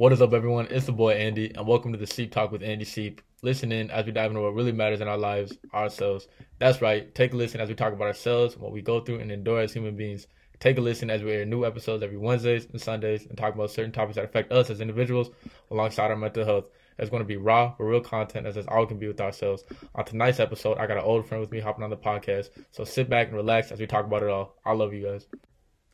What 0.00 0.14
is 0.14 0.22
up, 0.22 0.32
everyone? 0.32 0.66
It's 0.70 0.86
the 0.86 0.92
boy 0.92 1.12
Andy, 1.12 1.54
and 1.54 1.66
welcome 1.66 1.92
to 1.92 1.98
the 1.98 2.06
Seep 2.06 2.32
Talk 2.32 2.50
with 2.50 2.62
Andy 2.62 2.86
Seep. 2.86 3.20
Listen 3.42 3.70
in 3.70 3.90
as 3.90 4.06
we 4.06 4.12
dive 4.12 4.30
into 4.30 4.40
what 4.40 4.54
really 4.54 4.72
matters 4.72 5.02
in 5.02 5.08
our 5.08 5.18
lives, 5.18 5.58
ourselves. 5.74 6.26
That's 6.58 6.80
right. 6.80 7.14
Take 7.14 7.34
a 7.34 7.36
listen 7.36 7.60
as 7.60 7.68
we 7.68 7.74
talk 7.74 7.92
about 7.92 8.06
ourselves, 8.06 8.56
what 8.56 8.72
we 8.72 8.80
go 8.80 9.00
through, 9.00 9.18
and 9.18 9.30
endure 9.30 9.60
as 9.60 9.74
human 9.74 9.96
beings. 9.96 10.26
Take 10.58 10.78
a 10.78 10.80
listen 10.80 11.10
as 11.10 11.22
we 11.22 11.32
air 11.32 11.44
new 11.44 11.66
episodes 11.66 12.02
every 12.02 12.16
Wednesdays 12.16 12.64
and 12.72 12.80
Sundays 12.80 13.26
and 13.26 13.36
talk 13.36 13.54
about 13.54 13.72
certain 13.72 13.92
topics 13.92 14.16
that 14.16 14.24
affect 14.24 14.50
us 14.52 14.70
as 14.70 14.80
individuals 14.80 15.28
alongside 15.70 16.10
our 16.10 16.16
mental 16.16 16.46
health. 16.46 16.64
It's 16.98 17.10
going 17.10 17.20
to 17.22 17.26
be 17.26 17.36
raw 17.36 17.74
but 17.76 17.84
real 17.84 18.00
content 18.00 18.46
as 18.46 18.56
it's 18.56 18.68
all 18.68 18.86
can 18.86 18.98
be 18.98 19.06
with 19.06 19.20
ourselves. 19.20 19.64
On 19.96 20.04
tonight's 20.06 20.40
episode, 20.40 20.78
I 20.78 20.86
got 20.86 20.96
an 20.96 21.04
old 21.04 21.28
friend 21.28 21.42
with 21.42 21.52
me 21.52 21.60
hopping 21.60 21.84
on 21.84 21.90
the 21.90 21.96
podcast. 21.98 22.48
So 22.70 22.84
sit 22.84 23.10
back 23.10 23.26
and 23.26 23.36
relax 23.36 23.70
as 23.70 23.78
we 23.78 23.86
talk 23.86 24.06
about 24.06 24.22
it 24.22 24.30
all. 24.30 24.56
I 24.64 24.72
love 24.72 24.94
you 24.94 25.04
guys. 25.04 25.26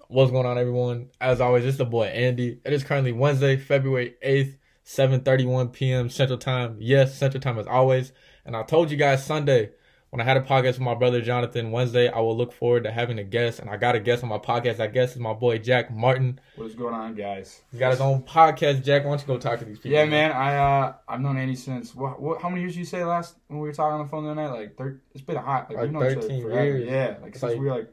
What's 0.08 0.30
going 0.30 0.46
on, 0.46 0.56
everyone? 0.56 1.10
As 1.20 1.40
always, 1.40 1.64
it's 1.64 1.78
the 1.78 1.84
boy 1.84 2.04
Andy. 2.06 2.60
It 2.64 2.72
is 2.72 2.84
currently 2.84 3.10
Wednesday, 3.12 3.56
February 3.56 4.14
8th, 4.24 4.56
7.31 4.86 5.72
p.m. 5.72 6.08
Central 6.10 6.38
Time. 6.38 6.76
Yes, 6.78 7.16
Central 7.18 7.40
Time 7.40 7.58
as 7.58 7.66
always. 7.66 8.12
And 8.44 8.56
I 8.56 8.62
told 8.62 8.92
you 8.92 8.96
guys 8.96 9.26
Sunday 9.26 9.70
when 10.10 10.20
I 10.20 10.24
had 10.24 10.36
a 10.36 10.42
podcast 10.42 10.74
with 10.74 10.80
my 10.80 10.94
brother 10.94 11.20
Jonathan 11.20 11.72
Wednesday, 11.72 12.08
I 12.08 12.20
will 12.20 12.36
look 12.36 12.52
forward 12.52 12.84
to 12.84 12.92
having 12.92 13.18
a 13.18 13.24
guest. 13.24 13.58
And 13.58 13.68
I 13.68 13.76
got 13.76 13.96
a 13.96 14.00
guest 14.00 14.22
on 14.22 14.28
my 14.28 14.38
podcast. 14.38 14.78
I 14.78 14.86
guess 14.86 15.14
is 15.14 15.18
my 15.18 15.32
boy 15.32 15.58
Jack 15.58 15.90
Martin. 15.90 16.38
What 16.54 16.66
is 16.66 16.76
going 16.76 16.94
on, 16.94 17.16
guys? 17.16 17.62
He's 17.72 17.80
got 17.80 17.90
his 17.90 18.00
own 18.00 18.22
podcast. 18.22 18.84
Jack, 18.84 19.02
why 19.04 19.10
don't 19.10 19.20
you 19.22 19.26
go 19.26 19.38
talk 19.38 19.58
to 19.58 19.64
these 19.64 19.78
people? 19.78 19.90
Yeah, 19.90 20.04
man. 20.04 20.30
I 20.30 20.56
uh, 20.56 20.94
I've 21.08 21.20
known 21.20 21.36
Andy 21.36 21.56
since 21.56 21.96
what? 21.96 22.22
what 22.22 22.40
how 22.40 22.48
many 22.48 22.60
years 22.60 22.74
did 22.74 22.78
you 22.78 22.84
say 22.86 23.02
last 23.04 23.34
when 23.48 23.58
we 23.58 23.66
were 23.66 23.74
talking 23.74 23.94
on 23.98 24.06
the 24.06 24.08
phone 24.08 24.22
the 24.24 24.30
other 24.30 24.40
night? 24.40 24.52
Like, 24.56 24.76
thir- 24.76 25.00
it's 25.12 25.24
been 25.24 25.34
a 25.36 25.42
hot. 25.42 25.68
Like, 25.68 25.78
Like 25.78 25.82
we've 25.82 25.92
known 25.92 26.04
each 26.12 26.18
other 26.18 26.28
13 26.28 26.38
years. 26.46 26.88
Yeah, 26.88 27.16
like 27.20 27.32
It's 27.32 27.40
since 27.40 27.50
like- 27.50 27.58
we 27.60 27.66
were 27.66 27.74
like 27.76 27.92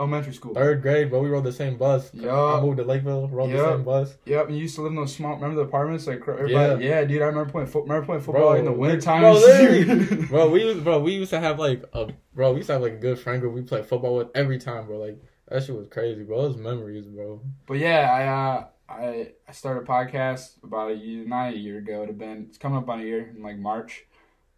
elementary 0.00 0.32
school. 0.32 0.54
Third 0.54 0.82
grade, 0.82 1.10
bro. 1.10 1.20
We 1.20 1.28
rode 1.30 1.44
the 1.44 1.52
same 1.52 1.76
bus. 1.76 2.10
Yeah. 2.12 2.34
I 2.34 2.60
moved 2.60 2.78
to 2.78 2.84
Lakeville, 2.84 3.28
rode 3.28 3.52
the 3.52 3.70
same 3.70 3.84
bus. 3.84 4.16
Yep, 4.24 4.46
and 4.48 4.56
you 4.56 4.62
used 4.62 4.74
to 4.76 4.82
live 4.82 4.90
in 4.92 4.96
those 4.96 5.14
small. 5.14 5.34
Remember 5.34 5.56
the 5.56 5.68
apartments? 5.68 6.06
Like 6.06 6.26
everybody. 6.26 6.84
Yeah, 6.86 7.04
dude. 7.04 7.22
I 7.22 7.26
remember 7.26 7.50
playing 7.50 7.68
foot. 7.68 7.82
Remember 7.84 8.04
playing 8.06 8.22
football 8.22 8.50
Bro, 8.50 8.58
in 8.58 8.64
the 8.64 8.72
winter 8.72 8.96
lit- 8.96 9.04
time. 9.04 9.20
bro, 9.22 10.26
bro, 10.28 10.50
we 10.50 10.62
used, 10.64 10.82
bro, 10.84 10.98
we 11.00 11.12
used 11.12 11.30
to 11.30 11.38
have 11.40 11.58
like 11.58 11.84
a 11.92 12.08
bro. 12.34 12.50
We 12.52 12.56
used 12.58 12.66
to 12.68 12.72
have 12.74 12.82
like 12.82 12.94
a 12.94 12.96
good 12.96 13.18
friend 13.20 13.40
group. 13.40 13.54
We 13.54 13.62
played 13.62 13.86
football 13.86 14.16
with 14.16 14.28
every 14.34 14.58
time, 14.58 14.86
bro. 14.86 14.98
Like 14.98 15.20
that 15.48 15.62
shit 15.64 15.76
was 15.76 15.86
crazy, 15.88 16.22
bro. 16.24 16.42
Those 16.42 16.56
memories, 16.56 17.06
bro. 17.06 17.40
But 17.66 17.78
yeah, 17.78 18.10
I 18.10 18.26
uh, 18.26 18.66
I 18.88 19.28
I 19.48 19.52
started 19.52 19.82
a 19.82 19.86
podcast 19.86 20.62
about 20.64 20.90
a 20.90 20.94
year, 20.94 21.24
not 21.26 21.52
a 21.52 21.56
year 21.56 21.78
ago. 21.78 21.96
It'd 21.98 22.08
have 22.08 22.18
been 22.18 22.46
it's 22.48 22.58
coming 22.58 22.78
up 22.78 22.88
on 22.88 23.00
a 23.00 23.04
year 23.04 23.32
in 23.36 23.42
like 23.42 23.58
March. 23.58 24.06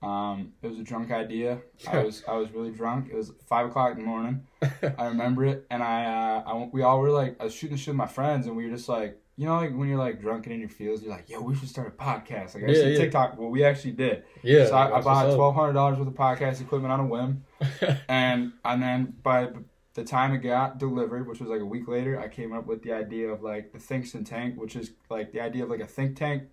Um, 0.02 0.52
it 0.62 0.68
was 0.68 0.78
a 0.78 0.82
drunk 0.82 1.10
idea. 1.12 1.60
I 1.88 2.02
was 2.02 2.24
I 2.26 2.34
was 2.36 2.50
really 2.52 2.70
drunk. 2.72 3.08
It 3.10 3.14
was 3.16 3.32
five 3.48 3.66
o'clock 3.66 3.92
in 3.92 3.98
the 4.00 4.06
morning. 4.06 4.46
I 4.98 5.06
remember 5.06 5.44
it, 5.44 5.66
and 5.70 5.82
I, 5.82 6.04
uh, 6.04 6.50
I 6.50 6.68
we 6.72 6.82
all 6.82 7.00
were 7.00 7.10
like, 7.10 7.36
I 7.40 7.44
was 7.44 7.54
shooting 7.54 7.76
the 7.76 7.80
shit 7.80 7.88
with 7.92 7.96
my 7.98 8.06
friends, 8.06 8.46
and 8.46 8.56
we 8.56 8.64
were 8.68 8.74
just 8.76 8.88
like, 8.88 9.18
you 9.36 9.46
know, 9.46 9.56
like 9.56 9.74
when 9.76 9.88
you're 9.88 9.98
like 9.98 10.20
drunk 10.20 10.46
and 10.46 10.54
in 10.54 10.60
your 10.60 10.68
feels, 10.68 11.02
you're 11.02 11.10
like, 11.10 11.28
yo, 11.30 11.40
we 11.40 11.54
should 11.54 11.68
start 11.68 11.88
a 11.88 11.90
podcast. 11.90 12.54
Like 12.54 12.64
I 12.64 12.68
Yeah, 12.68 12.74
see 12.74 12.92
yeah. 12.92 12.98
TikTok. 12.98 13.38
Well, 13.38 13.48
we 13.50 13.64
actually 13.64 13.92
did. 13.92 14.24
yeah, 14.42 14.66
so 14.66 14.74
I, 14.74 14.98
I 14.98 15.00
bought 15.00 15.34
twelve 15.34 15.54
hundred 15.54 15.74
dollars 15.74 15.98
worth 15.98 16.08
of 16.08 16.14
podcast 16.14 16.60
equipment 16.60 16.92
on 16.92 17.00
a 17.00 17.06
whim, 17.06 17.44
and 18.08 18.52
and 18.64 18.82
then 18.82 19.14
by 19.22 19.50
the 19.94 20.04
time 20.04 20.32
it 20.32 20.38
got 20.38 20.78
delivered, 20.78 21.28
which 21.28 21.38
was 21.38 21.48
like 21.50 21.60
a 21.60 21.66
week 21.66 21.86
later, 21.86 22.18
I 22.18 22.26
came 22.28 22.52
up 22.52 22.66
with 22.66 22.82
the 22.82 22.92
idea 22.92 23.28
of 23.28 23.42
like 23.42 23.72
the 23.72 23.78
Thinksin 23.78 24.24
Tank, 24.24 24.58
which 24.58 24.74
is 24.74 24.90
like 25.10 25.32
the 25.32 25.40
idea 25.40 25.64
of 25.64 25.70
like 25.70 25.80
a 25.80 25.86
think 25.86 26.16
tank. 26.16 26.44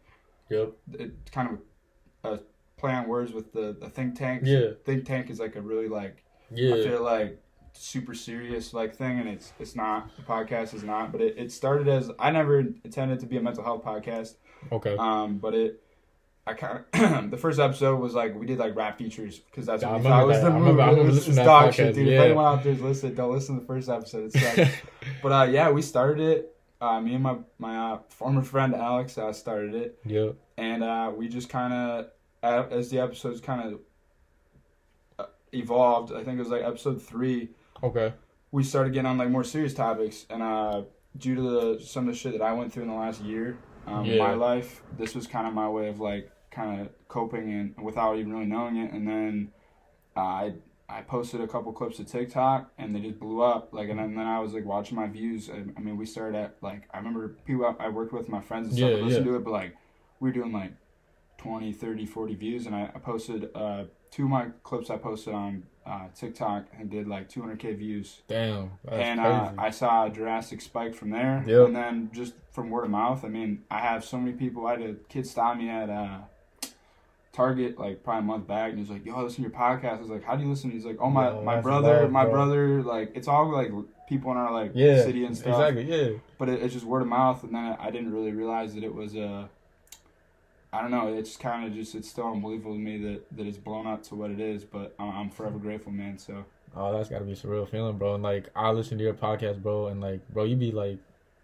yep. 0.50 0.74
It's 0.94 1.32
kind 1.32 1.50
of 2.24 2.32
a 2.32 2.40
play 2.80 2.92
on 2.94 3.08
words 3.08 3.32
with 3.34 3.54
the, 3.54 3.76
the 3.80 3.90
think 3.90 4.16
tank. 4.16 4.44
Yeah. 4.46 4.72
Think 4.86 5.06
tank 5.06 5.30
is 5.30 5.40
like 5.40 5.56
a 5.56 5.62
really 5.62 5.88
like 5.88 6.24
I 6.52 6.56
feel 6.56 7.04
like 7.04 7.40
super 7.74 8.14
serious 8.14 8.74
like 8.74 8.96
thing 8.96 9.20
and 9.20 9.30
it's 9.30 9.54
it's 9.60 9.76
not 9.76 10.10
the 10.18 10.24
podcast 10.24 10.74
is 10.74 10.84
not 10.84 11.12
but 11.12 11.22
it, 11.22 11.38
it 11.38 11.52
started 11.52 11.88
as 11.88 12.10
i 12.20 12.30
never 12.32 12.60
intended 12.60 13.20
to 13.20 13.26
be 13.28 13.38
a 13.38 13.42
mental 13.42 13.64
health 13.64 13.84
podcast 13.86 14.34
Okay. 14.72 14.98
um 14.98 15.38
but 15.38 15.54
it 15.54 15.82
i 16.48 16.54
kind 16.54 16.84
of 16.94 17.32
the 17.32 17.38
first 17.38 17.60
episode 17.60 17.98
was 18.00 18.16
like 18.16 18.36
we 18.38 18.46
did 18.48 18.58
like 18.58 18.76
rap 18.76 18.98
features 18.98 19.38
because 19.40 19.66
that's 19.68 19.84
Yeah, 19.84 19.92
what 19.92 19.96
I 19.98 20.02
we 20.02 20.04
thought 20.10 20.28
was 20.28 20.42
the 20.42 20.50
move 20.50 20.80
it 20.80 20.84
was 20.84 20.98
listening 20.98 21.16
it's 21.16 21.26
to 21.28 21.34
that 21.36 21.46
dog 21.46 21.74
shit 21.74 21.96
dude 21.96 22.08
yeah. 22.08 22.14
if 22.16 22.22
anyone 22.26 22.46
out 22.46 22.64
there 22.64 22.74
is 22.74 22.82
listening 22.82 23.14
don't 23.14 23.32
listen 23.32 23.56
to 23.56 23.62
the 23.62 23.68
first 23.68 23.88
episode 23.88 24.26
it's 24.34 24.58
like 24.58 24.84
but 25.24 25.32
uh 25.32 25.44
yeah 25.50 25.70
we 25.70 25.82
started 25.84 26.20
it 26.28 26.58
uh 26.82 27.00
me 27.00 27.14
and 27.14 27.24
my 27.24 27.38
my 27.60 27.78
uh, 27.78 28.00
former 28.10 28.42
friend 28.42 28.74
alex 28.76 29.18
uh, 29.18 29.32
started 29.32 29.76
it 29.76 30.00
yep. 30.06 30.36
and 30.58 30.84
uh, 30.84 31.12
we 31.16 31.30
just 31.30 31.50
kind 31.50 31.72
of 31.72 32.08
as 32.44 32.90
the 32.90 33.00
episodes 33.00 33.42
kind 33.42 33.74
of 33.74 33.80
uh, 35.20 35.26
evolved 35.54 36.12
i 36.14 36.24
think 36.24 36.36
it 36.38 36.40
was 36.40 36.50
like 36.50 36.64
episode 36.64 37.02
three 37.02 37.50
Okay. 37.84 38.14
we 38.52 38.64
started 38.64 38.94
getting 38.94 39.06
on 39.08 39.18
like 39.18 39.30
more 39.30 39.44
serious 39.44 39.74
topics 39.74 40.26
and 40.30 40.42
uh 40.44 40.84
due 41.18 41.36
to 41.36 41.42
the 41.42 41.80
some 41.84 42.08
of 42.08 42.14
the 42.14 42.20
shit 42.20 42.34
that 42.34 42.42
i 42.42 42.52
went 42.54 42.72
through 42.74 42.84
in 42.84 42.90
the 42.90 42.96
last 42.96 43.22
year 43.22 43.58
um 43.88 44.06
Yeah. 44.06 44.18
my 44.18 44.34
life 44.34 44.82
this 44.98 45.16
was 45.16 45.28
kind 45.28 45.48
of 45.48 45.54
my 45.54 45.70
way 45.70 45.88
of 45.90 46.00
like 46.00 46.32
kind 46.52 46.82
of 46.82 46.90
coping 47.08 47.50
and 47.52 47.84
without 47.84 48.18
even 48.18 48.34
really 48.34 48.46
knowing 48.46 48.78
it 48.78 48.92
and 48.92 49.08
then 49.08 49.52
uh, 50.18 50.20
i 50.20 50.54
i 50.90 51.02
posted 51.02 51.40
a 51.42 51.48
couple 51.48 51.72
clips 51.72 51.98
to 51.98 52.04
tiktok 52.04 52.72
and 52.78 52.94
they 52.96 53.00
just 53.00 53.20
blew 53.20 53.42
up 53.42 53.74
like 53.74 53.90
and 53.90 54.00
then, 54.00 54.16
then 54.16 54.28
i 54.28 54.40
was 54.40 54.54
like 54.54 54.66
watching 54.66 54.96
my 54.98 55.08
views 55.08 55.50
I, 55.50 55.64
I 55.78 55.80
mean 55.82 55.98
we 55.98 56.06
started 56.06 56.38
at 56.38 56.58
like 56.62 56.84
i 56.94 56.98
remember 56.98 57.30
people 57.46 57.76
i, 57.80 57.90
worked 57.90 58.12
with 58.14 58.28
my 58.30 58.42
friends 58.42 58.68
and 58.68 58.78
stuff 58.78 58.90
Yeah, 58.92 59.04
listened 59.06 59.26
yeah. 59.26 59.32
to 59.34 59.38
it 59.38 59.44
but 59.46 59.52
like 59.52 59.76
we 60.20 60.30
were 60.30 60.34
doing 60.34 60.52
like 60.52 60.74
20 61.40 61.74
30 61.74 62.06
40 62.06 62.36
views 62.36 62.66
and 62.68 62.76
i, 62.76 62.92
I 62.94 63.00
posted 63.00 63.50
uh 63.56 63.86
two 64.12 64.24
of 64.26 64.30
my 64.30 64.48
clips 64.64 64.90
i 64.90 64.98
posted 64.98 65.34
on 65.34 65.64
uh, 65.86 66.08
tiktok 66.16 66.66
and 66.78 66.90
did 66.92 67.08
like 67.08 67.30
200k 67.30 67.76
views 67.78 68.22
Damn. 68.28 68.72
That's 68.84 68.96
and 68.98 69.20
crazy. 69.20 69.34
uh, 69.34 69.52
I 69.58 69.70
saw 69.72 70.06
a 70.06 70.10
drastic 70.12 70.62
spike 70.62 70.94
from 70.94 71.10
there. 71.10 71.44
Yep. 71.48 71.68
And 71.68 71.76
then 71.76 72.12
just 72.14 72.34
from 72.52 72.70
word 72.70 72.84
of 72.84 72.92
mouth, 72.92 73.26
I 73.26 73.30
mean, 73.30 73.64
I 73.72 73.80
have 73.80 74.06
so 74.06 74.20
many 74.20 74.34
people. 74.34 74.68
I 74.68 74.72
had 74.74 74.82
a 74.82 74.94
kid 75.08 75.26
stop 75.26 75.58
me 75.58 75.68
at 75.68 75.90
uh, 75.90 76.20
Target 77.32 77.80
like 77.80 78.04
probably 78.04 78.20
a 78.20 78.24
month 78.24 78.48
back, 78.48 78.70
and 78.72 78.80
he's 78.80 78.90
like, 78.90 79.06
"Yo, 79.06 79.16
I 79.16 79.22
listen 79.22 79.44
to 79.44 79.50
your 79.50 79.58
podcast." 79.58 79.98
I 79.98 80.02
was 80.02 80.10
like, 80.10 80.24
"How 80.24 80.36
do 80.36 80.44
you 80.44 80.50
listen?" 80.50 80.70
He's 80.70 80.86
like, 80.86 80.98
"Oh 81.00 81.10
my 81.10 81.32
my 81.42 81.62
brother, 81.62 82.08
my 82.10 82.24
bro. 82.26 82.34
brother, 82.34 82.84
like 82.84 83.12
it's 83.16 83.28
all 83.28 83.52
like 83.52 83.72
people 84.08 84.30
in 84.32 84.38
our 84.38 84.52
like 84.52 84.72
yeah. 84.76 85.02
city 85.04 85.26
and 85.26 85.38
stuff." 85.38 85.60
Exactly. 85.60 85.84
Yeah. 85.86 86.18
But 86.38 86.50
it, 86.50 86.62
it's 86.62 86.74
just 86.74 86.86
word 86.86 87.02
of 87.02 87.08
mouth, 87.08 87.44
and 87.44 87.56
then 87.56 87.64
I, 87.64 87.88
I 87.88 87.92
didn't 87.92 88.12
really 88.12 88.32
realize 88.32 88.76
that 88.76 88.84
it 88.84 88.94
was 88.94 89.16
Uh, 89.16 89.48
I 90.72 90.82
don't 90.82 90.92
know. 90.92 91.08
It's 91.08 91.36
kind 91.36 91.66
of 91.66 91.74
just 91.74 91.96
it's 91.96 92.10
still 92.10 92.32
unbelievable 92.32 92.74
to 92.74 92.80
me 92.80 92.98
that 93.00 93.38
that 93.38 93.48
it's 93.48 93.58
blown 93.58 93.88
up 93.88 94.04
to 94.04 94.16
what 94.16 94.32
it 94.32 94.40
is. 94.40 94.64
But 94.64 94.96
I'm, 95.00 95.10
I'm 95.10 95.30
forever 95.30 95.58
grateful, 95.58 95.92
man. 95.92 96.18
So. 96.18 96.46
Oh, 96.76 96.96
that's 96.96 97.10
gotta 97.10 97.26
be 97.26 97.32
a 97.32 97.36
surreal 97.36 97.68
feeling, 97.68 97.98
bro. 97.98 98.14
And 98.14 98.24
like, 98.24 98.50
I 98.56 98.70
listen 98.70 98.98
to 99.00 99.04
your 99.04 99.16
podcast, 99.16 99.62
bro, 99.62 99.88
and 99.88 100.00
like, 100.00 100.28
bro, 100.30 100.44
you 100.44 100.56
be 100.56 100.72
like, 100.72 101.00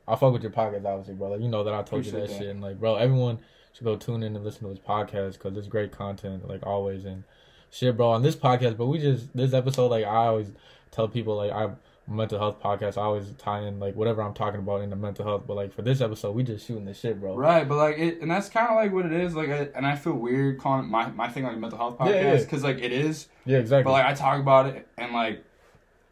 I 0.08 0.16
fuck 0.16 0.34
with 0.34 0.44
your 0.44 0.52
podcast, 0.52 0.86
obviously, 0.86 1.16
bro. 1.16 1.32
Like, 1.32 1.42
you 1.42 1.48
know 1.48 1.64
that 1.64 1.74
I 1.74 1.82
told 1.82 2.06
you 2.06 2.12
that, 2.12 2.28
that. 2.28 2.38
shit, 2.38 2.50
and 2.50 2.62
like, 2.62 2.80
bro, 2.80 2.96
everyone 2.96 3.40
should 3.74 3.86
go 3.86 3.96
tune 3.96 4.22
in 4.22 4.36
and 4.36 4.46
listen 4.46 4.64
to 4.64 4.70
his 4.70 4.80
podcast 4.80 5.34
because 5.34 5.58
it's 5.58 5.68
great 5.68 5.92
content, 5.92 6.48
like 6.48 6.64
always. 6.64 7.06
And 7.06 7.24
shit, 7.72 7.98
bro, 7.98 8.10
on 8.10 8.22
this 8.22 8.36
podcast, 8.36 8.78
but 8.78 8.86
we 8.86 9.00
just 9.00 9.36
this 9.36 9.54
episode, 9.54 9.88
like, 9.88 10.06
I 10.06 10.28
always 10.28 10.52
tell 10.92 11.08
people, 11.08 11.36
like, 11.38 11.52
a 11.52 11.76
mental 12.08 12.38
health 12.38 12.62
podcast. 12.62 12.98
I 12.98 13.02
always 13.02 13.32
tie 13.38 13.62
in 13.62 13.80
like 13.80 13.96
whatever 13.96 14.22
I'm 14.22 14.34
talking 14.34 14.60
about 14.60 14.82
into 14.82 14.96
mental 14.96 15.26
health, 15.26 15.44
but 15.48 15.56
like 15.56 15.74
for 15.74 15.82
this 15.82 16.02
episode, 16.02 16.36
we 16.36 16.44
just 16.44 16.68
shooting 16.68 16.86
the 16.86 16.94
shit, 16.94 17.20
bro. 17.20 17.36
Right, 17.36 17.68
but 17.68 17.78
like 17.78 17.98
it, 17.98 18.22
and 18.22 18.30
that's 18.30 18.50
kind 18.50 18.68
of 18.70 18.76
like 18.76 18.94
what 18.94 19.06
it 19.06 19.14
is. 19.14 19.36
Like, 19.36 19.50
I, 19.50 19.70
and 19.76 19.86
I 19.86 19.96
feel 19.96 20.14
weird 20.14 20.60
calling 20.60 20.90
my 20.90 21.10
my 21.12 21.28
thing 21.30 21.44
like 21.44 21.56
a 21.56 21.60
mental 21.60 21.80
health 21.80 21.98
Yeah, 22.00 22.06
podcast 22.08 22.24
yeah. 22.24 22.40
because 22.40 22.64
like 22.64 22.80
it 22.80 22.92
is, 22.92 23.28
Yeah, 23.46 23.58
exactly. 23.58 23.86
but 23.86 23.94
like 23.94 24.06
I 24.06 24.14
talk 24.14 24.40
about 24.40 24.68
it 24.68 24.88
and 24.98 25.14
like, 25.14 25.44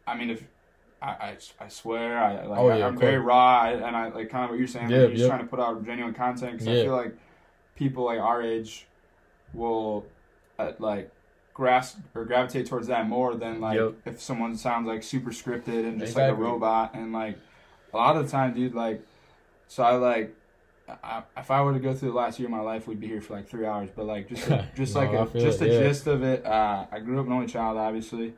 I 0.06 0.16
mean 0.16 0.30
if. 0.30 0.42
I, 1.02 1.06
I, 1.06 1.36
I 1.60 1.68
swear 1.68 2.16
I 2.18 2.46
like 2.46 2.58
Oh, 2.58 2.68
I, 2.70 2.78
yeah, 2.78 2.86
I'm 2.86 2.96
very 2.96 3.18
raw 3.18 3.66
and 3.66 3.94
I 3.94 4.08
like 4.08 4.30
kind 4.30 4.44
of 4.44 4.48
what 4.50 4.58
you're 4.58 4.66
saying 4.66 4.86
like, 4.86 4.92
Yeah, 4.94 5.00
you're 5.02 5.10
just 5.16 5.26
trying 5.28 5.40
to 5.40 5.46
put 5.46 5.60
out 5.60 5.84
genuine 5.84 6.14
content 6.14 6.52
because 6.52 6.66
I 6.66 6.82
feel 6.82 6.96
like 6.96 7.14
people 7.76 8.04
like 8.06 8.20
our 8.20 8.40
age 8.40 8.86
will 9.52 10.06
uh, 10.58 10.72
like 10.78 11.10
grasp 11.54 11.98
or 12.14 12.24
gravitate 12.24 12.66
towards 12.66 12.88
that 12.88 13.08
more 13.08 13.34
than 13.36 13.60
like 13.60 13.78
Yep. 13.78 13.94
if 14.06 14.20
someone 14.20 14.56
sounds 14.56 14.86
like 14.88 15.02
super 15.02 15.30
scripted 15.30 15.86
and 15.88 15.98
just 16.00 16.16
like 16.16 16.30
a 16.30 16.34
robot 16.34 16.94
and 16.94 17.12
like 17.12 17.38
a 17.92 17.96
lot 17.96 18.16
of 18.16 18.24
the 18.26 18.30
time 18.30 18.52
dude 18.54 18.74
like 18.74 19.00
so 19.68 19.82
I 19.84 19.92
like 19.96 20.34
I, 21.02 21.22
if 21.38 21.50
I 21.50 21.62
were 21.62 21.72
to 21.72 21.78
go 21.78 21.94
through 21.94 22.10
the 22.10 22.16
last 22.16 22.38
year 22.38 22.46
of 22.46 22.50
my 22.52 22.60
life, 22.60 22.86
we'd 22.86 23.00
be 23.00 23.06
here 23.06 23.22
for 23.22 23.32
like 23.32 23.48
three 23.48 23.64
hours. 23.64 23.88
But 23.96 24.04
like 24.04 24.28
just 24.28 24.46
just 24.76 24.94
No, 24.94 25.00
like 25.00 25.12
a, 25.34 25.38
just 25.38 25.62
it, 25.62 25.64
the 25.68 25.72
yeah. 25.74 25.80
gist 25.80 26.06
of 26.06 26.22
it. 26.22 26.44
Uh, 26.44 26.84
I 26.92 26.98
grew 26.98 27.18
up 27.18 27.24
an 27.26 27.32
only 27.32 27.46
child, 27.46 27.78
obviously, 27.78 28.34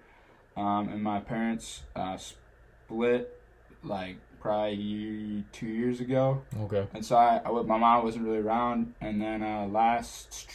um, 0.56 0.88
and 0.90 1.02
my 1.02 1.18
parents 1.18 1.82
uh, 1.96 2.16
split 2.16 3.36
like 3.82 4.18
probably 4.40 5.42
two 5.50 5.66
years 5.66 5.98
ago. 6.00 6.42
okay. 6.60 6.86
And 6.94 7.04
so 7.04 7.16
I, 7.16 7.40
I 7.44 7.50
my 7.62 7.78
mom 7.78 8.04
wasn't 8.04 8.24
really 8.24 8.38
around. 8.38 8.94
And 9.00 9.20
then 9.20 9.42
uh, 9.42 9.66
last 9.66 10.46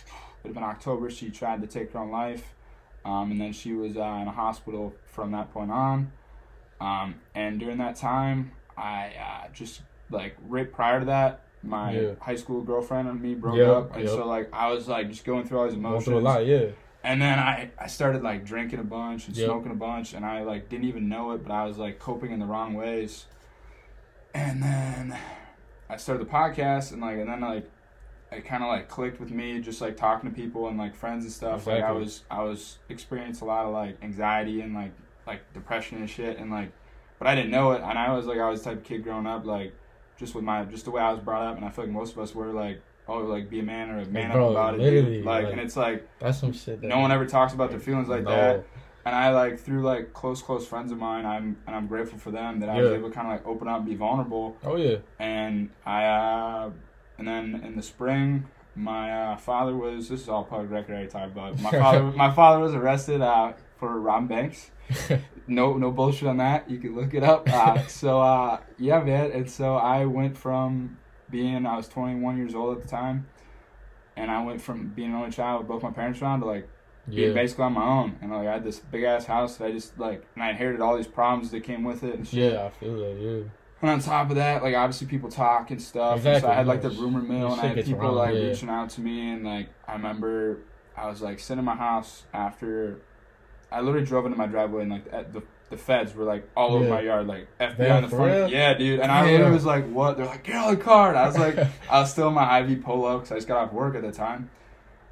would 0.44 0.50
have 0.50 0.56
been 0.56 0.64
October, 0.64 1.10
she 1.10 1.30
tried 1.30 1.62
to 1.62 1.68
take 1.68 1.92
her 1.94 2.00
own 2.00 2.12
life, 2.12 2.54
um, 3.06 3.32
and 3.32 3.40
then 3.42 3.54
she 3.54 3.74
was 3.74 3.98
uh, 3.98 4.20
in 4.22 4.28
a 4.28 4.32
hospital 4.32 4.96
from 5.06 5.32
that 5.32 5.52
point 5.54 5.72
on. 5.72 6.12
Um, 6.80 7.16
and 7.36 7.60
during 7.60 7.78
that 7.78 7.96
time, 7.96 8.54
I 8.78 9.14
uh, 9.20 9.50
just 9.54 9.82
like 10.10 10.36
right 10.42 10.72
prior 10.72 11.00
to 11.00 11.06
that, 11.06 11.46
my 11.64 11.92
Yeah. 11.94 12.12
high 12.20 12.36
school 12.36 12.62
girlfriend 12.64 13.08
and 13.08 13.22
me 13.22 13.36
broke 13.36 13.58
Yep, 13.58 13.68
up, 13.68 13.96
and 13.96 14.04
yep. 14.06 14.14
so 14.16 14.28
like 14.28 14.50
I 14.52 14.72
was 14.72 14.88
like 14.88 15.10
just 15.10 15.24
going 15.26 15.46
through 15.46 15.60
all 15.60 15.66
these 15.66 15.74
Going 15.74 15.86
emotions. 15.86 16.06
through 16.06 16.18
a 16.20 16.22
lot, 16.22 16.46
yeah. 16.46 16.66
And 17.04 17.20
then 17.22 17.40
I, 17.40 17.72
I 17.80 17.88
started 17.88 18.22
like 18.22 18.46
drinking 18.46 18.80
a 18.80 18.84
bunch 18.84 19.28
and 19.28 19.36
Yep. 19.36 19.46
smoking 19.46 19.72
a 19.72 19.76
bunch, 19.76 20.14
and 20.14 20.26
I 20.26 20.44
like 20.44 20.70
didn't 20.70 20.86
even 20.86 21.08
know 21.10 21.32
it, 21.34 21.44
but 21.44 21.52
I 21.52 21.66
was 21.66 21.78
like 21.78 22.00
coping 22.00 22.32
in 22.32 22.40
the 22.40 22.46
wrong 22.46 22.74
ways. 22.74 23.26
And 24.34 24.64
then 24.64 25.18
I 25.90 25.98
started 25.98 26.26
the 26.26 26.32
podcast, 26.32 26.92
and 26.94 27.02
like, 27.02 27.18
and 27.18 27.28
then 27.30 27.42
like 27.42 27.70
it 28.32 28.46
kind 28.46 28.64
of 28.64 28.70
like 28.70 28.88
clicked 28.88 29.20
with 29.20 29.32
me, 29.32 29.60
just 29.60 29.82
like 29.82 29.98
talking 29.98 30.30
to 30.30 30.36
people 30.36 30.68
and 30.68 30.78
like 30.78 30.96
friends 30.96 31.26
and 31.26 31.34
stuff. 31.34 31.68
Like 31.68 31.84
I 31.84 31.92
was 31.92 32.24
I 32.32 32.44
was 32.44 32.78
experiencing 32.90 33.48
a 33.48 33.52
lot 33.52 33.66
of 33.66 33.74
like 33.74 33.98
anxiety 34.02 34.62
and 34.62 34.74
like 34.74 34.92
like 35.28 35.42
depression 35.54 35.98
and 36.00 36.10
shit, 36.10 36.38
and 36.40 36.50
like, 36.52 36.72
but 37.20 37.28
I 37.28 37.36
didn't 37.36 37.52
know 37.52 37.72
it, 37.74 37.82
and 37.82 37.98
I 38.00 38.14
was 38.14 38.26
like 38.26 38.40
I 38.40 38.50
was 38.50 38.62
type 38.62 38.78
of 38.78 38.84
kid 38.84 39.04
growing 39.04 39.28
up 39.28 39.46
like 39.46 39.74
just 40.18 40.34
with 40.36 40.44
my 40.44 40.64
just 40.66 40.86
the 40.86 40.92
way 40.92 41.02
I 41.02 41.12
was 41.12 41.20
brought 41.20 41.44
up, 41.44 41.58
and 41.58 41.66
I 41.66 41.70
feel 41.70 41.86
like 41.86 41.94
most 41.94 42.14
of 42.14 42.20
us 42.20 42.34
were 42.34 42.48
like 42.54 42.82
oh 43.08 43.20
like 43.20 43.50
be 43.50 43.60
a 43.60 43.64
man 43.64 43.90
or 43.90 44.00
a 44.00 44.06
man 44.06 44.32
bro, 44.32 44.46
up 44.46 44.52
about 44.52 44.80
it. 44.80 45.26
Like, 45.26 45.44
like- 45.44 45.52
and 45.52 45.60
it's 45.60 45.76
like 45.76 46.08
That's 46.20 46.40
some 46.40 46.54
shit. 46.54 46.80
That 46.82 46.88
no 46.88 47.00
one 47.00 47.12
ever 47.12 47.26
talks 47.26 47.54
about 47.54 47.70
their 47.72 47.80
feelings 47.80 48.08
like 48.08 48.24
No. 48.24 48.30
that 48.32 48.66
and 49.04 49.16
I 49.16 49.32
like 49.32 49.60
through 49.60 49.82
like 49.82 50.14
close 50.14 50.42
close 50.44 50.68
friends 50.68 50.92
of 50.92 51.00
mine 51.00 51.26
I'm 51.26 51.58
and 51.66 51.76
I'm 51.76 51.88
grateful 51.88 52.20
for 52.20 52.30
them 52.30 52.60
that 52.60 52.70
I 52.70 52.80
was 52.80 52.92
able 52.92 53.10
to 53.10 53.16
kind 53.16 53.26
of 53.28 53.34
like 53.34 53.46
open 53.48 53.68
up 53.68 53.78
and 53.80 53.86
be 53.88 53.96
vulnerable 53.96 54.56
Oh 54.64 54.76
yeah. 54.78 54.98
and 55.20 55.72
I 55.86 56.06
uh 56.06 56.70
and 57.22 57.28
then 57.28 57.62
in 57.64 57.76
the 57.76 57.84
spring 57.84 58.48
my 58.74 59.12
uh, 59.12 59.38
father 59.38 59.76
was 59.76 60.10
this 60.10 60.22
is 60.22 60.30
all 60.30 60.44
public 60.44 60.72
record 60.72 60.96
I 60.96 61.06
talk 61.06 61.28
about 61.28 61.60
my 61.60 61.72
father 61.84 62.04
my 62.04 62.34
father 62.34 62.60
was 62.60 62.74
arrested 62.74 63.22
uh 63.22 63.54
for 63.78 64.00
robbing 64.00 64.28
banks 64.28 64.72
no 65.48 65.78
no 65.78 65.92
bullshit 65.92 66.28
on 66.28 66.38
that 66.38 66.70
you 66.70 66.80
can 66.80 66.96
look 66.96 67.14
it 67.14 67.24
up 67.24 67.48
uh, 67.48 67.86
so 67.88 68.22
uh 68.22 68.60
yeah 68.80 69.04
man 69.04 69.32
and 69.32 69.50
so 69.50 69.76
I 69.76 70.06
went 70.06 70.36
from 70.36 70.98
being 71.30 71.66
I 71.66 71.78
was 71.78 71.88
21 71.88 72.38
years 72.38 72.56
old 72.56 72.78
at 72.78 72.84
the 72.84 72.90
time 72.90 73.28
and 74.18 74.32
I 74.32 74.44
went 74.44 74.62
from 74.62 74.88
being 74.88 75.12
an 75.12 75.16
only 75.16 75.32
child 75.32 75.60
with 75.60 75.68
both 75.68 75.84
my 75.84 75.92
parents 75.92 76.22
around 76.22 76.40
to 76.42 76.48
like 76.48 76.68
being 77.10 77.34
basically 77.34 77.64
on 77.66 77.74
my 77.74 77.84
own. 77.84 78.18
And 78.22 78.32
like 78.32 78.48
I 78.48 78.54
had 78.54 78.64
this 78.64 78.80
big 78.80 79.04
ass 79.04 79.26
house 79.26 79.58
that 79.58 79.68
I 79.68 79.72
just 79.72 79.98
like, 79.98 80.26
and 80.36 80.44
I 80.44 80.52
inherited 80.52 80.82
all 80.82 80.96
these 80.96 81.08
problems 81.08 81.52
that 81.52 81.62
came 81.64 81.84
with 81.84 82.04
it 82.04 82.16
and 82.16 82.28
shit. 82.28 82.54
Yeah, 82.54 82.66
I 82.66 82.70
feel 82.70 82.98
that. 82.98 83.18
Yeah. 83.20 83.50
And 83.82 83.90
on 83.90 84.00
top 84.00 84.30
of 84.30 84.36
that, 84.36 84.62
like 84.62 84.76
obviously 84.76 85.08
people 85.08 85.30
talk 85.30 85.72
and 85.72 85.82
stuff. 85.82 86.16
and 86.16 86.24
so 86.24 86.30
Exactly, 86.30 86.52
I 86.52 86.54
had 86.56 86.68
like 86.68 86.82
the 86.82 86.92
rumor 86.92 87.22
mill, 87.22 87.52
and 87.52 87.62
I 87.62 87.68
had 87.68 87.84
people 87.84 88.02
around, 88.02 88.16
like 88.16 88.36
yeah. 88.36 88.42
reaching 88.50 88.70
out 88.70 88.90
to 88.92 89.02
me, 89.02 89.32
and 89.32 89.44
like 89.44 89.70
I 89.88 89.94
remember 89.94 90.60
I 90.96 91.08
was 91.08 91.22
like 91.22 91.40
sitting 91.40 91.60
in 91.60 91.66
my 91.66 91.76
house 91.76 92.24
after 92.34 93.00
I 93.72 93.82
literally 93.82 94.06
drove 94.06 94.26
into 94.26 94.38
my 94.38 94.46
driveway, 94.48 94.84
and 94.84 94.92
like 94.92 95.06
at 95.12 95.34
the 95.34 95.42
the 95.72 95.78
feds 95.78 96.14
were 96.14 96.26
like 96.26 96.48
all 96.56 96.76
over 96.76 96.88
my 96.88 97.02
yard, 97.02 97.26
like 97.28 97.48
FBI 97.60 97.78
Damn, 97.78 98.04
in 98.04 98.10
the 98.10 98.16
front. 98.16 98.32
real? 98.32 98.50
Yeah, 98.50 98.74
dude. 98.76 99.00
And 99.00 99.12
I 99.12 99.26
literally 99.26 99.54
was 99.54 99.66
like, 99.66 99.90
"What?" 99.90 100.18
They're 100.18 100.26
like, 100.26 100.44
"Get 100.44 100.56
out 100.56 100.74
of 100.74 100.78
the 100.78 100.84
car." 100.84 101.10
And 101.10 101.18
I 101.18 101.26
was 101.26 101.38
like, 101.38 101.58
I 101.90 102.02
was 102.02 102.12
still 102.12 102.28
in 102.28 102.34
my 102.34 102.46
Hy-Vee 102.46 102.76
polo 102.76 103.18
because 103.18 103.32
I 103.32 103.36
just 103.36 103.48
got 103.48 103.58
off 103.58 103.74
work 103.74 103.96
at 103.96 104.04
the 104.04 104.12
time, 104.12 104.52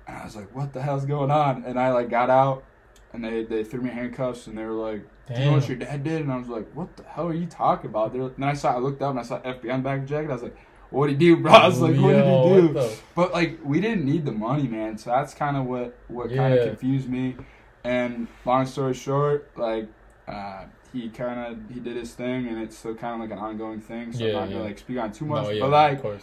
and 0.07 0.17
I 0.17 0.25
was 0.25 0.35
like, 0.35 0.53
"What 0.55 0.73
the 0.73 0.81
hell's 0.81 1.05
going 1.05 1.31
on?" 1.31 1.63
And 1.65 1.79
I 1.79 1.91
like 1.91 2.09
got 2.09 2.29
out, 2.29 2.65
and 3.13 3.23
they 3.23 3.45
they 3.45 3.63
threw 3.63 3.81
me 3.81 3.89
handcuffs, 3.89 4.47
and 4.47 4.57
they 4.57 4.65
were 4.65 4.73
like, 4.73 5.05
"Do 5.33 5.39
you 5.41 5.45
know 5.47 5.57
what 5.57 5.67
your 5.67 5.77
dad 5.77 6.03
did?" 6.03 6.21
And 6.21 6.31
I 6.31 6.37
was 6.37 6.47
like, 6.47 6.67
"What 6.73 6.95
the 6.97 7.03
hell 7.03 7.27
are 7.27 7.33
you 7.33 7.45
talking 7.45 7.89
about?" 7.89 8.13
They're, 8.13 8.21
and 8.23 8.35
then 8.37 8.49
I 8.49 8.53
saw, 8.53 8.75
I 8.75 8.79
looked 8.79 9.01
up, 9.01 9.11
and 9.11 9.19
I 9.19 9.23
saw 9.23 9.39
FBI 9.41 9.73
on 9.73 9.81
back 9.83 10.05
jacket. 10.05 10.29
I 10.29 10.33
was 10.33 10.43
like, 10.43 10.57
"What 10.89 11.07
did 11.07 11.13
he 11.21 11.35
do, 11.35 11.37
bro?" 11.37 11.51
I 11.65 11.67
was 11.67 11.79
like, 11.79 11.95
"What 11.95 12.15
Yo, 12.15 12.43
did 12.45 12.61
he 12.61 12.67
do?" 12.67 12.73
the- 12.73 12.95
But 13.15 13.31
like, 13.33 13.59
we 13.63 13.79
didn't 13.81 14.05
need 14.05 14.25
the 14.25 14.31
money, 14.31 14.67
man. 14.67 14.97
So 14.97 15.11
that's 15.11 15.33
kind 15.33 15.55
of 15.57 15.65
what 15.65 15.95
what 16.07 16.33
kind 16.33 16.53
of 16.53 16.65
confused 16.67 17.09
me. 17.09 17.35
And 17.83 18.27
long 18.45 18.65
story 18.65 18.93
short, 18.93 19.49
like. 19.55 19.87
Uh, 20.27 20.65
he 20.93 21.07
kind 21.09 21.39
of 21.39 21.73
he 21.73 21.79
did 21.79 21.95
his 21.95 22.13
thing, 22.13 22.47
and 22.47 22.59
it's 22.59 22.75
still 22.77 22.93
kind 22.95 23.13
of 23.15 23.19
like 23.19 23.31
an 23.35 23.43
ongoing 23.43 23.79
thing. 23.79 24.11
So 24.11 24.23
Yeah, 24.25 24.29
I'm 24.29 24.33
not 24.33 24.47
yeah. 24.49 24.53
gonna 24.55 24.63
like 24.65 24.79
speak 24.79 24.97
on 24.99 25.11
too 25.11 25.25
much, 25.25 25.43
No, 25.45 25.49
yeah, 25.51 25.61
but 25.61 25.69
like 25.71 26.21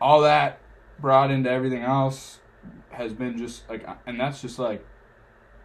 all 0.00 0.20
that 0.22 0.58
brought 1.00 1.30
into 1.30 1.50
everything 1.50 1.82
else 1.82 2.38
has 2.90 3.12
been 3.12 3.36
just 3.38 3.68
like 3.68 3.84
and 4.06 4.18
that's 4.18 4.40
just 4.40 4.58
like 4.58 4.84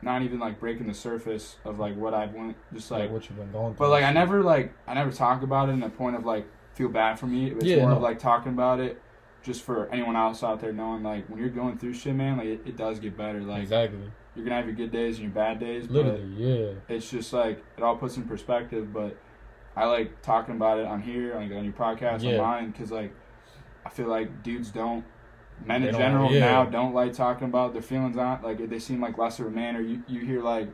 not 0.01 0.21
even 0.21 0.39
like 0.39 0.59
breaking 0.59 0.87
the 0.87 0.93
surface 0.93 1.57
of 1.65 1.79
like 1.79 1.95
what 1.95 2.13
I've 2.13 2.33
went 2.33 2.55
just 2.73 2.89
Like, 2.91 3.01
like 3.03 3.11
what 3.11 3.29
you've 3.29 3.37
been 3.37 3.51
going 3.51 3.73
through. 3.75 3.85
but 3.85 3.89
like 3.89 4.03
I 4.03 4.11
never 4.13 4.41
like 4.43 4.73
I 4.87 4.93
never 4.93 5.11
talk 5.11 5.43
about 5.43 5.69
it 5.69 5.73
in 5.73 5.83
a 5.83 5.89
point 5.89 6.15
of 6.15 6.25
like 6.25 6.45
feel 6.73 6.89
bad 6.89 7.19
for 7.19 7.27
me. 7.27 7.51
It's 7.51 7.65
Yeah, 7.65 7.81
more 7.81 7.89
no. 7.91 7.95
of 7.97 8.01
like 8.01 8.19
talking 8.19 8.53
about 8.53 8.79
it 8.79 9.01
just 9.41 9.61
for 9.63 9.87
anyone 9.89 10.15
else 10.15 10.43
out 10.43 10.59
there 10.61 10.73
knowing 10.73 11.01
like 11.03 11.27
when 11.29 11.39
you're 11.39 11.49
going 11.49 11.77
through 11.77 11.93
shit 11.93 12.13
man 12.15 12.37
like 12.37 12.47
it, 12.47 12.61
it 12.65 12.77
does 12.77 12.99
get 12.99 13.17
better. 13.17 13.41
Like 13.41 13.63
exactly. 13.63 13.99
you're 14.35 14.45
gonna 14.45 14.55
have 14.57 14.65
your 14.65 14.75
good 14.75 14.91
days 14.91 15.15
and 15.15 15.23
your 15.25 15.33
bad 15.33 15.59
days. 15.59 15.87
but 15.87 15.93
Literally, 15.95 16.33
yeah. 16.37 16.71
it's 16.87 17.09
just 17.09 17.33
like 17.33 17.63
it 17.77 17.83
all 17.83 17.95
puts 17.95 18.15
in 18.17 18.23
perspective 18.23 18.93
but 18.93 19.17
i 19.75 19.85
like 19.85 20.21
talking 20.21 20.55
about 20.55 20.79
it 20.79 20.85
on 20.85 21.01
here 21.01 21.35
like 21.35 21.51
on 21.51 21.63
your 21.63 21.73
podcast 21.73 22.21
Yeah. 22.23 22.37
online 22.39 22.71
because 22.71 22.91
like 22.91 23.13
i 23.85 23.89
feel 23.89 24.07
like 24.07 24.43
dudes 24.43 24.69
don't 24.71 25.05
men 25.65 25.83
in 25.83 25.93
general 25.93 26.31
yeah. 26.31 26.39
now 26.39 26.65
don't 26.65 26.93
like 26.93 27.13
talking 27.13 27.47
about 27.47 27.73
their 27.73 27.81
feelings 27.81 28.17
on 28.17 28.41
like 28.41 28.69
they 28.69 28.79
seem 28.79 29.01
like 29.01 29.17
less 29.17 29.39
of 29.39 29.47
a 29.47 29.49
man 29.49 29.75
or 29.75 29.81
you, 29.81 30.01
you 30.07 30.21
hear 30.21 30.41
like 30.41 30.67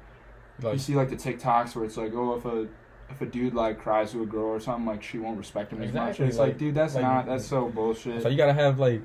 you 0.64 0.78
see 0.78 0.96
like 0.96 1.10
the 1.10 1.16
tiktoks 1.16 1.76
where 1.76 1.86
it's 1.86 1.98
like 1.98 2.14
oh 2.14 2.36
if 2.36 2.46
a 2.46 2.68
if 3.10 3.22
a 3.22 3.26
dude 3.26 3.54
like 3.54 3.80
cries 3.80 4.12
to 4.12 4.24
a 4.24 4.26
girl 4.26 4.46
or 4.46 4.60
something 4.60 4.86
like 4.86 5.04
she 5.04 5.18
won't 5.18 5.38
respect 5.38 5.72
him 5.72 5.82
as 5.82 5.94
much 5.94 6.10
Exactly, 6.10 6.28
it's 6.28 6.38
like, 6.38 6.48
like- 6.50 6.58
dude 6.58 6.76
that's 6.76 6.96
like- 6.96 7.04
not 7.04 7.26
that's 7.26 7.46
so 7.46 7.70
bullshit 7.70 8.24
so 8.24 8.30
you 8.30 8.38
gotta 8.38 8.54
have 8.54 8.80
like, 8.80 9.02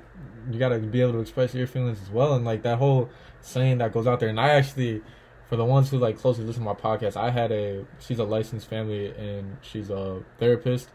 you 0.49 0.57
gotta 0.59 0.79
be 0.79 1.01
able 1.01 1.13
to 1.13 1.19
express 1.19 1.53
your 1.53 1.67
feelings 1.67 2.01
as 2.01 2.09
well, 2.09 2.33
and 2.33 2.43
like 2.45 2.63
that 2.63 2.77
whole 2.77 3.09
saying 3.41 3.79
that 3.79 3.91
goes 3.91 4.07
out 4.07 4.19
there. 4.19 4.29
And 4.29 4.39
I 4.39 4.49
actually, 4.49 5.01
for 5.49 5.55
the 5.55 5.65
ones 5.65 5.89
who 5.89 5.97
like 5.97 6.17
closely 6.17 6.45
listen 6.45 6.63
to 6.63 6.73
my 6.73 6.79
podcast, 6.79 7.15
I 7.15 7.29
had 7.31 7.51
a 7.51 7.85
she's 7.99 8.19
a 8.19 8.23
licensed 8.23 8.67
family 8.67 9.13
and 9.15 9.57
she's 9.61 9.89
a 9.89 10.23
therapist. 10.39 10.89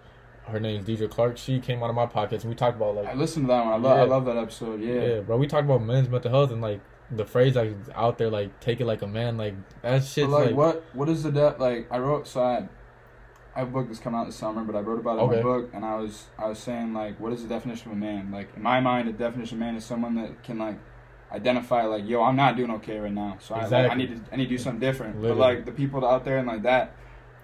Her 0.47 0.61
name's 0.61 0.87
Deidre 0.87 1.11
Clark. 1.11 1.37
She 1.39 1.59
came 1.61 1.83
out 1.83 1.91
of 1.91 1.97
my 1.97 2.07
podcast 2.07 2.43
and 2.43 2.45
we 2.51 2.55
talked 2.55 2.77
about 2.77 2.95
like 2.95 3.07
i 3.07 3.15
listened 3.15 3.47
to 3.47 3.49
that 3.49 3.65
one 3.65 3.73
i 3.75 3.77
love 3.77 3.99
i 3.99 4.03
love 4.05 4.25
that 4.27 4.37
episode 4.37 4.81
yeah, 4.81 4.95
Yeah, 5.03 5.21
bro. 5.21 5.37
We 5.37 5.47
talked 5.47 5.65
about 5.65 5.83
men's 5.83 6.09
mental 6.09 6.31
health 6.31 6.51
and 6.53 6.61
like 6.63 6.81
the 7.11 7.25
phrase 7.25 7.55
like 7.57 7.75
out 7.95 8.19
there, 8.19 8.31
like 8.31 8.59
take 8.61 8.81
it 8.81 8.87
like 8.87 9.03
a 9.03 9.07
man, 9.07 9.37
like 9.37 9.55
that 9.83 10.05
shit's 10.05 10.27
But 10.29 10.31
like, 10.31 10.47
like, 10.47 10.57
what 10.57 10.85
what 10.93 11.09
is 11.09 11.23
the 11.25 11.31
de- 11.33 11.57
like 11.59 11.89
I 11.91 11.99
wrote 11.99 12.27
so 12.27 12.43
I 12.43 12.69
I 13.55 13.61
have 13.61 13.69
a 13.69 13.71
book 13.71 13.87
that's 13.87 13.99
coming 14.01 14.21
out 14.21 14.27
this 14.27 14.37
summer, 14.37 14.63
but 14.65 14.77
I 14.77 14.81
wrote 14.81 14.99
about 15.01 15.19
it 15.19 15.23
in 15.23 15.29
Okay. 15.31 15.37
my 15.37 15.43
book 15.43 15.71
and 15.73 15.85
I 15.85 15.97
was 15.97 16.27
I 16.39 16.47
was 16.49 16.59
saying 16.59 16.95
like 16.95 17.19
what 17.21 17.33
is 17.33 17.43
the 17.43 17.49
definition 17.49 17.91
of 17.91 17.97
a 17.97 18.01
man? 18.01 18.31
Like 18.31 18.49
in 18.57 18.63
my 18.63 18.81
mind 18.81 19.09
the 19.09 19.13
definition 19.13 19.57
of 19.57 19.61
man 19.61 19.77
is 19.77 19.85
someone 19.85 20.15
that 20.17 20.43
can 20.45 20.59
like 20.59 20.79
identify 21.33 21.83
like, 21.85 22.07
yo, 22.07 22.23
I'm 22.23 22.37
not 22.37 22.57
doing 22.57 22.71
okay 22.73 22.99
right 22.99 23.13
now. 23.13 23.37
So 23.41 23.55
I, 23.57 23.67
like, 23.67 23.91
I 23.91 23.95
need 23.95 24.09
to 24.15 24.33
I 24.33 24.37
need 24.37 24.45
to 24.45 24.51
do 24.51 24.59
something 24.59 24.81
different. 24.81 25.21
Literally. 25.21 25.39
But 25.41 25.47
like 25.57 25.65
the 25.65 25.73
people 25.73 26.07
out 26.07 26.25
there 26.25 26.39
and 26.39 26.47
like 26.49 26.63
that 26.63 26.95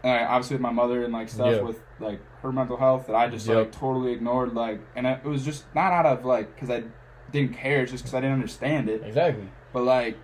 and 0.04 0.12
like, 0.20 0.28
obviously 0.28 0.56
with 0.56 0.62
my 0.62 0.70
mother 0.72 1.04
and 1.04 1.12
like 1.12 1.28
stuff 1.28 1.52
Yeah. 1.54 1.62
with 1.62 1.80
like 2.02 2.20
her 2.42 2.52
mental 2.52 2.76
health 2.76 3.06
that 3.06 3.16
I 3.16 3.28
just 3.28 3.46
Yep. 3.46 3.56
like 3.56 3.72
totally 3.72 4.12
ignored 4.12 4.52
like 4.54 4.80
and 4.96 5.06
it 5.06 5.24
was 5.24 5.44
just 5.44 5.64
not 5.74 5.92
out 5.92 6.06
of 6.06 6.24
like 6.24 6.56
cuz 6.56 6.68
I 6.70 6.82
didn't 7.30 7.54
care, 7.54 7.82
it's 7.82 7.92
just 7.92 8.04
cuz 8.04 8.14
I 8.14 8.20
didn't 8.20 8.34
understand 8.34 8.88
it. 8.88 9.02
exactly. 9.04 9.48
But 9.72 9.84
like, 9.84 10.16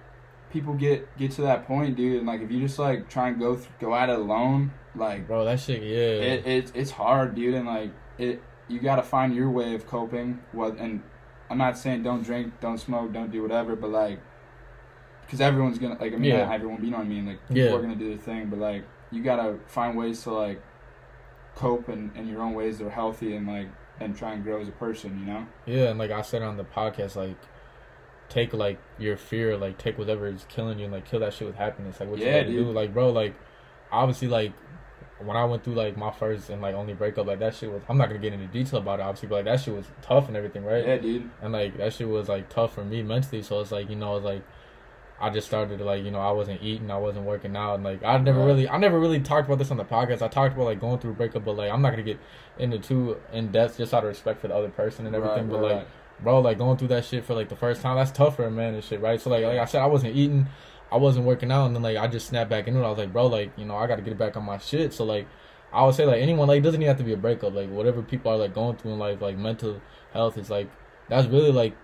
people 0.50 0.74
get 0.74 1.16
get 1.16 1.30
to 1.32 1.42
that 1.42 1.66
point, 1.66 1.96
dude, 1.96 2.18
and 2.18 2.26
like 2.26 2.40
if 2.42 2.50
you 2.50 2.60
just 2.60 2.78
like 2.78 3.08
try 3.08 3.28
and 3.28 3.38
go 3.38 3.54
th- 3.56 3.68
go 3.80 3.94
at 3.94 4.08
it 4.10 4.18
alone, 4.18 4.72
like 4.94 5.26
Bro, 5.26 5.44
that 5.46 5.60
shit, 5.60 5.82
yeah. 5.82 6.32
it, 6.32 6.46
it 6.46 6.72
it's 6.74 6.90
hard, 6.90 7.34
dude, 7.34 7.54
and 7.54 7.66
like 7.66 7.90
it 8.18 8.42
you 8.68 8.80
got 8.80 8.96
to 8.96 9.02
find 9.02 9.34
your 9.34 9.48
way 9.48 9.74
of 9.74 9.86
coping. 9.86 10.40
What 10.52 10.76
and 10.78 11.02
I'm 11.50 11.56
not 11.56 11.78
saying 11.78 12.02
don't 12.02 12.22
drink, 12.22 12.52
don't 12.60 12.76
smoke, 12.78 13.12
don't 13.14 13.30
do 13.32 13.40
whatever, 13.40 13.74
but 13.76 13.88
like, 13.90 14.18
because 15.24 15.40
everyone's 15.40 15.78
gonna 15.78 15.96
like 16.00 16.12
I 16.12 16.16
mean 16.16 16.32
Yeah. 16.32 16.44
not 16.44 16.54
everyone, 16.54 16.84
you 16.84 16.90
know 16.90 16.98
what 16.98 17.06
I 17.06 17.08
mean. 17.08 17.26
Like 17.26 17.40
people 17.48 17.62
Yeah. 17.62 17.72
are 17.74 17.80
gonna 17.80 17.94
do 17.96 18.08
their 18.08 18.18
thing, 18.18 18.46
but 18.50 18.58
like 18.58 18.84
you 19.10 19.22
gotta 19.22 19.56
find 19.66 19.96
ways 19.96 20.22
to 20.24 20.30
like 20.32 20.60
cope 21.58 21.88
in, 21.88 22.10
in 22.14 22.28
your 22.28 22.42
own 22.42 22.54
ways 22.54 22.78
that 22.78 22.86
are 22.86 22.90
healthy 22.90 23.34
and 23.34 23.46
like 23.46 23.68
and 24.00 24.16
try 24.16 24.32
and 24.32 24.44
grow 24.44 24.60
as 24.60 24.68
a 24.68 24.72
person, 24.72 25.18
you 25.18 25.26
know. 25.26 25.46
Yeah, 25.66 25.90
and 25.90 25.98
like 25.98 26.10
I 26.10 26.22
said 26.22 26.42
on 26.42 26.56
the 26.56 26.64
podcast, 26.64 27.16
like 27.16 27.36
take 28.28 28.52
like 28.52 28.78
your 28.98 29.16
fear, 29.16 29.56
like 29.56 29.78
take 29.78 29.98
whatever 29.98 30.26
is 30.28 30.46
killing 30.48 30.78
you, 30.78 30.84
and 30.84 30.92
like 30.92 31.04
kill 31.04 31.20
that 31.20 31.32
shit 31.34 31.46
with 31.46 31.56
happiness. 31.56 31.98
Like 32.00 32.08
what 32.08 32.18
you 32.18 32.26
Yeah, 32.26 32.40
gotta 32.42 32.52
do, 32.52 32.64
dude. 32.64 32.74
like 32.74 32.92
bro, 32.94 33.10
like 33.10 33.34
obviously 33.90 34.28
like 34.28 34.52
when 35.24 35.36
I 35.36 35.44
went 35.46 35.64
through 35.64 35.74
like 35.74 35.96
my 35.96 36.12
first 36.12 36.48
and 36.48 36.62
like 36.62 36.76
only 36.76 36.94
breakup, 36.94 37.26
like 37.26 37.40
that 37.40 37.54
shit 37.56 37.72
was. 37.72 37.82
I'm 37.88 37.98
not 37.98 38.06
gonna 38.08 38.20
get 38.20 38.32
into 38.32 38.46
detail 38.46 38.78
about 38.80 39.00
it, 39.00 39.02
obviously, 39.02 39.28
but 39.28 39.36
like 39.36 39.44
that 39.46 39.60
shit 39.60 39.74
was 39.74 39.86
tough 40.00 40.28
and 40.28 40.36
everything, 40.36 40.64
right? 40.64 40.86
Yeah, 40.86 40.98
dude. 40.98 41.28
And 41.42 41.52
like 41.52 41.76
that 41.78 41.92
shit 41.92 42.08
was 42.08 42.28
like 42.28 42.48
tough 42.48 42.74
for 42.74 42.84
me 42.84 43.02
mentally. 43.02 43.42
So 43.42 43.60
it's 43.60 43.72
like 43.72 43.90
you 43.90 43.96
know, 43.96 44.16
it's 44.16 44.24
like 44.24 44.44
I 45.20 45.30
just 45.30 45.48
started 45.48 45.78
to 45.78 45.84
like 45.84 46.04
you 46.04 46.10
know 46.10 46.20
I 46.20 46.30
wasn't 46.30 46.62
eating, 46.62 46.90
I 46.90 46.98
wasn't 46.98 47.26
working 47.26 47.56
out, 47.56 47.74
and 47.74 47.84
like 47.84 48.04
I 48.04 48.16
never 48.18 48.38
Right. 48.38 48.46
really, 48.46 48.68
I 48.68 48.78
never 48.78 49.00
really 49.00 49.20
talked 49.20 49.48
about 49.48 49.58
this 49.58 49.70
on 49.70 49.76
the 49.76 49.84
podcast. 49.84 50.22
I 50.22 50.28
talked 50.28 50.54
about 50.54 50.66
like 50.66 50.80
going 50.80 50.98
through 50.98 51.12
a 51.12 51.14
breakup, 51.14 51.44
but 51.44 51.56
like 51.56 51.70
I'm 51.70 51.82
not 51.82 51.90
gonna 51.90 52.02
get 52.02 52.20
into 52.58 52.78
too 52.78 53.16
in 53.32 53.50
depth 53.50 53.78
just 53.78 53.92
out 53.92 54.04
of 54.04 54.08
respect 54.08 54.40
for 54.40 54.48
the 54.48 54.54
other 54.54 54.68
person 54.68 55.06
and 55.06 55.16
everything. 55.16 55.48
Right, 55.48 55.50
but 55.50 55.60
right, 55.60 55.76
like 55.78 55.88
bro, 56.20 56.40
like 56.40 56.58
going 56.58 56.76
through 56.76 56.88
that 56.88 57.04
shit 57.04 57.24
for 57.24 57.34
like 57.34 57.48
the 57.48 57.56
first 57.56 57.82
time, 57.82 57.96
that's 57.96 58.10
tough 58.12 58.36
for 58.36 58.44
a 58.44 58.50
man 58.50 58.74
and 58.74 58.82
shit, 58.84 59.00
right? 59.00 59.20
So 59.20 59.30
like, 59.30 59.44
like 59.44 59.58
I 59.58 59.64
said, 59.64 59.82
I 59.82 59.86
wasn't 59.86 60.14
eating, 60.16 60.46
I 60.92 60.96
wasn't 60.96 61.26
working 61.26 61.50
out, 61.50 61.66
and 61.66 61.74
then 61.74 61.82
like 61.82 61.96
I 61.96 62.06
just 62.06 62.28
snapped 62.28 62.50
back 62.50 62.68
into 62.68 62.80
it. 62.80 62.84
I 62.86 62.88
was 62.88 62.98
like, 62.98 63.12
bro, 63.12 63.26
like 63.26 63.50
you 63.56 63.64
know, 63.64 63.76
I 63.76 63.86
got 63.86 63.96
to 63.96 64.02
get 64.02 64.16
back 64.18 64.36
on 64.36 64.44
my 64.44 64.58
shit. 64.58 64.92
So 64.92 65.04
like, 65.04 65.26
I 65.72 65.84
would 65.84 65.94
say 65.96 66.06
like 66.06 66.22
anyone 66.22 66.46
like 66.48 66.58
it 66.58 66.62
doesn't 66.62 66.80
even 66.80 66.88
have 66.88 66.98
to 66.98 67.04
be 67.04 67.12
a 67.12 67.16
breakup. 67.16 67.54
Like 67.54 67.70
whatever 67.70 68.02
people 68.02 68.32
are 68.32 68.36
like 68.36 68.54
going 68.54 68.76
through 68.76 68.92
in 68.92 68.98
life, 68.98 69.20
like 69.20 69.36
mental 69.36 69.80
health 70.12 70.38
is 70.38 70.48
like 70.48 70.70
that's 71.08 71.26
really 71.26 71.52
like 71.52 71.74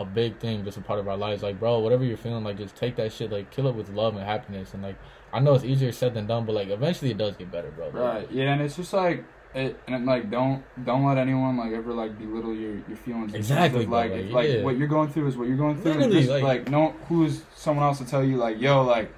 a 0.00 0.04
big 0.04 0.38
thing, 0.38 0.64
just 0.64 0.76
a 0.76 0.80
part 0.80 0.98
of 0.98 1.08
our 1.08 1.16
lives. 1.16 1.42
Like 1.42 1.58
bro, 1.58 1.78
whatever 1.80 2.04
you're 2.04 2.16
feeling, 2.16 2.44
like 2.44 2.58
just 2.58 2.74
take 2.76 2.96
that 2.96 3.12
shit, 3.12 3.30
like 3.30 3.50
kill 3.50 3.66
it 3.68 3.74
with 3.74 3.88
love 3.90 4.16
and 4.16 4.24
happiness, 4.24 4.74
and 4.74 4.82
like 4.82 4.96
I 5.32 5.40
know 5.40 5.54
it's 5.54 5.64
easier 5.64 5.92
said 5.92 6.14
than 6.14 6.26
done, 6.26 6.46
but 6.46 6.54
like 6.54 6.68
eventually 6.68 7.10
it 7.10 7.18
does 7.18 7.36
get 7.36 7.50
better, 7.50 7.70
bro. 7.70 7.86
Like, 7.86 7.94
Right. 7.94 8.32
Yeah, 8.32 8.52
and 8.52 8.62
it's 8.62 8.76
just 8.76 8.92
like 8.92 9.24
it, 9.54 9.80
and 9.88 10.04
like 10.06 10.30
don't 10.30 10.62
don't 10.84 11.04
let 11.06 11.16
anyone 11.18 11.56
like 11.56 11.72
ever 11.72 11.92
like 11.92 12.18
belittle 12.18 12.54
your 12.54 12.74
your 12.88 12.96
feelings. 12.96 13.34
Exactly, 13.34 13.84
of, 13.84 13.90
bro, 13.90 13.98
Like 13.98 14.10
like, 14.12 14.30
like 14.30 14.48
yeah. 14.48 14.62
what 14.62 14.76
you're 14.76 14.88
going 14.88 15.10
through 15.10 15.26
is 15.28 15.36
what 15.36 15.48
you're 15.48 15.56
going 15.56 15.80
through. 15.80 15.92
and 15.92 16.00
Literally, 16.00 16.20
just, 16.20 16.30
like- 16.30 16.42
like 16.42 16.68
no, 16.70 16.90
who 17.08 17.24
is 17.24 17.42
someone 17.54 17.84
else 17.84 17.98
to 17.98 18.04
tell 18.06 18.24
you 18.24 18.36
like 18.36 18.60
yo 18.60 18.82
like. 18.82 19.12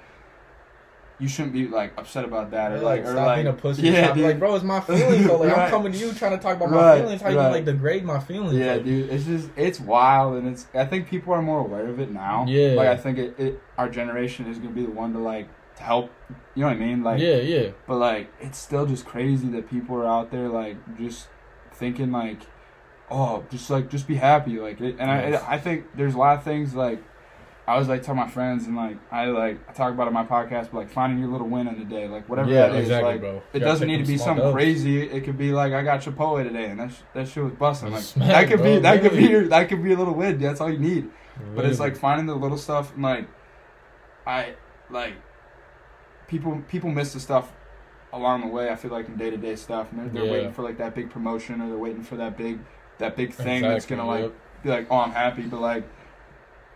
You 1.21 1.27
shouldn't 1.29 1.53
be 1.53 1.67
like 1.67 1.93
upset 1.97 2.25
about 2.25 2.51
that 2.51 2.71
or 2.71 2.77
Yeah, 2.77 2.81
like 2.81 3.01
or 3.03 3.11
stop 3.11 3.27
like 3.27 3.35
being 3.37 3.47
a 3.47 3.53
pussy. 3.53 3.83
yeah, 3.83 4.13
dude. 4.13 4.23
like, 4.25 4.39
bro, 4.39 4.55
it's 4.55 4.63
my 4.65 4.79
feelings. 4.81 5.25
So, 5.27 5.37
like, 5.37 5.55
I'm 5.57 5.69
coming 5.75 5.91
to 5.93 5.97
you 5.97 6.11
trying 6.13 6.31
to 6.35 6.37
talk 6.43 6.57
about 6.57 6.71
Right, 6.71 6.95
my 6.97 7.01
feelings. 7.03 7.21
How 7.21 7.29
you 7.29 7.37
right. 7.37 7.51
like 7.51 7.65
degrade 7.65 8.03
my 8.03 8.19
feelings? 8.19 8.55
Yeah, 8.55 8.73
like, 8.73 8.83
dude, 8.85 9.09
it's 9.09 9.25
just 9.25 9.49
it's 9.55 9.79
wild, 9.79 10.35
and 10.37 10.47
it's. 10.47 10.65
I 10.73 10.85
think 10.85 11.07
people 11.07 11.31
are 11.33 11.41
more 11.41 11.59
aware 11.59 11.87
of 11.87 11.99
it 11.99 12.11
now. 12.11 12.45
Yeah. 12.47 12.73
like 12.73 12.87
I 12.89 12.97
think 12.97 13.17
it, 13.19 13.39
it 13.39 13.61
our 13.77 13.87
generation 13.87 14.47
is 14.47 14.57
gonna 14.57 14.71
be 14.71 14.83
the 14.83 14.91
one 14.91 15.13
to 15.13 15.19
like 15.19 15.47
to 15.77 15.83
help. 15.83 16.09
You 16.55 16.63
know 16.63 16.67
what 16.69 16.77
I 16.77 16.79
mean? 16.79 17.03
Like, 17.03 17.21
yeah, 17.21 17.35
yeah. 17.37 17.69
but 17.87 17.97
like 17.97 18.33
it's 18.41 18.57
still 18.57 18.85
just 18.85 19.05
crazy 19.05 19.47
that 19.49 19.69
people 19.69 19.95
are 19.97 20.07
out 20.07 20.31
there 20.31 20.49
like 20.49 20.75
just 20.97 21.27
thinking 21.73 22.11
like, 22.11 22.39
oh, 23.09 23.43
just 23.51 23.69
like 23.69 23.89
just 23.89 24.07
be 24.07 24.15
happy, 24.15 24.57
like. 24.59 24.81
It, 24.81 24.95
and 24.99 25.31
Yes. 25.33 25.43
I 25.47 25.53
I 25.53 25.57
think 25.59 25.85
there's 25.95 26.15
a 26.15 26.17
lot 26.17 26.37
of 26.37 26.43
things 26.43 26.73
like. 26.73 27.01
I 27.67 27.77
was 27.77 27.87
like 27.87 28.01
tell 28.03 28.15
my 28.15 28.27
friends 28.27 28.65
and 28.65 28.75
like 28.75 28.97
I 29.11 29.25
like 29.27 29.59
I 29.69 29.73
talk 29.73 29.93
about 29.93 30.05
it 30.05 30.07
in 30.07 30.13
my 30.13 30.25
podcast, 30.25 30.71
but 30.71 30.75
like 30.75 30.89
finding 30.89 31.19
your 31.19 31.29
little 31.29 31.47
win 31.47 31.67
in 31.67 31.77
the 31.79 31.85
day, 31.85 32.07
like 32.07 32.27
whatever 32.27 32.49
Yeah, 32.49 32.67
that 32.67 32.75
is, 32.75 32.81
exactly, 32.83 33.11
like 33.13 33.21
bro. 33.21 33.41
it 33.53 33.59
doesn't 33.59 33.87
need 33.87 33.99
to 33.99 34.05
be 34.05 34.17
something 34.17 34.43
dubs. 34.43 34.53
crazy. 34.55 35.01
It 35.03 35.23
could 35.23 35.37
be 35.37 35.51
like 35.51 35.71
I 35.71 35.83
got 35.83 36.01
Chipotle 36.01 36.43
today, 36.43 36.65
and 36.65 36.79
that 36.79 36.91
sh- 36.91 37.01
that 37.13 37.27
shit 37.27 37.43
was 37.43 37.53
busting. 37.53 37.91
Like 37.91 38.01
Smack, 38.03 38.27
that 38.29 38.47
could 38.49 38.61
bro, 38.61 38.75
be 38.75 38.79
that 38.81 39.01
could 39.01 39.11
be 39.13 39.25
your 39.27 39.47
that 39.47 39.69
could 39.69 39.83
be 39.83 39.93
a 39.93 39.97
little 39.97 40.15
win. 40.15 40.39
That's 40.39 40.59
all 40.59 40.71
you 40.71 40.79
need. 40.79 41.09
But 41.55 41.65
it's 41.65 41.79
like 41.79 41.95
finding 41.95 42.25
the 42.25 42.35
little 42.35 42.57
stuff 42.57 42.93
and 42.93 43.03
like 43.03 43.27
I 44.27 44.55
like 44.89 45.13
people 46.27 46.61
people 46.67 46.89
miss 46.89 47.13
the 47.13 47.19
stuff 47.19 47.51
along 48.13 48.41
the 48.41 48.47
way. 48.47 48.69
I 48.69 48.75
feel 48.75 48.91
like 48.91 49.07
in 49.07 49.17
day 49.17 49.29
to 49.29 49.37
day 49.37 49.55
stuff, 49.55 49.91
and 49.91 49.99
they're, 50.01 50.09
they're 50.09 50.25
Yeah. 50.25 50.31
waiting 50.31 50.51
for 50.53 50.61
like 50.63 50.77
that 50.77 50.95
big 50.95 51.09
promotion 51.09 51.61
or 51.61 51.69
they're 51.69 51.77
waiting 51.77 52.03
for 52.03 52.17
that 52.17 52.37
big 52.37 52.59
that 52.97 53.15
big 53.15 53.33
thing 53.33 53.61
that's 53.63 53.85
gonna 53.85 54.05
like 54.05 54.23
yep. 54.23 54.33
be 54.63 54.69
like, 54.69 54.87
oh, 54.89 54.97
I'm 54.97 55.11
happy. 55.11 55.43
But 55.43 55.61
like 55.61 55.83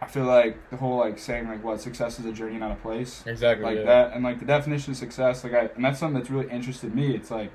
I 0.01 0.07
feel 0.07 0.25
like 0.25 0.69
the 0.69 0.77
whole 0.77 0.97
like 0.97 1.17
saying 1.17 1.47
like 1.47 1.63
what 1.63 1.81
success 1.81 2.19
is 2.19 2.25
a 2.25 2.31
journey, 2.31 2.57
not 2.57 2.71
a 2.71 2.75
place. 2.75 3.23
Exactly 3.25 3.65
like 3.65 3.77
yeah. 3.77 3.83
that 3.83 4.13
and 4.13 4.23
like 4.23 4.39
the 4.39 4.45
definition 4.45 4.91
of 4.91 4.97
success 4.97 5.43
like 5.43 5.53
I 5.53 5.69
and 5.75 5.83
that's 5.83 5.99
something 5.99 6.19
that's 6.19 6.29
really 6.29 6.49
interested 6.49 6.93
me. 6.93 7.15
It's 7.15 7.31
like 7.31 7.51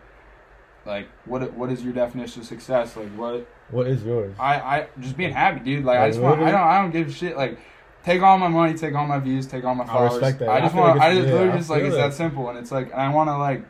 like 0.87 1.09
what 1.26 1.52
what 1.52 1.70
is 1.70 1.82
your 1.82 1.92
definition 1.92 2.40
of 2.40 2.49
success? 2.49 2.97
Like 2.97 3.11
what 3.11 3.47
What 3.70 3.87
is 3.87 4.02
yours? 4.02 4.35
I 4.38 4.54
I 4.56 4.87
just 4.99 5.16
being 5.16 5.32
happy 5.32 5.61
dude. 5.61 5.85
Like 5.85 5.99
I 5.99 6.09
just 6.09 6.20
want 6.20 6.40
I 6.40 6.50
don't 6.50 6.61
I 6.61 6.80
don't 6.80 6.90
give 6.90 7.09
a 7.09 7.12
shit. 7.12 7.37
Like 7.37 7.59
take 8.02 8.23
all 8.23 8.38
my 8.38 8.49
money 8.49 8.76
take 8.76 8.94
all 8.94 9.06
my 9.06 9.18
views 9.18 9.47
take 9.47 9.64
all 9.64 9.75
my 9.75 9.85
I 9.85 9.88
followers. 9.88 10.12
respect 10.14 10.38
that. 10.38 10.49
I 10.49 10.56
I 10.56 10.61
just 10.61 10.75
want 10.75 10.99
like 10.99 11.09
I 11.09 11.14
just 11.14 11.26
yeah, 11.26 11.32
literally 11.35 11.52
I 11.52 11.56
just 11.59 11.70
like 11.70 11.82
it's 11.82 11.94
that. 11.97 12.09
that 12.09 12.14
simple. 12.14 12.49
And 12.49 12.59
it's 12.59 12.73
like 12.73 12.90
and 12.90 13.00
I 13.00 13.12
want 13.12 13.28
to 13.28 13.37
like 13.37 13.64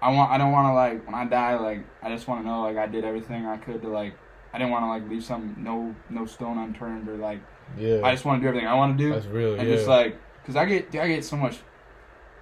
I 0.00 0.10
want 0.10 0.30
I 0.30 0.38
don't 0.38 0.52
want 0.52 0.68
to 0.68 0.74
like 0.74 1.04
when 1.04 1.14
I 1.14 1.24
die 1.24 1.56
like 1.56 1.84
I 2.00 2.10
just 2.10 2.28
want 2.28 2.42
to 2.42 2.46
know 2.46 2.62
like 2.62 2.76
I 2.76 2.86
did 2.86 3.04
everything 3.04 3.44
I 3.46 3.56
could 3.56 3.82
to 3.82 3.88
like 3.88 4.14
I 4.52 4.58
didn't 4.58 4.70
want 4.70 4.84
to 4.84 4.88
like 4.88 5.08
leave 5.10 5.24
some 5.24 5.56
no 5.58 5.96
no 6.10 6.26
stone 6.26 6.58
unturned 6.58 7.08
or 7.08 7.16
like 7.16 7.40
Yeah, 7.78 8.00
I 8.04 8.12
just 8.12 8.24
want 8.24 8.40
to 8.40 8.42
do 8.44 8.48
everything 8.48 8.68
I 8.68 8.74
want 8.74 8.96
to 8.98 9.04
do 9.04 9.12
that's 9.12 9.26
real. 9.26 9.54
and 9.54 9.68
yeah, 9.68 9.74
just 9.76 9.88
like 9.88 10.16
because 10.42 10.56
I 10.56 10.64
get 10.66 10.94
I 10.96 11.08
get 11.08 11.24
so 11.24 11.36
much 11.36 11.58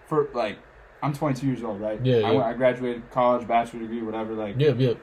for 0.07 0.29
like 0.35 0.59
I'm 1.03 1.13
22 1.13 1.47
years 1.47 1.63
old, 1.65 1.81
right? 1.81 1.99
Yeah, 2.05 2.17
I, 2.19 2.33
yeah. 2.33 2.43
I 2.45 2.53
graduated 2.53 3.11
college, 3.11 3.47
bachelor 3.49 3.81
degree, 3.81 4.03
whatever. 4.03 4.35
Like, 4.35 4.55
yeah, 4.59 4.73
yeah. 4.75 4.95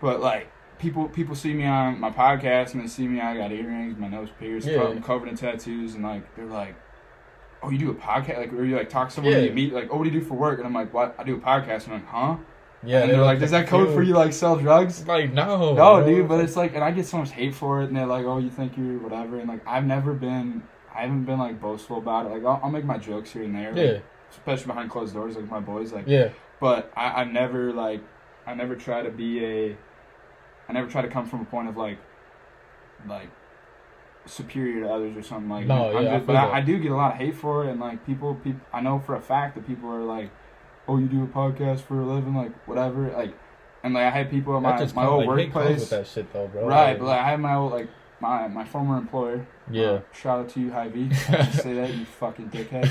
but 0.00 0.20
like 0.20 0.50
people 0.78 1.08
people 1.08 1.34
see 1.36 1.52
me 1.54 1.64
on 1.66 2.00
my 2.00 2.10
podcast 2.10 2.72
and 2.74 2.82
they 2.82 2.86
see 2.88 3.06
me. 3.06 3.20
I 3.20 3.36
got 3.36 3.52
earrings, 3.52 3.96
my 3.98 4.08
nose 4.08 4.28
pierced, 4.40 4.66
Yeah. 4.66 4.78
co- 4.78 4.90
I'm 4.90 5.02
covered 5.02 5.28
in 5.28 5.36
tattoos, 5.36 5.94
and 5.94 6.02
like 6.02 6.34
they're 6.34 6.46
like, 6.46 6.74
"Oh, 7.62 7.70
you 7.70 7.78
do 7.78 7.90
a 7.90 7.94
podcast? 7.94 8.38
Like, 8.38 8.52
or 8.52 8.64
you 8.64 8.76
like 8.76 8.88
talk 8.88 9.08
to 9.10 9.14
someone 9.14 9.32
Yeah. 9.34 9.40
you 9.40 9.52
meet? 9.52 9.72
Like, 9.72 9.88
oh, 9.92 9.96
what 9.98 10.04
do 10.04 10.10
you 10.10 10.18
do 10.20 10.26
for 10.26 10.34
work?" 10.34 10.58
And 10.58 10.66
I'm 10.66 10.74
like, 10.74 10.92
"What? 10.92 11.14
I 11.18 11.22
do 11.22 11.36
a 11.36 11.38
podcast." 11.38 11.84
And 11.84 11.94
I'm 11.94 12.00
like, 12.00 12.08
"Huh?" 12.08 12.36
Yeah, 12.82 13.00
and 13.02 13.10
they're 13.10 13.20
like, 13.22 13.38
"Does 13.38 13.50
that 13.50 13.66
code 13.66 13.92
for 13.94 14.02
you 14.02 14.14
like 14.14 14.32
sell 14.32 14.56
drugs?" 14.56 15.06
Like 15.06 15.32
no, 15.32 15.74
No, 15.74 15.96
bro. 15.98 16.06
dude, 16.06 16.28
but 16.28 16.40
it's 16.40 16.56
like, 16.56 16.74
and 16.74 16.82
I 16.82 16.90
get 16.92 17.06
so 17.06 17.18
much 17.18 17.30
hate 17.32 17.54
for 17.54 17.82
it, 17.82 17.88
and 17.88 17.96
they're 17.96 18.06
like, 18.06 18.24
"Oh, 18.24 18.38
you 18.38 18.48
think 18.50 18.76
you're 18.76 18.98
whatever," 18.98 19.38
and 19.38 19.48
like, 19.48 19.66
I've 19.66 19.84
never 19.84 20.14
been, 20.14 20.62
I 20.94 21.02
haven't 21.02 21.24
been 21.24 21.38
like 21.38 21.60
boastful 21.60 21.98
about 21.98 22.26
it. 22.26 22.30
Like, 22.30 22.44
I'll, 22.44 22.60
I'll 22.64 22.70
make 22.70 22.84
my 22.84 22.96
jokes 22.96 23.32
here 23.32 23.42
and 23.42 23.54
there, 23.54 23.72
like, 23.94 24.02
especially 24.30 24.66
behind 24.68 24.90
closed 24.90 25.12
doors, 25.14 25.36
like 25.36 25.50
my 25.50 25.60
boys, 25.60 25.92
like. 25.92 26.04
yeah, 26.06 26.30
But 26.58 26.90
I, 26.96 27.22
I 27.22 27.24
never 27.24 27.72
like, 27.72 28.00
I 28.46 28.54
never 28.54 28.74
try 28.76 29.02
to 29.02 29.10
be 29.10 29.44
a, 29.44 29.76
I 30.68 30.72
never 30.72 30.88
try 30.90 31.02
to 31.02 31.08
come 31.08 31.26
from 31.26 31.42
a 31.42 31.44
point 31.44 31.68
of 31.68 31.76
like, 31.76 31.98
like, 33.06 33.28
superior 34.26 34.84
to 34.84 34.90
others 34.92 35.16
or 35.16 35.22
something 35.22 35.50
like. 35.50 35.66
No, 35.66 35.96
I'm 35.96 36.04
yeah, 36.04 36.16
I 36.16 36.18
but 36.20 36.36
I. 36.36 36.58
I 36.58 36.60
do 36.62 36.78
get 36.78 36.92
a 36.92 36.96
lot 36.96 37.12
of 37.12 37.18
hate 37.18 37.36
for 37.36 37.64
it, 37.66 37.70
and 37.70 37.78
like 37.80 38.06
people, 38.06 38.34
people, 38.36 38.60
I 38.72 38.80
know 38.80 38.98
for 39.00 39.16
a 39.16 39.20
fact 39.20 39.54
that 39.56 39.66
people 39.66 39.90
are 39.90 40.02
like, 40.02 40.30
"Oh, 40.90 40.98
you 40.98 41.06
do 41.06 41.22
a 41.22 41.26
podcast 41.26 41.80
for 41.80 42.00
a 42.00 42.04
living, 42.04 42.34
like 42.34 42.52
whatever," 42.66 43.10
like, 43.16 43.32
and 43.84 43.94
like 43.94 44.04
I 44.04 44.10
had 44.10 44.30
people 44.30 44.56
at 44.56 44.62
that 44.62 44.74
my 44.74 44.78
just 44.78 44.94
my 44.94 45.02
comes, 45.02 45.12
old 45.12 45.26
like, 45.26 45.28
workplace. 45.54 45.80
with 45.80 45.90
that 45.90 46.06
shit 46.06 46.32
though, 46.32 46.48
bro. 46.48 46.66
Right, 46.66 46.90
Like, 46.90 46.98
but 46.98 47.04
like, 47.06 47.20
I 47.20 47.30
had 47.30 47.40
my 47.40 47.54
old 47.54 47.72
like 47.72 47.88
my 48.20 48.48
my 48.48 48.64
former 48.64 48.98
employer. 48.98 49.46
yeah. 49.70 49.84
uh, 49.86 50.00
shout 50.12 50.40
out 50.40 50.48
to 50.50 50.60
you, 50.60 50.70
Hy-Vee. 50.70 51.14
Say 51.14 51.72
that 51.74 51.94
you 51.94 52.04
fucking 52.04 52.50
dickhead. 52.50 52.86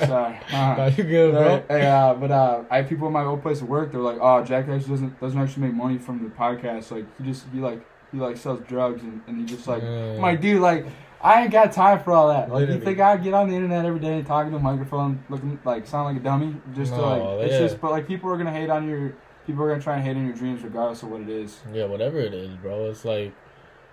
Sorry. 0.06 0.38
Uh, 0.52 0.90
you 0.96 1.04
good, 1.04 1.32
bro? 1.32 1.64
Hey, 1.68 1.86
uh, 1.86 2.12
but 2.14 2.30
uh, 2.30 2.64
I 2.70 2.78
have 2.78 2.88
people 2.88 3.06
at 3.06 3.12
my 3.12 3.24
old 3.24 3.40
place 3.42 3.62
of 3.62 3.68
work. 3.68 3.90
They're 3.92 4.00
like, 4.02 4.18
"Oh, 4.20 4.44
Jack 4.44 4.68
actually 4.68 4.90
doesn't 4.90 5.20
doesn't 5.20 5.40
actually 5.40 5.62
make 5.68 5.74
money 5.74 5.98
from 5.98 6.22
the 6.22 6.30
podcast. 6.30 6.90
Like 6.90 7.06
he 7.18 7.24
just 7.24 7.46
he 7.52 7.60
like 7.60 7.80
he 8.12 8.18
like 8.18 8.36
sells 8.36 8.60
drugs 8.68 9.02
and, 9.02 9.22
and 9.26 9.38
he 9.38 9.44
just 9.46 9.66
like. 9.66 9.82
I'm 9.82 10.18
like 10.20 10.40
dude 10.42 10.60
like 10.60 10.84
I 11.22 11.42
ain't 11.42 11.52
got 11.52 11.72
time 11.72 12.02
for 12.02 12.12
all 12.12 12.28
that. 12.28 12.50
Like 12.50 12.68
you 12.68 12.80
think 12.80 12.98
I 12.98 13.16
get 13.18 13.34
on 13.34 13.48
the 13.48 13.54
internet 13.54 13.84
every 13.84 14.00
day 14.00 14.18
and 14.18 14.26
talking 14.26 14.52
to 14.52 14.56
a 14.56 14.60
microphone, 14.60 15.22
looking 15.28 15.58
like 15.64 15.86
sound 15.86 16.06
like 16.06 16.16
a 16.16 16.24
dummy, 16.24 16.56
just 16.74 16.92
to 16.92 16.98
No, 16.98 17.36
like 17.36 17.46
it's 17.46 17.52
yeah. 17.52 17.58
just 17.58 17.80
but 17.80 17.90
like 17.90 18.08
people 18.08 18.30
are 18.30 18.38
gonna 18.38 18.52
hate 18.52 18.70
on 18.70 18.88
your 18.88 19.14
people 19.46 19.62
are 19.64 19.68
gonna 19.68 19.82
try 19.82 19.96
and 19.96 20.04
hate 20.04 20.16
on 20.16 20.24
your 20.24 20.34
dreams 20.34 20.62
regardless 20.62 21.02
of 21.02 21.10
what 21.10 21.20
it 21.20 21.28
is. 21.28 21.60
Yeah, 21.72 21.84
whatever 21.84 22.18
it 22.18 22.32
is, 22.32 22.56
bro. 22.56 22.88
It's 22.90 23.04
like, 23.04 23.34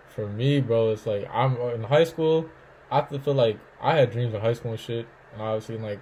for 0.08 0.28
me, 0.28 0.62
bro, 0.62 0.92
it's 0.92 1.06
like 1.06 1.28
I'm 1.34 1.58
in 1.58 1.84
high 1.84 2.06
school. 2.06 2.50
I 2.90 2.98
have 2.98 3.10
to 3.10 3.20
feel 3.20 3.34
like 3.34 3.60
I 3.82 3.96
had 3.96 4.12
dreams 4.12 4.34
in 4.34 4.40
high 4.40 4.54
school 4.54 4.72
and 4.72 4.80
shit, 4.80 5.08
and 5.34 5.42
obviously, 5.42 5.78
like, 5.78 6.00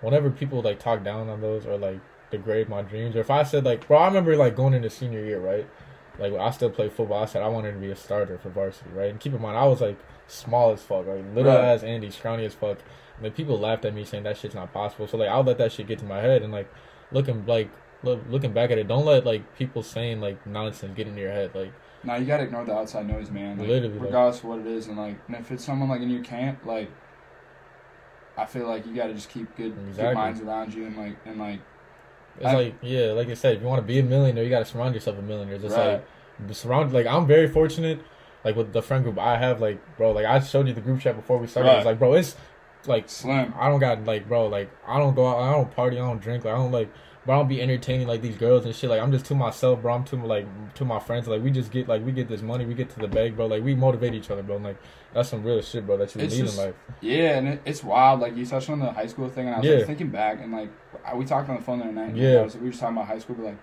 whenever 0.00 0.30
people 0.30 0.62
like 0.62 0.78
talk 0.78 1.02
down 1.02 1.28
on 1.28 1.40
those 1.40 1.66
or 1.66 1.76
like 1.76 1.98
degrade 2.30 2.68
my 2.68 2.82
dreams, 2.82 3.16
or 3.16 3.20
if 3.20 3.30
I 3.30 3.42
said 3.42 3.64
like, 3.64 3.86
bro, 3.88 3.98
I 3.98 4.06
remember 4.06 4.36
like 4.36 4.54
going 4.54 4.74
into 4.74 4.90
senior 4.90 5.24
year, 5.24 5.40
right? 5.40 5.66
Like 6.18 6.32
I 6.34 6.50
still 6.50 6.70
play 6.70 6.88
football. 6.88 7.22
I 7.22 7.26
said 7.26 7.42
I 7.42 7.48
wanted 7.48 7.72
to 7.72 7.78
be 7.78 7.90
a 7.90 7.96
starter 7.96 8.38
for 8.38 8.48
varsity, 8.50 8.90
right? 8.90 9.10
And 9.10 9.18
keep 9.20 9.32
in 9.34 9.42
mind, 9.42 9.56
I 9.56 9.64
was 9.66 9.80
like 9.80 9.98
small 10.26 10.70
as 10.72 10.80
fuck, 10.82 11.06
like 11.06 11.24
little 11.34 11.52
Right. 11.52 11.64
ass 11.64 11.82
Andy, 11.82 12.10
scrawny 12.10 12.44
as 12.44 12.54
fuck. 12.54 12.78
And 13.16 13.24
then 13.24 13.32
people 13.32 13.58
laughed 13.58 13.84
at 13.84 13.94
me 13.94 14.04
saying 14.04 14.22
that 14.24 14.36
shit's 14.36 14.54
not 14.54 14.72
possible. 14.72 15.06
So 15.06 15.16
like 15.16 15.28
I'll 15.28 15.42
let 15.44 15.58
that 15.58 15.72
shit 15.72 15.86
get 15.86 15.98
to 16.00 16.04
my 16.04 16.20
head 16.20 16.42
and 16.42 16.52
like 16.52 16.72
looking 17.12 17.44
like 17.46 17.70
look, 18.02 18.20
looking 18.28 18.52
back 18.52 18.70
at 18.70 18.78
it, 18.78 18.86
don't 18.88 19.04
let 19.06 19.24
like 19.24 19.56
people 19.56 19.82
saying 19.82 20.20
like 20.20 20.46
nonsense 20.46 20.92
get 20.96 21.06
into 21.08 21.20
your 21.20 21.32
head. 21.32 21.50
Like 21.54 21.72
Now 22.04 22.16
you 22.16 22.26
gotta 22.26 22.44
ignore 22.44 22.64
the 22.64 22.74
outside 22.74 23.06
noise, 23.08 23.30
man. 23.30 23.58
Like, 23.58 23.68
Literally, 23.68 23.94
like- 23.94 24.02
regardless 24.06 24.38
of 24.38 24.44
what 24.44 24.58
it 24.60 24.66
is, 24.66 24.86
and 24.88 24.96
like, 24.96 25.16
and 25.26 25.36
if 25.36 25.50
it's 25.50 25.64
someone 25.64 25.88
like 25.88 26.00
in 26.02 26.10
your 26.10 26.22
camp, 26.22 26.64
like, 26.66 26.90
I 28.36 28.44
feel 28.46 28.66
like 28.66 28.86
you 28.86 28.94
gotta 28.94 29.14
just 29.14 29.30
keep 29.30 29.54
good, 29.56 29.72
Exactly. 29.88 30.04
good 30.04 30.14
minds 30.14 30.40
around 30.40 30.74
you, 30.74 30.86
and 30.86 30.96
like, 30.96 31.16
and 31.24 31.38
like, 31.38 31.60
It's 32.36 32.46
I- 32.46 32.54
like 32.54 32.74
yeah, 32.82 33.06
like 33.12 33.28
I 33.28 33.34
said, 33.34 33.56
if 33.56 33.62
you 33.62 33.68
want 33.68 33.80
to 33.80 33.86
be 33.86 33.98
a 33.98 34.02
millionaire, 34.02 34.44
you 34.44 34.50
got 34.50 34.60
to 34.60 34.64
surround 34.64 34.94
yourself 34.94 35.16
with 35.16 35.24
millionaires. 35.26 35.62
It's 35.64 35.74
Right. 35.74 36.02
like 36.46 36.54
surround 36.56 36.92
like 36.92 37.06
I'm 37.06 37.26
very 37.26 37.48
fortunate, 37.48 38.00
like 38.44 38.56
with 38.56 38.72
the 38.72 38.82
friend 38.82 39.04
group 39.04 39.18
I 39.18 39.36
have. 39.36 39.60
Like 39.60 39.78
bro, 39.96 40.12
like 40.12 40.26
I 40.26 40.40
showed 40.40 40.66
you 40.66 40.74
the 40.74 40.80
group 40.80 41.00
chat 41.00 41.16
before 41.16 41.38
we 41.38 41.46
started. 41.46 41.70
It's 41.76 41.86
like 41.86 41.98
bro, 41.98 42.14
it's 42.14 42.36
like 42.86 43.08
slim. 43.08 43.54
I 43.58 43.68
don't 43.68 43.80
got 43.80 44.04
like 44.04 44.26
bro, 44.28 44.46
like 44.48 44.70
I 44.86 44.98
don't 44.98 45.14
go 45.14 45.26
out, 45.28 45.38
I 45.38 45.52
don't 45.52 45.74
party, 45.74 45.96
I 45.96 46.00
don't 46.00 46.20
drink, 46.20 46.44
like 46.44 46.54
I 46.54 46.56
don't 46.56 46.72
like. 46.72 46.90
But 47.26 47.32
I 47.32 47.36
don't 47.36 47.48
be 47.48 47.62
entertaining 47.62 48.06
like 48.06 48.20
these 48.20 48.36
girls 48.36 48.66
and 48.66 48.74
shit. 48.74 48.90
Like 48.90 49.00
I'm 49.00 49.10
just 49.10 49.24
to 49.26 49.34
myself, 49.34 49.80
bro. 49.80 49.94
I'm 49.94 50.04
to 50.04 50.16
like 50.16 50.46
to 50.74 50.84
my 50.84 50.98
friends. 51.00 51.26
Like 51.26 51.42
we 51.42 51.50
just 51.50 51.70
get 51.70 51.88
like 51.88 52.04
we 52.04 52.12
get 52.12 52.28
this 52.28 52.42
money, 52.42 52.66
we 52.66 52.74
get 52.74 52.90
to 52.90 53.00
the 53.00 53.08
bag, 53.08 53.34
bro. 53.34 53.46
Like 53.46 53.62
we 53.62 53.74
motivate 53.74 54.12
each 54.12 54.30
other, 54.30 54.42
bro. 54.42 54.56
And, 54.56 54.64
like 54.64 54.76
that's 55.14 55.30
some 55.30 55.42
real 55.42 55.62
shit, 55.62 55.86
bro. 55.86 55.96
That 55.96 56.14
you 56.14 56.20
It's 56.20 56.34
need 56.34 56.42
just- 56.42 56.58
in 56.58 56.64
life. 56.66 56.74
Yeah, 57.00 57.38
and 57.38 57.48
it, 57.48 57.62
it's 57.64 57.82
wild. 57.82 58.20
Like 58.20 58.36
you 58.36 58.44
touched 58.44 58.68
on 58.68 58.78
the 58.78 58.92
high 58.92 59.06
school 59.06 59.28
thing, 59.30 59.46
and 59.46 59.54
I 59.56 59.58
was 59.60 59.66
Yeah. 59.66 59.76
like 59.76 59.86
thinking 59.86 60.10
back, 60.10 60.40
and 60.42 60.52
like 60.52 60.68
I, 61.06 61.14
we 61.14 61.24
talked 61.24 61.48
on 61.48 61.56
the 61.56 61.62
phone 61.62 61.78
the 61.78 61.84
other 61.86 61.94
night. 61.94 62.14
Yeah. 62.14 62.42
Was, 62.42 62.56
we 62.56 62.64
were 62.64 62.68
just 62.70 62.80
talking 62.80 62.96
about 62.96 63.06
high 63.08 63.18
school, 63.18 63.36
but 63.36 63.46
like 63.46 63.58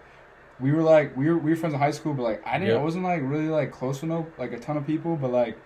we 0.60 0.72
were 0.72 0.82
like 0.82 1.16
we 1.16 1.28
were 1.30 1.38
we 1.38 1.52
were 1.52 1.56
friends 1.56 1.74
in 1.76 1.80
high 1.80 1.92
school, 1.92 2.16
but 2.16 2.24
like 2.24 2.42
I 2.48 2.58
didn't, 2.58 2.70
Yep. 2.72 2.80
I 2.80 2.84
wasn't 2.84 3.04
like 3.04 3.22
really 3.24 3.50
like 3.50 3.72
close 3.72 4.00
to 4.00 4.08
no 4.08 4.26
like 4.40 4.54
a 4.54 4.60
ton 4.60 4.76
of 4.78 4.88
people, 4.88 5.16
but 5.18 5.32
like 5.32 5.58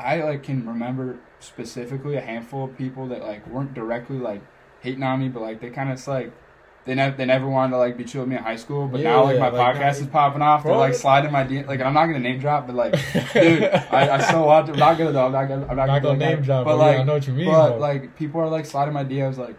I 0.00 0.22
like 0.22 0.42
can 0.42 0.66
remember 0.66 1.18
specifically 1.38 2.16
a 2.16 2.20
handful 2.20 2.64
of 2.64 2.76
people 2.76 3.06
that 3.08 3.22
like 3.22 3.46
weren't 3.46 3.74
directly 3.74 4.18
like 4.18 4.40
hating 4.80 5.04
on 5.04 5.20
me, 5.20 5.28
but 5.28 5.40
like 5.40 5.60
they 5.60 5.70
kind 5.70 5.92
of 5.92 6.04
like. 6.08 6.32
They 6.86 6.94
never, 6.94 7.16
they 7.16 7.24
never 7.24 7.48
wanted 7.48 7.70
to 7.72 7.78
like 7.78 7.96
be 7.96 8.04
chill 8.04 8.20
with 8.22 8.28
me 8.30 8.36
in 8.36 8.42
high 8.42 8.56
school, 8.56 8.86
but 8.88 9.00
now 9.00 9.24
like 9.24 9.38
my 9.38 9.48
like, 9.48 9.76
podcast 9.76 10.00
is 10.02 10.06
popping 10.06 10.42
off. 10.42 10.64
They're 10.64 10.76
like 10.76 10.92
sliding 10.94 11.32
my 11.32 11.42
D- 11.42 11.62
like 11.64 11.80
I'm 11.80 11.94
not 11.94 12.06
gonna 12.06 12.18
name 12.18 12.38
drop, 12.38 12.66
but 12.66 12.76
like 12.76 12.92
dude, 13.32 13.62
I, 13.64 14.16
I 14.16 14.20
still 14.20 14.44
watch. 14.44 14.68
I'm 14.68 14.78
not 14.78 14.98
gonna 14.98 15.12
though. 15.12 15.24
I'm 15.26 15.32
not 15.32 15.46
gonna. 15.46 15.66
I'm 15.66 15.76
not, 15.76 15.86
not 15.86 16.02
gonna, 16.02 16.18
gonna 16.18 16.34
name 16.34 16.42
drop, 16.42 16.66
but 16.66 16.76
like 16.76 16.98
I 16.98 17.02
know 17.04 17.14
what 17.14 17.26
you 17.26 17.32
mean. 17.32 17.46
but 17.46 17.70
bro. 17.70 17.78
like 17.78 18.14
people 18.16 18.40
are 18.42 18.48
like 18.48 18.66
sliding 18.66 18.92
my 18.92 19.02
DMs 19.04 19.38
like, 19.38 19.56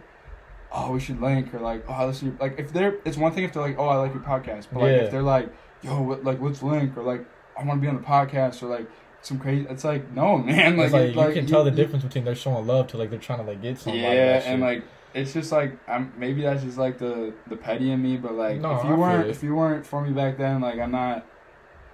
oh 0.72 0.92
we 0.92 1.00
should 1.00 1.20
link 1.20 1.52
or 1.52 1.58
like 1.58 1.84
oh 1.88 2.08
is 2.08 2.22
like 2.40 2.58
if 2.60 2.72
they're 2.72 2.96
it's 3.04 3.16
one 3.16 3.32
thing 3.32 3.42
if 3.44 3.52
they're 3.52 3.62
like 3.62 3.76
oh 3.78 3.86
I 3.88 3.96
like 3.96 4.14
your 4.14 4.22
podcast 4.22 4.66
but 4.72 4.82
like 4.82 4.90
Yeah. 4.92 5.02
if 5.04 5.10
they're 5.10 5.22
like 5.22 5.48
yo 5.82 6.00
what, 6.02 6.22
like 6.24 6.40
let's 6.40 6.62
link 6.62 6.96
or 6.96 7.02
like 7.02 7.24
I 7.58 7.64
want 7.64 7.80
to 7.80 7.82
be 7.82 7.88
on 7.88 7.96
the 7.96 8.02
podcast 8.02 8.62
or 8.62 8.66
like 8.66 8.86
some 9.22 9.38
crazy 9.40 9.66
it's 9.68 9.82
like 9.84 10.12
no 10.12 10.38
man 10.52 10.76
like 10.76 10.92
like, 10.92 11.02
it- 11.02 11.14
you 11.16 11.32
can 11.32 11.46
tell 11.46 11.64
the 11.64 11.70
you- 11.70 11.76
difference 11.76 12.04
between 12.04 12.24
they're 12.24 12.34
showing 12.36 12.66
love 12.66 12.86
to 12.88 12.96
like 12.98 13.10
they're 13.10 13.18
trying 13.18 13.38
to 13.40 13.44
like 13.44 13.62
get 13.62 13.78
somebody. 13.78 14.02
yeah 14.02 14.38
shit. 14.38 14.48
and 14.48 14.60
like 14.60 14.84
it's 15.16 15.32
just 15.32 15.50
like 15.50 15.76
I'm 15.88 16.12
maybe 16.16 16.42
that's 16.42 16.62
just 16.62 16.78
like 16.78 16.98
the 16.98 17.32
the 17.48 17.56
petty 17.56 17.90
in 17.90 18.02
me 18.02 18.16
but 18.16 18.34
like 18.34 18.60
No, 18.60 18.72
if 18.76 18.78
I 18.78 18.82
you 18.82 18.88
feel 18.90 18.96
weren't 18.96 19.30
if 19.30 19.42
you 19.42 19.54
weren't 19.56 19.86
for 19.86 20.00
me 20.02 20.12
back 20.12 20.36
then 20.38 20.60
like 20.60 20.78
I'm 20.78 20.92
not 20.92 21.26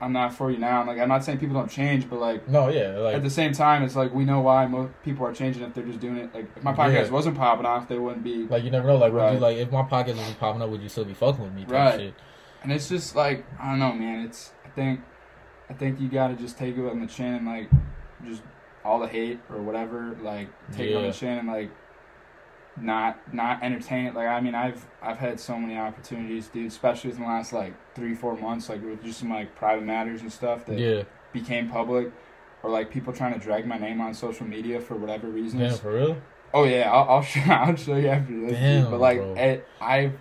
I'm 0.00 0.12
not 0.12 0.34
for 0.34 0.50
you 0.50 0.58
now. 0.58 0.80
I'm 0.80 0.86
like 0.88 0.98
I'm 0.98 1.08
not 1.08 1.22
saying 1.24 1.38
people 1.38 1.54
don't 1.54 1.70
change, 1.70 2.10
but 2.10 2.18
like 2.18 2.48
No, 2.48 2.68
yeah, 2.68 2.98
like 2.98 3.14
at 3.14 3.22
the 3.22 3.30
same 3.30 3.52
time, 3.52 3.84
it's 3.84 3.94
like 3.94 4.12
we 4.12 4.24
know 4.24 4.40
why 4.40 4.66
mo- 4.66 4.90
people 5.04 5.24
are 5.24 5.32
changing 5.32 5.62
if 5.62 5.74
they're 5.74 5.84
just 5.84 6.00
doing 6.00 6.16
it. 6.16 6.34
Like 6.34 6.48
if 6.56 6.64
my 6.64 6.72
podcast 6.72 7.04
Yeah. 7.06 7.10
wasn't 7.10 7.36
popping 7.36 7.66
off, 7.66 7.86
they 7.86 7.98
wouldn't 7.98 8.24
be. 8.24 8.48
like 8.48 8.64
you 8.64 8.70
never 8.72 8.88
know. 8.88 8.96
Like 8.96 9.12
would 9.12 9.32
you 9.34 9.38
like 9.38 9.58
if 9.58 9.70
my 9.70 9.82
podcast 9.82 10.16
wasn't 10.16 10.40
popping 10.40 10.60
up, 10.60 10.70
would 10.70 10.82
you 10.82 10.88
still 10.88 11.04
be 11.04 11.14
fucking 11.14 11.44
with 11.44 11.52
me? 11.54 11.62
Type 11.62 11.70
Right. 11.70 12.00
Shit. 12.00 12.14
And 12.64 12.72
it's 12.72 12.88
just 12.88 13.14
like 13.14 13.44
I 13.60 13.70
don't 13.70 13.78
know, 13.78 13.92
man. 13.92 14.24
It's 14.26 14.50
I 14.64 14.70
think 14.70 15.00
I 15.70 15.74
think 15.74 16.00
you 16.00 16.08
gotta 16.08 16.34
just 16.34 16.58
take 16.58 16.76
it 16.76 16.84
on 16.90 17.00
the 17.00 17.06
chin 17.06 17.34
and 17.34 17.46
like 17.46 17.70
just 18.26 18.42
all 18.84 18.98
the 18.98 19.06
hate 19.06 19.38
or 19.50 19.62
whatever, 19.62 20.16
like 20.20 20.48
take 20.72 20.90
it 20.90 20.96
on 20.96 21.04
the 21.04 21.12
chin 21.12 21.38
and 21.38 21.46
like 21.46 21.70
not 22.80 23.32
not 23.34 23.62
entertaining. 23.62 24.14
Like 24.14 24.28
I 24.28 24.40
mean, 24.40 24.54
I've 24.54 24.86
I've 25.02 25.18
had 25.18 25.38
so 25.40 25.58
many 25.58 25.76
opportunities, 25.76 26.48
dude, 26.48 26.66
especially 26.68 27.10
within 27.10 27.24
the 27.24 27.28
last 27.30 27.52
like 27.52 27.74
three 27.94 28.14
four 28.14 28.36
months, 28.36 28.68
like 28.68 28.82
with 28.82 29.02
just 29.04 29.20
some 29.20 29.30
like 29.30 29.54
private 29.54 29.84
matters 29.84 30.22
and 30.22 30.32
stuff 30.32 30.66
that 30.66 30.78
Yeah, 30.78 31.02
became 31.32 31.68
public. 31.68 32.12
Or 32.62 32.70
like 32.70 32.90
people 32.92 33.12
trying 33.12 33.34
to 33.34 33.40
drag 33.40 33.66
my 33.66 33.76
name 33.76 34.00
on 34.00 34.14
social 34.14 34.46
media 34.46 34.80
for 34.80 34.94
whatever 34.94 35.26
reasons. 35.28 35.62
damn, 35.62 35.78
for 35.78 35.92
real. 35.94 36.16
Oh 36.54 36.64
yeah, 36.64 36.90
I'll, 36.92 37.16
I'll 37.16 37.22
show 37.34 37.40
I'll 37.40 37.74
show 37.76 37.96
you 37.96 38.08
after 38.08 38.40
this. 38.40 38.50
dude. 38.52 38.60
Damn, 38.60 38.90
but 38.90 39.00
like, 39.00 39.18
it, 39.36 39.66
I've 39.80 40.12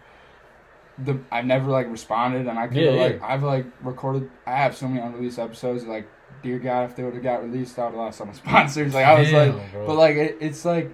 the 0.98 1.20
I've 1.32 1.46
never 1.46 1.70
like 1.70 1.90
responded, 1.90 2.48
and 2.48 2.58
I 2.60 2.68
could 2.68 2.78
Yeah, 2.78 2.92
like 2.92 3.20
yeah. 3.20 3.26
I've 3.28 3.44
like 3.44 3.66
recorded. 3.82 4.30
I 4.46 4.56
have 4.56 4.76
so 4.76 4.88
many 4.88 5.02
unreleased 5.02 5.40
episodes. 5.40 5.86
Like, 5.86 6.08
dear 6.44 6.60
God, 6.60 6.90
if 6.90 6.96
they 6.96 7.04
would 7.04 7.14
have 7.14 7.24
got 7.24 7.44
released, 7.44 7.78
I 7.80 7.84
would 7.86 7.90
have 7.92 7.98
lost 7.98 8.18
some 8.18 8.34
sponsors. 8.34 8.94
Like 8.94 9.06
I 9.06 9.20
was 9.20 9.32
Damn, 9.32 9.58
like, 9.58 9.72
bro. 9.72 9.86
but 9.88 9.96
like 9.96 10.16
it, 10.16 10.38
it's 10.42 10.66
like 10.66 10.92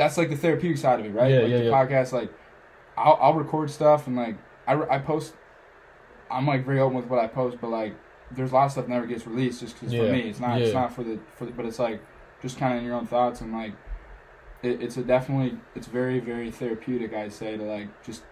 that's 0.00 0.16
like 0.16 0.30
the 0.30 0.36
therapeutic 0.36 0.78
side 0.78 0.98
of 0.98 1.04
it, 1.04 1.10
right? 1.10 1.30
Yeah, 1.30 1.40
like 1.40 1.50
yeah, 1.50 1.58
the 1.58 1.64
yeah. 1.64 1.70
podcast, 1.70 2.12
like 2.12 2.32
I'll 2.96 3.18
I'll 3.20 3.34
record 3.34 3.70
stuff 3.70 4.06
and 4.06 4.16
like 4.16 4.36
I 4.66 4.96
I 4.96 4.98
post. 4.98 5.34
I'm 6.30 6.46
like 6.46 6.64
very 6.64 6.80
open 6.80 6.96
with 6.96 7.06
what 7.06 7.18
I 7.18 7.26
post, 7.26 7.58
but 7.60 7.68
like 7.68 7.94
there's 8.30 8.50
a 8.50 8.54
lot 8.54 8.64
of 8.64 8.72
stuff 8.72 8.86
that 8.86 8.90
never 8.90 9.06
gets 9.06 9.26
released 9.26 9.60
just 9.60 9.74
because 9.74 9.92
Yeah, 9.92 10.06
for 10.06 10.12
me 10.12 10.20
it's 10.20 10.40
not 10.40 10.58
it's 10.58 10.72
not 10.72 10.94
for 10.94 11.04
the 11.04 11.18
for 11.36 11.44
the, 11.44 11.52
but 11.52 11.66
it's 11.66 11.78
like 11.78 12.00
just 12.40 12.56
kind 12.56 12.72
of 12.72 12.78
in 12.78 12.86
your 12.86 12.94
own 12.94 13.06
thoughts 13.06 13.42
and 13.42 13.52
like 13.52 13.74
it, 14.62 14.82
it's 14.82 14.96
a 14.96 15.02
definitely 15.02 15.58
it's 15.74 15.86
very 15.86 16.18
very 16.18 16.50
therapeutic 16.50 17.12
I'd 17.12 17.34
say 17.34 17.58
to 17.58 17.62
like 17.62 17.88
just 18.02 18.22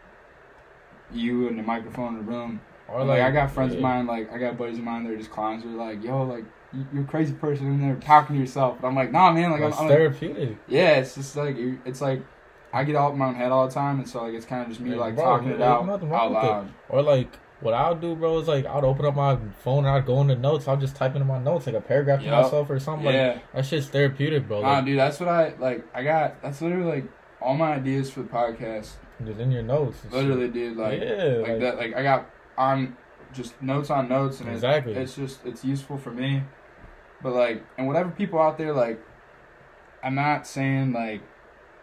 you 1.13 1.49
and 1.49 1.59
the 1.59 1.63
microphone 1.63 2.17
in 2.17 2.25
the 2.25 2.33
room. 2.33 2.61
Or 2.89 3.05
like, 3.05 3.21
I 3.21 3.31
got 3.31 3.51
friends 3.51 3.73
yeah. 3.73 3.79
of 3.79 3.83
mine 3.83 4.07
like 4.07 4.33
I 4.33 4.39
got 4.39 4.57
buddies 4.57 4.79
of 4.79 4.85
mine 4.85 5.05
that 5.05 5.13
are 5.13 5.19
just 5.19 5.31
clowns. 5.31 5.65
They're 5.65 5.73
like, 5.73 6.03
yo, 6.03 6.23
like 6.23 6.45
you're 6.93 7.03
a 7.05 7.07
crazy 7.07 7.33
person 7.33 7.67
in 7.67 7.81
there 7.81 7.97
talking 7.97 8.37
to 8.37 8.41
yourself. 8.41 8.79
But 8.81 8.89
I'm 8.89 8.95
like, 8.95 9.11
nah, 9.13 9.33
man. 9.33 9.51
Like 9.51 9.63
I'm, 9.63 9.73
I'm 9.73 9.79
like, 9.81 9.89
therapeutic. 9.89 10.57
yeah, 10.69 10.97
it's 10.97 11.15
just 11.15 11.37
like 11.37 11.57
it's 11.59 12.01
like 12.01 12.23
I 12.73 12.85
get 12.85 12.97
all 12.97 13.13
in 13.13 13.19
my 13.19 13.27
own 13.29 13.35
head 13.35 13.51
all 13.53 13.67
the 13.67 13.73
time, 13.75 13.99
and 13.99 14.09
so 14.09 14.23
like 14.25 14.35
it's 14.35 14.45
kind 14.47 14.63
of 14.63 14.69
just 14.69 14.81
me 14.81 14.91
Yeah, 14.91 14.97
like 14.97 15.15
bro, 15.15 15.25
talking 15.25 15.49
it 15.51 15.61
out 15.63 15.87
nothing 15.87 16.13
out 16.13 16.33
wrong 16.33 16.65
with 16.65 16.69
it. 16.69 16.75
Or 16.91 17.03
like 17.03 17.39
what 17.61 17.75
I'll 17.75 17.95
do, 17.95 18.15
bro, 18.15 18.39
is 18.39 18.47
like 18.49 18.67
I'll 18.67 18.85
open 18.85 19.07
up 19.07 19.17
my 19.17 19.37
phone 19.65 19.79
and 19.79 19.89
I'll 19.89 20.03
go 20.03 20.21
into 20.21 20.37
notes. 20.37 20.69
I'll 20.69 20.77
just 20.77 20.95
type 20.95 21.15
into 21.15 21.25
my 21.25 21.39
notes 21.39 21.67
like 21.67 21.75
a 21.75 21.81
paragraph 21.81 22.23
to 22.23 22.31
myself 22.31 22.69
or 22.71 22.79
something. 22.79 23.07
Like 23.07 23.15
Yeah, 23.15 23.39
that 23.55 23.65
shit's 23.67 23.89
therapeutic, 23.89 24.47
bro. 24.47 24.61
nah, 24.63 24.75
Like, 24.75 24.85
dude, 24.85 24.99
that's 24.99 25.19
what 25.19 25.29
I 25.31 25.55
like. 25.59 25.85
I 25.95 26.03
got 26.05 26.41
that's 26.43 26.61
literally 26.61 26.85
like 27.01 27.05
all 27.41 27.55
my 27.57 27.73
ideas 27.75 28.11
for 28.11 28.21
the 28.23 28.29
podcast. 28.29 28.91
just 29.25 29.41
in 29.41 29.51
your 29.51 29.63
notes. 29.63 30.03
and 30.05 30.13
shit. 30.13 30.21
Literally, 30.23 30.49
dude, 30.49 30.77
like 30.77 31.01
yeah, 31.01 31.25
like, 31.41 31.49
like, 31.49 31.61
that. 31.61 31.77
Like 31.79 31.97
I 31.97 32.03
got 32.03 32.31
on 32.59 32.97
just 33.33 33.61
notes 33.63 33.91
on 33.91 34.09
notes, 34.09 34.41
and 34.41 34.49
it- 34.51 34.53
Exactly. 34.53 34.93
it's 34.95 35.15
just 35.17 35.45
it's 35.47 35.65
useful 35.65 35.97
for 35.99 36.11
me. 36.11 36.43
But 37.23 37.33
like, 37.35 37.65
and 37.77 37.87
whatever 37.87 38.11
people 38.11 38.39
out 38.41 38.59
there 38.59 38.73
like, 38.73 39.01
I'm 40.03 40.15
not 40.15 40.47
saying 40.47 40.93
like 40.93 41.21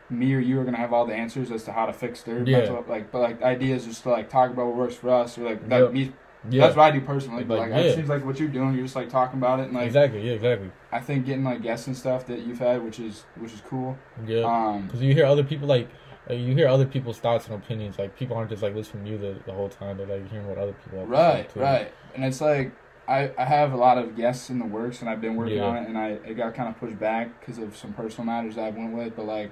me 0.09 0.33
or 0.33 0.39
you 0.39 0.59
are 0.59 0.63
gonna 0.63 0.77
have 0.77 0.93
all 0.93 1.05
the 1.05 1.13
answers 1.15 1.51
as 1.51 1.63
to 1.63 1.71
how 1.71 1.85
to 1.85 1.93
fix 1.93 2.21
their 2.23 2.43
Yeah. 2.47 2.59
mental 2.59 2.85
like, 2.87 3.11
but 3.11 3.19
like 3.21 3.39
the 3.39 3.45
idea 3.45 3.75
is 3.75 3.85
just 3.85 4.03
to 4.03 4.09
like 4.11 4.29
talk 4.29 4.51
about 4.51 4.67
what 4.67 4.75
works 4.75 4.95
for 4.95 5.09
us 5.09 5.37
or 5.37 5.43
like 5.43 5.67
that 5.69 5.81
Yep. 5.81 5.91
me. 5.93 6.11
yeah, 6.49 6.61
That's 6.61 6.75
what 6.77 6.83
I 6.83 6.91
do 6.91 7.01
personally. 7.01 7.43
But 7.43 7.57
Like, 7.57 7.71
like, 7.71 7.83
yeah. 7.83 7.89
it 7.89 7.95
seems 7.95 8.07
like 8.07 8.23
what 8.23 8.39
you're 8.39 8.47
doing, 8.49 8.73
you're 8.75 8.83
just 8.83 8.95
like 8.95 9.09
talking 9.09 9.39
about 9.39 9.59
it, 9.59 9.63
and 9.63 9.73
like 9.73 9.87
exactly, 9.87 10.21
yeah, 10.25 10.33
exactly, 10.33 10.71
I 10.91 10.99
think 10.99 11.25
getting 11.25 11.43
like 11.43 11.61
guests 11.63 11.87
and 11.87 11.97
stuff 11.97 12.25
that 12.27 12.39
you've 12.45 12.59
had, 12.59 12.83
which 12.83 12.99
is 12.99 13.25
which 13.35 13.51
is 13.51 13.61
cool. 13.67 13.97
yeah. 14.25 14.43
Um, 14.43 14.83
Because 14.83 15.01
you 15.01 15.13
hear 15.13 15.25
other 15.25 15.43
people 15.43 15.67
like. 15.67 15.89
like, 16.29 16.39
you 16.39 16.53
hear 16.55 16.67
other 16.67 16.85
people's 16.85 17.19
thoughts 17.19 17.47
and 17.47 17.55
opinions. 17.55 17.99
Like 17.99 18.15
people 18.15 18.35
aren't 18.37 18.49
just 18.49 18.63
like 18.63 18.73
listening 18.75 19.05
to 19.05 19.11
you 19.11 19.17
the, 19.17 19.39
the 19.45 19.51
whole 19.53 19.69
time. 19.69 19.97
They're 19.97 20.07
like 20.07 20.29
hearing 20.31 20.47
what 20.47 20.57
other 20.57 20.73
people 20.73 20.99
have 20.99 21.09
to 21.09 21.15
say, 21.15 21.59
Right, 21.61 21.71
right. 21.81 21.93
And 22.15 22.23
it's 22.25 22.41
like 22.41 22.71
I, 23.07 23.31
I 23.37 23.45
have 23.45 23.73
a 23.73 23.77
lot 23.77 23.97
of 23.97 24.15
guests 24.17 24.49
in 24.49 24.57
the 24.59 24.65
works, 24.65 25.01
and 25.01 25.09
I've 25.09 25.21
been 25.21 25.35
working 25.35 25.57
Yeah. 25.57 25.65
on 25.65 25.77
it, 25.77 25.87
and 25.87 25.97
I 25.97 26.07
it 26.27 26.35
got 26.35 26.53
kind 26.55 26.69
of 26.69 26.79
pushed 26.79 26.97
back 26.99 27.39
because 27.39 27.57
of 27.59 27.75
some 27.77 27.93
personal 27.93 28.25
matters 28.25 28.55
that 28.55 28.65
I 28.65 28.69
went 28.71 28.93
with. 28.93 29.15
But 29.15 29.25
like, 29.25 29.51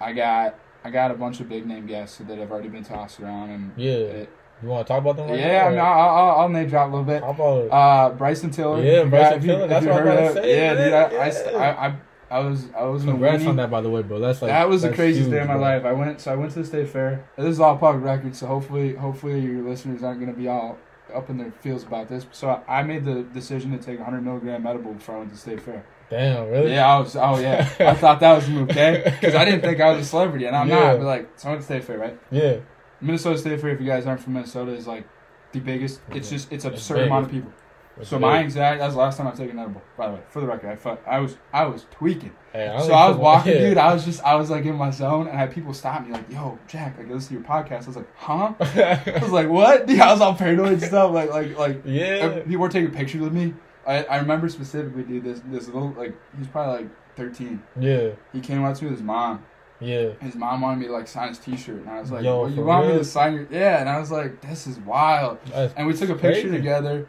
I 0.00 0.12
got 0.12 0.54
I 0.84 0.90
got 0.90 1.10
a 1.10 1.14
bunch 1.14 1.40
of 1.40 1.48
big 1.48 1.66
name 1.66 1.86
guests 1.86 2.18
that 2.18 2.38
have 2.38 2.50
already 2.50 2.68
been 2.68 2.84
tossed 2.84 3.20
around, 3.20 3.50
and 3.50 3.72
Yeah. 3.76 3.92
it, 3.92 4.28
You 4.62 4.68
want 4.68 4.86
to 4.86 4.92
talk 4.92 5.00
about 5.00 5.16
them? 5.16 5.30
Right 5.30 5.38
yeah, 5.40 5.64
I 5.64 5.68
mean, 5.68 5.78
now, 5.78 5.84
I'll, 5.92 6.16
I'll, 6.30 6.40
I'll 6.42 6.48
name 6.48 6.68
drop 6.68 6.88
a 6.88 6.90
little 6.90 7.04
bit. 7.04 7.22
How 7.22 7.30
about 7.30 7.68
Uh, 7.72 8.14
Bryson 8.14 8.50
Tiller. 8.50 8.82
Yeah, 8.82 9.04
Bryson 9.04 9.10
got- 9.10 9.36
if 9.38 9.44
you- 9.44 9.50
Tiller, 9.52 9.66
that's 9.68 9.86
what 9.86 10.06
I 10.06 10.22
was 10.24 10.32
saying, 10.34 10.58
Yeah, 10.58 10.74
dude. 10.84 10.92
I, 10.92 11.02
I, 11.02 11.26
yeah. 11.26 11.58
I, 11.58 11.86
I, 11.88 11.96
I 12.30 12.38
was 12.40 12.66
I 12.76 12.84
was 12.84 13.02
in 13.04 13.08
a 13.08 13.12
Congrats 13.12 13.46
on 13.46 13.56
that, 13.56 13.70
by 13.70 13.80
the 13.80 13.88
way, 13.90 14.02
bro. 14.02 14.18
That's 14.20 14.42
like 14.42 14.50
that 14.50 14.68
was 14.68 14.82
the 14.82 14.92
craziest 14.92 15.28
huge, 15.28 15.32
day 15.34 15.40
of 15.40 15.46
my 15.48 15.54
bro. 15.54 15.62
life. 15.62 15.84
I 15.84 15.92
went 15.92 16.20
so 16.20 16.32
I 16.32 16.36
went 16.36 16.52
to 16.52 16.58
the 16.60 16.64
state 16.66 16.88
fair. 16.88 17.24
This 17.36 17.46
is 17.46 17.60
all 17.60 17.76
public 17.78 18.04
record, 18.04 18.34
so 18.36 18.46
hopefully 18.46 18.94
hopefully 18.94 19.40
your 19.40 19.62
listeners 19.62 20.02
aren't 20.02 20.20
going 20.20 20.32
to 20.32 20.38
be 20.38 20.48
all 20.48 20.78
up 21.12 21.28
in 21.30 21.38
their 21.38 21.50
feels 21.60 21.82
about 21.82 22.08
this. 22.08 22.26
So 22.32 22.50
I, 22.50 22.80
I 22.80 22.82
made 22.82 23.04
the 23.04 23.22
decision 23.22 23.72
to 23.72 23.78
take 23.78 23.98
100 23.98 24.22
milligram 24.24 24.66
edible 24.66 24.94
before 24.94 25.16
I 25.16 25.18
went 25.18 25.32
to 25.32 25.36
state 25.38 25.60
fair. 25.60 25.84
Damn, 26.10 26.48
really? 26.48 26.72
Yeah, 26.72 26.86
I 26.86 26.98
was. 27.00 27.16
Oh 27.16 27.38
yeah, 27.38 27.68
I 27.80 27.94
thought 28.02 28.20
that 28.20 28.34
was 28.34 28.48
okay? 28.70 29.02
Because 29.04 29.34
I 29.34 29.44
didn't 29.44 29.62
think 29.62 29.80
I 29.80 29.90
was 29.90 30.06
a 30.06 30.08
celebrity, 30.08 30.46
and 30.46 30.54
I'm 30.54 30.68
Yeah. 30.68 30.78
not. 30.92 30.98
But 30.98 31.06
like, 31.06 31.30
so 31.36 31.48
I 31.48 31.50
went 31.52 31.62
to 31.62 31.66
state 31.66 31.84
fair, 31.84 31.98
right? 31.98 32.18
Yeah. 32.30 32.56
Minnesota 33.00 33.38
State 33.38 33.60
Fair. 33.60 33.70
If 33.70 33.80
you 33.80 33.86
guys 33.86 34.06
aren't 34.06 34.20
from 34.20 34.34
Minnesota, 34.34 34.72
is 34.72 34.86
like 34.86 35.06
the 35.52 35.60
biggest. 35.60 36.00
It's 36.10 36.30
just 36.30 36.52
it's 36.52 36.64
It's 36.64 36.74
absurd 36.74 36.96
big. 36.96 37.06
amount 37.06 37.26
of 37.26 37.32
people. 37.32 37.52
So 38.02 38.18
my 38.18 38.38
anxiety. 38.38 38.78
That 38.80 38.86
was 38.86 38.94
the 38.94 39.00
last 39.00 39.18
time 39.18 39.28
I've 39.28 39.36
taken 39.36 39.58
edible. 39.58 39.82
By 39.96 40.08
the 40.08 40.14
way, 40.14 40.20
for 40.28 40.40
the 40.40 40.46
record, 40.46 40.70
I 40.70 40.76
felt, 40.76 41.00
I 41.06 41.20
was 41.20 41.36
I 41.52 41.64
was 41.66 41.86
tweaking. 41.92 42.32
Hey, 42.52 42.74
So 42.84 42.92
I 42.92 43.08
was 43.08 43.16
walking, 43.16 43.52
dude. 43.58 43.78
I 43.78 43.94
was 43.94 44.04
just, 44.04 44.22
I 44.22 44.34
was 44.34 44.50
like 44.50 44.64
in 44.64 44.74
my 44.74 44.90
zone, 44.90 45.28
and 45.28 45.36
I 45.36 45.40
had 45.40 45.52
people 45.52 45.72
stop 45.72 46.04
me, 46.04 46.12
like, 46.12 46.30
"Yo, 46.30 46.58
Jack, 46.66 46.98
like, 46.98 47.08
listen 47.08 47.28
to 47.28 47.34
your 47.34 47.42
podcast." 47.42 47.84
I 47.84 47.86
was 47.86 47.96
like, 47.96 48.08
"Huh?" 48.16 48.54
I 48.60 49.18
was 49.22 49.30
like, 49.30 49.48
"What?" 49.48 49.86
Dude, 49.86 50.00
I 50.00 50.12
was 50.12 50.20
all 50.20 50.34
paranoid 50.34 50.72
and 50.72 50.82
stuff. 50.82 51.12
Like, 51.12 51.30
like, 51.30 51.56
like, 51.56 51.82
yeah. 51.84 52.40
people 52.40 52.58
were 52.58 52.68
taking 52.68 52.90
pictures 52.90 53.20
with 53.20 53.32
me. 53.32 53.54
I, 53.86 54.04
I 54.04 54.16
remember 54.18 54.48
specifically, 54.48 55.02
dude. 55.02 55.24
This, 55.24 55.40
this 55.46 55.66
little, 55.66 55.92
like, 55.92 56.16
he's 56.38 56.48
probably 56.48 56.84
like 56.84 56.90
13. 57.16 57.62
Yeah. 57.78 58.10
He 58.32 58.40
came 58.40 58.64
out 58.64 58.76
to 58.76 58.84
me 58.84 58.90
his 58.90 59.02
mom. 59.02 59.44
Yeah. 59.80 60.10
His 60.20 60.34
mom 60.34 60.62
wanted 60.62 60.80
me 60.80 60.86
to 60.86 60.92
like 60.92 61.08
sign 61.08 61.28
his 61.28 61.38
T-shirt, 61.38 61.80
and 61.80 61.90
I 61.90 62.00
was 62.00 62.10
like, 62.10 62.24
Yo, 62.24 62.42
well, 62.42 62.50
"You 62.50 62.64
want 62.64 62.86
me 62.88 62.94
to 62.94 63.04
sign 63.04 63.34
your?" 63.34 63.46
Yeah, 63.50 63.80
and 63.80 63.88
I 63.88 63.98
was 63.98 64.10
like, 64.10 64.40
"This 64.40 64.66
is 64.66 64.78
wild." 64.80 65.38
That's 65.46 65.74
And 65.74 65.86
we 65.86 65.92
took 65.92 66.08
a 66.08 66.14
picture 66.14 66.42
crazy. 66.42 66.50
together, 66.56 67.08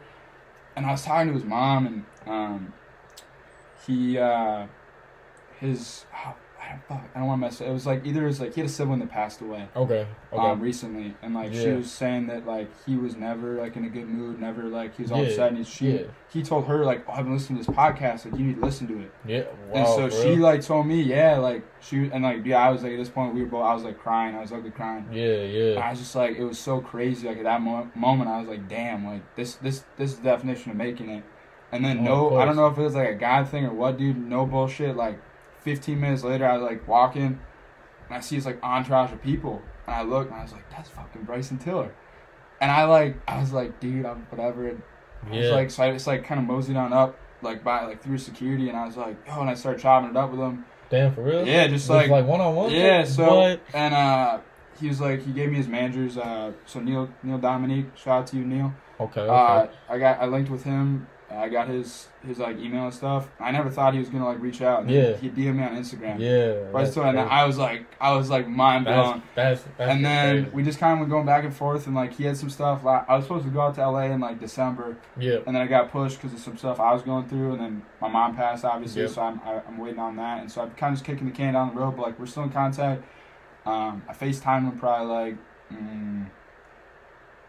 and 0.76 0.84
I 0.86 0.92
was 0.92 1.02
talking 1.02 1.28
to 1.28 1.34
his 1.34 1.44
mom, 1.44 1.86
and 1.86 2.04
um, 2.26 2.72
he, 3.86 4.18
uh, 4.18 4.66
his, 5.58 6.04
I 6.66 6.70
don't, 6.70 6.82
fuck, 6.88 7.10
I 7.14 7.18
don't 7.20 7.28
want 7.28 7.40
to 7.40 7.46
mess. 7.46 7.60
It. 7.60 7.68
it 7.68 7.72
was 7.72 7.86
like 7.86 8.04
either 8.04 8.24
it 8.24 8.26
was 8.26 8.40
like 8.40 8.54
he 8.54 8.60
had 8.60 8.68
a 8.68 8.72
sibling 8.72 8.98
that 8.98 9.10
passed 9.10 9.40
away 9.40 9.68
Okay. 9.76 10.06
Okay. 10.32 10.42
um, 10.50 10.60
recently, 10.60 11.14
and 11.22 11.32
like 11.34 11.54
she 11.54 11.68
was 11.68 11.90
saying 11.92 12.26
that 12.26 12.44
like 12.46 12.68
he 12.84 12.96
was 12.96 13.14
never 13.16 13.54
like 13.60 13.76
in 13.76 13.84
a 13.84 13.88
good 13.88 14.08
mood, 14.08 14.40
never 14.40 14.64
like 14.64 14.96
he 14.96 15.02
was 15.02 15.12
all 15.12 15.22
Yeah, 15.22 15.28
upset, 15.28 15.52
and 15.52 15.66
she 15.66 15.92
yeah. 15.92 16.02
he 16.32 16.42
told 16.42 16.66
her 16.66 16.84
like, 16.84 17.04
"Oh, 17.08 17.12
I've 17.12 17.24
been 17.24 17.34
listening 17.34 17.60
to 17.62 17.66
this 17.66 17.76
podcast, 17.76 18.24
like 18.24 18.38
you 18.38 18.46
need 18.46 18.56
to 18.56 18.64
listen 18.64 18.88
to 18.88 18.98
it." 19.00 19.12
yeah. 19.26 19.42
Wow. 19.70 19.74
and 19.74 19.86
so 19.86 20.22
she 20.22 20.30
real? 20.30 20.38
like 20.40 20.62
told 20.62 20.86
me, 20.86 21.00
yeah, 21.02 21.38
like 21.38 21.62
she 21.80 22.10
and 22.12 22.24
like 22.24 22.44
yeah, 22.44 22.58
I 22.58 22.70
was 22.70 22.82
like 22.82 22.92
at 22.92 22.98
this 22.98 23.08
point 23.10 23.34
we 23.34 23.42
were 23.42 23.48
both, 23.48 23.64
I 23.64 23.72
was 23.74 23.84
like 23.84 23.98
crying, 23.98 24.34
I 24.34 24.40
was 24.40 24.50
ugly 24.52 24.70
crying. 24.72 25.06
Yeah. 25.12 25.24
And 25.24 25.52
Yeah. 25.74 25.80
I 25.80 25.90
was 25.90 26.00
just 26.00 26.16
like, 26.16 26.36
it 26.36 26.44
was 26.44 26.58
so 26.58 26.80
crazy. 26.80 27.28
Like 27.28 27.38
at 27.38 27.44
that 27.44 27.62
mo- 27.62 27.88
moment, 27.94 28.28
I 28.28 28.40
was 28.40 28.48
like, 28.48 28.68
damn, 28.68 29.06
like 29.06 29.22
this, 29.36 29.54
this, 29.56 29.84
this 29.96 30.10
is 30.12 30.16
the 30.18 30.24
definition 30.24 30.72
of 30.72 30.76
making 30.76 31.10
it. 31.10 31.22
And 31.72 31.84
then 31.84 31.98
Oh, 32.08 32.30
no, 32.30 32.36
I 32.38 32.44
don't 32.44 32.56
know 32.56 32.68
if 32.68 32.78
it 32.78 32.82
was 32.82 32.94
like 32.94 33.08
a 33.08 33.14
God 33.14 33.48
thing 33.48 33.66
or 33.66 33.72
what, 33.72 33.98
dude. 33.98 34.16
No 34.16 34.46
bullshit. 34.46 34.96
Like 34.96 35.18
15 35.66 36.00
minutes 36.00 36.22
later, 36.22 36.48
I 36.48 36.56
was 36.56 36.62
like 36.62 36.86
walking, 36.86 37.24
and 38.06 38.10
I 38.10 38.20
see 38.20 38.36
this 38.36 38.46
like 38.46 38.62
entourage 38.62 39.12
of 39.12 39.20
people, 39.20 39.60
and 39.88 39.96
I 39.96 40.02
look, 40.02 40.28
and 40.30 40.36
I 40.38 40.42
was 40.44 40.52
like, 40.52 40.70
that's 40.70 40.88
fucking 40.88 41.24
Bryson 41.24 41.58
Tiller. 41.58 41.92
And 42.60 42.70
I 42.70 42.84
like, 42.84 43.16
I 43.28 43.40
was 43.40 43.52
like, 43.52 43.80
dude, 43.80 44.06
I'm 44.06 44.26
whatever. 44.30 44.68
And 44.68 44.82
I 45.26 45.30
was 45.30 45.46
Yeah. 45.46 45.54
like, 45.54 45.70
so 45.72 45.82
I 45.82 45.90
just 45.92 46.06
like 46.06 46.24
kind 46.24 46.38
of 46.40 46.46
moseyed 46.46 46.76
on 46.76 46.92
up, 46.92 47.18
like 47.42 47.64
by 47.64 47.84
like 47.84 48.00
through 48.00 48.18
security, 48.18 48.68
and 48.68 48.78
I 48.78 48.86
was 48.86 48.96
like, 48.96 49.16
yo, 49.26 49.40
and 49.40 49.50
I 49.50 49.54
started 49.54 49.82
chopping 49.82 50.10
it 50.10 50.16
up 50.16 50.30
with 50.30 50.38
him. 50.38 50.64
Damn. 50.88 51.12
For 51.12 51.22
real. 51.24 51.44
Yeah, 51.44 51.66
just 51.66 51.90
like 51.90 52.08
like 52.10 52.24
one 52.26 52.40
on 52.40 52.54
one. 52.54 52.70
yeah, 52.70 53.02
so 53.02 53.40
What? 53.40 53.60
and 53.74 53.92
uh 53.92 54.38
he 54.80 54.86
was 54.86 55.00
like 55.00 55.20
he 55.24 55.32
gave 55.32 55.50
me 55.50 55.56
his 55.56 55.66
manager's 55.66 56.16
uh 56.16 56.52
so 56.64 56.78
Neil 56.78 57.08
Neil 57.24 57.38
Dominique, 57.38 57.86
shout 57.96 58.20
out 58.20 58.26
to 58.28 58.36
you 58.36 58.44
Neil. 58.44 58.72
Okay. 59.00 59.20
Okay. 59.20 59.28
Uh 59.28 59.66
I 59.92 59.98
got 59.98 60.20
I 60.20 60.26
linked 60.26 60.48
with 60.48 60.62
him. 60.62 61.08
I 61.28 61.48
got 61.48 61.66
his 61.68 62.06
his 62.24 62.38
like 62.38 62.56
email 62.58 62.84
and 62.84 62.94
stuff. 62.94 63.28
I 63.40 63.50
never 63.50 63.68
thought 63.68 63.92
he 63.94 63.98
was 63.98 64.08
gonna 64.08 64.24
like 64.26 64.40
reach 64.40 64.62
out. 64.62 64.82
And 64.82 64.90
Yeah. 64.90 65.16
He 65.16 65.28
DM'd 65.28 65.56
me 65.56 65.64
on 65.64 65.76
Instagram. 65.76 66.20
yeah. 66.20 66.70
Right 66.70 66.86
so 66.86 67.02
and. 67.02 67.18
I 67.18 67.44
was 67.46 67.58
like 67.58 67.84
I 68.00 68.12
was 68.12 68.30
like 68.30 68.46
mind 68.48 68.84
blown. 68.84 69.22
That's 69.34 69.62
that's. 69.62 69.76
that's 69.76 69.90
And 69.90 70.04
then 70.04 70.42
crazy. 70.44 70.56
we 70.56 70.62
just 70.62 70.78
kind 70.78 70.92
of 70.92 70.98
went 71.00 71.10
going 71.10 71.26
back 71.26 71.44
and 71.44 71.54
forth, 71.54 71.86
and 71.86 71.96
like 71.96 72.12
he 72.14 72.24
had 72.24 72.36
some 72.36 72.48
stuff. 72.48 72.84
Like, 72.84 73.08
I 73.08 73.16
was 73.16 73.24
supposed 73.24 73.44
to 73.44 73.50
go 73.50 73.60
out 73.62 73.74
to 73.74 73.88
LA 73.88 74.02
in 74.04 74.20
like 74.20 74.38
December, 74.38 74.96
Yeah. 75.18 75.38
and 75.46 75.54
then 75.54 75.62
I 75.62 75.66
got 75.66 75.90
pushed 75.90 76.20
because 76.22 76.32
of 76.32 76.38
some 76.40 76.56
stuff 76.56 76.78
I 76.78 76.92
was 76.92 77.02
going 77.02 77.28
through, 77.28 77.52
and 77.54 77.60
then 77.60 77.82
my 78.00 78.08
mom 78.08 78.36
passed, 78.36 78.64
obviously, 78.64 79.02
Yep. 79.02 79.10
so 79.10 79.22
I'm 79.22 79.40
I, 79.44 79.60
I'm 79.66 79.78
waiting 79.78 79.98
on 79.98 80.14
that, 80.16 80.40
and 80.42 80.50
so 80.50 80.62
I'm 80.62 80.70
kind 80.72 80.92
of 80.92 80.98
just 80.98 81.04
kicking 81.04 81.26
the 81.26 81.32
can 81.32 81.54
down 81.54 81.74
the 81.74 81.80
road, 81.80 81.96
but 81.96 82.02
like 82.06 82.18
we're 82.20 82.26
still 82.26 82.44
in 82.44 82.50
contact. 82.50 83.02
Um, 83.66 84.02
I 84.08 84.12
FaceTimed 84.12 84.62
him 84.70 84.78
probably 84.78 85.06
like 85.12 85.36
mm, 85.72 86.26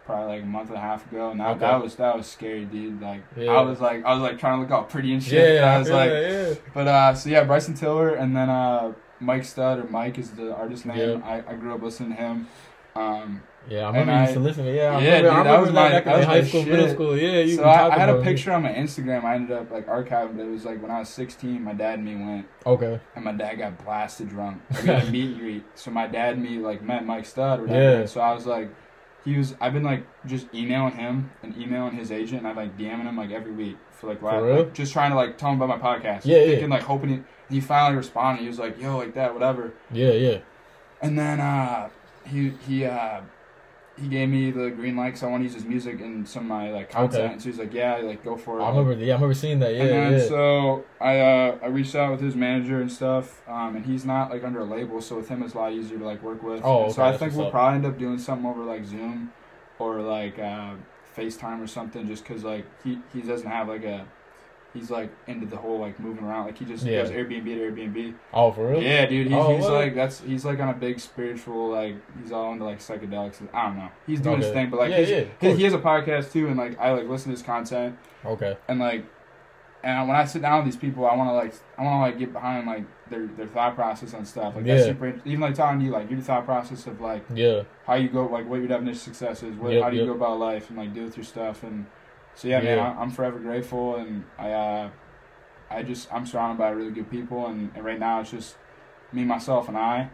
probably 0.08 0.36
like 0.38 0.44
a 0.44 0.46
month 0.48 0.70
and 0.70 0.78
a 0.78 0.82
half 0.82 1.06
ago, 1.12 1.30
and 1.30 1.40
that, 1.40 1.50
Okay. 1.50 1.60
that 1.60 1.84
was 1.84 1.96
that 1.98 2.18
was 2.18 2.26
scary, 2.26 2.66
dude. 2.66 3.00
Like 3.02 3.22
Yeah. 3.36 3.52
I 3.52 3.62
was 3.62 3.80
like 3.80 4.04
I 4.04 4.14
was 4.14 4.22
like 4.24 4.40
trying 4.40 4.56
to 4.58 4.62
look 4.64 4.72
all 4.72 4.84
pretty 4.86 5.14
and 5.14 5.22
shit. 5.22 5.34
Yeah, 5.56 5.60
and 5.62 5.66
I 5.70 5.76
I 5.76 5.80
was 5.80 5.90
like, 5.92 6.10
that, 6.10 6.60
but 6.74 6.88
uh, 6.88 7.14
so 7.14 7.30
yeah, 7.30 7.44
Bryson 7.44 7.76
Tiller, 7.76 8.16
and 8.16 8.36
then 8.36 8.50
uh, 8.50 8.94
Mike 9.20 9.46
Stud 9.46 9.78
or 9.80 9.84
Mike 9.90 10.18
is 10.18 10.32
the 10.32 10.56
artist 10.56 10.86
name. 10.88 11.22
I, 11.24 11.44
I 11.48 11.54
grew 11.54 11.76
up 11.76 11.84
listening 11.84 12.10
to 12.12 12.16
him. 12.16 12.48
Um, 12.96 13.42
yeah. 13.70 13.80
Yeah, 13.80 13.84
I 13.84 13.88
remember 13.90 14.14
you 14.14 14.20
used 14.22 14.32
I- 14.32 14.34
to 14.36 14.40
listen 14.40 14.66
to. 14.66 14.74
Yeah, 14.74 14.98
I 14.98 15.02
Yeah, 15.02 15.18
remember, 15.18 15.30
dude, 15.30 15.34
I 15.40 15.44
that 15.44 15.60
was 15.60 15.68
that 15.68 15.74
my- 15.76 16.00
that 16.12 16.18
was 16.18 16.26
high 16.26 16.44
school, 16.46 16.64
middle 16.66 16.90
school. 16.90 17.18
Yeah, 17.18 17.40
you 17.42 17.56
so 17.58 17.64
I, 17.64 17.94
I 17.94 18.00
had 18.00 18.08
a 18.08 18.14
about 18.14 18.22
it. 18.22 18.24
picture 18.24 18.52
on 18.54 18.64
my 18.64 18.72
Instagram. 18.72 19.24
I 19.26 19.36
ended 19.36 19.58
up 19.58 19.70
like 19.70 19.86
archiving, 19.88 20.38
but 20.38 20.46
it 20.46 20.50
was 20.52 20.64
like 20.64 20.82
when 20.82 20.90
I 20.90 21.00
was 21.00 21.10
16. 21.10 21.62
My 21.64 21.74
dad 21.74 21.96
and 22.00 22.06
me 22.06 22.16
went, 22.16 22.48
Okay. 22.66 22.98
and 23.16 23.26
my 23.26 23.34
dad 23.34 23.56
got 23.56 23.84
blasted 23.84 24.30
drunk. 24.30 24.62
We 24.82 24.88
had 24.88 25.04
a 25.08 25.12
meet 25.12 25.32
and 25.32 25.40
greet. 25.40 25.64
So 25.76 25.92
my 25.92 26.08
dad 26.08 26.36
and 26.36 26.44
me 26.44 26.60
like 26.60 26.82
met 26.82 27.06
Mike 27.06 27.26
Stud. 27.26 27.60
Or 27.60 27.64
whatever. 27.64 28.00
Yeah. 28.00 28.06
So 28.06 28.22
I 28.22 28.34
was 28.34 28.46
like, 28.46 28.70
he 29.28 29.38
was. 29.38 29.56
I've 29.60 29.74
been 29.74 29.84
like 29.84 30.08
just 30.26 30.48
emailing 30.54 30.94
him 30.94 31.32
and 31.44 31.56
emailing 31.58 31.94
his 31.96 32.12
agent, 32.12 32.40
and 32.40 32.48
I 32.48 32.54
like 32.54 32.78
DMing 32.78 33.04
him 33.04 33.18
like 33.18 33.32
every 33.32 33.52
week 33.52 33.78
for 33.92 34.08
like, 34.08 34.22
last, 34.22 34.42
real? 34.42 34.56
like 34.64 34.74
just 34.74 34.94
trying 34.94 35.12
to 35.12 35.18
like 35.18 35.38
tell 35.38 35.52
him 35.52 35.62
about 35.62 35.82
my 35.82 35.86
podcast. 35.86 36.22
Yeah, 36.24 36.38
yeah. 36.38 36.46
Thinking 36.52 36.70
like 36.70 36.84
hoping 36.84 37.26
he, 37.50 37.56
he 37.56 37.60
finally 37.60 37.98
responded. 37.98 38.42
He 38.42 38.48
was 38.48 38.58
like, 38.58 38.82
yo, 38.82 38.98
like 38.98 39.14
that, 39.16 39.34
whatever. 39.34 39.74
Yeah, 39.92 40.12
yeah. 40.12 40.38
And 41.02 41.20
then 41.20 41.42
uh, 41.42 41.90
he 42.26 42.54
he 42.66 42.86
uh, 42.86 43.20
he 44.00 44.08
gave 44.08 44.30
me 44.30 44.52
the 44.52 44.70
green 44.70 44.96
light 44.96 45.08
because 45.08 45.24
I 45.24 45.28
want 45.28 45.42
to 45.42 45.46
use 45.46 45.56
his 45.56 45.66
music 45.66 46.00
in 46.02 46.26
some 46.26 46.44
of 46.44 46.50
my 46.50 46.72
like 46.72 46.90
content. 46.92 47.24
Okay. 47.24 47.34
And 47.34 47.42
so 47.42 47.50
he's 47.50 47.58
like, 47.60 47.74
yeah, 47.74 47.98
like 47.98 48.24
go 48.24 48.38
for 48.38 48.60
it. 48.60 48.64
I 48.64 48.70
remember. 48.70 48.94
Yeah, 48.94 49.14
I 49.14 49.16
remember 49.16 49.34
seeing 49.34 49.60
that. 49.60 49.74
Yeah, 49.74 49.82
and 49.82 49.90
then 49.90 50.12
yeah. 50.14 50.28
so 50.28 50.86
I 51.02 51.20
uh, 51.20 51.58
I 51.64 51.68
reached 51.68 51.96
out 51.96 52.12
with 52.12 52.22
his 52.22 52.36
manager 52.36 52.80
and 52.80 52.92
stuff, 52.92 53.42
um, 53.48 53.76
and 53.76 53.86
he's 53.86 54.06
not 54.06 54.30
like 54.30 54.44
under 54.44 54.60
a 54.60 54.66
label, 54.66 55.02
so 55.02 55.16
with 55.18 55.30
him 55.30 55.42
it's 55.44 55.54
a 55.54 55.58
lot 55.58 55.74
easier 55.74 55.98
to 55.98 56.06
like 56.06 56.22
work 56.22 56.44
with. 56.44 56.62
Oh, 56.64 56.86
And 56.86 56.94
so 56.94 57.04
I 57.04 57.18
think 57.18 57.34
we'll 57.36 57.48
up. 57.48 57.52
probably 57.52 57.76
end 57.78 57.86
up 57.86 57.98
doing 57.98 58.20
something 58.20 58.46
over 58.46 58.64
like 58.64 58.86
Zoom 58.86 59.32
or 59.80 60.02
like 60.02 60.38
uh, 60.38 60.74
FaceTime 61.16 61.64
or 61.64 61.68
something, 61.68 62.08
just 62.08 62.24
because 62.26 62.44
like 62.44 62.66
he 62.84 63.00
he 63.14 63.22
doesn't 63.22 63.50
have 63.50 63.68
like 63.68 63.84
a 63.84 64.06
he's 64.74 64.92
like 64.92 65.10
into 65.28 65.46
the 65.46 65.56
whole 65.58 65.80
like 65.80 66.00
moving 66.00 66.24
around, 66.24 66.46
like 66.46 66.58
he 66.58 66.66
just 66.66 66.86
Yeah. 66.86 67.02
goes 67.04 67.12
Airbnb 67.12 67.46
to 67.46 67.72
Airbnb. 67.72 68.14
oh, 68.34 68.52
for 68.52 68.70
real? 68.72 68.82
Yeah, 68.84 69.06
dude, 69.06 69.28
he's, 69.28 69.36
Oh, 69.36 69.56
he's 69.56 69.66
like 69.68 69.96
that's 69.96 70.22
he's 70.22 70.46
like 70.46 70.60
on 70.60 70.70
a 70.70 70.74
big 70.74 71.00
spiritual 71.00 71.70
like 71.70 71.96
he's 72.22 72.32
all 72.32 72.52
into 72.54 72.66
like 72.66 72.80
psychedelics. 72.80 73.42
I 73.54 73.68
don't 73.68 73.78
know, 73.78 73.90
he's 74.06 74.20
doing 74.22 74.42
his 74.42 74.52
thing, 74.52 74.70
but 74.70 74.80
like 74.80 74.92
Yeah, 74.92 74.98
he's, 75.00 75.10
yeah, 75.10 75.24
he, 75.42 75.56
he 75.56 75.64
has 75.64 75.74
a 75.74 75.80
podcast 75.80 76.32
too, 76.32 76.48
and 76.48 76.58
like 76.58 76.80
I 76.80 76.92
like 76.92 77.08
listen 77.08 77.32
to 77.32 77.38
his 77.38 77.42
content 77.42 77.98
Okay. 78.26 78.58
and 78.68 78.80
like 78.80 79.06
and 79.84 80.08
when 80.08 80.18
I 80.18 80.26
sit 80.26 80.42
down 80.42 80.64
with 80.64 80.74
these 80.74 80.80
people, 80.82 81.06
I 81.06 81.16
want 81.16 81.30
to 81.30 81.34
like 81.34 81.54
I 81.78 81.84
want 81.84 81.96
to 81.96 82.00
like 82.12 82.20
get 82.20 82.34
behind 82.34 82.66
like 82.68 82.84
their 83.10 83.28
their 83.28 83.46
thought 83.48 83.76
process 83.76 84.14
on 84.14 84.26
stuff. 84.26 84.56
Like 84.56 84.66
that's 84.66 84.84
super. 84.86 85.14
Even 85.24 85.40
like 85.40 85.54
talking 85.56 85.80
to 85.80 85.86
you, 85.86 85.92
like 85.92 86.10
your 86.10 86.20
thought 86.20 86.46
process 86.46 86.88
of 86.88 87.00
like 87.00 87.24
Yeah. 87.34 87.62
how 87.86 87.94
you 87.94 88.10
go, 88.10 88.26
like 88.26 88.50
what 88.50 88.58
your 88.58 88.68
definition 88.68 88.92
of 89.12 89.16
success 89.18 89.44
is, 89.44 89.56
what 89.56 89.72
Yep, 89.72 89.84
how 89.84 89.90
do 89.92 89.96
you 89.96 90.02
yep. 90.02 90.10
go 90.12 90.16
about 90.26 90.40
life, 90.40 90.70
and 90.70 90.78
like 90.80 90.94
deal 90.94 91.04
with 91.06 91.16
your 91.16 91.24
stuff. 91.24 91.64
And 91.64 91.86
so 92.38 92.48
yeah, 92.48 92.60
man, 92.62 92.78
Yeah. 92.78 92.94
I, 92.98 93.02
I'm 93.02 93.12
forever 93.12 93.40
grateful, 93.40 93.96
and 93.98 94.24
I 94.38 94.52
uh, 94.52 94.90
I 95.70 95.84
just 95.84 96.12
I'm 96.14 96.26
surrounded 96.26 96.58
by 96.58 96.70
really 96.70 96.92
good 96.92 97.10
people, 97.12 97.48
and, 97.48 97.72
and 97.76 97.84
right 97.84 98.00
now 98.00 98.22
it's 98.22 98.32
just 98.32 98.56
me, 99.12 99.24
myself, 99.26 99.68
and 99.68 99.78
I 99.78 100.10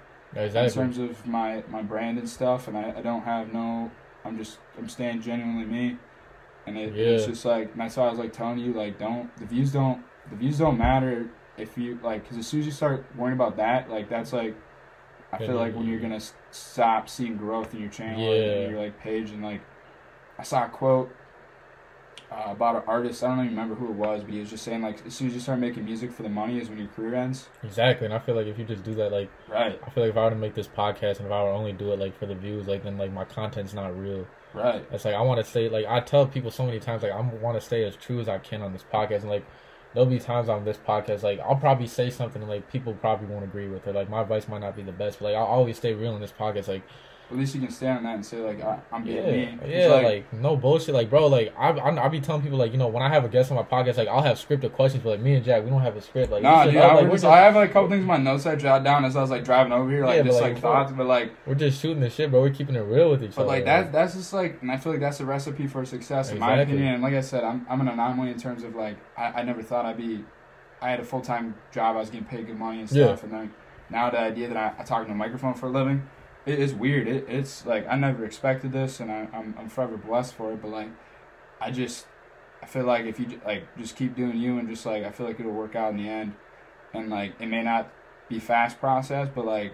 in 0.48 0.54
terms 0.74 0.98
of 0.98 1.28
my 1.28 1.64
my 1.70 1.82
brand 1.84 2.18
and 2.18 2.28
stuff. 2.28 2.68
And 2.68 2.76
I, 2.78 2.94
I 2.98 3.02
don't 3.02 3.22
have 3.24 3.54
no. 3.54 3.92
I'm 4.26 4.38
just 4.38 4.58
I'm 4.78 4.90
staying 4.90 5.22
genuinely 5.22 5.66
me, 5.66 5.98
and 6.66 6.78
it, 6.78 6.96
it's 6.98 7.26
just 7.28 7.46
like 7.46 7.72
and 7.74 7.82
that's 7.82 7.98
why 7.98 8.08
I 8.08 8.10
was 8.10 8.20
like 8.20 8.34
telling 8.34 8.58
you 8.58 8.74
like 8.74 8.98
don't 8.98 9.36
the 9.38 9.46
views 9.46 9.72
don't 9.74 10.02
the 10.30 10.36
views 10.38 10.58
don't 10.58 10.78
matter 10.78 11.30
if 11.58 11.78
you 11.78 12.00
like 12.02 12.24
because 12.24 12.38
as 12.38 12.48
soon 12.48 12.62
as 12.62 12.66
you 12.66 12.72
start 12.72 13.06
worrying 13.18 13.36
about 13.38 13.58
that 13.58 13.90
like 13.92 14.08
that's 14.10 14.32
like 14.34 14.56
I 15.34 15.38
feel 15.40 15.56
like 15.56 15.76
when 15.76 15.86
you- 15.86 15.92
you're 15.92 16.00
gonna 16.02 16.22
stop 16.52 17.10
seeing 17.10 17.36
growth 17.38 17.74
in 17.76 17.82
your 17.82 17.90
channel 17.90 18.20
Yeah. 18.22 18.56
in 18.66 18.72
your 18.72 18.80
like 18.80 18.98
page 19.00 19.30
and 19.32 19.44
like 19.44 19.62
I 20.40 20.44
saw 20.44 20.66
a 20.66 20.70
quote 20.70 21.14
uh, 22.34 22.52
about 22.52 22.76
an 22.76 22.82
artist 22.88 23.24
I 23.24 23.28
don't 23.28 23.46
even 23.46 23.52
remember 23.52 23.76
who 23.76 23.86
it 23.90 23.96
was 23.96 24.24
but 24.24 24.34
he 24.34 24.40
was 24.40 24.50
just 24.50 24.64
saying 24.64 24.82
like 24.82 25.06
as 25.06 25.14
soon 25.14 25.28
as 25.28 25.34
you 25.36 25.40
start 25.40 25.60
making 25.60 25.86
music 25.86 26.12
for 26.12 26.24
the 26.24 26.30
money 26.30 26.60
is 26.60 26.70
when 26.70 26.80
your 26.80 26.88
career 26.88 27.16
ends 27.16 27.48
Exactly. 27.64 28.06
And 28.06 28.14
I 28.14 28.20
feel 28.20 28.36
like 28.36 28.48
if 28.48 28.58
you 28.58 28.66
just 28.66 28.84
do 28.84 28.96
that, 28.96 29.12
like, 29.12 29.30
right 29.48 29.80
I 29.86 29.90
feel 29.92 30.04
like 30.04 30.12
if 30.12 30.18
I 30.18 30.24
were 30.24 30.30
to 30.32 30.36
make 30.36 30.56
this 30.56 30.68
podcast 30.68 31.18
and 31.18 31.28
if 31.28 31.32
I 31.32 31.44
were 31.44 31.50
to 31.50 31.56
only 31.56 31.74
do 31.74 31.92
it 31.94 32.00
like 32.00 32.18
for 32.18 32.26
the 32.26 32.36
views, 32.36 32.68
like 32.68 32.84
then 32.84 32.98
like 32.98 33.12
my 33.14 33.26
content's 33.26 33.74
not 33.74 33.98
real. 33.98 34.26
right 34.54 34.84
It's 34.92 35.06
like 35.06 35.16
I 35.16 35.22
want 35.22 35.44
to 35.44 35.50
stay 35.50 35.70
like 35.70 35.86
I 35.86 36.00
tell 36.00 36.26
people 36.26 36.52
so 36.52 36.66
many 36.66 36.80
times 36.80 37.04
like 37.04 37.12
I 37.12 37.20
want 37.22 37.58
to 37.60 37.62
stay 37.62 37.84
as 37.86 37.96
true 37.96 38.20
as 38.20 38.28
I 38.28 38.40
can 38.40 38.62
on 38.62 38.74
this 38.74 38.84
podcast 38.92 39.22
and 39.22 39.30
like 39.30 39.46
there'll 39.94 40.10
be 40.10 40.20
times 40.20 40.50
on 40.50 40.66
this 40.66 40.78
podcast 40.78 41.22
like 41.24 41.40
I'll 41.40 41.56
probably 41.56 41.88
say 41.88 42.10
something 42.10 42.42
and 42.42 42.50
like 42.50 42.72
people 42.72 42.94
probably 42.96 43.28
won't 43.28 43.44
agree 43.44 43.68
with 43.68 43.86
it 43.88 43.94
like 43.94 44.10
my 44.10 44.22
advice 44.22 44.48
might 44.48 44.62
not 44.62 44.76
be 44.76 44.82
the 44.82 44.92
best 44.92 45.20
but 45.20 45.26
like 45.26 45.36
I'll 45.36 45.46
always 45.46 45.78
stay 45.78 45.94
real 45.94 46.16
in 46.16 46.22
this 46.22 46.32
podcast 46.32 46.68
like 46.68 46.84
at 47.34 47.40
least 47.40 47.56
you 47.56 47.62
can 47.62 47.72
stand 47.72 47.98
on 47.98 48.04
that 48.04 48.16
and 48.16 48.26
say 48.26 48.38
like 48.40 48.62
I, 48.62 48.80
I'm 48.92 49.04
yeah 49.04 49.22
being 49.22 49.58
me 49.58 49.60
It's 49.64 49.88
yeah 49.88 49.88
like, 49.88 50.34
no 50.34 50.56
bullshit. 50.56 50.94
Like 50.94 51.10
bro 51.10 51.28
like 51.28 51.54
I 51.58 51.70
I 51.72 52.06
I 52.06 52.08
be 52.10 52.22
telling 52.22 52.42
people 52.42 52.58
like 52.58 52.72
you 52.72 52.78
know 52.78 52.88
when 52.88 53.02
I 53.04 53.10
have 53.10 53.26
a 53.26 53.30
guest 53.30 53.52
on 53.52 53.58
my 53.58 53.64
podcast 53.64 53.98
like 53.98 54.08
I'll 54.08 54.22
have 54.22 54.38
scripted 54.38 54.72
questions 54.74 55.04
but 55.04 55.10
like 55.12 55.20
me 55.20 55.34
and 55.36 55.44
Jack 55.44 55.64
we 55.64 55.70
don't 55.70 55.82
have 55.82 55.96
a 55.98 56.02
script. 56.02 56.32
Like 56.32 56.44
Nah, 56.44 56.66
dude, 56.66 56.78
I, 56.78 56.94
like, 56.94 57.12
just, 57.12 57.26
I 57.26 57.40
have 57.40 57.56
like 57.56 57.72
a 57.72 57.74
couple 57.74 57.90
things 57.90 58.02
in 58.02 58.08
my 58.08 58.18
notes 58.18 58.46
I 58.46 58.56
jot 58.56 58.84
down 58.84 59.04
as 59.06 59.16
I 59.16 59.22
was 59.22 59.32
like 59.32 59.44
driving 59.44 59.74
over 59.74 59.90
here, 59.90 60.06
like 60.06 60.18
Yeah, 60.18 60.24
just 60.24 60.42
like, 60.42 60.54
like 60.54 60.62
thoughts, 60.62 60.92
but 60.96 61.08
like, 61.08 61.32
we're 61.48 61.56
just 61.56 61.82
shooting 61.82 62.02
the 62.02 62.10
shit 62.10 62.30
bro. 62.32 62.42
We're 62.42 62.52
keeping 62.52 62.76
it 62.76 62.80
real 62.82 63.10
with 63.10 63.24
each 63.24 63.36
but 63.36 63.42
other 63.42 63.48
But 63.48 63.54
like 63.54 63.66
that, 63.66 63.92
that's 63.92 64.14
just 64.14 64.32
like, 64.34 64.62
and 64.62 64.72
I 64.72 64.78
feel 64.78 64.92
like 64.94 65.02
that's 65.02 65.20
a 65.20 65.26
recipe 65.26 65.68
for 65.68 65.84
success 65.86 66.32
in 66.32 66.40
my 66.40 66.58
opinion. 66.62 66.94
And 66.96 67.04
like 67.04 67.14
I 67.16 67.22
said, 67.22 67.44
I'm 67.44 67.66
I'm 67.70 67.82
an 67.82 67.88
anomaly 67.88 68.32
in 68.32 68.40
terms 68.40 68.64
of 68.64 68.76
like 68.76 68.98
I, 69.18 69.42
I 69.42 69.44
never 69.44 69.64
thought 69.64 69.86
I'd 69.86 69.98
be, 69.98 70.24
I 70.82 70.92
had 70.92 71.00
a 71.00 71.04
full 71.04 71.22
time 71.22 71.56
job, 71.72 71.96
I 71.96 72.00
was 72.00 72.10
getting 72.10 72.26
paid 72.28 72.46
good 72.48 72.58
money 72.60 72.80
and 72.82 72.92
Yeah. 72.92 73.08
stuff, 73.16 73.24
and 73.24 73.34
then 73.34 73.54
now 73.90 74.10
the 74.10 74.20
idea 74.20 74.48
that 74.48 74.58
I, 74.58 74.74
I 74.80 74.84
talk 74.84 75.02
into 75.02 75.14
a 75.14 75.16
microphone 75.16 75.54
for 75.54 75.68
a 75.68 75.70
living, 75.70 76.02
it 76.46 76.60
is 76.60 76.74
weird. 76.74 77.08
It, 77.08 77.26
it's 77.30 77.66
like 77.66 77.88
I 77.88 77.96
never 77.96 78.26
expected 78.26 78.72
this, 78.74 79.00
and 79.00 79.12
I, 79.12 79.28
I'm 79.34 79.56
I'm 79.58 79.70
forever 79.70 79.98
blessed 79.98 80.34
for 80.36 80.52
it. 80.54 80.62
But 80.62 80.72
like, 80.72 80.90
I 81.62 81.72
just 81.72 82.06
I 82.62 82.66
feel 82.66 82.86
like 82.86 83.06
if 83.06 83.20
you 83.20 83.40
like 83.46 83.66
just 83.78 83.96
keep 83.96 84.16
doing 84.16 84.38
you 84.38 84.58
and 84.60 84.68
just 84.70 84.86
like 84.86 85.04
I 85.04 85.12
feel 85.12 85.26
like 85.28 85.40
it'll 85.40 85.52
work 85.52 85.76
out 85.76 85.92
in 85.92 85.98
the 85.98 86.10
end, 86.10 86.34
and 86.94 87.10
like 87.10 87.34
it 87.40 87.48
may 87.48 87.64
not 87.64 87.90
be 88.30 88.40
fast 88.40 88.80
process, 88.80 89.30
but 89.34 89.46
like 89.46 89.74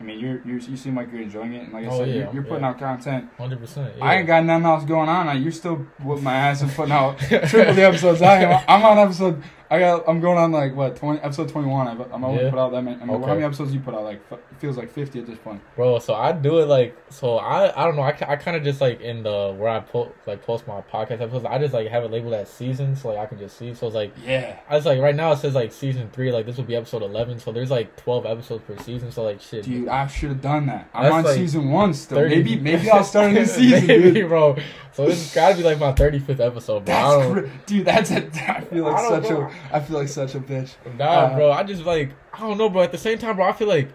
I 0.00 0.04
mean 0.04 0.18
you're, 0.18 0.40
you're 0.44 0.58
you 0.58 0.76
seem 0.76 0.96
like 0.96 1.12
you're 1.12 1.22
enjoying 1.22 1.54
it, 1.54 1.64
and 1.64 1.72
like 1.72 1.84
I 1.84 1.88
Oh, 1.88 1.98
said, 1.98 2.08
yeah, 2.08 2.14
you're, 2.14 2.34
you're 2.34 2.42
putting 2.42 2.62
yeah. 2.62 2.70
out 2.70 2.78
content. 2.78 3.28
hundred 3.38 3.60
percent 3.60 3.94
I 4.00 4.16
ain't 4.16 4.26
got 4.26 4.44
nothing 4.44 4.66
else 4.66 4.84
going 4.84 5.08
on. 5.08 5.26
Like, 5.26 5.40
you're 5.42 5.52
still 5.52 5.86
whooping 6.02 6.24
my 6.24 6.34
ass 6.34 6.62
and 6.62 6.70
putting 6.72 6.92
out 6.92 7.18
triple 7.18 7.74
the 7.74 7.84
episodes 7.86 8.20
I 8.22 8.42
am. 8.42 8.64
I'm 8.68 8.84
on 8.84 8.98
episode. 8.98 9.42
I 9.72 9.78
got. 9.78 10.06
I'm 10.06 10.20
going 10.20 10.36
on 10.36 10.52
like 10.52 10.76
what 10.76 10.96
twenty 10.96 11.18
episode 11.20 11.48
twenty 11.48 11.68
one. 11.68 11.88
I'm 11.88 12.24
always 12.24 12.42
Yeah. 12.42 12.50
put 12.50 12.58
out 12.58 12.72
that 12.72 12.82
many. 12.82 13.00
I 13.00 13.04
mean, 13.06 13.16
Okay. 13.16 13.26
how 13.26 13.32
many 13.34 13.44
episodes 13.46 13.72
you 13.72 13.80
put 13.80 13.94
out? 13.94 14.02
Like 14.04 14.20
it 14.30 14.38
feels 14.58 14.76
like 14.76 14.90
fifty 14.90 15.18
at 15.18 15.26
this 15.26 15.38
point. 15.38 15.62
Bro, 15.76 16.00
so 16.00 16.14
I 16.14 16.32
do 16.32 16.58
it 16.58 16.66
like 16.66 16.94
so 17.08 17.38
I 17.38 17.72
I 17.80 17.86
don't 17.86 17.96
know 17.96 18.02
I, 18.02 18.10
I 18.28 18.36
kind 18.36 18.54
of 18.56 18.64
just 18.64 18.80
like 18.82 19.00
in 19.00 19.22
the 19.22 19.54
where 19.58 19.70
I 19.70 19.80
put 19.80 20.08
like 20.26 20.42
post 20.44 20.66
my 20.66 20.82
podcast 20.82 21.22
episodes 21.22 21.46
I 21.46 21.58
just 21.58 21.72
like 21.72 21.88
have 21.88 22.04
it 22.04 22.10
labeled 22.10 22.34
as 22.34 22.50
season, 22.50 22.94
so 22.96 23.08
like 23.08 23.18
I 23.18 23.24
can 23.26 23.38
just 23.38 23.56
see 23.56 23.72
so 23.72 23.86
it's 23.86 23.94
like 23.96 24.12
Yeah. 24.26 24.56
I 24.68 24.76
was 24.76 24.84
like 24.84 25.00
right 25.00 25.16
now 25.16 25.32
it 25.32 25.38
says 25.38 25.54
like 25.54 25.72
season 25.72 26.10
three 26.12 26.30
like 26.32 26.44
this 26.44 26.58
will 26.58 26.64
be 26.64 26.76
episode 26.76 27.02
eleven 27.02 27.38
so 27.38 27.50
there's 27.50 27.70
like 27.70 27.96
twelve 27.96 28.26
episodes 28.26 28.62
per 28.66 28.76
season 28.82 29.10
so 29.10 29.22
like 29.22 29.40
shit 29.40 29.64
Dude, 29.64 29.88
I 29.88 30.06
should 30.06 30.28
have 30.28 30.42
done 30.42 30.66
that. 30.66 30.90
I'm 30.92 31.10
on 31.12 31.22
like 31.24 31.34
season 31.34 31.70
one 31.70 31.94
still. 31.94 32.18
30 32.18 32.34
Maybe 32.36 32.56
maybe 32.56 32.90
I'll 32.90 33.04
start 33.04 33.30
a 33.30 33.32
new 33.32 33.46
season, 33.46 33.86
maybe 33.86 34.10
dude. 34.12 34.28
bro 34.28 34.56
so 34.92 35.06
this 35.06 35.18
has 35.22 35.34
got 35.34 35.50
to 35.52 35.56
be 35.56 35.62
like 35.62 35.78
my 35.78 35.92
thirty 35.92 36.18
fifth 36.18 36.40
episode 36.40 36.84
bro 36.84 36.94
I 36.94 36.98
That's 37.16 37.22
don't 37.24 37.32
cra- 37.32 37.50
dude. 37.64 37.84
That's 37.86 38.10
a. 38.10 38.16
I 38.56 38.60
feel 38.60 38.84
like 38.84 38.98
such 39.22 39.30
know. 39.30 39.40
a. 39.42 39.52
I 39.70 39.80
feel 39.80 39.98
like 39.98 40.08
such 40.08 40.34
a 40.34 40.40
bitch. 40.40 40.74
nah 40.98 41.04
Uh, 41.04 41.34
bro 41.36 41.52
I 41.52 41.62
just 41.62 41.84
like 41.84 42.10
I 42.32 42.40
don't 42.40 42.58
know 42.58 42.68
bro 42.68 42.82
at 42.82 42.92
the 42.92 42.98
same 42.98 43.18
time 43.18 43.36
bro 43.36 43.46
I 43.46 43.52
feel 43.52 43.68
like 43.68 43.90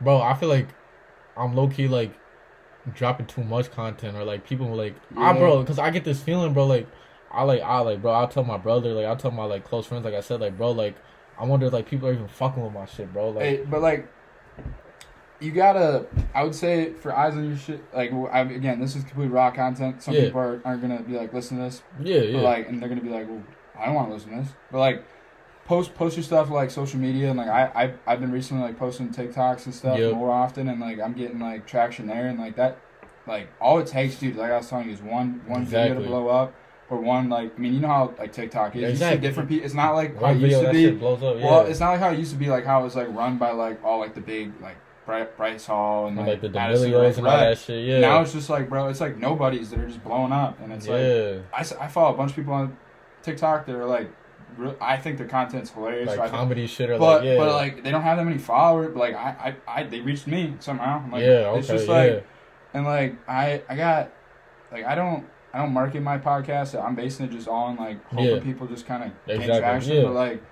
bro 0.00 0.20
I 0.20 0.34
feel 0.34 0.48
like 0.48 0.68
I'm 1.36 1.54
low 1.54 1.68
key 1.68 1.88
like 1.88 2.12
dropping 2.94 3.26
too 3.26 3.42
much 3.44 3.70
content 3.72 4.16
or 4.16 4.24
like 4.24 4.46
people 4.46 4.66
like 4.74 4.94
ah 5.16 5.32
Yeah. 5.32 5.38
bro 5.38 5.60
because 5.62 5.78
I 5.78 5.90
get 5.90 6.04
this 6.04 6.20
feeling 6.22 6.52
bro 6.54 6.66
like 6.66 6.86
I 7.30 7.42
like 7.42 7.60
I 7.62 7.80
like 7.80 8.00
bro 8.00 8.12
I'll 8.12 8.28
tell 8.28 8.44
my 8.44 8.56
brother 8.58 8.92
like 8.92 9.04
I'll 9.06 9.16
tell 9.16 9.30
my 9.32 9.44
like 9.44 9.64
close 9.64 9.86
friends 9.86 10.04
like 10.04 10.14
I 10.14 10.20
said 10.20 10.40
like 10.40 10.56
bro 10.56 10.70
like 10.70 10.94
I 11.38 11.44
wonder 11.44 11.66
if 11.66 11.72
like 11.72 11.86
people 11.88 12.08
are 12.08 12.12
even 12.12 12.28
fucking 12.28 12.62
with 12.62 12.72
my 12.72 12.86
shit 12.86 13.12
bro 13.12 13.30
like 13.30 13.44
Hey, 13.44 13.64
but 13.68 13.82
like, 13.82 14.08
you 15.40 15.52
gotta. 15.52 16.06
I 16.34 16.44
would 16.44 16.54
say 16.54 16.94
for 16.94 17.14
eyes 17.14 17.34
on 17.34 17.46
your 17.46 17.58
shit. 17.58 17.82
Like 17.94 18.10
I, 18.32 18.40
again, 18.40 18.80
this 18.80 18.96
is 18.96 19.04
complete 19.04 19.26
raw 19.28 19.50
content. 19.50 20.02
Some 20.02 20.14
Yeah. 20.14 20.24
people 20.26 20.40
are, 20.40 20.62
aren't 20.64 20.80
gonna 20.80 21.02
be 21.02 21.12
like, 21.12 21.34
listen 21.34 21.58
to 21.58 21.64
this. 21.64 21.82
yeah 22.00 22.20
yeah 22.22 22.32
But 22.38 22.42
like, 22.42 22.68
and 22.70 22.80
they're 22.80 22.88
gonna 22.88 23.02
be 23.02 23.10
like, 23.10 23.28
well, 23.28 23.42
I 23.78 23.86
don't 23.86 23.94
want 23.94 24.08
to 24.08 24.14
listen 24.14 24.30
to 24.30 24.36
this. 24.42 24.48
But 24.70 24.78
like, 24.78 25.04
post 25.66 25.94
post 25.94 26.16
your 26.16 26.24
stuff 26.24 26.50
like 26.50 26.70
social 26.70 26.98
media, 27.00 27.30
and 27.30 27.38
like 27.38 27.48
I 27.48 27.64
I 27.84 28.12
I've 28.12 28.20
been 28.20 28.32
recently 28.32 28.62
like 28.62 28.78
posting 28.78 29.08
TikToks 29.10 29.66
and 29.66 29.74
stuff 29.74 29.98
Yep. 29.98 30.14
more 30.14 30.30
often, 30.30 30.68
and 30.68 30.80
like 30.80 31.00
I'm 31.00 31.12
getting 31.12 31.38
like 31.40 31.66
traction 31.66 32.06
there, 32.06 32.26
and 32.28 32.38
like 32.38 32.56
that, 32.56 32.78
like 33.26 33.48
all 33.60 33.78
it 33.78 33.86
takes, 33.86 34.16
dude. 34.18 34.36
Like 34.36 34.50
I 34.50 34.56
was 34.58 34.68
telling 34.68 34.86
you, 34.86 34.94
is 34.94 35.02
one 35.02 35.42
one 35.46 35.64
video 35.64 35.94
to 35.94 36.00
blow 36.00 36.28
up, 36.28 36.54
or 36.88 36.98
one 37.00 37.28
like 37.28 37.54
I 37.56 37.60
mean, 37.60 37.74
you 37.74 37.80
know 37.80 37.88
how 37.88 38.14
like 38.18 38.32
TikTok 38.32 38.76
is. 38.76 38.90
Exactly. 38.90 39.18
see 39.18 39.28
different 39.28 39.48
people. 39.48 39.64
It's 39.64 39.74
not 39.74 39.94
like 39.94 40.20
how 40.20 40.30
it 40.30 40.38
used 40.38 40.60
to 40.60 40.70
be. 40.72 40.90
blows 40.92 41.22
up 41.22 41.36
yeah 41.38 41.44
Well, 41.44 41.66
it's 41.66 41.80
not 41.80 41.90
like 41.90 42.00
how 42.00 42.10
it 42.10 42.18
used 42.18 42.32
to 42.32 42.38
be, 42.38 42.48
like 42.48 42.64
how 42.64 42.80
it 42.80 42.84
was 42.84 42.96
like 42.96 43.12
run 43.14 43.38
by 43.38 43.50
like 43.50 43.84
all 43.84 43.98
like 43.98 44.14
the 44.14 44.20
big 44.20 44.52
like 44.60 44.76
Bryce, 45.36 45.66
Hall 45.66 46.08
and 46.08 46.18
And, 46.18 46.26
like, 46.26 46.34
like 46.34 46.40
the 46.40 46.48
D'Amelios 46.48 47.18
and 47.18 47.26
all 47.28 47.36
that 47.38 47.58
shit 47.58 47.86
yeah 47.86 48.00
Now 48.00 48.22
it's 48.22 48.32
just 48.32 48.50
like, 48.50 48.68
bro, 48.68 48.88
it's 48.88 49.00
like 49.00 49.16
nobodies 49.16 49.70
that 49.70 49.78
are 49.78 49.86
just 49.86 50.02
blowing 50.02 50.32
up, 50.32 50.58
and 50.60 50.72
it's 50.72 50.88
like 50.88 51.00
yeah 51.00 51.38
I 51.80 51.86
follow 51.88 52.12
a 52.12 52.16
bunch 52.16 52.30
of 52.30 52.36
people 52.36 52.54
on 52.54 52.76
TikTok 53.26 53.66
that 53.66 53.74
are 53.76 53.84
like, 53.84 54.10
re- 54.56 54.74
I 54.80 54.96
think 54.96 55.18
their 55.18 55.26
content's 55.28 55.70
hilarious. 55.70 56.06
like 56.08 56.16
so 56.16 56.22
I 56.22 56.26
think- 56.26 56.36
comedy 56.38 56.66
shit 56.66 56.88
or 56.90 56.98
but 56.98 57.16
like 57.16 57.24
yeah 57.24 57.36
but 57.36 57.52
like 57.52 57.82
they 57.82 57.90
don't 57.90 58.02
have 58.02 58.16
that 58.16 58.24
many 58.24 58.38
followers. 58.38 58.88
But 58.94 59.00
like 59.00 59.14
I, 59.14 59.54
I, 59.66 59.80
I 59.80 59.82
they 59.84 60.00
reached 60.00 60.26
me 60.26 60.54
somehow. 60.60 61.02
I'm 61.04 61.10
like, 61.12 61.22
yeah 61.22 61.48
okay 61.50 61.58
it's 61.58 61.68
just 61.68 61.86
yeah 61.88 61.92
like 61.94 62.26
and 62.74 62.84
like 62.86 63.16
I 63.28 63.62
I 63.68 63.76
got 63.76 64.10
like 64.72 64.84
I 64.84 64.94
don't 64.94 65.26
I 65.52 65.58
don't 65.58 65.72
market 65.72 66.02
my 66.02 66.18
podcast. 66.18 66.80
I'm 66.82 66.94
basing 66.94 67.26
it 67.26 67.32
just 67.32 67.48
on 67.48 67.76
like 67.76 68.04
hoping 68.06 68.24
Yeah. 68.26 68.40
people 68.40 68.66
just 68.66 68.86
kind 68.86 69.02
of 69.04 69.10
gain 69.26 69.36
Exactly, 69.40 69.60
traction. 69.60 69.96
yeah. 69.96 70.02
But 70.02 70.12
like, 70.12 70.42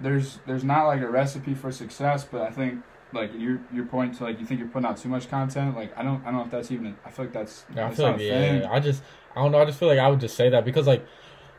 there's 0.00 0.38
there's 0.46 0.64
not 0.64 0.86
like 0.86 1.00
a 1.02 1.08
recipe 1.08 1.54
for 1.54 1.70
success. 1.70 2.24
But 2.24 2.42
I 2.42 2.50
think 2.50 2.82
like 3.12 3.30
your 3.36 3.60
your 3.72 3.84
point 3.84 4.16
to 4.18 4.24
like 4.24 4.40
you 4.40 4.46
think 4.46 4.58
you're 4.60 4.68
putting 4.68 4.86
out 4.86 4.96
too 4.96 5.08
much 5.08 5.28
content. 5.28 5.76
Like 5.76 5.96
I 5.98 6.02
don't 6.02 6.22
I 6.22 6.26
don't 6.26 6.36
know 6.36 6.44
if 6.44 6.50
that's 6.50 6.70
even. 6.70 6.96
I 7.04 7.10
feel 7.10 7.26
like 7.26 7.34
that's 7.34 7.64
Yeah, 7.74 7.88
I 7.88 7.94
feel 7.94 8.06
like 8.10 8.20
yeah. 8.20 8.68
I 8.70 8.80
just 8.80 9.02
I 9.36 9.42
don't 9.42 9.52
know. 9.52 9.60
I 9.60 9.64
just 9.66 9.78
feel 9.78 9.88
like 9.88 9.98
I 9.98 10.08
would 10.08 10.20
just 10.20 10.36
say 10.36 10.48
that 10.48 10.64
because 10.64 10.86
like 10.86 11.04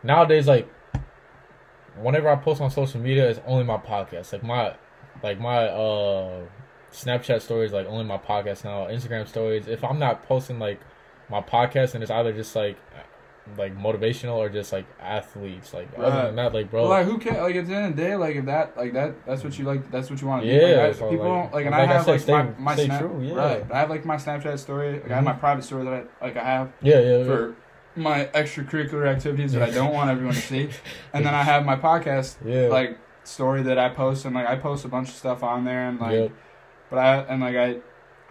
nowadays, 0.03 0.47
like 0.47 0.67
whenever 1.99 2.29
I 2.29 2.35
post 2.35 2.61
on 2.61 2.69
social 2.71 2.99
media, 2.99 3.29
it's 3.29 3.39
only 3.45 3.63
my 3.63 3.77
podcast. 3.77 4.33
Like 4.33 4.43
my 4.43 4.75
like 5.21 5.39
my 5.39 5.65
uh 5.67 6.41
Snapchat 6.91 7.41
stories, 7.41 7.71
like 7.71 7.87
only 7.87 8.03
my 8.05 8.17
podcast 8.17 8.63
now. 8.63 8.85
Instagram 8.87 9.27
stories. 9.27 9.67
If 9.67 9.83
I'm 9.83 9.99
not 9.99 10.23
posting 10.27 10.59
like 10.59 10.79
my 11.29 11.41
podcast, 11.41 11.93
and 11.95 12.03
it's 12.03 12.11
either 12.11 12.33
just 12.33 12.55
like 12.55 12.77
like 13.57 13.75
motivational 13.77 14.35
or 14.37 14.47
just 14.47 14.71
like 14.71 14.85
athletes. 15.01 15.73
Like 15.73 15.89
other 15.97 16.07
Right. 16.09 16.25
than 16.27 16.35
that, 16.37 16.53
like 16.53 16.69
bro. 16.71 16.83
Well, 16.83 16.91
like 16.91 17.05
who 17.05 17.17
can 17.17 17.41
like 17.41 17.55
at 17.55 17.67
the 17.67 17.73
end 17.73 17.85
of 17.87 17.95
the 17.95 18.01
day, 18.03 18.15
like 18.15 18.35
if 18.35 18.45
that 18.45 18.77
like 18.77 18.93
that 18.93 19.25
that's 19.25 19.43
what 19.43 19.57
you 19.57 19.65
like 19.65 19.89
that's 19.91 20.09
what 20.09 20.21
you 20.21 20.27
want 20.27 20.43
to 20.43 20.49
do. 20.49 20.55
Yeah, 20.55 20.85
Like, 20.87 20.95
so, 20.95 21.09
people 21.09 21.27
like- 21.29 21.41
don't 21.43 21.53
like 21.53 21.65
and 21.65 21.71
like 21.75 21.89
I 21.89 21.91
I 21.91 21.95
have 21.95 22.05
said, 22.05 22.11
like 22.11 22.21
stay- 22.21 22.31
my, 22.31 22.43
my 22.59 22.73
stay 22.75 22.85
snap 22.85 22.99
true, 23.01 23.21
yeah. 23.23 23.33
right. 23.35 23.71
I 23.71 23.79
have 23.79 23.89
like 23.89 24.05
my 24.05 24.15
Snapchat 24.17 24.59
story. 24.59 24.93
Like 24.93 25.11
I 25.11 25.15
have 25.15 25.23
Mhm. 25.23 25.27
my 25.27 25.33
private 25.33 25.63
story 25.63 25.83
that 25.85 25.93
I 26.21 26.25
like 26.25 26.37
I 26.37 26.43
have 26.43 26.71
yeah, 26.81 26.99
yeah, 26.99 27.17
yeah. 27.17 27.47
My 27.95 28.25
extracurricular 28.33 29.07
activities 29.07 29.53
that 29.53 29.61
I 29.61 29.69
don't 29.71 29.93
want 29.93 30.09
everyone 30.09 30.35
to 30.35 30.41
see. 30.41 30.69
And 31.13 31.25
then 31.25 31.33
I 31.33 31.43
have 31.43 31.65
my 31.65 31.75
podcast 31.75 32.37
yeah. 32.43 32.67
like 32.67 32.97
story 33.23 33.61
that 33.63 33.77
I 33.77 33.89
post 33.89 34.25
and 34.25 34.35
like 34.35 34.47
I 34.47 34.55
post 34.55 34.83
a 34.85 34.87
bunch 34.87 35.09
of 35.09 35.15
stuff 35.15 35.43
on 35.43 35.63
there 35.63 35.87
and 35.87 35.99
like 35.99 36.11
Yep. 36.13 36.31
but 36.89 36.99
I 36.99 37.17
and 37.21 37.41
like 37.41 37.55
I 37.55 37.77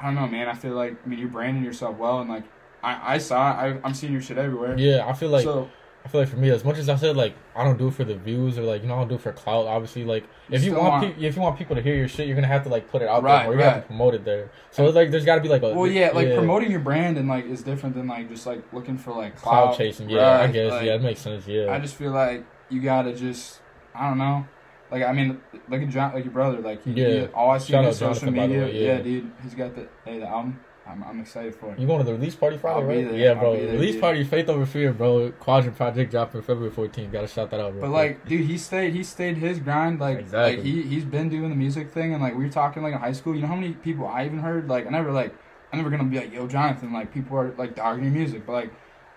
I 0.00 0.06
don't 0.06 0.14
know 0.16 0.26
man 0.26 0.48
I 0.48 0.54
feel 0.54 0.74
like 0.74 0.96
I 1.04 1.08
mean 1.08 1.18
you're 1.18 1.28
branding 1.28 1.64
yourself 1.64 1.96
well 1.96 2.20
and 2.20 2.28
like 2.28 2.44
I 2.82 3.14
I 3.14 3.18
saw 3.18 3.52
I 3.52 3.78
I'm 3.84 3.94
seeing 3.94 4.12
your 4.12 4.20
shit 4.22 4.36
everywhere. 4.38 4.76
yeah, 4.78 5.06
I 5.06 5.12
feel 5.12 5.30
like 5.30 5.44
so 5.44 5.70
I 6.04 6.08
feel 6.08 6.20
like 6.20 6.28
for 6.30 6.36
me, 6.36 6.50
as 6.50 6.64
much 6.64 6.78
as 6.78 6.88
I 6.88 6.96
said, 6.96 7.16
like 7.16 7.34
I 7.54 7.62
don't 7.62 7.78
do 7.78 7.86
it 7.88 7.94
for 7.94 8.02
the 8.04 8.16
views 8.16 8.58
or 8.58 8.62
like 8.62 8.82
you 8.82 8.88
know 8.88 8.94
I 8.94 8.98
don't 8.98 9.08
do 9.08 9.14
it 9.14 9.20
for 9.20 9.32
clout. 9.32 9.66
Obviously, 9.66 10.04
like 10.04 10.24
if 10.50 10.64
you 10.64 10.72
still 10.72 10.82
want, 10.82 11.16
pe- 11.16 11.24
if 11.24 11.36
you 11.36 11.42
want 11.42 11.56
people 11.56 11.76
to 11.76 11.82
hear 11.82 11.94
your 11.94 12.08
shit, 12.08 12.26
you're 12.26 12.34
gonna 12.34 12.48
have 12.48 12.64
to 12.64 12.68
like 12.68 12.90
put 12.90 13.02
it 13.02 13.08
out 13.08 13.22
Right, 13.22 13.44
there, 13.44 13.52
or 13.52 13.54
you 13.56 13.62
have 13.62 13.74
right. 13.74 13.80
to 13.82 13.86
promote 13.86 14.14
it 14.14 14.24
there. 14.24 14.50
So 14.72 14.84
it's 14.86 14.96
like 14.96 15.10
there's 15.12 15.24
got 15.24 15.36
to 15.36 15.40
be 15.40 15.48
like 15.48 15.62
a 15.62 15.72
well 15.72 15.86
yeah 15.86 16.10
like 16.12 16.34
promoting 16.34 16.70
your 16.72 16.80
brand 16.80 17.18
and 17.18 17.28
like 17.28 17.44
is 17.46 17.62
different 17.62 17.94
than 17.94 18.08
like 18.08 18.28
just 18.28 18.46
like 18.46 18.62
looking 18.72 18.98
for 18.98 19.12
like 19.12 19.36
cloud 19.36 19.66
clout 19.66 19.78
chasing. 19.78 20.10
Yeah, 20.10 20.40
I 20.40 20.48
guess 20.48 20.72
like, 20.72 20.86
yeah, 20.86 20.94
it 20.94 21.02
makes 21.02 21.20
sense. 21.20 21.46
Yeah, 21.46 21.72
I 21.72 21.78
just 21.78 21.94
feel 21.94 22.10
like 22.10 22.44
you 22.68 22.80
gotta 22.80 23.14
just 23.14 23.60
I 23.94 24.08
don't 24.08 24.18
know. 24.18 24.46
Like 24.90 25.04
I 25.04 25.12
mean, 25.12 25.40
look 25.68 25.82
at 25.82 25.88
John, 25.88 26.12
like 26.14 26.24
your 26.24 26.32
brother. 26.32 26.58
Like 26.58 26.82
he, 26.84 26.90
Yeah. 26.92 27.08
he- 27.08 27.26
all 27.28 27.50
I 27.50 27.58
see 27.58 27.72
Shout 27.72 27.84
on 27.84 27.92
social 27.94 28.30
Jonathan, 28.32 28.50
media. 28.50 28.64
way, 28.64 28.72
yeah. 28.86 28.92
yeah. 28.96 29.02
dude, 29.02 29.32
he's 29.42 29.54
got 29.54 29.74
the 29.76 29.86
hey 30.04 30.18
the 30.18 30.26
album. 30.26 30.58
I'm 30.86 31.02
I'm 31.04 31.20
excited 31.20 31.54
for 31.54 31.72
it. 31.72 31.78
you 31.78 31.86
going 31.86 32.00
to 32.00 32.04
the 32.04 32.12
release 32.12 32.34
party 32.34 32.58
Friday, 32.58 32.80
I'll 32.80 32.86
right? 32.86 33.14
Yeah, 33.14 33.30
I'll 33.30 33.38
bro. 33.40 33.56
there, 33.56 33.72
release 33.72 33.92
dude. 33.92 34.00
party, 34.00 34.24
Faith 34.24 34.48
Over 34.48 34.66
Fear, 34.66 34.92
bro. 34.92 35.30
Quadrant 35.38 35.76
Project 35.76 36.10
dropping 36.10 36.42
February 36.42 36.70
14th. 36.72 37.12
Gotta 37.12 37.28
shout 37.28 37.50
that 37.50 37.60
out, 37.60 37.72
bro. 37.72 37.82
But 37.82 37.90
like, 37.90 38.26
dude, 38.26 38.44
he 38.46 38.58
stayed 38.58 38.92
he 38.92 39.04
stayed 39.04 39.36
his 39.36 39.58
grind. 39.60 40.00
Like, 40.00 40.18
Exactly. 40.18 40.56
like 40.56 40.64
he 40.64 40.82
he's 40.82 41.04
been 41.04 41.28
doing 41.28 41.50
the 41.50 41.56
music 41.56 41.90
thing, 41.92 42.12
and 42.14 42.22
like 42.22 42.34
we 42.36 42.44
were 42.44 42.50
talking 42.50 42.82
like 42.82 42.92
in 42.94 42.98
high 42.98 43.12
school. 43.12 43.34
You 43.34 43.42
know 43.42 43.46
how 43.48 43.54
many 43.56 43.74
people 43.74 44.06
I 44.06 44.24
even 44.26 44.40
heard? 44.40 44.68
Like, 44.68 44.86
I 44.86 44.90
never 44.90 45.12
like 45.12 45.32
I'm 45.72 45.78
never 45.78 45.90
gonna 45.90 46.04
be 46.04 46.18
like, 46.18 46.32
yo, 46.32 46.46
Jonathan. 46.48 46.92
Like 46.92 47.12
people 47.14 47.36
are 47.38 47.54
like 47.56 47.74
dogging 47.76 48.04
your 48.04 48.12
music, 48.12 48.44
but 48.46 48.52
like. 48.52 48.70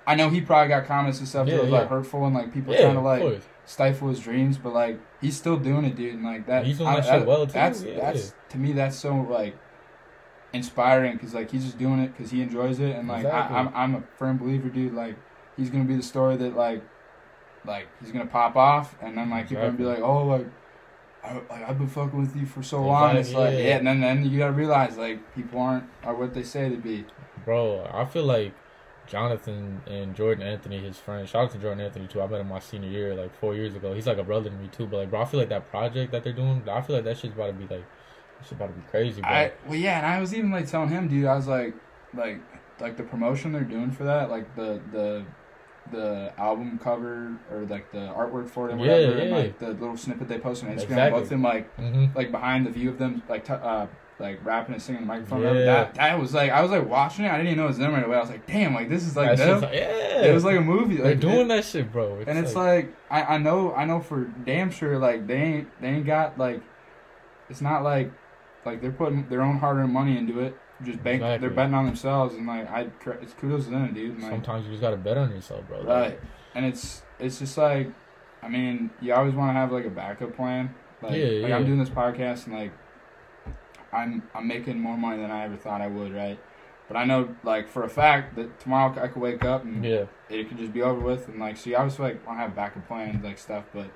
I 0.08 0.13
know 0.13 0.30
he 0.30 0.39
probably 0.39 0.67
got 0.67 0.86
comments 0.86 1.17
and 1.17 1.28
stuff 1.28 1.47
Yeah, 1.47 1.56
that 1.56 1.62
was 1.63 1.71
yeah. 1.71 1.80
like 1.80 1.89
hurtful 1.89 2.25
and 2.28 2.36
like 2.36 2.54
people 2.54 2.75
yeah, 2.75 2.82
trying 2.82 2.93
to 2.93 3.01
like 3.01 3.41
stifle 3.65 4.10
his 4.10 4.19
dreams, 4.19 4.56
but 4.56 4.71
like 4.71 4.99
he's 5.19 5.36
still 5.36 5.58
doing 5.58 5.84
it, 5.84 5.95
dude. 5.95 6.13
And 6.13 6.23
like 6.23 6.45
that, 6.45 6.63
He's 6.63 6.78
doing 6.78 6.89
I- 6.89 6.99
that 6.99 7.06
shit 7.06 7.25
well, 7.28 7.47
too, 7.47 7.54
That's 7.54 7.82
that's 7.82 8.36
to 8.49 8.58
me 8.60 8.73
that's 8.73 8.95
so 8.95 9.15
like 9.15 9.56
inspiring 10.56 11.13
because 11.13 11.34
like 11.34 11.52
he's 11.52 11.65
just 11.65 11.78
doing 11.78 12.00
it 12.00 12.15
because 12.15 12.32
he 12.32 12.41
enjoys 12.41 12.80
it, 12.80 12.96
and 12.96 13.08
like 13.08 13.26
Exactly. 13.26 13.56
I, 13.56 13.60
I'm 13.60 13.76
I'm 13.76 13.96
a 13.96 14.04
firm 14.18 14.38
believer, 14.38 14.70
dude. 14.70 14.94
Like 14.94 15.15
he's 15.58 15.70
gonna 15.70 15.84
be 15.86 15.96
the 15.96 16.04
story 16.04 16.38
that 16.38 16.56
like 16.56 16.84
like 17.65 17.88
he's 18.02 18.12
gonna 18.12 18.26
pop 18.26 18.56
off, 18.56 18.96
and 19.02 19.18
then 19.18 19.30
like 19.30 19.50
people 19.50 19.63
are 19.63 19.68
gonna 19.68 19.78
be 19.78 19.86
like, 19.86 20.00
oh 20.00 20.26
like. 20.26 20.48
I, 21.24 21.34
like 21.50 21.68
I've 21.68 21.80
been 21.80 21.88
fucking 21.88 22.20
with 22.20 22.36
you 22.36 22.46
for 22.46 22.62
so 22.62 22.84
long. 22.84 23.18
It's 23.18 23.30
Exactly, 23.30 23.44
like 23.46 23.54
yeah. 23.54 23.65
yeah, 23.65 23.78
and 23.78 23.88
then 23.88 24.02
then 24.02 24.30
you 24.30 24.38
gotta 24.38 24.52
realize 24.54 24.96
like 24.96 25.34
people 25.34 25.60
aren't 25.60 25.86
are 26.04 26.13
what 26.13 26.36
they 26.36 26.44
say 26.44 26.70
to 26.70 26.78
be. 26.78 27.04
Bro, 27.44 27.89
I 27.91 28.06
feel 28.06 28.26
like 28.26 28.54
Jonathan 29.08 29.82
and 29.88 30.15
Jordan 30.15 30.46
Anthony, 30.46 30.80
his 30.80 30.98
friend. 30.98 31.28
Shout 31.28 31.46
out 31.46 31.52
to 31.52 31.58
Jordan 31.58 31.84
Anthony 31.84 32.08
too. 32.08 32.22
I 32.22 32.28
met 32.28 32.41
him 32.41 32.50
my 32.50 32.60
senior 32.60 32.89
year, 32.89 33.15
like 33.15 33.36
four 33.39 33.56
years 33.56 33.76
ago. 33.76 33.94
He's 33.94 34.08
like 34.08 34.18
a 34.18 34.24
brother 34.24 34.50
to 34.50 34.56
me 34.56 34.68
too. 34.68 34.86
But 34.86 34.98
like, 34.98 35.10
bro, 35.10 35.22
I 35.22 35.26
feel 35.26 35.39
like 35.39 35.50
that 35.50 35.70
project 35.70 36.12
that 36.12 36.24
they're 36.24 36.34
doing, 36.34 36.63
I 36.70 36.82
feel 36.82 36.96
like 36.96 37.06
that 37.06 37.18
shit's 37.18 37.34
about 37.34 37.48
to 37.48 37.54
be 37.54 37.74
like, 37.74 37.86
shit 38.43 38.54
about 38.54 38.67
to 38.67 38.74
be 38.74 38.82
crazy, 38.89 39.21
bro. 39.21 39.30
I 39.30 39.52
well 39.67 39.76
yeah, 39.76 39.98
and 39.98 40.06
I 40.06 40.19
was 40.19 40.34
even 40.34 40.52
like 40.52 40.67
telling 40.67 40.89
him, 40.89 41.08
dude, 41.08 41.26
I 41.26 41.36
was 41.36 41.48
like, 41.48 41.74
like, 42.13 42.39
like 42.80 42.98
the 42.98 43.04
promotion 43.04 43.52
they're 43.52 43.63
doing 43.63 43.91
for 43.91 44.04
that, 44.04 44.30
like 44.30 44.56
the 44.56 44.82
the 44.91 45.24
the 45.91 46.34
album 46.38 46.80
cover 46.84 47.38
or 47.52 47.62
like 47.69 47.91
the 47.91 48.00
artwork 48.00 48.50
for 48.50 48.69
it, 48.69 48.74
and 48.74 48.82
Yeah, 48.82 48.91
whatever, 48.93 49.17
and 49.19 49.30
yeah. 49.30 49.36
like 49.36 49.60
the 49.60 49.69
little 49.69 49.98
snippet 49.98 50.28
they 50.28 50.39
post 50.39 50.63
on 50.63 50.69
Instagram, 50.71 50.82
Exactly. 50.82 51.19
both 51.21 51.30
them 51.30 51.41
like 51.43 51.76
hmm 51.76 52.06
like 52.15 52.32
behind 52.32 52.65
the 52.65 52.71
view 52.71 52.89
of 52.89 52.98
them 52.98 53.21
like 53.30 53.45
t- 53.45 53.54
uh 53.54 53.86
like 54.17 54.43
rapping 54.45 54.74
and 54.74 54.82
singing 54.82 55.02
the 55.02 55.08
microphone. 55.08 55.41
Yeah. 55.43 55.54
That 55.65 55.95
that 55.95 56.19
was 56.19 56.34
like 56.34 56.50
I 56.50 56.62
was 56.62 56.71
like 56.71 56.88
watching 56.89 57.26
it, 57.26 57.30
I 57.30 57.34
didn't 57.38 57.48
even 57.48 57.58
know 57.60 57.65
it 57.65 57.67
was 57.67 57.78
them 57.78 57.93
right 57.93 58.04
away. 58.04 58.15
I 58.17 58.19
was 58.21 58.30
like, 58.30 58.48
damn, 58.48 58.74
like 58.74 58.89
this 58.89 59.04
is 59.06 59.15
like 59.15 59.38
like, 59.38 59.62
yeah, 59.74 60.21
It 60.24 60.34
was 60.34 60.43
like 60.43 60.58
a 60.58 60.62
movie. 60.62 60.95
they're 60.98 61.08
Like, 61.12 61.19
doing 61.19 61.41
it- 61.41 61.48
that 61.50 61.65
shit, 61.65 61.91
bro. 61.91 62.24
and 62.26 62.39
it's 62.39 62.56
like 62.56 62.95
I, 63.12 63.36
I 63.36 63.38
know 63.38 63.74
I 63.76 63.86
know 63.86 64.00
for 64.00 64.24
damn 64.24 64.71
sure 64.71 64.98
like 64.98 65.28
they 65.28 65.36
ain't 65.38 65.82
they 65.82 65.89
ain't 65.89 66.06
got 66.08 66.38
like 66.39 66.62
it's 67.50 67.62
not 67.62 67.84
like 67.84 68.12
like 68.65 68.82
they're 68.82 68.91
putting 68.91 69.28
their 69.30 69.41
own 69.41 69.58
hard 69.58 69.78
earned 69.78 69.93
money 69.93 70.17
into 70.17 70.39
it. 70.39 70.58
Just 70.84 71.01
bank 71.04 71.21
Exactly. 71.21 71.47
they're 71.47 71.56
betting 71.56 71.73
on 71.73 71.86
themselves 71.86 72.36
and 72.36 72.45
like 72.45 72.69
I 72.69 72.88
it's 73.21 73.34
kudos 73.34 73.65
to 73.65 73.71
them, 73.71 73.93
dude. 73.93 74.15
And, 74.15 74.23
like, 74.23 74.32
sometimes 74.32 74.65
you 74.65 74.71
just 74.71 74.82
gotta 74.82 74.97
bet 74.97 75.17
on 75.17 75.32
yourself, 75.32 75.65
bro. 75.67 75.78
Like, 75.80 75.88
right, 75.88 76.19
and 76.54 76.65
it's 76.65 77.04
it's 77.19 77.39
just 77.39 77.58
like 77.58 77.89
I 78.43 78.49
mean 78.49 78.89
you 79.01 79.13
always 79.13 79.34
want 79.34 79.49
to 79.49 79.54
have 79.54 79.71
like 79.71 79.86
a 79.86 79.89
backup 79.89 80.36
plan. 80.36 80.73
Like, 81.01 81.13
Yeah, 81.13 81.25
like 81.41 81.49
yeah. 81.49 81.56
I'm 81.56 81.65
doing 81.65 81.80
this 81.80 81.89
podcast 81.89 82.47
and 82.47 82.56
like 82.56 82.71
I'm 83.93 84.23
I'm 84.34 84.47
making 84.47 84.80
more 84.80 84.97
money 84.97 85.21
than 85.21 85.32
I 85.32 85.45
ever 85.45 85.56
thought 85.56 85.82
I 85.82 85.88
would, 85.88 86.13
right? 86.13 86.39
But 86.88 86.97
I 86.97 87.06
know 87.06 87.34
like 87.43 87.69
for 87.69 87.84
a 87.84 87.89
fact 87.89 88.36
that 88.36 88.60
tomorrow 88.60 88.93
I 89.01 89.08
could 89.08 89.21
wake 89.21 89.43
up 89.45 89.63
and 89.63 89.84
Yeah, 89.84 90.06
it 90.30 90.49
could 90.49 90.58
just 90.58 90.73
be 90.73 90.82
over 90.82 90.99
with 90.99 91.28
and 91.30 91.39
like 91.39 91.58
so 91.58 91.69
you 91.69 91.78
obviously 91.78 92.06
like 92.06 92.28
want 92.28 92.38
to 92.39 92.43
have 92.43 92.56
backup 92.56 92.88
plans 92.88 93.23
like 93.23 93.38
stuff 93.38 93.63
but 93.73 93.88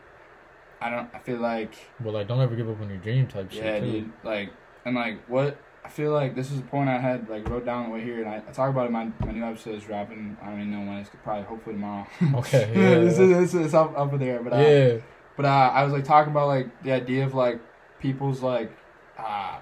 i 0.82 0.90
don't 0.90 1.10
i 1.14 1.20
feel 1.20 1.40
like 1.40 1.76
Well, 2.00 2.14
like, 2.14 2.28
don't 2.28 2.42
ever 2.42 2.56
give 2.56 2.70
up 2.70 2.80
on 2.82 2.90
your 2.90 2.98
dream 3.00 3.28
type 3.28 3.52
yeah 3.52 3.74
shit 3.80 3.84
too. 3.84 3.92
dude 3.92 4.14
like 4.24 4.54
and 4.86 4.96
like 4.96 5.24
what 5.28 5.62
i 5.84 5.90
feel 5.90 6.12
like 6.12 6.36
this 6.36 6.52
is 6.52 6.60
a 6.60 6.64
point 6.64 6.90
i 6.90 6.98
had 7.00 7.28
like 7.30 7.48
wrote 7.50 7.66
down 7.66 7.86
the 7.86 7.90
way 7.90 8.02
here 8.04 8.20
and 8.24 8.30
i, 8.30 8.38
I 8.48 8.52
talk 8.52 8.70
about 8.70 8.84
it 8.84 8.88
in 8.88 8.94
my, 8.94 9.12
my 9.26 9.32
new 9.32 9.44
episode 9.44 9.76
is 9.76 9.84
dropping 9.84 10.38
i 10.42 10.46
don't 10.46 10.60
even 10.62 10.72
know 10.72 10.80
when 10.90 10.98
it's 11.00 11.10
probably 11.24 11.46
hopefully 11.46 11.76
tomorrow 11.76 12.08
Okay, 12.36 12.72
yeah, 12.76 13.00
this 13.00 13.20
is 13.20 13.30
this 13.54 13.54
is 13.54 13.74
up, 13.74 13.98
up 13.98 14.18
there 14.20 14.42
but 14.44 14.54
uh, 14.54 14.58
yeah, 14.60 14.98
but 15.36 15.46
uh, 15.46 15.72
i 15.74 15.84
was 15.84 15.94
like 15.94 16.04
talking 16.06 16.32
about 16.32 16.48
like 16.48 16.82
the 16.82 16.92
idea 16.92 17.26
of 17.26 17.34
like 17.34 17.62
people's 18.00 18.42
like 18.42 18.72
uh 19.18 19.60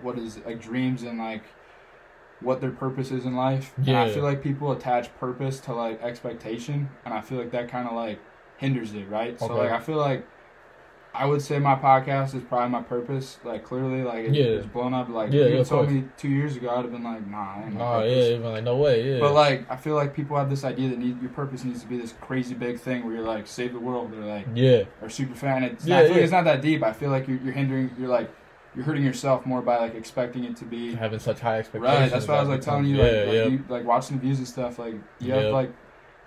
what 0.00 0.18
is 0.18 0.36
it, 0.36 0.46
like 0.46 0.60
dreams 0.60 1.02
and 1.02 1.18
like 1.18 1.44
what 2.40 2.60
their 2.60 2.70
purpose 2.70 3.10
is 3.10 3.24
in 3.24 3.34
life. 3.34 3.72
And 3.78 3.96
I 3.96 4.04
Yeah. 4.06 4.12
feel 4.12 4.22
like 4.22 4.42
people 4.42 4.70
attach 4.72 5.14
purpose 5.16 5.58
to 5.60 5.72
like 5.74 6.02
expectation, 6.02 6.90
and 7.06 7.14
I 7.14 7.22
feel 7.22 7.38
like 7.38 7.50
that 7.52 7.70
kind 7.70 7.88
of 7.88 7.94
like 7.94 8.20
hinders 8.58 8.94
it, 8.94 9.08
right? 9.08 9.38
So 9.38 9.54
like 9.56 9.70
I 9.70 9.80
feel 9.80 9.96
like 9.96 10.26
I 11.14 11.24
would 11.24 11.40
say 11.40 11.58
my 11.58 11.74
podcast 11.74 12.34
is 12.34 12.42
probably 12.42 12.68
my 12.68 12.82
purpose. 12.82 13.38
Like 13.42 13.64
clearly, 13.64 14.02
like 14.02 14.26
it, 14.26 14.34
Yeah. 14.34 14.44
it's 14.44 14.66
blown 14.66 14.92
up. 14.92 15.08
Like 15.08 15.32
Yeah, 15.32 15.42
if 15.44 15.48
yeah, 15.48 15.54
you 15.54 15.60
of 15.62 15.68
told 15.68 15.90
me 15.90 16.04
two 16.18 16.28
years 16.28 16.56
ago, 16.56 16.68
I'd 16.70 16.82
have 16.84 16.92
been 16.92 17.02
like, 17.04 17.26
nah, 17.26 17.56
my 17.60 17.68
Nah, 17.70 18.00
yeah, 18.02 18.14
even 18.34 18.44
like 18.52 18.64
no 18.64 18.76
way, 18.76 19.12
yeah. 19.14 19.20
But 19.20 19.32
like 19.32 19.70
I 19.70 19.76
feel 19.76 19.94
like 19.94 20.14
people 20.14 20.36
have 20.36 20.50
this 20.50 20.62
idea 20.62 20.90
that 20.90 20.98
need, 20.98 21.20
your 21.22 21.30
purpose 21.30 21.64
needs 21.64 21.80
to 21.80 21.86
be 21.86 21.96
this 21.96 22.12
crazy 22.20 22.54
big 22.54 22.78
thing 22.78 23.04
where 23.06 23.14
you're 23.14 23.24
like 23.24 23.46
save 23.46 23.72
the 23.72 23.78
world 23.80 24.12
or 24.12 24.24
like 24.26 24.46
yeah, 24.54 24.82
or 25.00 25.08
super 25.08 25.34
fan. 25.34 25.62
It's 25.64 25.86
Yeah, 25.86 25.96
not, 25.96 25.98
I 26.00 26.02
feel 26.04 26.10
yeah. 26.10 26.14
like 26.16 26.22
it's 26.24 26.32
not 26.32 26.44
that 26.44 26.60
deep. 26.60 26.82
I 26.82 26.92
feel 26.92 27.10
like 27.10 27.26
you're, 27.28 27.38
you're 27.38 27.54
hindering. 27.54 27.90
You're 27.98 28.08
like 28.08 28.30
you're 28.74 28.84
hurting 28.84 29.02
yourself 29.04 29.46
more 29.46 29.62
by 29.62 29.78
like 29.78 29.94
expecting 29.94 30.44
it 30.44 30.54
to 30.56 30.66
be 30.66 30.94
having 30.94 31.18
such 31.18 31.40
high 31.40 31.60
expectations. 31.60 31.98
right. 31.98 32.10
That's 32.10 32.28
why 32.28 32.36
I 32.36 32.40
was 32.40 32.50
like 32.50 32.60
telling 32.60 32.84
you 32.84 32.96
like, 32.98 33.10
yeah, 33.12 33.18
like, 33.20 33.32
yeah. 33.32 33.44
you, 33.46 33.64
like 33.70 33.86
watching 33.86 34.18
the 34.18 34.22
views 34.22 34.36
and 34.36 34.46
stuff. 34.46 34.78
Like 34.78 34.92
you 34.92 35.28
Yeah. 35.32 35.36
have 35.36 35.52
like 35.54 35.70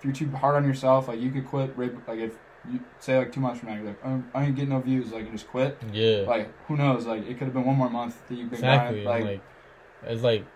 if 0.00 0.04
you're 0.04 0.14
too 0.14 0.34
hard 0.34 0.56
on 0.56 0.64
yourself, 0.64 1.08
like 1.08 1.20
you 1.20 1.30
could 1.30 1.46
quit. 1.46 1.78
Like 1.78 2.18
if 2.18 2.32
you 2.70 2.80
say 2.98 3.18
like 3.18 3.32
two 3.32 3.40
months 3.40 3.60
from 3.60 3.68
now, 3.68 3.76
you're 3.76 3.84
like 3.84 4.00
"Oh, 4.04 4.22
I 4.34 4.46
ain't 4.46 4.56
getting 4.56 4.70
no 4.70 4.80
views. 4.80 5.12
Like 5.12 5.24
and 5.24 5.32
just 5.32 5.46
quit. 5.48 5.78
yeah. 5.92 6.24
Like 6.26 6.48
who 6.66 6.76
knows? 6.76 7.04
Like 7.06 7.26
it 7.26 7.38
could 7.38 7.44
have 7.44 7.52
been 7.52 7.66
one 7.66 7.76
more 7.76 7.90
month 7.90 8.16
that 8.28 8.34
you've 8.34 8.50
been 8.50 8.58
exactly. 8.58 9.04
Like, 9.04 9.24
Like, 9.24 9.40
it's 10.04 10.22
like 10.22 10.46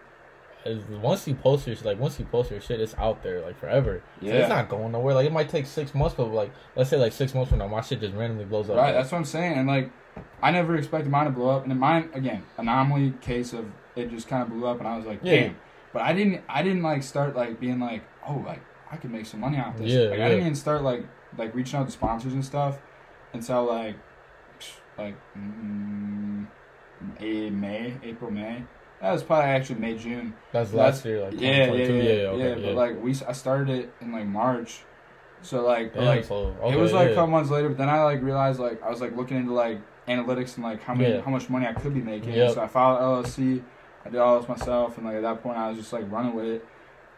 once 1.03 1.29
you 1.29 1.35
post 1.35 1.67
your 1.67 1.77
like 1.85 1.99
once 1.99 2.19
you 2.19 2.25
post 2.25 2.51
your 2.51 2.61
shit, 2.61 2.81
it's 2.81 2.95
out 2.97 3.23
there 3.23 3.43
like 3.43 3.59
forever. 3.59 4.03
So 4.21 4.27
yeah. 4.27 4.35
it's 4.35 4.49
not 4.49 4.69
going 4.71 4.93
nowhere. 4.93 5.15
Like 5.15 5.27
it 5.27 5.33
might 5.33 5.51
take 5.51 5.67
six 5.67 5.95
months, 5.95 6.15
but 6.17 6.27
like 6.29 6.53
let's 6.75 6.89
say 6.89 6.97
like 6.97 7.13
six 7.13 7.35
months 7.35 7.51
from 7.51 7.59
now, 7.59 7.69
my 7.69 7.83
shit 7.83 8.01
just 8.01 8.15
randomly 8.15 8.47
blows 8.47 8.71
up. 8.71 8.77
Right, 8.77 8.87
Like, 8.87 8.95
that's 8.95 9.13
what 9.13 9.19
I'm 9.19 9.25
saying. 9.25 9.59
And 9.59 9.69
like, 9.69 9.91
I 10.43 10.51
never 10.53 10.77
expected 10.77 11.11
mine 11.11 11.27
to 11.27 11.33
blow 11.33 11.51
up. 11.51 11.63
And 11.63 11.71
then 11.71 11.79
mine 11.79 12.09
again, 12.15 12.45
anomaly 12.57 13.13
case 13.21 13.53
of 13.53 13.67
it 13.95 14.11
just 14.11 14.27
kind 14.27 14.43
of 14.43 14.49
blew 14.49 14.67
up, 14.67 14.79
and 14.79 14.89
I 14.89 14.97
was 14.97 15.07
like, 15.07 15.21
Yeah. 15.23 15.37
damn. 15.37 15.57
But 15.93 16.03
I 16.03 16.13
didn't, 16.13 16.43
I 16.49 16.63
didn't 16.63 16.83
like 16.83 17.03
start 17.03 17.37
like 17.37 17.61
being 17.61 17.79
like, 17.79 18.03
oh, 18.27 18.43
like 18.47 18.61
I 18.95 18.97
could 18.97 19.11
make 19.11 19.27
some 19.27 19.41
money 19.41 19.59
off 19.59 19.77
this. 19.77 19.91
Yeah, 19.91 20.09
like 20.11 20.19
yeah. 20.19 20.27
I 20.27 20.29
didn't 20.29 20.43
even 20.43 20.55
start 20.55 20.83
like 20.83 21.05
like 21.37 21.55
reaching 21.55 21.79
out 21.81 21.87
to 21.87 21.93
sponsors 21.93 22.33
and 22.33 22.45
stuff 22.45 22.79
until 23.33 23.65
like 23.65 23.97
like 24.97 25.17
mm, 25.37 26.47
a 27.21 27.51
May, 27.51 27.95
April, 28.03 28.31
May. 28.31 28.63
That 29.01 29.13
was 29.13 29.23
probably 29.23 29.51
actually 29.51 29.81
May 29.81 29.99
June. 29.99 30.35
That's 30.53 30.71
That's- 30.71 30.97
last 30.97 31.05
year, 31.05 31.25
like 31.25 31.35
Yeah, 31.41 31.51
yeah, 31.51 31.67
2022. 31.67 31.95
yeah, 31.95 32.13
yeah, 32.13 32.29
okay, 32.55 32.63
But 32.67 32.75
like 32.77 33.03
we, 33.03 33.11
I 33.29 33.33
started 33.33 33.69
it 33.69 33.93
in 34.01 34.13
like 34.13 34.27
March, 34.27 34.83
so 35.43 35.63
like, 35.67 35.93
Damn, 35.93 36.05
like 36.05 36.25
so, 36.25 36.55
it 36.65 36.77
was 36.77 36.93
like 36.93 37.07
yeah. 37.09 37.13
a 37.13 37.15
couple 37.17 37.33
months 37.33 37.51
later. 37.51 37.69
But 37.69 37.79
then 37.79 37.89
I 37.89 38.03
like 38.05 38.23
realized 38.23 38.61
like 38.61 38.83
I 38.83 38.89
was 38.89 39.01
like 39.01 39.17
looking 39.17 39.37
into 39.37 39.53
like 39.53 39.81
analytics 40.09 40.55
and 40.55 40.65
like 40.65 40.83
how 40.83 40.95
many 40.95 41.15
Yeah. 41.15 41.21
how 41.23 41.31
much 41.31 41.51
money 41.51 41.67
I 41.67 41.73
could 41.73 41.93
be 41.93 42.01
making. 42.01 42.33
Yep. 42.35 42.55
So 42.55 42.63
I 42.63 42.69
filed 42.69 43.01
LLC. 43.27 43.63
I 44.07 44.11
did 44.11 44.21
all 44.21 44.39
this 44.39 44.49
myself, 44.49 44.97
and 44.99 45.07
like 45.07 45.17
at 45.17 45.23
that 45.23 45.43
point 45.43 45.59
I 45.59 45.69
was 45.71 45.79
just 45.79 45.93
like 45.93 46.11
running 46.11 46.35
with 46.35 46.47
it. 46.47 46.67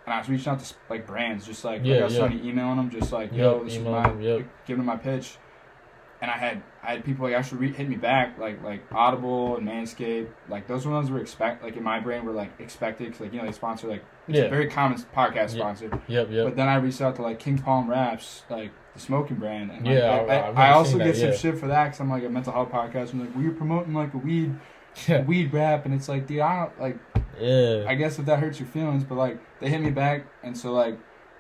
And 0.07 0.15
I 0.15 0.19
was 0.21 0.29
reaching 0.29 0.49
out 0.53 0.61
to 0.61 0.75
like 0.89 1.07
brands, 1.07 1.45
just 1.47 1.65
like, 1.65 1.81
like 1.81 1.89
Yeah, 1.89 1.97
I 1.97 2.05
was 2.05 2.13
yeah. 2.13 2.19
starting 2.21 2.45
emailing 2.45 2.77
them, 2.77 2.91
just 2.91 3.13
like, 3.13 3.33
yo, 3.33 3.57
Yep, 3.57 3.65
this 3.65 3.77
is 3.77 3.83
my 3.83 4.03
them, 4.09 4.21
yep. 4.21 4.47
giving 4.67 4.79
them 4.79 4.87
my 4.87 4.97
pitch. 4.97 5.37
And 6.23 6.31
I 6.31 6.35
had 6.39 6.63
I 6.83 6.93
had 6.93 7.05
people 7.05 7.27
like 7.27 7.35
actually 7.35 7.59
re- 7.59 7.73
hit 7.73 7.89
me 7.89 7.97
back, 7.97 8.39
like 8.39 8.63
like 8.65 8.83
Audible 8.93 9.57
and 9.59 9.69
Manscaped, 9.69 10.29
like 10.49 10.67
those 10.67 10.87
ones 10.87 11.11
were 11.11 11.19
expect 11.21 11.63
like 11.63 11.77
in 11.77 11.83
my 11.83 12.01
brain 12.01 12.25
were 12.25 12.33
like 12.33 12.53
expected 12.59 13.07
because 13.09 13.21
like 13.21 13.33
you 13.35 13.39
know 13.41 13.45
they 13.45 13.53
sponsor 13.53 13.87
like 13.89 14.03
it's 14.29 14.39
a 14.39 14.43
Yeah. 14.45 14.49
very 14.49 14.69
common 14.71 14.97
podcast 15.15 15.51
sponsor. 15.51 15.91
Yep, 16.09 16.31
yep. 16.31 16.47
But 16.47 16.57
then 16.57 16.69
I 16.69 16.77
reached 16.77 17.03
out 17.03 17.17
to 17.17 17.23
like 17.23 17.39
King 17.39 17.59
Palm 17.59 17.91
Wraps, 17.91 18.45
like 18.49 18.71
the 18.95 19.01
smoking 19.01 19.37
brand. 19.37 19.71
And, 19.73 19.85
like, 19.87 19.95
Yeah, 19.99 20.11
I, 20.11 20.35
I- 20.37 20.51
I, 20.53 20.69
I 20.69 20.73
also 20.73 20.93
seen 20.93 20.99
get 21.01 21.17
that, 21.17 21.35
some 21.35 21.53
shit 21.53 21.61
for 21.61 21.67
that 21.67 21.85
because 21.85 22.01
I'm 22.01 22.09
like 22.09 22.25
a 22.25 22.31
mental 22.31 22.53
health 22.55 22.71
podcast. 22.71 23.13
I'm 23.13 23.21
like, 23.21 23.35
well, 23.35 23.45
you're 23.45 23.53
promoting 23.53 23.93
like 23.93 24.15
a 24.15 24.19
weed, 24.19 24.55
yeah. 25.07 25.23
weed 25.23 25.53
wrap, 25.53 25.85
and 25.85 25.93
it's 25.93 26.09
like, 26.09 26.27
dude, 26.27 26.41
I 26.41 26.61
don't 26.65 26.81
like. 26.81 26.97
Yeah. 27.41 27.85
I 27.87 27.95
guess 27.95 28.19
if 28.19 28.27
that 28.27 28.39
hurts 28.39 28.59
your 28.59 28.69
feelings, 28.69 29.05
but 29.05 29.17
like 29.17 29.39
they 29.61 29.69
hit 29.69 29.81
me 29.81 29.91
back, 29.91 30.27
and 30.43 30.57
so 30.57 30.73
like 30.73 30.99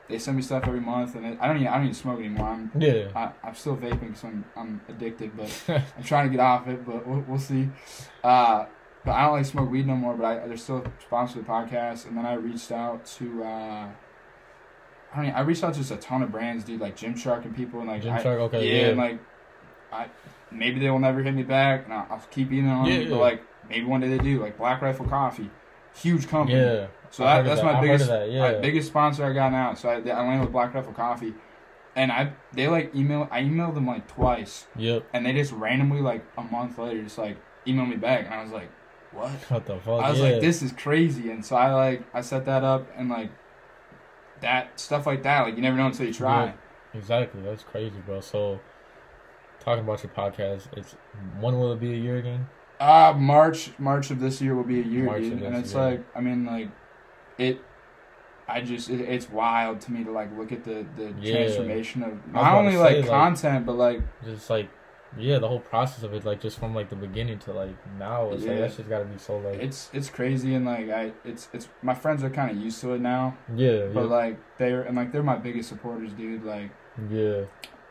they 0.09 0.18
send 0.18 0.37
me 0.37 0.42
stuff 0.42 0.64
every 0.66 0.80
month, 0.80 1.14
and 1.14 1.26
it, 1.26 1.38
I 1.40 1.46
don't 1.46 1.56
even 1.56 1.68
I 1.68 1.74
don't 1.74 1.85
even 1.85 1.94
smoke 1.94 2.18
anymore. 2.20 2.48
I'm 2.48 2.70
yeah. 2.78 3.09
I, 3.14 3.32
I'm 3.46 3.54
still 3.54 3.76
vaping 3.76 4.09
because 4.09 4.24
I'm 4.24 4.44
I'm 4.56 4.80
addicted, 4.88 5.37
but 5.37 5.62
I'm 5.96 6.04
trying 6.04 6.26
to 6.26 6.30
get 6.30 6.40
off 6.40 6.68
it, 6.68 6.85
but 6.87 7.06
we'll, 7.06 7.20
we'll 7.20 7.38
see. 7.38 7.68
Uh, 8.22 8.66
but 9.04 9.12
I 9.12 9.22
don't 9.26 9.32
like 9.35 9.46
smoke 9.46 9.70
weed 9.70 9.87
no 9.87 9.96
more. 9.96 10.14
But 10.14 10.26
I 10.26 10.46
they're 10.46 10.56
still 10.56 10.85
sponsored 11.00 11.44
the 11.44 11.48
podcast, 11.48 12.06
and 12.06 12.16
then 12.16 12.26
I 12.26 12.35
reached 12.35 12.72
out 12.72 13.04
to. 13.18 13.44
Uh, 13.44 13.88
I 15.14 15.22
mean, 15.22 15.30
I 15.30 15.40
reached 15.40 15.64
out 15.64 15.72
to 15.74 15.80
just 15.80 15.92
a 15.92 15.96
ton 15.96 16.22
of 16.22 16.30
brands, 16.30 16.64
dude, 16.64 16.80
like 16.80 16.96
Gymshark 16.96 17.44
and 17.44 17.56
people, 17.56 17.80
and 17.80 17.88
like 17.88 18.04
I, 18.04 18.22
Gymshark, 18.22 18.38
okay, 18.40 18.68
yeah, 18.68 18.80
yeah. 18.80 18.88
and 18.88 18.98
like 18.98 19.18
I 19.92 20.09
maybe 20.50 20.80
they 20.80 20.90
will 20.90 20.98
never 20.98 21.22
hit 21.22 21.35
me 21.35 21.42
back, 21.42 21.85
and 21.85 21.92
I'll, 21.92 22.06
I'll 22.11 22.22
keep 22.30 22.52
emailing 22.52 22.85
them. 22.85 23.02
Yeah, 23.02 23.09
But 23.09 23.20
like 23.20 23.42
maybe 23.68 23.87
one 23.87 24.00
day 24.00 24.09
they 24.09 24.18
do, 24.18 24.40
like 24.40 24.59
Black 24.59 24.82
Rifle 24.82 25.06
Coffee, 25.06 25.50
huge 25.96 26.28
company. 26.28 26.59
yeah. 26.59 26.87
So 27.11 27.24
that, 27.24 27.44
that's 27.44 27.61
of 27.61 27.66
my. 27.66 27.74
I've 27.76 27.82
biggest, 27.82 28.09
that, 28.09 28.30
yeah. 28.30 28.40
my 28.40 28.54
biggest 28.59 28.88
sponsor 28.88 29.24
I 29.24 29.32
got 29.32 29.52
now. 29.52 29.74
So 29.74 29.88
I, 29.88 29.94
I 29.94 30.26
landed 30.26 30.40
with 30.40 30.52
Black 30.52 30.74
Rifle 30.74 30.92
Coffee, 30.92 31.35
and 31.94 32.12
I 32.12 32.32
they 32.52 32.68
like 32.68 32.94
email 32.94 33.28
I 33.30 33.42
emailed 33.42 33.74
them 33.74 33.87
like 33.87 34.06
twice, 34.09 34.66
Yep. 34.76 35.06
and 35.12 35.24
they 35.24 35.32
just 35.32 35.52
randomly 35.52 36.00
like 36.00 36.24
a 36.37 36.42
month 36.42 36.78
later 36.78 37.02
just 37.02 37.18
like 37.18 37.38
emailed 37.66 37.88
me 37.88 37.96
back, 37.96 38.26
and 38.26 38.35
I 38.35 38.42
was 38.42 38.52
like, 38.52 38.70
what? 39.12 39.30
What 39.48 39.66
the 39.66 39.76
fuck? 39.76 40.02
I 40.02 40.11
was 40.11 40.18
yeah. 40.18 40.32
like, 40.32 40.40
this 40.40 40.62
is 40.62 40.72
crazy, 40.72 41.30
and 41.30 41.44
so 41.44 41.56
I 41.56 41.72
like 41.72 42.02
I 42.12 42.20
set 42.20 42.44
that 42.46 42.64
up, 42.64 42.87
and 42.96 43.09
like 43.09 43.30
that 44.40 44.78
stuff 44.78 45.06
like 45.06 45.22
that, 45.22 45.42
like 45.42 45.56
you 45.56 45.62
never 45.62 45.76
know 45.76 45.87
until 45.87 46.06
you 46.06 46.12
try. 46.12 46.46
Yeah. 46.46 46.52
Exactly. 46.94 47.42
That's 47.42 47.62
crazy, 47.62 47.96
bro. 48.06 48.20
So, 48.20 48.59
talking 49.61 49.85
about 49.85 50.02
your 50.02 50.12
podcast, 50.12 50.68
it's 50.76 50.96
when 51.40 51.59
will 51.59 51.72
it 51.72 51.80
be 51.80 51.92
a 51.92 51.96
year 51.96 52.16
again? 52.16 52.48
Uh 52.78 53.14
March 53.16 53.70
March 53.78 54.10
of 54.10 54.20
this 54.20 54.40
year 54.40 54.54
will 54.54 54.64
be 54.64 54.80
a 54.80 54.84
year, 54.84 55.04
March 55.04 55.22
dude, 55.22 55.42
and 55.42 55.56
it's 55.56 55.72
year. 55.74 55.82
like 55.84 56.04
I 56.14 56.20
mean 56.20 56.44
like 56.44 56.68
it. 57.38 57.60
I 58.48 58.60
just 58.60 58.90
it, 58.90 59.00
it's 59.00 59.28
wild 59.30 59.80
to 59.82 59.92
me 59.92 60.04
to 60.04 60.10
like 60.12 60.36
look 60.36 60.52
at 60.52 60.62
the 60.64 60.86
the 60.96 61.12
Yeah. 61.20 61.34
transformation 61.36 62.02
of 62.02 62.12
not 62.32 62.54
only 62.54 62.72
say, 62.72 62.78
like 62.78 62.96
like- 62.98 63.06
content 63.08 63.66
but 63.66 63.76
like 63.76 64.00
Just 64.24 64.48
like, 64.50 64.68
yeah, 65.18 65.38
the 65.38 65.48
whole 65.48 65.58
process 65.58 66.04
of 66.04 66.12
it, 66.14 66.24
like 66.24 66.40
just 66.40 66.58
from 66.58 66.72
like 66.74 66.88
the 66.88 66.94
beginning 66.96 67.38
to 67.40 67.52
like 67.52 67.74
now, 67.98 68.30
it's 68.30 68.42
like 68.42 68.50
Yeah. 68.52 68.60
that's 68.60 68.76
just 68.76 68.88
gotta 68.88 69.04
be 69.06 69.18
so 69.18 69.38
like, 69.38 69.60
it's 69.60 69.90
it's 69.92 70.08
crazy 70.10 70.54
and 70.54 70.64
like 70.64 70.88
I 70.90 71.12
it's 71.24 71.48
it's 71.52 71.68
my 71.82 71.94
friends 71.94 72.22
are 72.22 72.30
kind 72.30 72.50
of 72.50 72.56
used 72.62 72.80
to 72.82 72.92
it 72.94 73.00
now, 73.00 73.36
yeah, 73.56 73.86
but 73.92 74.02
yeah, 74.04 74.06
like 74.20 74.36
they're 74.58 74.82
and 74.82 74.96
like 74.96 75.10
they're 75.12 75.22
my 75.24 75.36
biggest 75.36 75.68
supporters, 75.70 76.12
dude. 76.12 76.44
Like 76.44 76.70
yeah. 77.10 77.42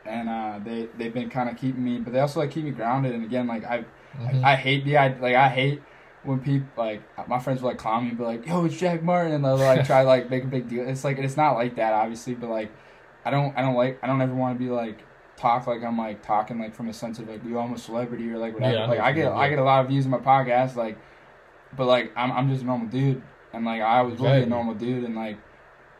and 0.05 0.29
uh 0.29 0.59
they 0.63 0.87
they've 0.97 1.13
been 1.13 1.29
kind 1.29 1.49
of 1.49 1.57
keeping 1.57 1.83
me, 1.83 1.99
but 1.99 2.13
they 2.13 2.19
also 2.21 2.39
like 2.39 2.51
keep 2.51 2.63
me 2.63 2.71
grounded. 2.71 3.13
And 3.13 3.25
again, 3.25 3.45
like 3.47 3.65
I 4.19 4.31
Mhm. 4.31 4.43
I 4.43 4.55
hate 4.55 4.85
the 4.85 4.97
I 4.97 5.07
like 5.19 5.35
I 5.35 5.49
hate 5.49 5.81
when 6.23 6.39
people 6.39 6.67
like 6.77 7.01
my 7.27 7.39
friends 7.39 7.61
will 7.61 7.69
like 7.69 7.77
clown 7.77 8.03
me 8.03 8.09
and 8.09 8.17
be 8.17 8.23
like, 8.23 8.45
"Yo, 8.47 8.65
it's 8.65 8.77
Jack 8.77 9.03
Martin," 9.03 9.33
and 9.33 9.43
they'll 9.45 9.57
like 9.57 9.85
try 9.85 10.01
to 10.03 10.07
like 10.07 10.29
make 10.29 10.43
a 10.43 10.47
big 10.47 10.67
deal. 10.69 10.87
It's 10.87 11.03
like 11.03 11.17
it's 11.17 11.37
not 11.37 11.53
like 11.53 11.75
that, 11.75 11.93
obviously, 11.93 12.33
but 12.33 12.49
like 12.49 12.71
I 13.25 13.29
don't 13.31 13.55
I 13.57 13.61
don't 13.61 13.75
like 13.75 13.99
I 14.03 14.07
don't 14.07 14.21
ever 14.21 14.33
want 14.33 14.57
to 14.57 14.63
be 14.63 14.69
like 14.71 14.99
talk 15.37 15.67
like 15.67 15.83
I'm 15.83 15.97
like 15.97 16.23
talking 16.25 16.59
like 16.59 16.73
from 16.73 16.87
a 16.87 16.93
sense 16.93 17.19
of 17.19 17.27
like 17.27 17.43
you 17.43 17.59
I'm 17.59 17.73
a 17.73 17.77
celebrity 17.77 18.29
or 18.31 18.37
like 18.37 18.53
whatever. 18.53 18.73
Yeah, 18.75 18.85
like 18.87 18.99
I 18.99 19.11
get 19.11 19.31
I 19.31 19.49
get 19.49 19.59
a 19.59 19.63
lot 19.63 19.81
of 19.83 19.89
views 19.89 20.05
in 20.05 20.11
my 20.11 20.17
podcast, 20.19 20.75
like, 20.75 20.97
but 21.75 21.85
like 21.85 22.11
I'm 22.15 22.31
I'm 22.31 22.49
just 22.49 22.63
a 22.63 22.65
normal 22.65 22.87
dude, 22.87 23.21
and 23.53 23.65
like 23.65 23.81
I 23.81 23.99
always 23.99 24.17
will 24.19 24.27
be 24.27 24.43
a 24.43 24.45
normal 24.49 24.73
dude, 24.75 25.03
and 25.03 25.15
like 25.15 25.37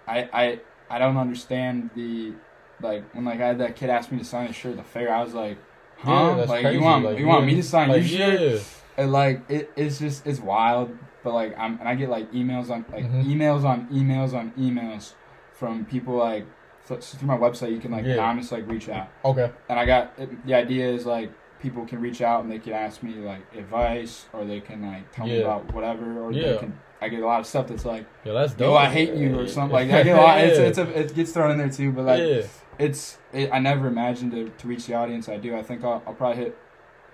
I 0.08 0.30
I 0.34 0.60
I 0.90 1.00
don't 1.00 1.18
understand 1.18 1.90
the 1.96 2.34
like 2.82 3.04
when 3.14 3.26
like 3.26 3.42
I 3.42 3.48
had 3.48 3.60
that 3.60 3.76
kid 3.76 3.90
ask 3.90 4.12
me 4.12 4.18
to 4.20 4.24
sign 4.26 4.48
his 4.48 4.56
shirt 4.56 4.72
at 4.72 4.78
the 4.78 4.84
fair, 4.84 5.14
I 5.14 5.22
was 5.22 5.34
like. 5.34 5.58
Huh? 5.98 6.12
Yeah, 6.12 6.36
that's 6.36 6.50
like 6.50 6.62
crazy. 6.62 6.78
you 6.78 6.84
want 6.84 7.06
like, 7.06 7.18
you 7.20 7.26
want 7.28 7.42
yeah, 7.42 7.48
me 7.48 7.56
to 7.56 7.64
sign 7.64 7.90
like, 7.90 8.00
your 8.02 8.08
shirt? 8.08 8.42
Yeah. 8.42 8.60
And 8.98 9.12
like 9.12 9.42
it, 9.50 9.72
it's 9.76 10.00
just 10.00 10.26
it's 10.28 10.40
wild. 10.40 10.98
But 11.24 11.34
like 11.34 11.58
I'm 11.58 11.80
and 11.80 11.88
I 11.90 11.96
get 11.96 12.10
like 12.10 12.32
emails 12.32 12.70
on 12.70 12.86
like 12.92 13.06
Mhm. 13.06 13.26
emails 13.26 13.64
on 13.64 13.88
emails 13.88 14.34
on 14.34 14.52
emails 14.52 15.14
from 15.54 15.86
people 15.86 16.16
like 16.18 16.46
so, 16.84 16.98
through 16.98 17.28
my 17.28 17.38
website 17.38 17.72
you 17.72 17.80
can 17.80 17.92
like 17.92 18.06
Yeah. 18.06 18.14
anonymous 18.14 18.52
like 18.52 18.68
reach 18.70 18.90
out. 18.90 19.08
Okay. 19.24 19.50
And 19.70 19.80
I 19.80 19.86
got 19.86 20.14
it, 20.18 20.46
the 20.46 20.54
idea 20.54 20.88
is 20.88 21.06
like 21.06 21.32
people 21.60 21.84
can 21.86 22.00
reach 22.00 22.22
out 22.22 22.44
and 22.44 22.52
they 22.52 22.60
can 22.60 22.74
ask 22.74 23.02
me 23.02 23.14
like 23.16 23.42
advice 23.58 24.26
or 24.34 24.46
they 24.46 24.60
can 24.60 24.86
like 24.86 25.12
tell 25.12 25.26
me 25.26 25.42
about 25.42 25.74
whatever 25.74 26.22
or 26.22 26.32
they 26.32 26.52
Yeah. 26.52 26.58
can 26.58 26.78
I 27.02 27.10
get 27.10 27.22
a 27.24 27.26
lot 27.26 27.40
of 27.40 27.48
stuff 27.48 27.68
that's 27.68 27.86
like 27.86 28.06
Yeah, 28.24 28.34
that's 28.34 28.54
dope. 28.54 28.68
yo 28.68 28.76
I 28.76 28.86
hate 28.90 29.14
you 29.16 29.38
or 29.40 29.48
something 29.48 29.74
like 29.74 29.88
that. 29.90 30.02
I 30.02 30.04
get 30.04 30.18
a 30.18 30.22
lot. 30.22 30.42
It's, 30.42 30.60
it's 30.70 30.78
a, 30.78 31.00
it 31.00 31.16
gets 31.16 31.32
thrown 31.32 31.52
in 31.52 31.58
there 31.58 31.70
too, 31.70 31.92
but 31.92 32.06
like. 32.06 32.46
It's 32.80 33.18
it, 33.34 33.50
I 33.52 33.60
never 33.60 33.88
imagined 33.88 34.32
to, 34.34 34.50
to 34.50 34.68
reach 34.68 34.86
the 34.88 34.94
audience 34.96 35.30
I 35.30 35.38
do. 35.38 35.56
I 35.56 35.64
think 35.64 35.84
I'll, 35.84 36.02
I'll 36.06 36.14
probably 36.14 36.44
hit 36.44 36.58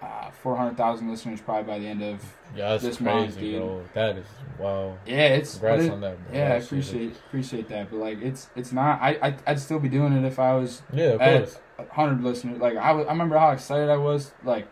uh, 0.02 0.32
four 0.32 0.56
hundred 0.58 0.78
thousand 0.78 1.10
listeners 1.10 1.40
probably 1.42 1.64
by 1.72 1.80
the 1.80 1.86
end 1.88 2.02
of 2.02 2.22
Yeah, 2.56 2.70
that's 2.70 2.84
this 2.84 2.98
crazy, 2.98 3.08
month, 3.20 3.40
dude. 3.40 3.62
bro. 3.62 3.84
That 3.94 4.18
is 4.18 4.26
wow. 4.60 4.98
yeah. 5.06 5.28
It's 5.36 5.52
Congrats 5.54 5.84
it- 5.84 5.92
on 5.92 6.02
that, 6.02 6.28
bro. 6.28 6.38
yeah. 6.38 6.54
I 6.54 6.56
is- 6.58 6.66
appreciate 6.66 7.16
appreciate 7.28 7.68
that, 7.70 7.92
but 7.92 7.98
like 7.98 8.22
it's 8.22 8.50
it's 8.56 8.72
not. 8.72 9.00
I, 9.02 9.18
I 9.22 9.36
I'd 9.48 9.60
still 9.60 9.80
be 9.80 9.90
doing 9.90 10.14
it 10.14 10.26
if 10.26 10.40
I 10.40 10.56
was 10.56 10.82
Yeah, 10.92 11.18
of 11.18 11.20
course. 11.20 11.60
hundred 11.92 12.24
listeners. 12.24 12.60
Like 12.60 12.78
I, 12.78 12.92
was, 12.94 13.06
I 13.08 13.12
remember 13.12 13.38
how 13.38 13.52
excited 13.52 13.90
I 13.90 13.98
was. 13.98 14.32
Like 14.44 14.68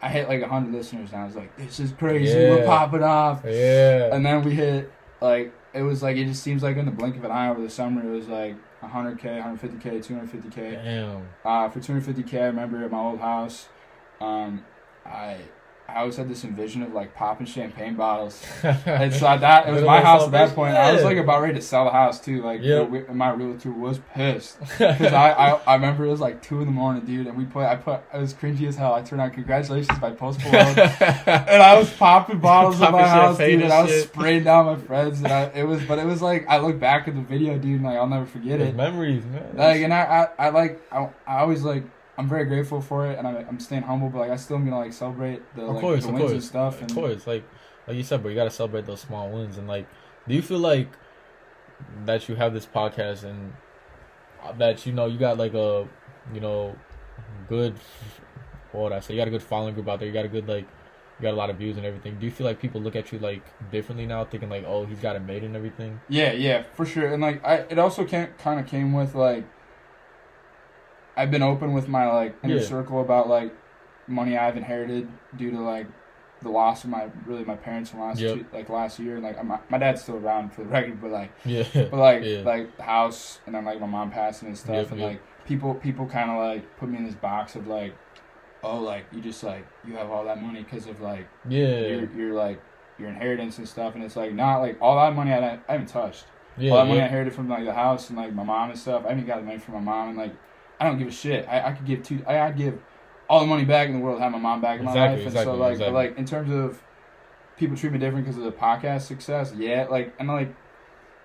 I 0.00 0.08
hit 0.08 0.28
like 0.28 0.42
hundred 0.44 0.72
listeners, 0.74 1.10
and 1.12 1.22
I 1.22 1.24
was 1.24 1.34
like, 1.34 1.56
this 1.56 1.80
is 1.80 1.90
crazy. 1.92 2.36
We're 2.38 2.64
popping 2.66 3.02
off. 3.02 3.42
Yeah. 3.44 4.14
And 4.14 4.24
then 4.24 4.44
we 4.44 4.54
hit 4.54 4.92
like 5.20 5.52
it 5.72 5.82
was 5.82 6.00
like 6.02 6.16
it 6.16 6.26
just 6.26 6.42
seems 6.44 6.62
like 6.62 6.76
in 6.76 6.84
the 6.84 6.92
blink 6.92 7.16
of 7.16 7.24
an 7.24 7.32
eye 7.32 7.48
over 7.48 7.60
the 7.60 7.70
summer 7.70 8.02
it 8.06 8.14
was 8.16 8.28
like 8.28 8.54
100k, 8.90 9.42
150k, 9.42 10.06
250k. 10.06 10.54
Damn. 10.84 11.28
Uh, 11.44 11.68
for 11.68 11.80
250k, 11.80 12.34
I 12.34 12.46
remember 12.46 12.84
at 12.84 12.90
my 12.90 12.98
old 12.98 13.20
house, 13.20 13.68
um, 14.20 14.64
I 15.04 15.38
I 15.86 15.98
always 16.00 16.16
had 16.16 16.28
this 16.28 16.42
envision 16.44 16.82
of 16.82 16.92
like 16.92 17.14
popping 17.14 17.46
champagne 17.46 17.94
bottles. 17.94 18.42
And 18.62 19.12
so 19.14 19.26
at 19.28 19.40
that 19.42 19.68
it 19.68 19.72
was 19.72 19.82
my 19.82 20.00
house 20.00 20.24
at 20.24 20.30
that 20.32 20.48
celebration? 20.48 20.54
point. 20.56 20.76
I 20.76 20.92
was 20.92 21.04
like 21.04 21.18
about 21.18 21.42
ready 21.42 21.54
to 21.54 21.60
sell 21.60 21.84
the 21.84 21.90
house 21.92 22.18
too. 22.20 22.42
Like 22.42 22.62
Yep. 22.62 22.90
the- 23.08 23.14
my 23.14 23.30
realtor 23.30 23.70
was 23.70 24.00
pissed 24.14 24.58
because 24.78 25.12
I, 25.12 25.30
I 25.32 25.50
I 25.66 25.74
remember 25.74 26.04
it 26.06 26.08
was 26.10 26.20
like 26.20 26.42
two 26.42 26.60
in 26.60 26.66
the 26.66 26.72
morning, 26.72 27.04
dude, 27.04 27.26
and 27.26 27.36
we 27.36 27.44
put 27.44 27.64
I 27.66 27.76
put 27.76 28.00
it 28.12 28.18
was 28.18 28.32
cringy 28.34 28.66
as 28.66 28.76
hell. 28.76 28.94
I 28.94 29.02
turned 29.02 29.20
on 29.22 29.30
congratulations 29.30 29.98
by 29.98 30.10
Post 30.10 30.40
Malone. 30.44 30.78
And 30.78 31.62
I 31.62 31.78
was 31.78 31.92
popping 31.92 32.38
bottles 32.38 32.80
in 32.80 32.90
my 32.90 33.06
house, 33.06 33.36
dude, 33.38 33.50
and 33.54 33.62
and 33.64 33.72
I 33.72 33.82
was 33.82 33.90
shit. 33.90 34.08
spraying 34.08 34.44
down 34.44 34.66
my 34.66 34.76
friends. 34.76 35.18
And 35.22 35.28
I, 35.32 35.42
it 35.54 35.64
was, 35.64 35.84
but 35.84 35.98
it 35.98 36.06
was 36.06 36.20
like 36.22 36.46
I 36.48 36.58
look 36.58 36.80
back 36.80 37.06
at 37.08 37.14
the 37.14 37.20
video, 37.22 37.56
dude, 37.58 37.76
and 37.76 37.84
like 37.84 37.96
I'll 37.98 38.08
never 38.08 38.26
forget 38.26 38.58
Those 38.58 38.68
it. 38.68 38.74
memories, 38.74 39.24
man. 39.26 39.50
Like, 39.54 39.82
and 39.82 39.92
I, 39.94 40.28
I, 40.38 40.46
I 40.46 40.48
like, 40.48 40.80
I, 40.90 41.08
I 41.26 41.38
always 41.40 41.62
like, 41.62 41.84
I'm 42.16 42.28
very 42.28 42.44
grateful 42.44 42.80
for 42.80 43.10
it, 43.10 43.18
and 43.18 43.26
I, 43.26 43.44
I'm 43.48 43.58
staying 43.58 43.82
humble, 43.82 44.08
but 44.08 44.18
like 44.18 44.30
I 44.30 44.36
still 44.36 44.56
am 44.56 44.64
gonna 44.64 44.78
like 44.78 44.92
celebrate 44.92 45.42
the 45.56 45.62
like 45.64 45.80
course, 45.80 46.06
the 46.06 46.12
wins 46.12 46.20
course, 46.20 46.32
and 46.32 46.44
stuff. 46.44 46.80
And 46.80 46.90
of 46.90 46.96
course. 46.96 47.26
Like, 47.26 47.44
like 47.86 47.96
you 47.96 48.02
said, 48.02 48.22
bro, 48.22 48.30
you 48.30 48.36
gotta 48.36 48.50
celebrate 48.50 48.86
those 48.86 49.00
small 49.00 49.30
wins. 49.30 49.58
And 49.58 49.66
like, 49.66 49.86
do 50.28 50.34
you 50.34 50.42
feel 50.42 50.58
like 50.60 50.88
that 52.04 52.28
you 52.28 52.36
have 52.36 52.54
this 52.54 52.66
podcast 52.66 53.24
and 53.24 53.52
that 54.58 54.86
you 54.86 54.92
know 54.92 55.06
you 55.06 55.18
got 55.18 55.38
like 55.38 55.54
a, 55.54 55.88
you 56.32 56.40
know, 56.40 56.76
good, 57.48 57.74
what 58.72 58.84
would 58.84 58.92
I 58.92 59.00
say? 59.00 59.14
You 59.14 59.20
got 59.20 59.28
a 59.28 59.32
good 59.32 59.42
following 59.42 59.74
group 59.74 59.88
out 59.88 59.98
there. 59.98 60.06
You 60.06 60.14
got 60.14 60.24
a 60.24 60.28
good 60.28 60.48
like, 60.48 60.66
you 61.18 61.22
got 61.22 61.34
a 61.34 61.36
lot 61.36 61.50
of 61.50 61.56
views 61.56 61.76
and 61.76 61.84
everything. 61.84 62.18
Do 62.18 62.26
you 62.26 62.32
feel 62.32 62.46
like 62.46 62.60
people 62.60 62.80
look 62.80 62.96
at 62.96 63.12
you 63.12 63.18
like 63.18 63.42
differently 63.70 64.06
now, 64.06 64.24
thinking 64.24 64.48
like, 64.48 64.64
oh, 64.66 64.86
he's 64.86 65.00
got 65.00 65.16
it 65.16 65.20
made 65.20 65.44
and 65.44 65.56
everything? 65.56 66.00
Yeah, 66.08 66.32
yeah, 66.32 66.62
for 66.74 66.86
sure. 66.86 67.12
And 67.12 67.20
like, 67.20 67.44
I 67.44 67.64
it 67.68 67.78
also 67.78 68.04
can 68.04 68.28
kind 68.38 68.60
of 68.60 68.66
came 68.66 68.92
with 68.92 69.14
like, 69.14 69.44
I've 71.16 71.30
been 71.30 71.42
open 71.42 71.72
with 71.72 71.88
my 71.88 72.10
like 72.10 72.34
inner 72.42 72.56
Yeah. 72.56 72.62
circle 72.62 73.00
about 73.00 73.28
like 73.28 73.52
money 74.06 74.36
I've 74.36 74.56
inherited 74.56 75.08
due 75.36 75.50
to 75.52 75.60
like 75.60 75.86
the 76.42 76.48
loss 76.50 76.84
of 76.84 76.90
my 76.90 77.08
really 77.26 77.44
my 77.44 77.56
parents 77.56 77.92
in 77.92 78.00
last 78.00 78.20
Yep. 78.20 78.34
two, 78.34 78.46
like 78.52 78.68
last 78.68 78.98
year. 78.98 79.14
And 79.16 79.24
like 79.24 79.42
my, 79.44 79.58
my 79.70 79.78
dad's 79.78 80.02
still 80.02 80.16
around 80.16 80.52
for 80.52 80.62
the 80.62 80.68
record, 80.68 81.00
but 81.00 81.10
like. 81.10 81.30
Yeah. 81.44 81.64
But 81.74 81.94
like 81.94 82.22
Yeah. 82.24 82.42
like 82.42 82.76
the 82.76 82.82
house 82.82 83.40
and 83.46 83.54
then 83.54 83.64
like 83.64 83.80
my 83.80 83.86
mom 83.86 84.10
passing 84.10 84.48
and 84.48 84.58
stuff 84.58 84.74
Yep, 84.76 84.90
and 84.92 85.00
yep. 85.00 85.10
like 85.10 85.22
people 85.46 85.74
people 85.74 86.06
kind 86.06 86.30
of 86.30 86.38
like 86.38 86.76
put 86.78 86.88
me 86.88 86.98
in 86.98 87.04
this 87.04 87.14
box 87.14 87.54
of 87.54 87.66
like 87.66 87.94
oh 88.62 88.80
like 88.80 89.04
you 89.12 89.20
just 89.20 89.42
like 89.44 89.66
you 89.86 89.94
have 89.94 90.10
all 90.10 90.24
that 90.24 90.40
money 90.42 90.62
because 90.62 90.86
of 90.86 91.00
like 91.00 91.26
yeah. 91.48 91.80
you're 91.86 92.10
you're 92.16 92.34
like 92.34 92.60
your 92.98 93.08
inheritance 93.08 93.58
and 93.58 93.68
stuff, 93.68 93.94
and 93.96 94.04
it's 94.04 94.14
like 94.16 94.32
not 94.32 94.58
like 94.58 94.76
all 94.80 94.96
that 94.96 95.14
money 95.16 95.32
I, 95.32 95.54
I 95.68 95.72
haven't 95.72 95.88
touched. 95.88 96.26
Yeah, 96.56 96.70
all 96.70 96.76
that 96.78 96.86
money 96.86 97.00
I 97.00 97.06
inherited 97.06 97.34
from 97.34 97.48
like 97.48 97.64
the 97.64 97.72
house 97.72 98.08
and 98.08 98.16
like 98.18 98.32
my 98.32 98.44
mom 98.44 98.70
and 98.70 98.78
stuff. 98.78 99.04
I 99.04 99.08
haven't 99.08 99.26
got 99.26 99.36
the 99.38 99.42
money 99.42 99.58
from 99.58 99.74
my 99.74 99.80
mom, 99.80 100.10
and 100.10 100.18
like 100.18 100.32
I 100.80 100.84
don't 100.86 100.98
give 100.98 101.08
a 101.08 101.12
shit. 101.12 101.46
I, 101.48 101.68
I 101.68 101.72
could 101.72 101.86
give 101.86 102.02
two. 102.02 102.22
I, 102.26 102.40
I'd 102.40 102.56
give 102.56 102.80
all 103.28 103.40
the 103.40 103.46
money 103.46 103.64
back 103.64 103.88
in 103.88 103.94
the 103.94 104.00
world, 104.00 104.20
have 104.20 104.32
my 104.32 104.38
mom 104.38 104.60
back 104.60 104.78
in 104.80 104.84
my 104.84 104.90
Exactly, 104.92 105.10
life, 105.16 105.18
and 105.18 105.26
exactly, 105.28 105.52
so 105.54 105.58
like, 105.60 105.72
exactly. 105.72 105.94
like 105.94 106.18
in 106.18 106.24
terms 106.26 106.50
of 106.52 106.82
people 107.56 107.76
treat 107.76 107.92
me 107.92 107.98
different 107.98 108.24
because 108.26 108.36
of 108.38 108.44
the 108.44 108.52
podcast 108.52 109.02
success. 109.02 109.52
Yeah, 109.56 109.86
like 109.90 110.12
and 110.18 110.28
like 110.28 110.54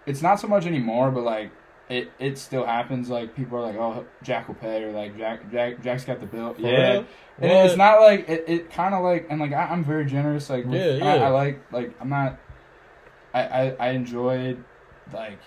it's 0.06 0.22
not 0.22 0.40
so 0.40 0.48
much 0.48 0.66
anymore, 0.66 1.12
but 1.12 1.24
like 1.24 1.52
it 1.90 2.12
it 2.20 2.38
still 2.38 2.66
happens. 2.66 3.10
Like 3.10 3.36
people 3.36 3.58
are 3.58 3.62
like, 3.62 3.76
oh, 3.76 4.06
Jack 4.24 4.48
will 4.48 4.56
pay, 4.56 4.84
or 4.84 4.92
like 4.92 5.18
Jack 5.18 5.52
Jack 5.52 5.82
Jack's 5.82 6.06
got 6.06 6.20
the 6.20 6.26
bill. 6.28 6.56
Yeah, 6.58 7.04
and 7.40 7.52
it's 7.68 7.76
not 7.76 8.00
like 8.02 8.30
it. 8.30 8.46
It 8.48 8.70
kind 8.72 8.94
of 8.94 9.04
like 9.04 9.26
and 9.30 9.40
like 9.42 9.52
I, 9.54 9.64
I'm 9.66 9.84
very 9.84 10.06
generous. 10.06 10.50
Like 10.50 10.66
with- 10.66 10.76
Yeah, 11.02 11.06
I, 11.06 11.16
yeah. 11.18 11.26
I 11.26 11.30
like 11.30 11.62
like 11.72 11.94
I'm 12.00 12.10
not. 12.10 12.38
I 13.34 13.42
I, 13.44 13.76
I 13.80 13.90
enjoyed 13.90 14.64
like 15.12 15.40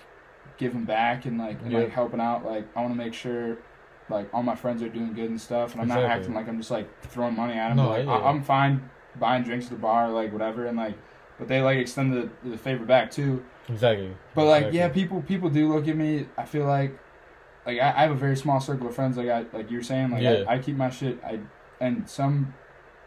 giving 0.57 0.83
back 0.83 1.25
and 1.25 1.37
like 1.39 1.61
and 1.61 1.71
Yeah. 1.71 1.79
like 1.79 1.89
helping 1.91 2.19
out. 2.19 2.45
Like 2.45 2.67
I 2.75 2.81
want 2.81 2.93
to 2.93 2.97
make 2.97 3.13
sure. 3.13 3.57
Like 4.09 4.33
all 4.33 4.43
my 4.43 4.55
friends 4.55 4.83
are 4.83 4.89
doing 4.89 5.13
good 5.13 5.29
and 5.29 5.39
stuff, 5.39 5.73
and 5.73 5.81
I'm 5.81 5.87
not 5.87 6.03
acting 6.03 6.33
like 6.33 6.47
I'm 6.47 6.57
just 6.57 6.71
like 6.71 6.87
throwing 7.03 7.35
money 7.35 7.53
at 7.53 7.69
them. 7.69 7.77
No, 7.77 7.89
like 7.89 8.05
yeah. 8.05 8.11
I, 8.11 8.29
I'm 8.29 8.43
fine 8.43 8.89
buying 9.19 9.43
drinks 9.43 9.65
at 9.67 9.71
the 9.71 9.77
bar, 9.77 10.09
like 10.09 10.33
whatever, 10.33 10.65
and 10.65 10.77
like, 10.77 10.97
but 11.39 11.47
they 11.47 11.61
like 11.61 11.77
extend 11.77 12.13
the, 12.13 12.29
the 12.47 12.57
favor 12.57 12.85
back 12.85 13.11
too. 13.11 13.43
Exactly. 13.69 14.13
But 14.35 14.45
like, 14.45 14.65
Exactly. 14.65 14.79
yeah, 14.79 14.89
people 14.89 15.21
people 15.21 15.49
do 15.49 15.73
look 15.73 15.87
at 15.87 15.95
me. 15.95 16.27
I 16.37 16.45
feel 16.45 16.65
like, 16.65 16.97
like 17.65 17.79
I, 17.79 17.89
I 17.89 18.01
have 18.01 18.11
a 18.11 18.15
very 18.15 18.35
small 18.35 18.59
circle 18.59 18.87
of 18.87 18.95
friends. 18.95 19.15
Like 19.17 19.29
I 19.29 19.45
like 19.53 19.71
you 19.71 19.77
were 19.77 19.83
saying, 19.83 20.11
like 20.11 20.21
Yeah. 20.21 20.43
I, 20.47 20.55
I 20.55 20.59
keep 20.59 20.75
my 20.75 20.89
shit. 20.89 21.23
I 21.23 21.39
and 21.79 22.07
some 22.09 22.53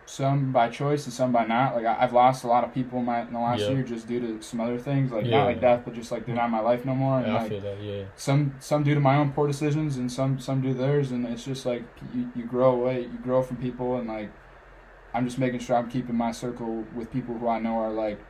some 0.08 0.52
by 0.52 0.68
choice 0.68 1.04
and 1.04 1.12
some 1.12 1.32
by 1.32 1.44
not. 1.44 1.74
Like 1.74 1.84
I, 1.84 1.96
I've 2.00 2.12
lost 2.12 2.44
a 2.44 2.46
lot 2.46 2.62
of 2.64 2.72
people 2.72 3.00
in 3.00 3.04
my 3.04 3.22
in 3.22 3.32
the 3.32 3.38
last 3.40 3.60
Yeah. 3.60 3.70
year 3.70 3.82
just 3.82 4.06
due 4.06 4.20
to 4.20 4.40
some 4.42 4.60
other 4.60 4.78
things. 4.78 5.10
Like 5.10 5.24
Yeah. 5.26 5.38
not 5.38 5.44
like 5.46 5.60
death, 5.60 5.82
but 5.84 5.94
just 5.94 6.12
like 6.12 6.24
they're 6.26 6.34
not 6.34 6.46
in 6.46 6.52
my 6.52 6.60
life 6.60 6.84
no 6.84 6.94
more. 6.94 7.18
And 7.18 7.26
Yeah, 7.26 7.34
I 7.36 7.40
like 7.40 7.48
feel 7.50 7.60
that. 7.60 7.80
Yeah. 7.82 8.04
some 8.16 8.54
some 8.60 8.84
due 8.84 8.94
to 8.94 9.00
my 9.00 9.16
own 9.16 9.32
poor 9.32 9.46
decisions 9.48 9.96
and 9.96 10.10
some 10.10 10.38
some 10.38 10.60
do 10.62 10.72
theirs. 10.72 11.10
And 11.10 11.26
it's 11.26 11.44
just 11.44 11.66
like 11.66 11.82
you 12.14 12.30
you 12.36 12.44
grow 12.44 12.70
away, 12.70 13.02
you 13.02 13.18
grow 13.22 13.42
from 13.42 13.56
people, 13.56 13.96
and 13.96 14.06
like 14.08 14.30
I'm 15.12 15.24
just 15.24 15.38
making 15.38 15.60
sure 15.60 15.76
I'm 15.76 15.88
keeping 15.90 16.14
my 16.16 16.30
circle 16.30 16.84
with 16.94 17.10
people 17.12 17.36
who 17.36 17.48
I 17.48 17.58
know 17.58 17.78
are 17.78 17.90
like 17.90 18.20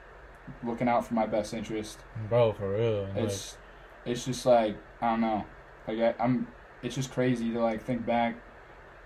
looking 0.65 0.89
out 0.89 1.05
for 1.07 1.15
my 1.15 1.27
best 1.27 1.53
interest. 1.53 1.99
Bro, 2.29 2.53
for 2.55 2.73
real. 2.75 3.03
Like, 3.15 3.25
It's 3.25 3.59
it's 4.07 4.25
just 4.25 4.47
like 4.47 4.77
I 5.03 5.11
don't 5.11 5.21
know. 5.21 5.45
Like 5.87 5.99
I, 5.99 6.15
I'm 6.25 6.49
it's 6.83 6.95
just 6.95 7.11
crazy 7.13 7.53
to 7.53 7.61
like 7.61 7.83
think 7.83 8.07
back 8.07 8.37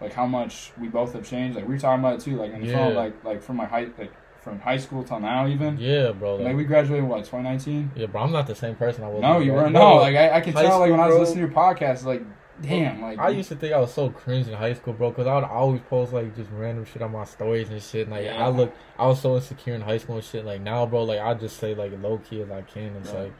like 0.01 0.12
how 0.12 0.26
much 0.26 0.72
we 0.80 0.88
both 0.88 1.12
have 1.12 1.28
changed. 1.28 1.57
Like 1.57 1.66
we 1.68 1.74
were 1.74 1.80
talking 1.80 2.01
about 2.01 2.14
it 2.18 2.20
too, 2.22 2.36
like 2.36 2.53
on 2.55 2.61
the 2.62 2.66
Yeah. 2.68 2.74
phone, 2.74 2.94
like 2.94 3.24
like 3.24 3.42
from 3.42 3.57
my 3.57 3.66
high 3.66 3.88
like 3.98 4.12
from 4.40 4.59
high 4.61 4.78
school 4.78 5.05
till 5.05 5.20
now 5.20 5.46
even. 5.46 5.76
yeah, 5.78 6.12
bro. 6.12 6.36
Like, 6.36 6.46
Like 6.46 6.57
we 6.57 6.64
graduated 6.64 7.07
what, 7.07 7.24
twenty 7.26 7.44
nineteen? 7.44 7.90
yeah, 7.94 8.07
bro. 8.07 8.22
I'm 8.22 8.32
not 8.32 8.46
the 8.46 8.55
same 8.55 8.74
person 8.74 9.05
I 9.05 9.09
was. 9.09 9.20
No, 9.20 9.38
you 9.40 9.53
weren't 9.53 9.72
no, 9.72 9.96
like 9.96 10.16
I, 10.16 10.36
I 10.36 10.40
can 10.40 10.55
tell 10.55 10.78
like 10.78 10.90
when 10.90 11.01
I 11.01 11.07
was 11.07 11.14
bro. 11.16 11.20
listening 11.20 11.46
to 11.48 11.53
your 11.53 11.62
podcast, 11.62 12.05
like 12.05 12.22
damn, 12.62 13.01
like 13.03 13.18
I 13.18 13.28
used 13.30 13.48
to 13.51 13.57
think 13.57 13.72
I 13.74 13.78
was 13.80 13.92
so 13.92 14.09
cringe 14.11 14.46
in 14.48 14.55
high 14.55 14.72
school, 14.74 14.92
bro, 14.94 15.11
because 15.11 15.26
I 15.26 15.34
would 15.34 15.44
always 15.44 15.80
post 15.82 16.12
like 16.12 16.34
just 16.36 16.51
random 16.53 16.84
shit 16.86 17.03
on 17.03 17.12
my 17.12 17.24
stories 17.24 17.68
and 17.70 17.82
shit. 17.82 18.03
And, 18.07 18.11
like 18.16 18.24
Yeah. 18.24 18.44
I 18.46 18.48
look, 18.48 18.74
I 18.98 19.07
was 19.07 19.20
so 19.20 19.36
insecure 19.36 19.74
in 19.74 19.80
high 19.82 19.98
school 19.98 20.16
and 20.16 20.24
shit. 20.24 20.44
Like 20.46 20.61
now, 20.62 20.86
bro, 20.86 21.05
like 21.05 21.20
I 21.20 21.34
just 21.34 21.59
say 21.59 21.74
like 21.74 21.92
low 22.03 22.18
key 22.18 22.40
as 22.42 22.51
I 22.51 22.62
can. 22.62 22.96
It's 22.96 23.12
like 23.12 23.32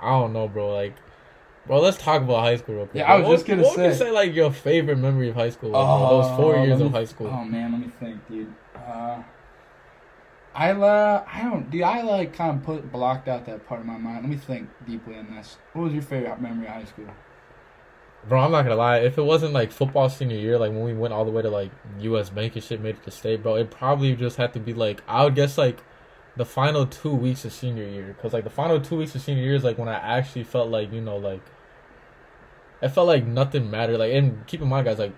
I 0.00 0.10
don't 0.10 0.32
know, 0.34 0.46
bro. 0.48 0.72
Like, 0.74 0.94
bro, 1.66 1.80
let's 1.80 1.96
talk 1.98 2.22
about 2.22 2.40
high 2.40 2.56
school 2.56 2.74
real 2.76 2.86
quick. 2.86 3.00
Yeah, 3.00 3.12
I 3.12 3.20
bro. 3.20 3.30
was 3.30 3.40
just 3.40 3.48
What- 3.48 3.56
gonna 3.56 3.68
what 3.68 3.76
would 3.78 3.86
you 3.86 3.92
say- 3.92 3.98
say 4.06 4.10
like 4.10 4.34
your 4.34 4.50
favorite 4.50 4.96
memory 4.98 5.28
of 5.30 5.34
high 5.34 5.50
school? 5.50 5.70
was, 5.72 5.86
bro? 6.10 6.22
those 6.22 6.36
four 6.36 6.56
Oh, 6.56 6.64
years 6.64 6.78
let 6.80 6.86
of 6.86 6.92
high 6.92 7.04
school. 7.04 7.26
Oh 7.32 7.44
man, 7.44 7.72
let 7.72 7.80
me 7.80 7.88
think, 8.00 8.26
dude. 8.28 8.52
Uh 8.76 9.22
I 10.54 10.70
uh, 10.72 11.22
I 11.30 11.42
don't, 11.42 11.70
dude. 11.70 11.82
I 11.82 12.00
like 12.02 12.32
kind 12.32 12.56
of 12.58 12.64
put 12.64 12.90
blocked 12.90 13.28
out 13.28 13.44
that 13.44 13.66
part 13.68 13.80
of 13.80 13.86
my 13.86 13.98
mind. 13.98 14.22
Let 14.22 14.30
me 14.30 14.36
think 14.36 14.68
deeply 14.86 15.16
on 15.18 15.26
this. 15.36 15.58
What 15.74 15.82
was 15.82 15.92
your 15.92 16.02
favorite 16.02 16.40
memory 16.40 16.66
of 16.66 16.72
high 16.72 16.84
school? 16.84 17.04
Bro, 18.26 18.40
I'm 18.40 18.52
not 18.52 18.62
gonna 18.62 18.74
lie. 18.76 18.98
If 19.00 19.18
it 19.18 19.22
wasn't 19.22 19.52
like 19.52 19.70
football 19.70 20.08
senior 20.08 20.36
year, 20.38 20.58
like 20.58 20.70
when 20.72 20.82
we 20.82 20.94
went 20.94 21.12
all 21.12 21.26
the 21.26 21.30
way 21.30 21.42
to 21.42 21.50
like 21.50 21.70
U.S. 22.00 22.30
Bank 22.30 22.54
and 22.54 22.64
shit, 22.64 22.80
made 22.80 22.94
it 22.96 23.04
to 23.04 23.10
state, 23.10 23.42
bro, 23.42 23.56
it 23.56 23.70
probably 23.70 24.16
just 24.16 24.38
had 24.38 24.54
to 24.54 24.58
be 24.60 24.72
like 24.72 25.02
I 25.06 25.24
would 25.24 25.34
guess 25.34 25.58
like 25.58 25.80
the 26.36 26.46
final 26.46 26.86
two 26.86 27.14
weeks 27.14 27.44
of 27.44 27.52
senior 27.52 27.84
year, 27.84 28.14
because 28.16 28.32
like 28.32 28.44
the 28.44 28.50
final 28.50 28.80
two 28.80 28.96
weeks 28.96 29.14
of 29.14 29.20
senior 29.20 29.42
year 29.42 29.54
is 29.56 29.62
like 29.64 29.76
when 29.76 29.88
I 29.88 29.94
actually 30.18 30.44
felt 30.44 30.70
like 30.70 30.90
you 30.90 31.02
know 31.02 31.18
like 31.18 31.42
it 32.86 32.90
felt 32.90 33.06
like 33.06 33.26
nothing 33.26 33.70
mattered. 33.70 33.98
Like 33.98 34.12
and 34.12 34.46
keep 34.46 34.62
in 34.62 34.68
mind, 34.68 34.86
guys, 34.86 34.98
like 34.98 35.12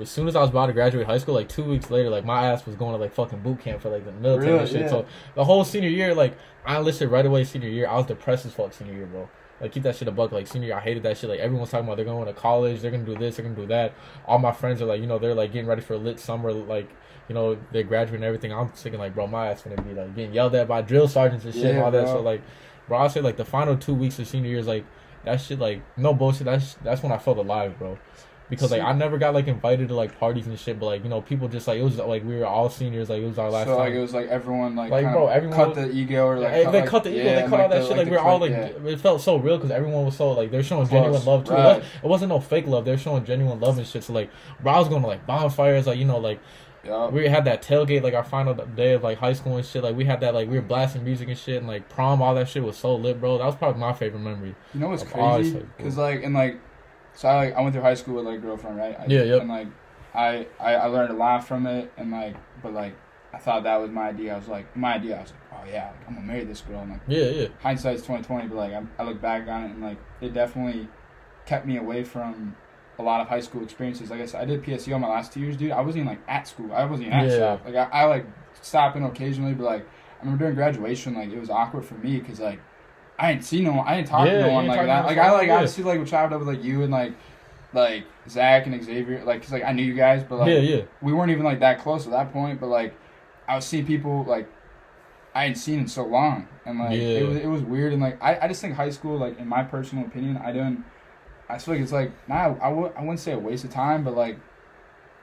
as 0.00 0.10
soon 0.10 0.28
as 0.28 0.36
I 0.36 0.40
was 0.40 0.50
about 0.50 0.66
to 0.66 0.72
graduate 0.72 1.06
high 1.06 1.18
school, 1.18 1.34
like 1.34 1.48
two 1.48 1.64
weeks 1.64 1.90
later, 1.90 2.10
like 2.10 2.24
my 2.24 2.46
ass 2.46 2.66
was 2.66 2.76
going 2.76 2.92
to 2.92 2.98
like 2.98 3.12
fucking 3.12 3.40
boot 3.40 3.60
camp 3.60 3.82
for 3.82 3.90
like 3.90 4.04
the 4.04 4.12
military 4.12 4.58
and 4.58 4.68
shit. 4.68 4.82
Yeah. 4.82 4.88
So 4.88 5.06
the 5.34 5.44
whole 5.44 5.64
senior 5.64 5.88
year, 5.88 6.14
like 6.14 6.36
I 6.64 6.76
enlisted 6.76 7.10
right 7.10 7.24
away 7.24 7.44
senior 7.44 7.68
year. 7.68 7.88
I 7.88 7.96
was 7.96 8.06
depressed 8.06 8.46
as 8.46 8.52
fuck 8.52 8.72
senior 8.72 8.94
year, 8.94 9.06
bro. 9.06 9.28
Like 9.60 9.72
keep 9.72 9.82
that 9.82 9.96
shit 9.96 10.08
a 10.08 10.12
buck. 10.12 10.32
Like 10.32 10.46
senior 10.46 10.68
year, 10.68 10.76
I 10.76 10.80
hated 10.80 11.02
that 11.02 11.18
shit. 11.18 11.28
Like 11.28 11.40
everyone's 11.40 11.70
talking 11.70 11.86
about 11.86 11.96
they're 11.96 12.04
going 12.04 12.26
to 12.26 12.32
college, 12.32 12.80
they're 12.80 12.90
gonna 12.90 13.04
do 13.04 13.16
this, 13.16 13.36
they're 13.36 13.44
gonna 13.44 13.56
do 13.56 13.66
that. 13.66 13.94
All 14.26 14.38
my 14.38 14.52
friends 14.52 14.80
are 14.80 14.86
like, 14.86 15.00
you 15.00 15.06
know, 15.06 15.18
they're 15.18 15.34
like 15.34 15.52
getting 15.52 15.68
ready 15.68 15.82
for 15.82 15.94
a 15.94 15.98
lit 15.98 16.18
summer, 16.18 16.52
like 16.52 16.90
you 17.28 17.34
know, 17.34 17.58
they're 17.70 17.84
graduating 17.84 18.16
and 18.16 18.24
everything. 18.24 18.52
I'm 18.52 18.70
thinking 18.70 18.98
like, 18.98 19.14
bro, 19.14 19.26
my 19.26 19.48
ass 19.48 19.62
gonna 19.62 19.80
be 19.82 19.94
like 19.94 20.14
getting 20.16 20.32
yelled 20.34 20.54
at 20.54 20.66
by 20.66 20.82
drill 20.82 21.08
sergeants 21.08 21.44
and 21.44 21.54
shit 21.54 21.66
and 21.66 21.76
Yeah, 21.76 21.84
all 21.84 21.90
that. 21.90 22.08
So 22.08 22.20
like, 22.20 22.42
bro, 22.88 22.98
I 22.98 23.08
say 23.08 23.20
like 23.20 23.36
the 23.36 23.44
final 23.44 23.76
two 23.76 23.94
weeks 23.94 24.18
of 24.18 24.26
senior 24.26 24.50
year 24.50 24.58
is 24.58 24.66
like 24.66 24.84
that 25.24 25.40
shit. 25.40 25.58
Like 25.58 25.82
no 25.96 26.14
bullshit. 26.14 26.44
That's 26.46 26.74
that's 26.82 27.02
when 27.02 27.12
I 27.12 27.18
felt 27.18 27.38
alive, 27.38 27.78
bro. 27.78 27.98
Because 28.48 28.72
like 28.72 28.82
I 28.82 28.92
never 28.94 29.16
got 29.16 29.32
like 29.32 29.46
invited 29.46 29.86
to 29.90 29.94
like 29.94 30.18
parties 30.18 30.48
and 30.48 30.58
shit, 30.58 30.80
but 30.80 30.86
like 30.86 31.04
you 31.04 31.08
know 31.08 31.22
people 31.22 31.46
just 31.46 31.68
like 31.68 31.78
it 31.78 31.84
was 31.84 31.98
like 31.98 32.24
we 32.24 32.36
were 32.36 32.46
all 32.46 32.68
seniors, 32.68 33.08
like 33.08 33.22
it 33.22 33.26
was 33.28 33.38
our 33.38 33.48
last 33.48 33.66
so 33.68 33.76
time. 33.76 33.78
like 33.86 33.92
it 33.94 34.00
was 34.00 34.12
like 34.12 34.26
everyone 34.26 34.74
like, 34.74 34.90
Like, 34.90 35.04
bro, 35.12 35.28
everyone 35.28 35.56
cut 35.56 35.68
was- 35.68 35.76
the 35.86 35.92
ego 35.92 36.26
or 36.26 36.40
like 36.40 36.50
Yeah, 36.52 36.64
cut, 36.64 36.72
they 36.72 36.82
cut 36.82 37.04
the 37.04 37.10
ego, 37.10 37.22
yeah, 37.30 37.42
they 37.42 37.48
cut 37.48 37.60
all 37.60 37.68
that 37.68 37.80
the- 37.82 37.86
shit. 37.86 37.96
Like, 37.96 38.10
we 38.10 38.16
are 38.16 38.26
all 38.26 38.40
like, 38.40 38.50
yeah. 38.50 38.70
it 38.86 38.98
felt 39.00 39.20
so 39.20 39.36
real 39.36 39.56
because 39.56 39.70
everyone 39.70 40.04
was 40.04 40.16
so 40.16 40.32
like 40.32 40.50
they're 40.50 40.64
showing 40.64 40.88
Close, 40.88 41.00
genuine 41.00 41.24
love 41.24 41.44
too. 41.44 41.52
It, 41.52 41.56
wasn't, 41.58 41.84
it 42.02 42.06
wasn't 42.08 42.28
no 42.30 42.40
fake 42.40 42.66
love. 42.66 42.84
They're 42.84 42.98
showing 42.98 43.24
genuine 43.24 43.60
love 43.60 43.78
and 43.78 43.86
shit. 43.86 44.02
So 44.02 44.12
like, 44.14 44.30
bro, 44.60 44.72
I 44.72 44.78
was 44.80 44.88
going 44.88 45.02
to 45.02 45.06
like 45.08 45.24
bonfires, 45.28 45.86
like 45.86 45.98
you 46.00 46.04
know, 46.06 46.18
like 46.18 46.40
Yup. 46.84 47.12
we 47.12 47.28
had 47.28 47.44
that 47.44 47.62
tailgate, 47.62 48.02
like 48.02 48.14
our 48.14 48.24
final 48.24 48.54
day 48.54 48.92
of 48.92 49.02
like 49.02 49.18
high 49.18 49.34
school 49.34 49.56
and 49.56 49.66
shit. 49.66 49.82
Like 49.82 49.96
we 49.96 50.04
had 50.04 50.20
that, 50.20 50.34
like 50.34 50.48
we 50.48 50.56
were 50.56 50.62
blasting 50.62 51.04
music 51.04 51.28
and 51.28 51.36
shit, 51.36 51.58
and 51.58 51.66
like 51.66 51.88
prom, 51.88 52.22
all 52.22 52.34
that 52.34 52.48
shit 52.48 52.62
was 52.62 52.76
so 52.76 52.96
lit, 52.96 53.20
bro. 53.20 53.38
That 53.38 53.46
was 53.46 53.56
probably 53.56 53.80
my 53.80 53.92
favorite 53.92 54.20
memory. 54.20 54.54
You 54.72 54.80
know 54.80 54.88
what's 54.88 55.02
Of 55.02 55.12
crazy? 55.12 55.66
Because 55.76 55.96
like 55.96 56.22
and 56.22 56.34
like, 56.34 56.58
so 57.14 57.28
I 57.28 57.34
like 57.36 57.54
I 57.54 57.60
went 57.60 57.74
through 57.74 57.82
high 57.82 57.94
school 57.94 58.16
with 58.16 58.24
like 58.24 58.40
girlfriend, 58.40 58.78
right? 58.78 58.98
I, 58.98 59.06
Yeah, 59.06 59.22
yep. 59.22 59.40
And 59.42 59.50
like, 59.50 59.68
I, 60.14 60.46
I 60.58 60.74
I 60.74 60.86
learned 60.86 61.10
a 61.10 61.16
lot 61.16 61.46
from 61.46 61.66
it, 61.66 61.92
and 61.96 62.10
like, 62.10 62.36
but 62.62 62.72
like, 62.72 62.94
I 63.34 63.38
thought 63.38 63.64
that 63.64 63.76
was 63.76 63.90
my 63.90 64.08
idea. 64.08 64.34
I 64.34 64.38
was 64.38 64.48
like, 64.48 64.74
my 64.76 64.94
idea. 64.94 65.18
I 65.18 65.22
was 65.22 65.32
like, 65.32 65.40
oh 65.52 65.70
yeah, 65.70 65.86
like, 65.90 66.08
I'm 66.08 66.14
gonna 66.14 66.26
marry 66.26 66.44
this 66.44 66.62
girl. 66.62 66.80
And 66.80 66.92
like, 66.92 67.00
Yeah, 67.06 67.24
yeah, 67.26 67.48
hindsight's 67.60 68.02
twenty 68.02 68.24
twenty, 68.24 68.48
but 68.48 68.56
like, 68.56 68.72
I, 68.72 68.82
I 68.98 69.04
look 69.04 69.20
back 69.20 69.46
on 69.48 69.64
it 69.64 69.70
and 69.72 69.82
like, 69.82 69.98
it 70.20 70.32
definitely 70.32 70.88
kept 71.44 71.66
me 71.66 71.76
away 71.76 72.04
from 72.04 72.56
a 73.00 73.02
lot 73.02 73.20
of 73.20 73.28
high 73.28 73.40
school 73.40 73.62
experiences. 73.62 74.10
Like 74.10 74.20
I 74.20 74.26
said, 74.26 74.42
I 74.42 74.44
did 74.44 74.62
PSEO 74.62 75.00
my 75.00 75.08
last 75.08 75.32
two 75.32 75.40
years, 75.40 75.56
dude. 75.56 75.72
I 75.72 75.80
wasn't 75.80 76.02
even 76.02 76.08
like 76.08 76.20
at 76.28 76.46
school. 76.46 76.72
I 76.72 76.84
wasn't 76.84 77.08
even 77.08 77.18
at 77.18 77.28
Yeah. 77.30 77.38
shop. 77.38 77.62
Like 77.64 77.74
I, 77.76 77.84
I 77.92 78.04
like 78.04 78.26
stop 78.60 78.96
in 78.96 79.02
occasionally, 79.04 79.54
but 79.54 79.64
like 79.64 79.82
I 79.82 80.24
remember 80.24 80.44
during 80.44 80.54
graduation, 80.54 81.14
like 81.14 81.30
it 81.30 81.40
was 81.40 81.50
awkward 81.50 81.84
for 81.84 81.94
me 81.94 82.18
because 82.20 82.40
like 82.40 82.60
I 83.18 83.32
didn't 83.32 83.44
see 83.44 83.60
no 83.62 83.72
one. 83.72 83.86
I 83.88 83.96
didn't 83.96 84.08
talk 84.08 84.26
Yeah, 84.26 84.38
to 84.38 84.46
no 84.46 84.52
one 84.52 84.66
like 84.66 84.86
that. 84.86 85.04
Like 85.06 85.18
I 85.18 85.30
like 85.32 85.48
yeah. 85.48 85.54
obviously 85.54 85.84
like 85.84 86.04
chopped 86.06 86.32
up 86.32 86.38
with 86.38 86.48
like 86.48 86.62
you 86.62 86.82
and 86.82 86.92
like 86.92 87.12
like 87.72 88.04
Zach 88.28 88.66
and 88.66 88.82
Xavier, 88.84 89.24
like 89.24 89.40
because 89.40 89.52
like 89.52 89.64
I 89.64 89.72
knew 89.72 89.84
you 89.84 89.94
guys, 89.94 90.22
but 90.22 90.38
like 90.40 90.48
yeah, 90.48 90.58
yeah. 90.58 90.82
we 91.02 91.12
weren't 91.12 91.30
even 91.30 91.44
like 91.44 91.60
that 91.60 91.78
close 91.80 92.06
at 92.06 92.12
that 92.12 92.32
point. 92.32 92.60
But 92.60 92.68
like 92.68 92.94
I 93.48 93.56
was 93.56 93.64
seeing 93.64 93.86
people 93.86 94.24
like 94.24 94.48
I 95.34 95.42
hadn't 95.42 95.56
seen 95.56 95.78
in 95.80 95.86
so 95.88 96.04
long, 96.04 96.48
and 96.66 96.78
like 96.78 96.92
Yeah. 96.92 97.20
it 97.20 97.26
was 97.28 97.36
it 97.36 97.46
was 97.46 97.62
weird. 97.62 97.92
And 97.92 98.02
like 98.02 98.22
I, 98.22 98.40
I 98.42 98.48
just 98.48 98.60
think 98.60 98.74
high 98.74 98.90
school, 98.90 99.16
like 99.18 99.38
in 99.38 99.46
my 99.48 99.62
personal 99.62 100.04
opinion, 100.04 100.36
I 100.38 100.52
don't. 100.52 100.84
I 101.50 101.58
feel 101.58 101.74
like 101.74 101.82
it's 101.82 101.92
like 101.92 102.12
nah, 102.28 102.54
I 102.62 102.68
would 102.68 102.92
I 102.96 103.00
wouldn't 103.00 103.20
say 103.20 103.32
a 103.32 103.38
waste 103.38 103.64
of 103.64 103.70
time, 103.70 104.04
but 104.04 104.14
like 104.14 104.38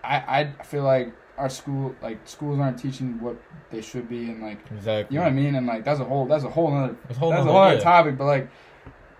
I 0.03 0.53
I 0.59 0.63
feel 0.63 0.83
like 0.83 1.13
our 1.37 1.49
school 1.49 1.95
like 2.01 2.19
schools 2.27 2.59
aren't 2.59 2.79
teaching 2.79 3.21
what 3.21 3.37
they 3.69 3.81
should 3.81 4.09
be, 4.09 4.29
and 4.29 4.41
like 4.41 4.59
Exactly. 4.71 5.13
you 5.13 5.19
know 5.19 5.25
what 5.25 5.31
I 5.31 5.35
mean. 5.35 5.55
And 5.55 5.67
like 5.67 5.85
that's 5.85 5.99
a 5.99 6.05
whole 6.05 6.25
that's 6.25 6.43
a 6.43 6.49
whole 6.49 6.73
other 6.73 6.95
It's 7.09 7.17
a 7.17 7.19
whole 7.19 7.29
that's 7.29 7.45
a 7.45 7.51
whole 7.51 7.61
other 7.61 7.79
topic. 7.79 8.17
But 8.17 8.25
like 8.25 8.49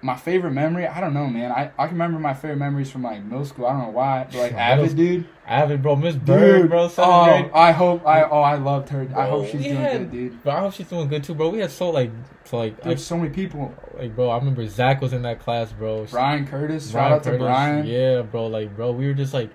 my 0.02 0.16
favorite 0.16 0.52
memory, 0.52 0.86
I 0.88 1.02
don't 1.02 1.14
know, 1.14 1.28
man. 1.28 1.52
I, 1.52 1.72
I 1.78 1.88
can 1.88 1.96
remember 1.96 2.20
my 2.20 2.34
favorite 2.34 2.58
memories 2.58 2.92
from 2.92 3.04
like 3.04 3.24
middle 3.24 3.46
school. 3.46 3.66
I 3.66 3.72
don't 3.72 3.82
know 3.82 3.90
why, 3.90 4.28
but 4.32 4.36
like 4.36 4.54
Avid, 4.54 4.96
dude. 4.96 5.28
Avid, 5.46 5.82
bro, 5.82 5.96
Miss 5.96 6.16
Bird, 6.16 6.70
bro, 6.70 6.90
oh, 6.98 7.26
grade. 7.26 7.52
I 7.54 7.72
hope 7.72 8.06
I 8.06 8.24
oh 8.24 8.42
I 8.42 8.56
loved 8.56 8.90
her. 8.90 9.08
I 9.16 9.28
hope 9.28 9.48
she's 9.48 9.64
doing 9.64 9.82
good, 9.82 10.12
dude. 10.12 10.44
Bro, 10.44 10.54
I 10.54 10.60
hope 10.60 10.74
she's 10.74 10.88
doing 10.88 11.08
good 11.08 11.24
too, 11.24 11.34
bro. 11.34 11.50
We 11.50 11.60
had 11.60 11.72
so 11.72 11.90
like, 11.90 12.12
so 12.44 12.58
like, 12.58 12.82
There's 12.84 13.04
so 13.04 13.18
many 13.18 13.30
people. 13.30 13.74
like, 13.98 14.16
bro. 14.16 14.30
I 14.30 14.38
remember 14.38 14.68
Zach 14.68 15.02
was 15.02 15.14
in 15.14 15.24
that 15.24 15.40
class, 15.40 15.72
bro. 15.72 16.06
Brian 16.06 16.46
Curtis, 16.46 16.92
Brian 16.92 17.10
shout 17.10 17.18
out 17.18 17.24
to 17.24 17.30
Curtis, 17.32 17.46
Brian 17.46 17.88
Yeah, 17.88 18.22
bro. 18.22 18.48
Like, 18.48 18.76
bro, 18.76 18.92
we 18.92 19.08
were 19.08 19.14
just 19.14 19.34
like, 19.34 19.50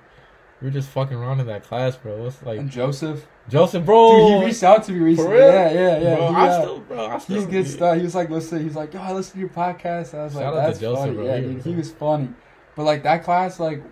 we 0.62 0.68
were 0.68 0.70
just 0.72 0.88
fucking 0.90 1.16
around 1.16 1.40
in 1.40 1.46
that 1.48 1.64
class, 1.64 1.96
bro. 1.96 2.24
It's 2.26 2.40
like 2.44 2.60
and 2.60 2.70
Joseph. 2.70 3.26
Joseph, 3.48 3.84
bro. 3.84 4.12
Dude, 4.28 4.38
he 4.38 4.44
reached 4.46 4.62
out 4.62 4.84
to 4.84 4.92
me 4.92 5.00
recently. 5.00 5.32
real? 5.32 5.48
Yeah, 5.48 5.72
yeah, 5.72 5.98
yeah. 5.98 6.14
Bro, 6.16 6.28
He, 6.28 6.34
I 6.36 6.48
uh, 6.48 6.60
still, 6.60 6.80
bro, 6.80 7.06
I 7.06 7.18
still. 7.18 7.36
he's 7.36 7.46
good 7.46 7.66
stuff. 7.66 7.96
He 7.96 8.02
was 8.04 8.14
like, 8.14 8.30
listen, 8.30 8.62
he's 8.62 8.76
like, 8.76 8.94
yo, 8.94 9.00
I 9.00 9.12
listen 9.12 9.32
to 9.34 9.38
your 9.40 9.48
podcast. 9.48 10.14
I 10.16 10.24
was 10.24 10.34
Shout 10.34 10.34
like, 10.34 10.44
out 10.44 10.50
to 10.52 10.66
that's 10.68 10.78
Joseph, 10.78 11.04
funny. 11.04 11.14
bro. 11.16 11.24
Yeah, 11.26 11.40
dude, 11.40 11.62
he 11.64 11.74
was 11.74 11.90
funny. 11.90 12.28
But 12.76 12.84
like 12.84 13.02
that 13.02 13.24
class, 13.24 13.58
like 13.58 13.82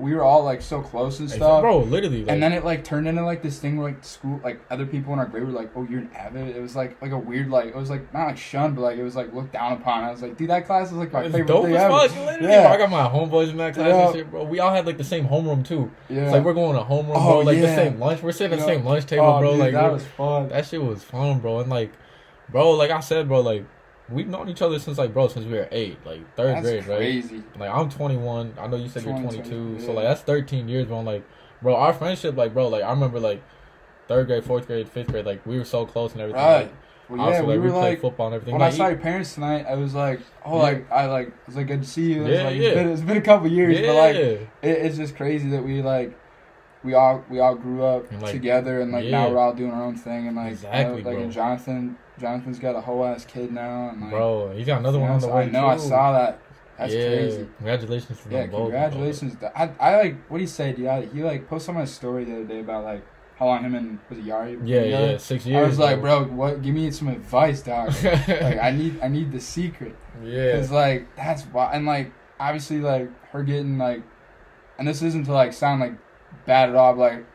we 0.00 0.12
were 0.12 0.22
all 0.24 0.42
like 0.42 0.60
so 0.60 0.82
close 0.82 1.20
and 1.20 1.30
stuff. 1.30 1.60
bro, 1.62 1.78
literally. 1.78 2.24
Like, 2.24 2.32
and 2.32 2.42
then 2.42 2.52
it 2.52 2.64
like 2.64 2.82
turned 2.82 3.06
into 3.06 3.24
like 3.24 3.42
this 3.42 3.60
thing 3.60 3.76
where 3.76 3.90
like 3.92 4.04
school 4.04 4.40
like 4.42 4.60
other 4.68 4.86
people 4.86 5.12
in 5.12 5.20
our 5.20 5.26
grade 5.26 5.44
were 5.44 5.52
like, 5.52 5.70
Oh, 5.76 5.86
you're 5.88 6.00
an 6.00 6.10
avid 6.16 6.56
it 6.56 6.60
was 6.60 6.74
like 6.74 7.00
like 7.00 7.12
a 7.12 7.16
weird 7.18 7.48
like 7.48 7.66
it 7.66 7.76
was 7.76 7.90
like 7.90 8.12
not 8.12 8.26
like 8.26 8.36
shunned, 8.36 8.74
but 8.74 8.82
like 8.82 8.98
it 8.98 9.04
was 9.04 9.14
like 9.14 9.32
looked 9.32 9.52
down 9.52 9.72
upon. 9.74 10.02
I 10.02 10.10
was 10.10 10.20
like, 10.20 10.36
dude, 10.36 10.50
that 10.50 10.66
class 10.66 10.90
was 10.90 10.98
like 10.98 11.12
my 11.12 11.22
favorite 11.22 11.46
dope 11.46 11.64
thing 11.66 11.76
as 11.76 11.82
ever. 11.82 11.92
fuck. 12.08 12.16
Literally, 12.26 12.48
Yeah. 12.52 12.62
bro. 12.62 12.72
I 12.72 12.76
got 12.78 12.90
my 12.90 13.08
homeboys 13.08 13.50
in 13.50 13.56
that 13.58 13.74
class 13.74 13.86
Yeah. 13.86 14.06
and 14.06 14.14
shit, 14.16 14.30
bro. 14.30 14.42
We 14.44 14.58
all 14.58 14.74
had 14.74 14.84
like 14.84 14.98
the 14.98 15.04
same 15.04 15.28
homeroom 15.28 15.64
too. 15.64 15.90
Yeah. 16.08 16.22
It's 16.24 16.32
like 16.32 16.42
we're 16.44 16.54
going 16.54 16.76
to 16.76 16.82
homeroom, 16.82 17.12
Oh, 17.14 17.28
bro. 17.28 17.38
Like 17.40 17.60
the 17.60 17.74
same 17.76 18.00
lunch. 18.00 18.20
We're 18.20 18.32
sitting 18.32 18.52
at 18.58 18.58
the 18.58 18.66
same 18.66 18.84
lunch 18.84 19.06
table, 19.06 19.24
oh, 19.26 19.38
bro. 19.38 19.50
dude, 19.52 19.60
like 19.60 19.72
that 19.74 19.92
was 19.92 20.04
fun. 20.04 20.48
that 20.48 20.66
shit 20.66 20.82
was 20.82 21.04
fun, 21.04 21.38
bro. 21.38 21.60
And 21.60 21.70
like, 21.70 21.92
bro, 22.48 22.72
like 22.72 22.90
I 22.90 22.98
said, 23.00 23.28
bro, 23.28 23.40
like 23.42 23.64
we've 24.08 24.28
known 24.28 24.48
each 24.48 24.62
other 24.62 24.78
since 24.78 24.98
like, 24.98 25.12
bro, 25.14 25.28
since 25.28 25.46
we 25.46 25.52
were 25.52 25.68
eight, 25.72 25.98
like 26.04 26.20
third 26.36 26.56
That's 26.56 26.84
grade, 26.86 26.86
right? 26.86 27.58
Like 27.58 27.70
I'm 27.70 27.88
21. 27.88 28.54
I 28.58 28.66
know 28.66 28.76
you 28.76 28.88
said 28.88 29.04
you're 29.04 29.12
22, 29.18 29.42
22. 29.42 29.80
So 29.86 29.92
like 29.92 30.04
that's 30.04 30.20
13 30.22 30.68
years, 30.68 30.86
bro. 30.86 31.00
Like, 31.00 31.24
bro, 31.62 31.74
our 31.76 31.92
friendship, 31.94 32.36
like, 32.36 32.52
bro, 32.52 32.68
like 32.68 32.82
I 32.82 32.90
remember 32.90 33.18
like 33.20 33.42
third 34.08 34.26
grade, 34.26 34.44
fourth 34.44 34.66
grade, 34.66 34.88
fifth 34.88 35.08
grade, 35.08 35.24
like 35.26 35.44
we 35.46 35.58
were 35.58 35.64
so 35.64 35.86
close 35.86 36.12
and 36.12 36.20
everything. 36.20 36.42
Right. 36.42 36.62
Like, 36.64 36.72
Well, 37.08 37.20
also, 37.20 37.32
yeah, 37.32 37.38
like, 37.40 37.48
we 37.48 37.58
were 37.58 37.70
played 37.70 37.80
like 37.90 38.00
football 38.00 38.26
and 38.26 38.34
everything. 38.34 38.52
when 38.54 38.62
I 38.62 38.70
saw 38.70 38.88
your 38.88 38.98
parents 38.98 39.34
tonight, 39.34 39.66
I 39.68 39.74
was 39.76 39.94
like, 39.94 40.20
oh, 40.44 40.56
Yeah. 40.56 40.62
like 40.62 40.92
I 40.92 41.06
like 41.06 41.28
it 41.28 41.34
was 41.46 41.56
like 41.56 41.66
good 41.66 41.82
to 41.82 41.88
see 41.88 42.12
you. 42.14 42.24
It 42.26 42.32
Yeah, 42.34 42.42
like, 42.44 42.56
yeah. 42.56 42.62
It's, 42.68 42.74
been, 42.74 42.88
it's 42.90 43.00
been 43.02 43.16
a 43.16 43.20
couple 43.22 43.48
years, 43.48 43.78
yeah, 43.78 43.86
but 43.88 43.94
like 43.96 44.16
it, 44.16 44.48
it's 44.62 44.96
just 44.96 45.16
crazy 45.16 45.48
that 45.50 45.64
we 45.64 45.80
like 45.82 46.18
we 46.82 46.92
all 46.92 47.24
we 47.30 47.38
all 47.40 47.54
grew 47.54 47.82
up 47.82 48.10
And, 48.12 48.20
like, 48.20 48.32
together 48.32 48.80
and 48.82 48.92
like 48.92 49.04
yeah. 49.04 49.10
now 49.12 49.30
we're 49.30 49.38
all 49.38 49.54
doing 49.54 49.70
our 49.70 49.82
own 49.82 49.96
thing 49.96 50.26
and 50.28 50.36
like 50.36 50.52
Exactly, 50.52 51.00
uh, 51.00 51.04
like 51.06 51.14
bro. 51.16 51.22
and 51.22 51.32
Jonathan 51.32 51.96
Jonathan's 52.20 52.58
got 52.58 52.76
a 52.76 52.80
whole 52.80 53.04
ass 53.04 53.24
kid 53.24 53.52
now 53.52 53.90
and 53.90 54.00
like 54.00 54.10
bro, 54.10 54.52
you 54.52 54.64
got 54.64 54.80
another 54.80 54.98
one 54.98 55.10
on 55.10 55.20
the 55.20 55.28
way. 55.28 55.42
I 55.44 55.46
know 55.46 55.66
I 55.66 55.76
saw 55.76 56.12
that. 56.12 56.40
That's 56.78 56.92
yeah. 56.92 57.06
crazy. 57.06 57.48
Congratulations 57.58 58.20
to 58.22 58.28
Yeah, 58.30 58.40
them 58.42 58.50
both. 58.50 58.58
bro. 58.58 58.62
congratulations. 58.70 59.36
I 59.56 59.70
I 59.80 59.96
like 59.96 60.30
what 60.30 60.40
he 60.40 60.46
said. 60.46 60.78
Yeah, 60.78 61.00
he 61.02 61.22
like 61.22 61.48
posted 61.48 61.70
on 61.70 61.76
my 61.76 61.84
story 61.84 62.24
the 62.24 62.34
other 62.36 62.44
day 62.44 62.60
about 62.60 62.84
like 62.84 63.04
how 63.36 63.46
long 63.46 63.64
him 63.64 63.74
and 63.74 63.98
was 64.08 64.18
it 64.18 64.26
Yari? 64.26 64.60
Yeah, 64.64 64.80
been 64.82 64.90
yeah, 64.90 65.16
six 65.18 65.44
years. 65.44 65.64
I 65.64 65.68
was 65.68 65.78
like, 65.78 66.00
bro, 66.00 66.24
what? 66.24 66.62
Give 66.62 66.74
me 66.74 66.90
some 66.92 67.08
advice, 67.08 67.62
dog. 67.62 67.88
like 68.04 68.58
I 68.58 68.70
need 68.70 69.00
I 69.02 69.08
need 69.08 69.32
the 69.32 69.40
secret. 69.40 69.96
yeah, 70.22 70.52
Cause 70.56 70.70
like 70.70 71.14
that's 71.16 71.42
why, 71.42 71.72
and 71.72 71.84
like 71.86 72.12
obviously 72.38 72.78
like 72.80 73.08
her 73.30 73.42
getting 73.42 73.76
like, 73.78 74.02
and 74.78 74.86
this 74.86 75.02
isn't 75.02 75.24
to 75.24 75.32
like 75.32 75.52
sound 75.52 75.80
like 75.80 75.94
bad 76.46 76.68
at 76.70 76.76
all, 76.76 76.94
but 76.94 77.00
like 77.12 77.26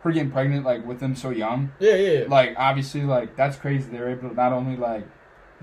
her 0.00 0.10
getting 0.12 0.30
pregnant 0.30 0.64
like 0.64 0.84
with 0.86 1.00
them 1.00 1.14
so 1.14 1.30
young, 1.30 1.72
yeah, 1.78 1.94
yeah. 1.94 2.24
like 2.28 2.54
obviously 2.56 3.02
like 3.02 3.36
that's 3.36 3.56
crazy. 3.56 3.90
They 3.90 3.98
were 3.98 4.10
able 4.10 4.30
to 4.30 4.34
not 4.34 4.52
only 4.52 4.76
like 4.76 5.06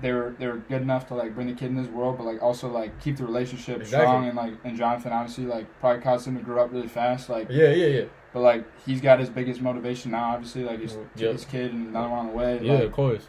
they 0.00 0.12
were 0.12 0.34
they 0.38 0.46
were 0.46 0.58
good 0.58 0.80
enough 0.82 1.08
to 1.08 1.14
like 1.14 1.34
bring 1.34 1.48
the 1.48 1.54
kid 1.54 1.66
in 1.70 1.76
this 1.76 1.88
world, 1.88 2.18
but 2.18 2.24
like 2.24 2.40
also 2.42 2.68
like 2.68 3.00
keep 3.00 3.16
the 3.16 3.24
relationship 3.24 3.80
Exactly. 3.80 4.06
strong 4.06 4.26
and 4.28 4.36
like 4.36 4.54
and 4.64 4.76
Jonathan 4.76 5.12
obviously 5.12 5.44
like 5.44 5.66
probably 5.80 6.00
caused 6.02 6.26
him 6.28 6.36
to 6.38 6.42
grow 6.42 6.62
up 6.64 6.72
really 6.72 6.86
fast, 6.88 7.28
like 7.28 7.48
yeah, 7.50 7.70
yeah, 7.70 7.86
yeah. 7.86 8.04
but 8.32 8.40
like 8.40 8.64
he's 8.86 9.00
got 9.00 9.18
his 9.18 9.28
biggest 9.28 9.60
motivation 9.60 10.12
now, 10.12 10.34
obviously 10.34 10.62
like 10.62 10.80
his 10.80 10.96
Yep. 11.16 11.32
his 11.32 11.44
kid 11.44 11.72
and 11.72 11.88
another 11.88 12.08
one 12.10 12.18
on 12.20 12.26
the 12.28 12.32
way. 12.32 12.60
Yeah, 12.62 12.74
like, 12.74 12.82
of 12.84 12.92
course. 12.92 13.26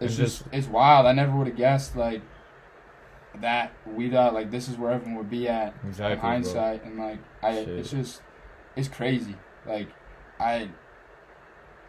it's 0.00 0.16
And 0.16 0.26
just 0.26 0.44
it's 0.52 0.68
wild. 0.68 1.06
I 1.06 1.12
never 1.12 1.32
would 1.36 1.48
have 1.48 1.56
guessed 1.56 1.96
like 1.96 2.22
that 3.40 3.72
we 3.84 4.08
thought 4.08 4.32
like 4.32 4.50
this 4.52 4.68
is 4.68 4.76
where 4.76 4.92
everyone 4.92 5.16
would 5.16 5.28
be 5.30 5.48
at 5.48 5.74
Exactly. 5.86 6.12
in 6.12 6.18
hindsight, 6.18 6.84
and 6.84 6.98
like 6.98 7.18
I 7.42 7.52
Shit. 7.54 7.68
it's 7.68 7.90
just 7.90 8.22
it's 8.76 8.88
crazy. 8.88 9.34
Like 9.66 9.88
I 10.38 10.68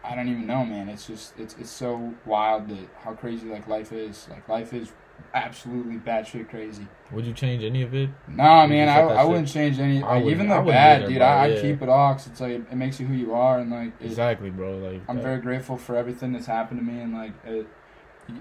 I 0.04 0.14
don't 0.14 0.28
even 0.28 0.46
know, 0.46 0.64
man. 0.64 0.88
It's 0.88 1.06
just 1.06 1.38
it's 1.38 1.54
it's 1.58 1.70
so 1.70 2.14
wild 2.24 2.68
that 2.68 2.88
how 3.02 3.14
crazy 3.14 3.48
like 3.48 3.66
life 3.68 3.92
is. 3.92 4.26
Like 4.30 4.48
life 4.48 4.72
is 4.72 4.92
absolutely 5.34 5.96
batshit 5.96 6.48
crazy. 6.48 6.86
Would 7.12 7.26
you 7.26 7.32
change 7.32 7.64
any 7.64 7.82
of 7.82 7.94
it? 7.94 8.10
Nah, 8.28 8.66
man, 8.66 8.88
I, 8.88 9.00
I 9.00 9.24
wouldn't 9.24 9.48
change 9.48 9.78
any. 9.78 10.00
Like, 10.00 10.24
wouldn't- 10.24 10.30
even 10.30 10.48
the 10.48 10.60
bad, 10.62 11.02
either, 11.02 11.12
dude. 11.12 11.22
I, 11.22 11.46
yeah. 11.48 11.60
keep 11.60 11.82
it 11.82 11.88
all. 11.88 12.12
Cause 12.14 12.26
it's 12.28 12.40
like 12.40 12.52
it 12.52 12.74
makes 12.76 13.00
you 13.00 13.06
who 13.06 13.14
you 13.14 13.34
are, 13.34 13.58
and 13.58 13.70
like 13.70 13.92
it, 14.00 14.06
Exactly, 14.06 14.50
bro. 14.50 14.78
Like 14.78 15.02
I'm 15.08 15.16
that- 15.16 15.22
very 15.22 15.40
grateful 15.40 15.76
for 15.76 15.96
everything 15.96 16.32
that's 16.32 16.46
happened 16.46 16.80
to 16.80 16.86
me, 16.86 17.00
and 17.00 17.12
like 17.14 17.32
it, 17.44 17.66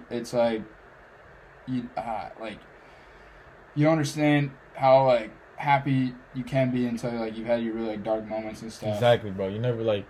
it's 0.09 0.33
like 0.33 0.61
you 1.67 1.89
uh, 1.97 2.29
like 2.39 2.59
you 3.75 3.83
don't 3.83 3.93
understand 3.93 4.51
how 4.75 5.05
like 5.05 5.31
happy 5.57 6.13
you 6.33 6.43
can 6.43 6.71
be 6.71 6.85
until 6.87 7.11
like 7.13 7.37
you've 7.37 7.47
had 7.47 7.61
your 7.63 7.73
really 7.73 7.89
like 7.89 8.03
dark 8.03 8.25
moments 8.27 8.61
and 8.61 8.71
stuff. 8.71 8.93
exactly, 8.95 9.31
bro. 9.31 9.47
You 9.47 9.59
never 9.59 9.81
like. 9.83 10.05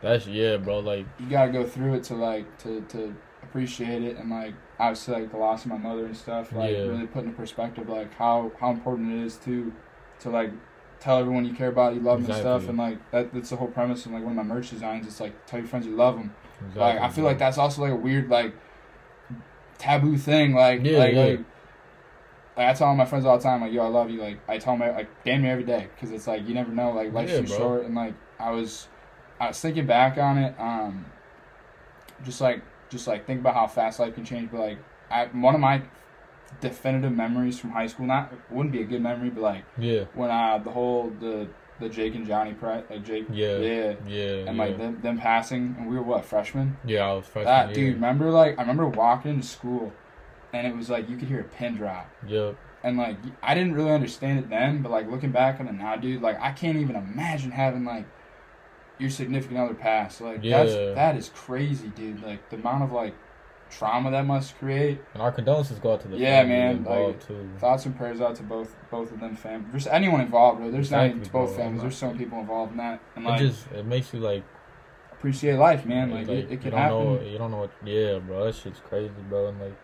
That's 0.00 0.26
yeah, 0.26 0.56
bro. 0.56 0.78
Like 0.80 1.06
You 1.18 1.26
gotta 1.28 1.52
go 1.52 1.64
through 1.66 1.94
it 1.94 2.04
to 2.04 2.14
like 2.14 2.58
to 2.58 2.80
to 2.88 3.14
appreciate 3.42 4.02
it, 4.02 4.16
and 4.18 4.30
like 4.30 4.54
obviously 4.78 5.14
like 5.14 5.30
the 5.30 5.36
loss 5.38 5.64
of 5.64 5.70
my 5.70 5.78
mother 5.78 6.06
and 6.06 6.16
stuff. 6.16 6.52
Like 6.52 6.72
Yeah. 6.72 6.82
really 6.84 7.06
put 7.06 7.24
into 7.24 7.36
perspective 7.36 7.88
like 7.88 8.14
how 8.14 8.52
how 8.60 8.70
important 8.70 9.12
it 9.12 9.24
is 9.24 9.36
to 9.38 9.72
to 10.20 10.30
like 10.30 10.50
tell 11.00 11.18
everyone 11.18 11.44
you 11.44 11.52
care 11.54 11.68
about, 11.68 11.94
you 11.94 12.00
love 12.00 12.22
them 12.22 12.30
and 12.30 12.40
stuff, 12.40 12.68
and 12.68 12.78
like 12.78 12.98
that 13.10 13.32
that's 13.34 13.50
the 13.50 13.56
whole 13.56 13.68
premise 13.68 14.06
of 14.06 14.12
like 14.12 14.22
one 14.22 14.38
of 14.38 14.46
my 14.46 14.54
merch 14.54 14.70
designs. 14.70 15.06
It's 15.06 15.20
like 15.20 15.44
tell 15.46 15.58
your 15.58 15.68
friends 15.68 15.86
you 15.86 15.96
love 15.96 16.16
them. 16.16 16.32
exactly, 16.60 16.80
like 16.82 16.98
I 17.00 17.08
feel 17.08 17.22
bro. 17.24 17.30
like 17.32 17.38
that's 17.38 17.58
also 17.58 17.82
like 17.82 17.92
a 17.92 17.96
weird 17.96 18.28
like 18.28 18.54
taboo 19.78 20.16
thing. 20.16 20.54
Like 20.54 20.84
Yeah, 20.84 20.98
like, 20.98 21.14
yeah. 21.14 21.20
like 21.24 21.40
like 22.56 22.68
I 22.68 22.72
tell 22.72 22.88
all 22.88 22.96
my 22.96 23.04
friends 23.04 23.24
all 23.26 23.36
the 23.36 23.42
time 23.42 23.60
like 23.60 23.72
yo 23.72 23.82
I 23.84 23.88
love 23.88 24.10
you. 24.10 24.20
Like 24.20 24.38
I 24.48 24.58
tell 24.58 24.76
them 24.76 24.94
like 24.94 25.08
damn 25.24 25.42
near 25.42 25.52
every 25.52 25.64
day 25.64 25.88
because 25.94 26.10
it's 26.10 26.26
like 26.26 26.46
you 26.48 26.54
never 26.54 26.72
know 26.72 26.92
like 26.92 27.12
life's 27.12 27.32
Yeah, 27.32 27.40
too 27.40 27.46
bro. 27.46 27.56
short 27.56 27.84
and 27.84 27.94
like 27.94 28.14
I 28.38 28.50
was 28.50 28.88
I 29.40 29.48
was 29.48 29.60
thinking 29.60 29.86
back 29.86 30.16
on 30.18 30.38
it 30.38 30.54
um 30.58 31.06
just 32.24 32.40
like 32.40 32.62
just 32.88 33.06
like 33.06 33.26
think 33.26 33.40
about 33.40 33.54
how 33.54 33.66
fast 33.66 33.98
life 34.00 34.14
can 34.14 34.24
change. 34.24 34.50
But 34.50 34.60
like 34.60 34.78
I 35.10 35.26
one 35.26 35.54
of 35.54 35.60
my 35.60 35.82
definitive 36.60 37.12
memories 37.12 37.58
from 37.58 37.70
high 37.70 37.86
school 37.88 38.06
not 38.06 38.32
wouldn't 38.50 38.72
be 38.72 38.80
a 38.80 38.84
good 38.84 39.02
memory 39.02 39.30
but 39.30 39.42
like 39.42 39.64
Yeah, 39.78 40.04
when 40.14 40.30
uh 40.30 40.58
the 40.58 40.70
whole 40.70 41.12
the 41.20 41.48
the 41.80 41.88
Jake 41.90 42.14
and 42.14 42.26
Johnny 42.26 42.54
pri 42.54 42.82
like 42.88 43.04
Jake 43.04 43.26
yeah, 43.30 43.58
yeah 43.58 43.94
yeah, 44.06 44.26
and 44.46 44.56
yeah. 44.56 44.64
like 44.64 44.78
them, 44.78 44.98
them 45.02 45.18
passing 45.18 45.74
and 45.78 45.88
we 45.90 45.96
were 45.96 46.02
what 46.02 46.24
freshmen 46.24 46.78
yeah, 46.86 47.00
I 47.10 47.12
was 47.12 47.26
freshman. 47.26 47.44
that 47.44 47.66
year. 47.76 47.88
dude, 47.88 47.94
remember 47.96 48.30
like 48.30 48.56
I 48.58 48.62
remember 48.62 48.86
walking 48.88 49.32
into 49.32 49.46
school, 49.46 49.92
and 50.52 50.66
it 50.66 50.74
was 50.76 50.88
like 50.90 51.08
you 51.08 51.16
could 51.16 51.28
hear 51.28 51.40
a 51.40 51.44
pin 51.44 51.76
drop, 51.76 52.10
Yeah, 52.26 52.52
and 52.82 52.96
like 52.96 53.16
I 53.42 53.54
didn't 53.54 53.74
really 53.74 53.90
understand 53.92 54.38
it 54.38 54.48
then, 54.50 54.82
but 54.82 54.90
like 54.92 55.10
looking 55.10 55.30
back 55.32 55.60
on 55.60 55.68
it 55.68 55.72
now, 55.74 55.96
dude, 55.96 56.22
like 56.22 56.40
I 56.40 56.52
can't 56.52 56.76
even 56.78 56.96
imagine 56.96 57.50
having 57.50 57.84
like 57.84 58.06
your 58.98 59.10
significant 59.10 59.58
other 59.58 59.74
pass. 59.74 60.20
Like 60.20 60.40
Yeah. 60.42 60.64
that's 60.64 60.74
that 60.94 61.16
is 61.16 61.28
crazy, 61.30 61.88
dude. 61.88 62.22
Like 62.22 62.48
the 62.50 62.56
amount 62.56 62.84
of 62.84 62.92
like 62.92 63.14
trauma 63.68 64.10
that 64.12 64.24
must 64.24 64.56
create. 64.58 65.00
and 65.12 65.20
our 65.22 65.32
condolences 65.32 65.78
go 65.80 65.92
out 65.94 66.00
to 66.00 66.08
the 66.08 66.16
Yeah, 66.16 66.44
man, 66.44 66.84
like, 66.84 67.26
too. 67.26 67.50
Thoughts 67.58 67.84
and 67.84 67.96
prayers 67.96 68.20
out 68.20 68.36
to 68.36 68.42
both 68.44 68.74
both 68.90 69.10
of 69.12 69.18
them 69.20 69.34
families. 69.36 69.72
Just 69.72 69.88
anyone 69.90 70.20
involved, 70.20 70.60
bro. 70.60 70.70
There's 70.70 70.90
not 70.90 71.06
even 71.06 71.18
Exactly, 71.18 71.40
both 71.40 71.48
bro. 71.54 71.64
families. 71.64 71.82
There's 71.82 71.96
so 71.96 72.06
many 72.06 72.18
people 72.20 72.38
involved 72.38 72.72
in 72.72 72.78
that, 72.78 73.00
and 73.16 73.26
It 73.26 73.28
like 73.28 73.40
just 73.40 73.66
it 73.72 73.84
makes 73.84 74.14
you 74.14 74.20
like 74.20 74.44
appreciate 75.12 75.56
life, 75.56 75.84
man. 75.84 76.10
Like, 76.10 76.28
like, 76.28 76.36
it, 76.38 76.44
it 76.44 76.50
you 76.52 76.58
can 76.58 76.70
don't 76.70 76.80
happen. 76.80 76.98
know 76.98 77.20
you 77.22 77.38
don't 77.38 77.50
know 77.50 77.56
what 77.58 77.70
yeah, 77.84 78.18
bro. 78.20 78.44
That 78.44 78.54
shit's 78.54 78.80
crazy, 78.80 79.12
bro. 79.28 79.48
And 79.48 79.60
like 79.60 79.76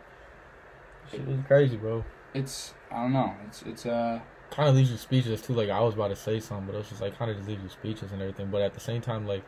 shit 1.10 1.20
is 1.20 1.44
crazy, 1.46 1.76
bro. 1.76 2.04
It's 2.34 2.74
I 2.90 3.02
don't 3.02 3.12
know. 3.12 3.34
It's 3.46 3.62
it's 3.62 3.86
uh 3.86 4.20
kind 4.50 4.68
of 4.68 4.76
leaves 4.76 4.90
you 4.90 4.96
speechless 4.96 5.40
too. 5.42 5.54
Like 5.54 5.70
I 5.70 5.80
was 5.80 5.94
about 5.94 6.08
to 6.08 6.16
say 6.16 6.40
something, 6.40 6.66
but 6.66 6.76
it's 6.76 6.90
just 6.90 7.00
like 7.00 7.18
kind 7.18 7.30
of 7.30 7.36
just 7.36 7.48
leaves 7.48 7.62
you 7.62 7.68
speechless 7.68 8.12
and 8.12 8.20
everything. 8.20 8.50
But 8.50 8.62
at 8.62 8.74
the 8.74 8.80
same 8.80 9.00
time, 9.00 9.26
like 9.26 9.44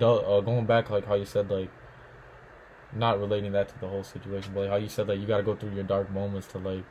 uh, 0.00 0.40
going 0.40 0.66
back, 0.66 0.90
like 0.90 1.06
how 1.06 1.14
you 1.14 1.24
said, 1.24 1.50
like 1.50 1.70
not 2.92 3.20
relating 3.20 3.52
that 3.52 3.68
to 3.68 3.80
the 3.80 3.88
whole 3.88 4.04
situation, 4.04 4.52
but 4.54 4.60
like 4.62 4.70
how 4.70 4.76
you 4.76 4.88
said, 4.88 5.08
like 5.08 5.20
you 5.20 5.26
got 5.26 5.38
to 5.38 5.42
go 5.42 5.54
through 5.54 5.74
your 5.74 5.84
dark 5.84 6.10
moments 6.10 6.46
to 6.48 6.58
like 6.58 6.84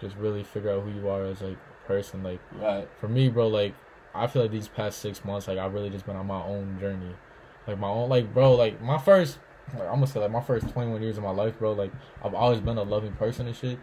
just 0.00 0.16
really 0.16 0.44
figure 0.44 0.70
out 0.70 0.82
who 0.82 0.90
you 0.90 1.08
are 1.08 1.24
as 1.24 1.40
like 1.40 1.56
a 1.56 1.86
person. 1.86 2.22
Like 2.22 2.40
right. 2.60 2.88
for 3.00 3.08
me, 3.08 3.28
bro, 3.28 3.48
like 3.48 3.74
I 4.14 4.26
feel 4.26 4.42
like 4.42 4.50
these 4.50 4.68
past 4.68 5.00
six 5.00 5.24
months, 5.24 5.48
like 5.48 5.58
I've 5.58 5.74
really 5.74 5.90
just 5.90 6.06
been 6.06 6.16
on 6.16 6.26
my 6.26 6.42
own 6.42 6.78
journey, 6.78 7.14
like 7.66 7.78
my 7.78 7.88
own, 7.88 8.08
like 8.08 8.32
bro, 8.32 8.54
like 8.54 8.80
my 8.80 8.98
first, 8.98 9.38
like, 9.74 9.88
I'm 9.88 9.94
gonna 9.94 10.06
say 10.06 10.20
like 10.20 10.30
my 10.30 10.40
first 10.40 10.68
21 10.70 11.02
years 11.02 11.18
of 11.18 11.24
my 11.24 11.30
life, 11.30 11.58
bro. 11.58 11.72
Like 11.72 11.92
I've 12.24 12.34
always 12.34 12.60
been 12.60 12.78
a 12.78 12.82
loving 12.82 13.12
person 13.12 13.46
and 13.46 13.56
shit, 13.56 13.78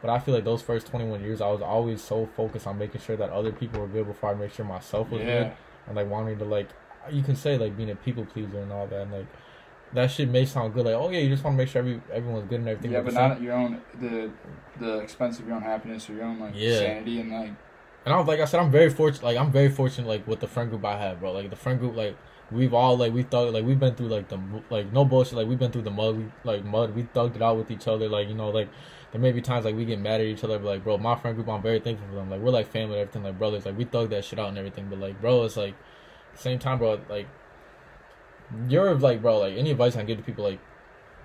but 0.00 0.10
I 0.10 0.18
feel 0.18 0.34
like 0.34 0.44
those 0.44 0.62
first 0.62 0.86
21 0.88 1.20
years, 1.22 1.40
I 1.40 1.48
was 1.48 1.60
always 1.62 2.02
so 2.02 2.26
focused 2.36 2.66
on 2.66 2.78
making 2.78 3.00
sure 3.00 3.16
that 3.16 3.30
other 3.30 3.52
people 3.52 3.80
were 3.80 3.88
good 3.88 4.06
before 4.06 4.30
I 4.30 4.34
make 4.34 4.52
sure 4.52 4.64
myself 4.64 5.10
was 5.10 5.20
Yeah. 5.22 5.26
good, 5.44 5.52
and 5.88 5.96
like 5.96 6.08
wanting 6.10 6.38
to 6.38 6.44
like, 6.44 6.68
you 7.10 7.22
can 7.22 7.36
say 7.36 7.56
like 7.58 7.76
being 7.76 7.90
a 7.90 7.96
people 7.96 8.24
pleaser 8.24 8.60
and 8.60 8.72
all 8.72 8.86
that, 8.86 9.02
and 9.02 9.12
like. 9.12 9.26
That 9.92 10.10
shit 10.10 10.28
may 10.28 10.44
sound 10.44 10.74
good, 10.74 10.84
like 10.84 10.96
oh 10.96 11.08
yeah, 11.10 11.20
you 11.20 11.28
just 11.28 11.44
want 11.44 11.54
to 11.54 11.58
make 11.58 11.68
sure 11.68 11.78
every 11.78 12.02
everyone's 12.12 12.48
good 12.48 12.58
and 12.58 12.68
everything. 12.68 12.90
Yeah, 12.90 13.02
but 13.02 13.14
not 13.14 13.30
at 13.30 13.40
your 13.40 13.52
own 13.54 13.80
the 14.00 14.30
the 14.80 14.98
expense 14.98 15.38
of 15.38 15.46
your 15.46 15.54
own 15.54 15.62
happiness 15.62 16.10
or 16.10 16.14
your 16.14 16.24
own 16.24 16.40
like 16.40 16.54
Yeah. 16.56 16.80
sanity 16.80 17.20
and 17.20 17.30
like 17.30 17.50
And 18.04 18.12
I 18.12 18.18
was 18.18 18.26
like 18.26 18.40
I 18.40 18.46
said, 18.46 18.58
I'm 18.58 18.72
very 18.72 18.90
fortunate. 18.90 19.22
Like 19.24 19.36
I'm 19.36 19.52
very 19.52 19.68
fortunate, 19.70 20.08
like 20.08 20.26
with 20.26 20.40
the 20.40 20.48
friend 20.48 20.70
group 20.70 20.84
I 20.84 20.98
have, 20.98 21.20
bro. 21.20 21.30
Like 21.30 21.50
the 21.50 21.56
friend 21.56 21.78
group, 21.78 21.94
like 21.94 22.16
we've 22.50 22.72
all 22.72 22.96
like 22.96 23.12
we 23.12 23.22
thought 23.22 23.52
like 23.52 23.64
we've 23.64 23.78
been 23.78 23.94
through 23.94 24.08
like 24.08 24.28
the 24.28 24.38
like 24.70 24.92
no 24.92 25.04
bullshit. 25.04 25.34
Like 25.34 25.48
we've 25.48 25.58
been 25.58 25.72
through 25.72 25.82
the 25.82 25.90
mud. 25.90 26.16
We 26.16 26.24
like 26.44 26.64
mud. 26.64 26.94
We 26.94 27.04
thugged 27.04 27.36
it 27.36 27.42
out 27.42 27.56
with 27.56 27.70
each 27.70 27.88
other. 27.88 28.08
Like 28.08 28.28
you 28.28 28.34
know, 28.34 28.50
like 28.50 28.68
there 29.12 29.20
may 29.20 29.32
be 29.32 29.40
times 29.40 29.64
like 29.64 29.74
we 29.74 29.84
get 29.84 29.98
mad 29.98 30.20
at 30.20 30.26
each 30.26 30.44
other, 30.44 30.58
but 30.58 30.66
like 30.66 30.84
bro, 30.84 30.98
my 30.98 31.16
friend 31.16 31.36
group, 31.36 31.48
I'm 31.48 31.62
very 31.62 31.80
thankful 31.80 32.08
for 32.08 32.14
them. 32.14 32.30
Like 32.30 32.40
we're 32.40 32.50
like 32.50 32.70
family, 32.70 32.98
everything, 32.98 33.22
like 33.22 33.38
brothers. 33.38 33.66
Like 33.66 33.76
we 33.76 33.84
thugged 33.84 34.10
that 34.10 34.24
shit 34.24 34.38
out 34.38 34.48
and 34.48 34.58
everything. 34.58 34.86
But 34.88 34.98
like 34.98 35.20
bro, 35.20 35.44
it's 35.44 35.56
like 35.56 35.74
same 36.34 36.58
time, 36.58 36.78
bro. 36.78 37.00
Like 37.08 37.28
you're 38.68 38.94
like 38.94 39.22
bro. 39.22 39.38
Like 39.38 39.56
any 39.56 39.72
advice 39.72 39.94
I 39.94 39.98
can 39.98 40.06
give 40.06 40.18
to 40.18 40.24
people, 40.24 40.44
like 40.44 40.60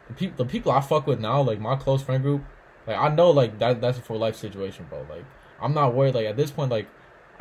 the 0.07 0.13
people, 0.13 0.45
the 0.45 0.49
people 0.49 0.71
I 0.71 0.81
fuck 0.81 1.05
with 1.07 1.19
now, 1.19 1.41
like 1.41 1.59
my 1.59 1.75
close 1.75 2.01
friend 2.01 2.23
group. 2.23 2.43
Like 2.87 2.97
I 2.97 3.09
know 3.09 3.29
like 3.29 3.59
that 3.59 3.79
that's 3.79 3.99
a 3.99 4.01
for 4.01 4.17
life 4.17 4.35
situation, 4.35 4.87
bro. 4.89 5.05
Like 5.09 5.25
I'm 5.61 5.73
not 5.73 5.93
worried. 5.93 6.15
Like 6.15 6.25
at 6.25 6.37
this 6.37 6.49
point, 6.49 6.71
like 6.71 6.87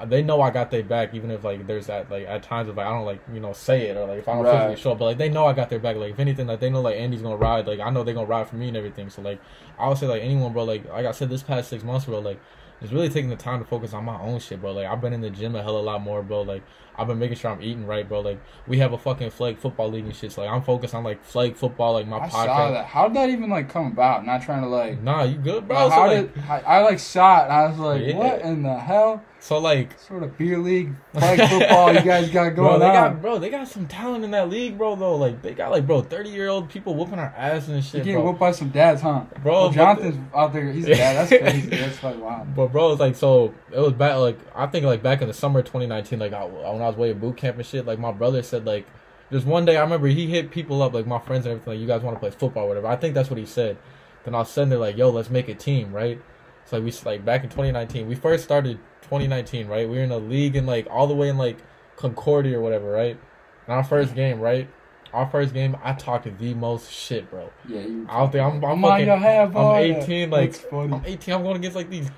they 0.07 0.23
know 0.23 0.41
I 0.41 0.51
got 0.51 0.71
their 0.71 0.83
back, 0.83 1.15
even 1.15 1.31
if 1.31 1.45
like 1.45 1.67
there's 1.67 1.87
that 1.89 2.11
like 2.11 2.27
at 2.27 2.43
times 2.43 2.69
if 2.69 2.77
like, 2.77 2.87
I 2.87 2.91
don't 2.91 3.05
like 3.05 3.21
you 3.33 3.41
know 3.41 3.53
say 3.53 3.89
it 3.89 3.97
or 3.97 4.07
like 4.07 4.19
if 4.21 4.29
I 4.29 4.35
don't 4.35 4.45
Right. 4.45 4.53
physically 4.53 4.77
show 4.77 4.93
up, 4.93 4.99
but 4.99 5.05
like 5.07 5.19
they 5.19 5.29
know 5.29 5.47
I 5.47 5.53
got 5.53 5.69
their 5.71 5.79
back. 5.79 5.97
Like 5.97 6.13
if 6.13 6.19
anything, 6.19 6.47
like 6.47 6.61
they 6.61 6.71
know 6.71 6.81
like 6.81 6.97
Andy's 6.97 7.23
gonna 7.23 7.37
ride. 7.37 7.67
Like 7.67 7.81
I 7.81 7.91
know 7.91 8.03
they're 8.05 8.15
gonna 8.15 8.27
ride 8.27 8.49
for 8.49 8.57
me 8.57 8.69
and 8.69 8.77
everything. 8.77 9.11
So 9.11 9.23
like 9.23 9.41
I 9.79 9.89
would 9.89 9.99
say 9.99 10.07
like 10.07 10.23
anyone, 10.23 10.53
bro. 10.53 10.65
Like 10.65 10.89
like 10.89 11.07
I 11.07 11.13
said, 11.13 11.29
this 11.29 11.43
past 11.43 11.69
six 11.71 11.85
months, 11.85 12.07
bro. 12.07 12.19
Like 12.21 12.41
just 12.81 12.93
really 12.93 13.11
taking 13.11 13.29
the 13.29 13.37
time 13.37 13.59
to 13.59 13.65
focus 13.67 13.93
on 13.93 14.05
my 14.05 14.19
own 14.21 14.41
shit, 14.41 14.61
bro. 14.61 14.73
Like 14.73 14.87
I've 14.87 15.01
been 15.01 15.13
in 15.13 15.21
the 15.21 15.31
gym 15.31 15.55
a 15.55 15.63
hell 15.63 15.77
of 15.77 15.83
a 15.83 15.87
lot 15.87 16.01
more, 16.03 16.23
bro. 16.23 16.43
Like 16.43 16.63
I've 16.97 17.07
been 17.07 17.19
making 17.19 17.37
sure 17.39 17.51
I'm 17.51 17.63
eating 17.63 17.87
right, 17.87 18.07
bro. 18.09 18.21
Like 18.21 18.41
we 18.67 18.79
have 18.79 18.93
a 18.93 18.99
fucking 18.99 19.31
flag 19.31 19.59
football 19.59 19.91
league 19.91 20.05
and 20.05 20.15
shit. 20.15 20.33
So 20.33 20.43
like 20.43 20.51
I'm 20.51 20.63
focused 20.63 20.95
on 20.95 21.05
like 21.05 21.25
flag 21.25 21.57
football, 21.57 21.95
like 21.95 22.07
my 22.07 22.19
I 22.19 22.29
podcast. 22.29 22.31
saw 22.47 22.71
that. 22.73 22.87
How 22.87 23.09
did 23.09 23.17
that 23.17 23.31
even 23.31 23.51
like 23.51 23.69
come 23.69 23.87
about? 23.87 24.27
Not 24.27 24.43
trying 24.43 24.63
to 24.63 24.69
like. 24.69 25.01
Nah, 25.03 25.23
you 25.25 25.37
good, 25.37 25.67
bro? 25.67 25.77
Bro, 25.77 25.89
so 25.89 25.95
how 25.95 26.07
like, 26.09 26.35
did 26.35 26.45
I, 26.45 26.59
I 26.61 26.83
like 26.83 26.99
shot? 26.99 27.45
And 27.45 27.53
I 27.53 27.67
was 27.69 27.79
like, 27.79 28.03
Yeah. 28.07 28.17
what 28.17 28.41
in 28.43 28.63
the 28.63 28.75
hell? 28.79 29.25
so 29.43 29.57
like 29.59 29.99
Sort 29.99 30.23
of 30.23 30.37
beer 30.37 30.59
league, 30.59 30.93
flag 31.15 31.41
football 31.49 31.95
you 31.95 32.03
guys 32.03 32.29
got 32.29 32.55
Bro, 32.55 32.65
going 32.67 32.81
they 32.81 32.87
on? 32.89 32.93
got 32.93 33.23
bro, 33.23 33.39
they 33.39 33.49
got 33.49 33.67
some 33.69 33.87
talent 33.89 34.23
in 34.23 34.31
that 34.33 34.51
league, 34.51 34.77
bro. 34.77 34.97
Though, 34.97 35.17
like 35.17 35.41
they 35.41 35.55
got 35.55 35.71
like 35.71 35.87
bro, 35.87 36.03
thirty 36.03 36.29
year 36.29 36.49
old 36.49 36.69
people 36.69 36.95
whooping 36.95 37.19
our 37.19 37.33
ass 37.35 37.67
and 37.69 37.77
you 37.77 37.83
shit, 37.83 38.05
getting 38.05 38.17
bro. 38.17 38.25
whooped 38.27 38.39
by 38.39 38.53
some 38.53 38.69
dads, 38.69 39.01
huh? 39.01 39.23
Bro, 39.43 39.53
Well, 39.53 39.71
Jonathan's 39.71 40.19
out 40.35 40.53
there. 40.53 40.71
He's 40.71 40.85
a 40.87 40.95
dad. 40.95 41.27
That's 41.27 41.43
crazy. 41.43 41.69
That's 41.71 42.03
like 42.03 42.21
wow. 42.21 42.47
But 42.55 42.67
bro, 42.71 42.93
it's 42.93 43.01
like 43.01 43.17
so. 43.17 43.55
It 43.73 43.79
was 43.79 43.95
back 43.95 44.17
like 44.19 44.39
I 44.55 44.67
think 44.67 44.85
like 44.85 45.03
back 45.03 45.23
in 45.23 45.29
the 45.29 45.33
summer 45.33 45.61
of 45.61 45.65
2019, 45.65 46.19
like 46.19 46.35
I, 46.35 46.45
when 46.81 46.87
I 46.87 46.89
was 46.89 46.97
way 46.97 47.11
at 47.11 47.21
boot 47.21 47.37
camp 47.37 47.59
and 47.59 47.67
shit. 47.67 47.87
Like 47.87 47.99
my 47.99 48.13
brother 48.13 48.43
said, 48.43 48.65
like 48.65 48.87
just 49.31 49.47
one 49.47 49.65
day 49.65 49.77
I 49.77 49.83
remember 49.83 50.09
he 50.09 50.27
hit 50.27 50.51
people 50.51 50.83
up, 50.83 50.93
like 50.95 51.07
my 51.07 51.19
friends 51.19 51.47
and 51.47 51.53
everything. 51.53 51.75
Like 51.75 51.81
you 51.81 51.87
guys 51.87 52.03
want 52.03 52.17
to 52.17 52.21
play 52.21 52.31
football, 52.31 52.65
or 52.65 52.69
whatever. 52.69 52.87
I 52.89 52.97
think 52.97 53.15
that's 53.15 53.31
what 53.31 53.39
he 53.39 53.47
said. 53.47 53.77
Then 54.25 54.35
I 54.35 54.39
was 54.39 54.51
sitting 54.51 54.71
there 54.71 54.79
like, 54.79 54.97
yo, 54.97 55.11
let's 55.11 55.31
make 55.31 55.49
a 55.49 55.55
team, 55.55 55.93
right? 55.93 56.21
So 56.65 56.79
like 56.79 56.85
we 56.85 57.11
like 57.11 57.25
back 57.25 57.43
in 57.45 57.51
2019, 57.51 58.07
we 58.09 58.15
first 58.15 58.45
started 58.45 58.79
2019, 59.03 59.69
right? 59.69 59.89
We 59.89 59.99
were 59.99 60.05
in 60.05 60.11
a 60.13 60.19
league 60.19 60.57
in 60.57 60.67
like 60.67 60.87
all 60.91 61.07
the 61.07 61.15
way 61.15 61.29
in 61.29 61.39
like 61.39 61.59
Concordia 61.97 62.59
or 62.59 62.63
whatever, 62.63 62.91
right? 62.91 63.19
And 63.67 63.75
our 63.77 63.85
first 63.85 64.15
game, 64.15 64.41
right? 64.41 64.69
Our 65.13 65.27
first 65.29 65.53
game, 65.53 65.77
I 65.83 65.93
talked 65.95 66.29
the 66.39 66.55
most 66.55 66.91
shit, 66.91 67.29
bro. 67.31 67.51
Yeah, 67.69 67.81
you. 67.81 68.07
I 68.09 68.19
don't 68.19 68.31
think 68.33 68.45
I'm. 68.45 68.55
I'm 68.57 68.61
Come 68.61 68.85
on, 68.85 68.91
fucking. 68.93 69.07
you 69.07 69.13
have 69.13 69.57
I'm 69.57 69.77
18, 69.77 70.31
that. 70.31 70.37
like 70.37 70.73
I'm 70.73 71.03
18. 71.05 71.35
I'm 71.35 71.43
going 71.43 71.57
against 71.57 71.77
like 71.77 71.91
these 71.91 72.09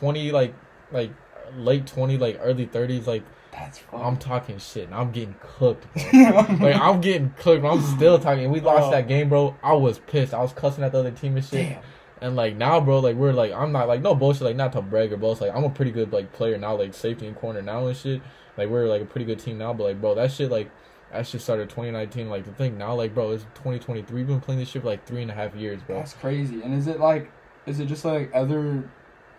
20, 0.00 0.30
like 0.32 0.54
like 0.90 1.12
late 1.56 1.86
20, 1.86 2.18
like 2.18 2.38
early 2.42 2.66
30s. 2.66 3.06
Like 3.06 3.24
That's 3.52 3.78
funny. 3.78 4.02
I'm 4.02 4.16
talking 4.16 4.58
shit, 4.58 4.86
and 4.86 4.94
I'm 4.94 5.12
getting 5.12 5.34
cooked. 5.40 5.86
Bro. 6.10 6.30
like 6.60 6.74
I'm 6.76 7.00
getting 7.00 7.30
cooked. 7.38 7.62
But 7.62 7.72
I'm 7.72 7.82
still 7.82 8.18
talking. 8.18 8.50
We 8.50 8.60
lost 8.60 8.84
Oh. 8.84 8.90
that 8.90 9.06
game, 9.08 9.28
bro. 9.28 9.54
I 9.62 9.74
was 9.74 9.98
pissed. 9.98 10.32
I 10.34 10.40
was 10.40 10.52
cussing 10.52 10.82
at 10.84 10.92
the 10.92 10.98
other 11.00 11.10
team 11.10 11.36
and 11.36 11.44
shit. 11.44 11.68
Damn. 11.70 11.82
And 12.22 12.36
like 12.36 12.56
now, 12.56 12.80
bro, 12.80 13.00
like 13.00 13.16
we're 13.16 13.32
like 13.32 13.52
I'm 13.52 13.72
not 13.72 13.88
like 13.88 14.00
no 14.00 14.14
bullshit. 14.14 14.42
Like 14.42 14.56
not 14.56 14.72
to 14.72 14.82
brag 14.82 15.12
or 15.12 15.16
boast. 15.18 15.40
Like 15.40 15.54
I'm 15.54 15.64
a 15.64 15.70
pretty 15.70 15.90
good 15.90 16.12
like 16.12 16.32
player 16.32 16.56
now. 16.56 16.76
Like 16.76 16.94
safety 16.94 17.26
and 17.26 17.36
corner 17.36 17.60
now 17.62 17.86
and 17.86 17.96
shit. 17.96 18.22
Like 18.56 18.68
we're 18.68 18.86
like 18.86 19.02
a 19.02 19.06
pretty 19.06 19.26
good 19.26 19.38
team 19.38 19.58
now. 19.58 19.72
But 19.74 19.84
like 19.84 20.00
bro, 20.00 20.14
that 20.14 20.32
shit 20.32 20.50
like. 20.50 20.70
That 21.12 21.26
shit 21.26 21.42
started 21.42 21.68
2019. 21.68 22.30
Like 22.30 22.46
the 22.46 22.52
thing 22.52 22.78
now, 22.78 22.94
like 22.94 23.12
bro, 23.12 23.32
it's 23.32 23.42
2023. 23.56 24.16
We've 24.16 24.26
been 24.26 24.40
playing 24.40 24.60
this 24.60 24.70
shit 24.70 24.80
for 24.80 24.88
like 24.88 25.04
three 25.06 25.20
and 25.20 25.30
a 25.30 25.34
half 25.34 25.54
years, 25.54 25.82
bro. 25.82 25.96
That's 25.96 26.14
crazy. 26.14 26.62
And 26.62 26.72
is 26.72 26.86
it 26.86 27.00
like, 27.00 27.30
is 27.66 27.80
it 27.80 27.84
just 27.84 28.06
like 28.06 28.30
other 28.32 28.88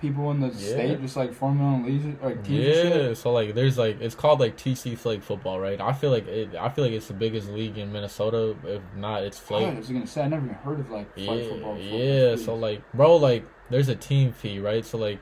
people 0.04 0.30
in 0.32 0.40
the 0.42 0.48
Yeah. 0.50 0.54
state 0.74 1.02
just 1.02 1.16
like 1.16 1.34
forming 1.34 1.64
own 1.66 1.84
leagues 1.86 2.06
or 2.22 2.36
teams 2.36 2.50
Yeah, 2.50 3.14
so 3.16 3.32
like 3.32 3.56
there's 3.56 3.78
like 3.78 4.00
it's 4.02 4.14
called 4.14 4.40
like 4.40 4.58
TC 4.58 4.96
Flag 4.96 5.24
football, 5.24 5.60
right? 5.60 5.80
I 5.82 5.94
feel 5.94 6.12
like 6.12 6.28
it. 6.28 6.54
I 6.56 6.70
feel 6.70 6.84
like 6.84 6.94
it's 6.94 7.08
the 7.08 7.14
biggest 7.14 7.50
league 7.50 7.78
in 7.78 7.92
Minnesota. 7.92 8.56
If 8.66 8.82
not, 8.96 9.24
it's 9.24 9.40
I 9.40 9.42
flag. 9.42 9.78
was 9.78 9.88
gonna 9.90 10.06
say 10.06 10.22
I 10.24 10.28
never 10.28 10.46
even 10.46 10.58
heard 10.58 10.80
of 10.82 10.92
like 10.92 11.08
Yeah, 11.16 11.42
football. 11.50 11.76
Before. 11.76 12.00
yeah. 12.00 12.36
So 12.36 12.54
like, 12.54 12.84
bro, 12.94 13.16
like 13.16 13.46
there's 13.70 13.90
a 13.90 13.96
team 13.96 14.34
fee, 14.34 14.60
right? 14.60 14.86
So 14.86 14.98
like, 14.98 15.20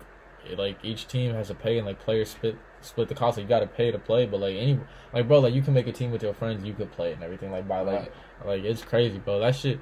it, 0.49 0.57
like 0.57 0.77
each 0.83 1.07
team 1.07 1.33
has 1.35 1.47
to 1.47 1.55
pay, 1.55 1.77
and 1.77 1.85
like 1.85 1.99
players 1.99 2.29
split 2.31 2.57
split 2.81 3.07
the 3.07 3.15
cost. 3.15 3.35
So 3.35 3.41
you 3.41 3.47
got 3.47 3.59
to 3.59 3.67
pay 3.67 3.91
to 3.91 3.99
play, 3.99 4.25
but 4.25 4.39
like 4.39 4.55
any 4.55 4.79
like 5.13 5.27
bro, 5.27 5.39
like 5.39 5.53
you 5.53 5.61
can 5.61 5.73
make 5.75 5.87
a 5.87 5.91
team 5.91 6.09
with 6.11 6.23
your 6.23 6.33
friends, 6.33 6.65
you 6.65 6.73
could 6.73 6.91
play 6.91 7.13
and 7.13 7.23
everything. 7.23 7.51
Like 7.51 7.67
by 7.67 7.81
like 7.81 7.99
Right. 8.43 8.47
like 8.47 8.63
it's 8.63 8.81
crazy, 8.83 9.19
bro. 9.19 9.39
That 9.39 9.55
shit, 9.55 9.79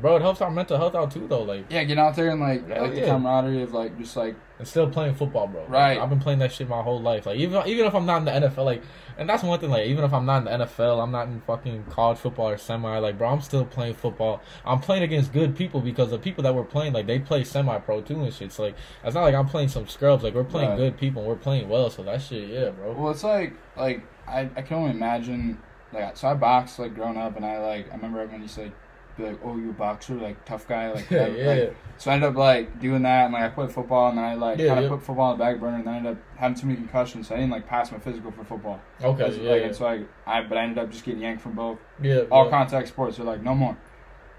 bro. 0.00 0.16
It 0.16 0.22
helps 0.22 0.40
our 0.40 0.50
mental 0.50 0.76
health 0.76 0.94
out 0.94 1.10
too, 1.10 1.26
though. 1.28 1.42
Like 1.42 1.66
yeah, 1.70 1.84
get 1.84 1.98
out 1.98 2.16
there 2.16 2.30
and 2.30 2.40
like 2.40 2.68
like 2.68 2.94
the 2.94 3.00
yeah. 3.00 3.06
camaraderie 3.06 3.62
of 3.62 3.72
like 3.72 3.98
just 3.98 4.16
like 4.16 4.34
and 4.58 4.68
still 4.68 4.90
playing 4.90 5.14
football, 5.14 5.46
bro. 5.46 5.62
Like, 5.62 5.70
Right. 5.70 5.98
I've 5.98 6.10
been 6.10 6.20
playing 6.20 6.38
that 6.40 6.52
shit 6.52 6.68
my 6.68 6.82
whole 6.82 7.00
life. 7.00 7.26
Like 7.26 7.38
even 7.38 7.66
even 7.66 7.86
if 7.86 7.94
I'm 7.94 8.04
not 8.06 8.18
in 8.18 8.24
the 8.26 8.48
NFL, 8.48 8.64
like, 8.66 8.82
and 9.16 9.28
that's 9.28 9.42
one 9.42 9.58
thing. 9.58 9.70
Like 9.70 9.86
even 9.86 10.04
if 10.04 10.12
I'm 10.12 10.26
not 10.26 10.38
in 10.38 10.44
the 10.60 10.66
NFL, 10.66 11.02
I'm 11.02 11.10
not 11.10 11.28
in 11.28 11.40
fucking 11.42 11.84
college 11.88 12.18
football 12.18 12.50
or 12.50 12.58
semi. 12.58 12.98
Like, 12.98 13.16
bro, 13.16 13.28
I'm 13.28 13.40
still 13.40 13.64
playing 13.64 13.94
football. 13.94 14.42
I'm 14.66 14.80
playing 14.80 15.02
against 15.02 15.32
good 15.32 15.56
people 15.56 15.80
because 15.80 16.10
the 16.10 16.18
people 16.18 16.42
that 16.44 16.54
we're 16.54 16.64
playing, 16.64 16.92
like, 16.92 17.06
they 17.06 17.18
play 17.18 17.44
semi 17.44 17.78
pro 17.78 18.02
too 18.02 18.22
and 18.22 18.32
shit. 18.34 18.52
So 18.52 18.64
like, 18.64 18.74
it's 19.04 19.14
not 19.14 19.22
like 19.22 19.34
I'm 19.34 19.46
playing 19.48 19.68
some 19.68 19.86
scrubs. 19.88 20.22
Like 20.24 20.34
we're 20.34 20.44
playing 20.44 20.70
Right. 20.70 20.76
good 20.78 20.96
people. 20.98 21.22
and 21.22 21.28
We're 21.30 21.36
playing 21.36 21.68
well. 21.68 21.88
So 21.88 22.02
that 22.02 22.20
shit, 22.20 22.48
yeah, 22.50 22.70
bro. 22.70 22.92
Well, 22.92 23.10
it's 23.12 23.24
like 23.24 23.54
like 23.76 24.02
I, 24.28 24.40
I 24.56 24.62
can 24.62 24.76
only 24.76 24.90
imagine 24.90 25.58
like 25.92 26.16
so 26.16 26.28
I 26.28 26.34
boxed 26.34 26.78
like 26.78 26.94
growing 26.94 27.16
up 27.16 27.34
and 27.36 27.44
I 27.46 27.58
like 27.58 27.90
I 27.90 27.96
remember 27.96 28.20
everyone 28.20 28.42
used 28.42 28.56
to 28.56 28.62
like 28.64 28.72
be 29.20 29.28
like 29.28 29.38
oh 29.44 29.56
you 29.56 29.70
a 29.70 29.72
boxer 29.72 30.14
like 30.14 30.44
tough 30.44 30.66
guy 30.68 30.90
like, 30.92 31.10
Yeah, 31.10 31.20
like- 31.26 31.36
yeah. 31.36 31.70
so 31.98 32.10
I 32.10 32.14
ended 32.14 32.30
up 32.30 32.36
like 32.36 32.80
doing 32.80 33.02
that 33.02 33.24
and 33.26 33.32
like 33.34 33.42
I 33.42 33.48
played 33.48 33.70
football 33.70 34.08
and 34.08 34.18
then 34.18 34.24
I 34.24 34.34
like 34.34 34.58
Yeah, 34.58 34.68
kind 34.68 34.78
of 34.80 34.84
yeah. 34.84 34.90
put 34.90 35.02
football 35.02 35.32
on 35.32 35.38
the 35.38 35.44
back 35.44 35.60
burner 35.60 35.76
and 35.76 35.86
then 35.86 35.94
I 35.94 35.96
ended 35.98 36.12
up 36.12 36.18
having 36.36 36.56
too 36.56 36.66
many 36.66 36.78
concussions 36.78 37.28
so 37.28 37.34
I 37.34 37.38
didn't 37.38 37.52
like 37.52 37.66
pass 37.66 37.92
my 37.92 37.98
physical 37.98 38.30
for 38.30 38.44
football. 38.44 38.80
Okay, 39.02 39.20
yeah, 39.42 39.50
like, 39.50 39.60
yeah. 39.60 39.66
and 39.66 39.76
so 39.76 39.86
I, 39.86 40.04
I 40.26 40.42
but 40.42 40.58
I 40.58 40.62
ended 40.62 40.78
up 40.78 40.90
just 40.90 41.04
getting 41.04 41.20
yanked 41.20 41.42
from 41.42 41.52
both 41.54 41.78
yeah, 42.02 42.20
all 42.30 42.44
yeah. 42.44 42.50
contact 42.50 42.88
sports. 42.88 43.16
They're 43.18 43.26
like 43.26 43.42
no 43.42 43.54
more. 43.54 43.76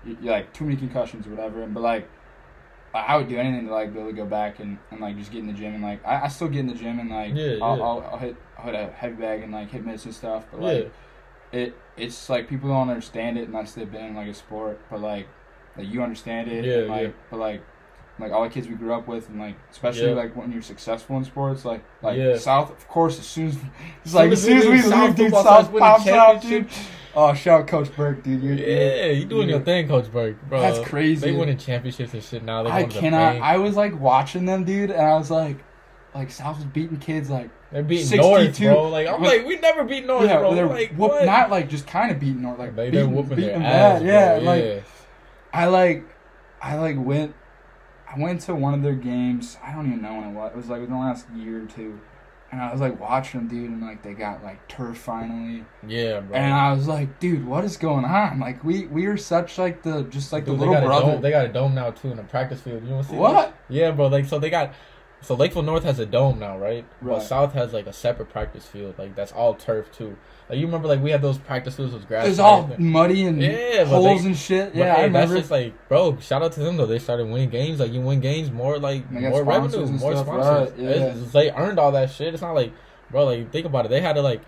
You, 0.05 0.17
you're 0.21 0.33
like 0.33 0.51
too 0.53 0.65
many 0.65 0.77
concussions 0.77 1.27
or 1.27 1.31
whatever. 1.31 1.61
And 1.61 1.73
but 1.73 1.81
like 1.83 2.09
I 2.93 3.15
would 3.15 3.29
do 3.29 3.37
anything 3.37 3.67
to 3.67 3.73
like 3.73 3.93
be 3.93 3.99
able 3.99 4.09
to 4.09 4.15
go 4.15 4.25
back 4.25 4.59
and, 4.59 4.77
and 4.89 4.99
like 4.99 5.17
just 5.17 5.31
get 5.31 5.39
in 5.39 5.47
the 5.47 5.53
gym 5.53 5.75
and 5.75 5.83
like 5.83 6.05
I, 6.05 6.23
I 6.23 6.27
still 6.27 6.49
get 6.49 6.59
in 6.59 6.67
the 6.67 6.73
gym 6.73 6.99
and 6.99 7.09
like 7.09 7.33
Yeah, 7.35 7.57
I'll. 7.61 7.81
I'll, 7.81 8.09
I'll 8.11 8.17
hit 8.17 8.35
I'll 8.57 8.65
hit 8.65 8.75
a 8.75 8.91
heavy 8.91 9.15
bag 9.15 9.43
and 9.43 9.53
like 9.53 9.69
hit 9.71 9.85
mitts 9.85 10.03
and 10.05 10.13
stuff. 10.13 10.45
But 10.51 10.61
yeah. 10.61 10.67
like 10.67 10.91
it 11.53 11.75
it's 12.01 12.29
like 12.29 12.49
people 12.49 12.69
don't 12.69 12.89
understand 12.89 13.37
it 13.37 13.47
unless 13.47 13.73
they've 13.73 13.91
been 13.91 14.05
in 14.05 14.15
like 14.15 14.27
a 14.27 14.33
sport, 14.33 14.79
but 14.89 15.01
like 15.01 15.27
like 15.77 15.87
you 15.87 16.01
understand 16.03 16.51
it. 16.51 16.65
Yeah, 16.65 16.77
and, 16.79 16.89
like 16.89 17.01
yeah. 17.07 17.13
but 17.29 17.39
like 17.39 17.61
like 18.19 18.31
all 18.31 18.43
the 18.43 18.49
kids 18.49 18.67
we 18.67 18.75
grew 18.75 18.93
up 18.93 19.07
with 19.07 19.29
and 19.29 19.39
like 19.39 19.55
especially 19.71 20.09
Yeah. 20.09 20.15
like 20.15 20.35
when 20.35 20.51
you're 20.51 20.61
successful 20.61 21.17
in 21.17 21.23
sports, 21.23 21.63
like 21.63 21.83
like 22.01 22.17
Yeah. 22.17 22.37
South 22.37 22.71
of 22.71 22.87
course 22.87 23.19
as 23.19 23.25
soon 23.25 23.47
as 23.47 23.57
it's 24.05 24.13
like 24.13 24.31
as 24.31 24.43
soon 24.43 24.57
as 24.57 24.65
we 24.65 24.71
leave 24.73 24.85
South 24.85 25.15
dude, 25.15 25.31
South 25.31 25.77
pops 25.77 26.07
out, 26.07 26.41
dude. 26.41 26.67
Oh, 27.13 27.33
shout 27.33 27.61
out 27.61 27.67
Coach 27.67 27.93
Burke, 27.95 28.23
dude. 28.23 28.41
You're, 28.41 28.55
Yeah, 28.55 29.07
you 29.07 29.25
doing 29.25 29.49
your 29.49 29.59
thing, 29.59 29.87
Coach 29.87 30.09
Burke, 30.11 30.37
bro. 30.47 30.61
That's 30.61 30.79
crazy. 30.87 31.31
They 31.31 31.37
winning 31.37 31.57
championships 31.57 32.13
and 32.13 32.23
shit 32.23 32.43
now. 32.43 32.63
They 32.63 32.69
I 32.69 32.79
going 32.81 32.89
to 32.89 32.95
the 32.95 33.01
cannot. 33.01 33.35
I 33.41 33.57
was 33.57 33.75
like 33.75 33.99
watching 33.99 34.45
them, 34.45 34.63
dude, 34.63 34.91
and 34.91 35.01
I 35.01 35.15
was 35.15 35.29
like, 35.29 35.57
like 36.13 36.31
South 36.31 36.57
was 36.57 36.65
beating 36.65 36.97
kids 36.97 37.29
like 37.29 37.49
They're 37.71 37.83
beating 37.83 38.05
62. 38.05 38.21
North, 38.29 38.59
bro. 38.59 38.89
Like 38.89 39.07
I'm 39.07 39.21
With- 39.21 39.29
like, 39.31 39.45
we 39.45 39.57
never 39.59 39.83
beat 39.83 40.05
North, 40.05 40.25
yeah, 40.27 40.37
bro. 40.39 40.53
they're 40.55 40.67
like 40.67 40.89
whoop, 40.91 41.11
what? 41.11 41.25
not 41.25 41.49
like 41.49 41.69
just 41.69 41.87
kind 41.87 42.11
of 42.11 42.19
beating 42.19 42.45
or 42.45 42.55
like 42.57 42.75
they, 42.75 42.89
beating, 42.89 43.13
whooping 43.13 43.35
beating 43.37 43.59
their 43.59 43.67
ass. 43.71 44.01
Yeah, 44.03 44.35
bro. 44.39 44.45
like. 44.45 44.83
I 45.53 45.65
like, 45.65 46.05
I 46.61 46.75
like 46.77 46.95
went, 46.97 47.35
I 48.09 48.17
went 48.17 48.39
to 48.43 48.55
one 48.55 48.73
of 48.73 48.83
their 48.83 48.95
games. 48.95 49.57
I 49.61 49.73
don't 49.73 49.85
even 49.87 50.01
know 50.01 50.13
when 50.15 50.29
it 50.29 50.33
was. 50.33 50.51
It 50.53 50.55
was 50.57 50.69
like 50.69 50.79
within 50.79 50.95
the 50.95 51.01
last 51.01 51.25
year 51.35 51.63
or 51.63 51.65
two, 51.65 51.99
and 52.53 52.61
I 52.61 52.71
was 52.71 52.79
like 52.79 52.97
watching 53.01 53.41
them, 53.41 53.49
dude, 53.49 53.69
and 53.69 53.81
like 53.81 54.01
they 54.01 54.13
got 54.13 54.41
like 54.45 54.65
turf 54.69 54.97
finally, 54.97 55.65
yeah, 55.85 56.21
bro. 56.21 56.37
and 56.37 56.53
I 56.53 56.71
was 56.71 56.87
like, 56.87 57.19
dude, 57.19 57.45
what 57.45 57.65
is 57.65 57.75
going 57.75 58.05
on? 58.05 58.39
Like 58.39 58.63
we 58.63 58.85
we 58.87 59.07
are 59.07 59.17
such 59.17 59.57
like 59.57 59.83
the 59.83 60.03
just 60.03 60.31
like 60.31 60.45
Dude, 60.45 60.55
the 60.55 60.59
they 60.63 60.69
little 60.69 60.83
a 60.83 60.87
brother. 60.87 61.11
dome. 61.13 61.21
They 61.21 61.31
got 61.31 61.43
a 61.45 61.49
dome 61.49 61.75
now 61.75 61.91
too 61.91 62.11
in 62.11 62.15
the 62.15 62.23
practice 62.23 62.61
field. 62.61 62.85
You 62.87 62.93
want 62.93 63.07
to 63.07 63.11
see 63.11 63.17
What? 63.17 63.33
that? 63.33 63.55
Yeah, 63.67 63.91
bro. 63.91 64.07
Like 64.07 64.23
so 64.25 64.39
they 64.39 64.49
got. 64.49 64.73
So 65.21 65.35
Lakeville 65.35 65.61
North 65.61 65.83
has 65.83 65.99
a 65.99 66.05
dome 66.05 66.39
now, 66.39 66.57
right? 66.57 66.83
But 67.01 67.07
Right. 67.07 67.21
South 67.21 67.53
has 67.53 67.73
like 67.73 67.85
a 67.87 67.93
separate 67.93 68.29
practice 68.29 68.65
field, 68.65 68.95
like 68.97 69.15
that's 69.15 69.31
all 69.31 69.53
turf 69.53 69.91
too. 69.91 70.17
Like 70.49 70.57
you 70.59 70.65
remember, 70.65 70.87
like 70.87 71.01
we 71.01 71.11
had 71.11 71.21
those 71.21 71.37
practice 71.37 71.75
fields 71.75 71.93
with 71.93 72.07
grass. 72.07 72.27
It's 72.27 72.39
all 72.39 72.63
everything. 72.63 72.87
muddy 72.91 73.25
and 73.25 73.41
Yeah, 73.41 73.85
holes 73.85 74.25
and 74.25 74.35
shit. 74.35 74.73
Yeah, 74.75 74.93
I 74.95 75.01
hey, 75.03 75.09
that's 75.09 75.31
just 75.31 75.51
like, 75.51 75.73
bro. 75.87 76.17
Shout 76.19 76.41
out 76.41 76.51
to 76.53 76.59
them 76.59 76.75
though. 76.77 76.87
They 76.87 76.99
started 76.99 77.27
winning 77.29 77.49
games. 77.49 77.79
Like 77.79 77.91
you 77.93 78.01
win 78.01 78.19
games, 78.19 78.51
more 78.51 78.79
like 78.79 79.09
more 79.11 79.43
revenue, 79.43 79.85
more 79.85 80.11
stuff, 80.13 80.25
sponsors. 80.25 80.71
right, 80.71 80.79
yeah. 80.79 80.89
It's- 80.89 81.17
it's- 81.17 81.31
they 81.31 81.51
earned 81.51 81.79
all 81.79 81.91
that 81.93 82.09
shit. 82.09 82.33
It's 82.33 82.41
not 82.41 82.53
like, 82.53 82.73
bro. 83.11 83.25
Like 83.25 83.51
think 83.51 83.65
about 83.65 83.85
it. 83.85 83.89
They 83.89 84.01
had 84.01 84.13
to 84.13 84.21
like. 84.21 84.41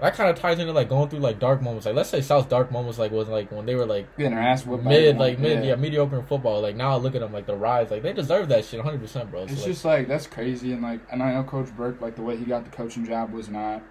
That 0.00 0.14
kind 0.14 0.30
of 0.30 0.36
ties 0.38 0.58
into 0.58 0.72
like 0.72 0.88
going 0.88 1.08
through 1.08 1.20
like 1.20 1.38
dark 1.38 1.62
moments. 1.62 1.86
Like 1.86 1.94
let's 1.94 2.08
say 2.10 2.20
South's 2.20 2.46
dark 2.48 2.70
moments 2.72 2.98
like 2.98 3.12
was 3.12 3.28
like 3.28 3.50
when 3.52 3.66
they 3.66 3.74
were 3.74 3.86
like 3.86 4.16
Getting 4.16 4.34
their 4.34 4.42
ass 4.42 4.64
whipped. 4.64 4.84
mid, 4.84 5.18
like 5.18 5.38
mid, 5.38 5.64
yeah. 5.64 5.76
mediocre 5.76 6.18
in 6.18 6.26
football. 6.26 6.60
Like 6.60 6.76
now, 6.76 6.92
I 6.92 6.96
look 6.96 7.14
at 7.14 7.20
them, 7.20 7.32
like 7.32 7.46
the 7.46 7.56
rise, 7.56 7.90
like 7.90 8.02
they 8.02 8.12
deserve 8.12 8.48
that 8.48 8.64
shit, 8.64 8.78
100, 8.78 9.00
percent 9.00 9.30
bro. 9.30 9.46
So, 9.46 9.52
It's 9.52 9.60
like, 9.62 9.70
just 9.70 9.84
like 9.84 10.08
that's 10.08 10.26
crazy, 10.26 10.72
and 10.72 10.82
like, 10.82 11.00
and 11.10 11.22
I 11.22 11.34
know 11.34 11.42
Coach 11.44 11.74
Burke, 11.76 12.00
like 12.00 12.16
the 12.16 12.22
way 12.22 12.36
he 12.36 12.44
got 12.44 12.64
the 12.64 12.70
coaching 12.70 13.04
job 13.06 13.32
was 13.32 13.48
not 13.48 13.82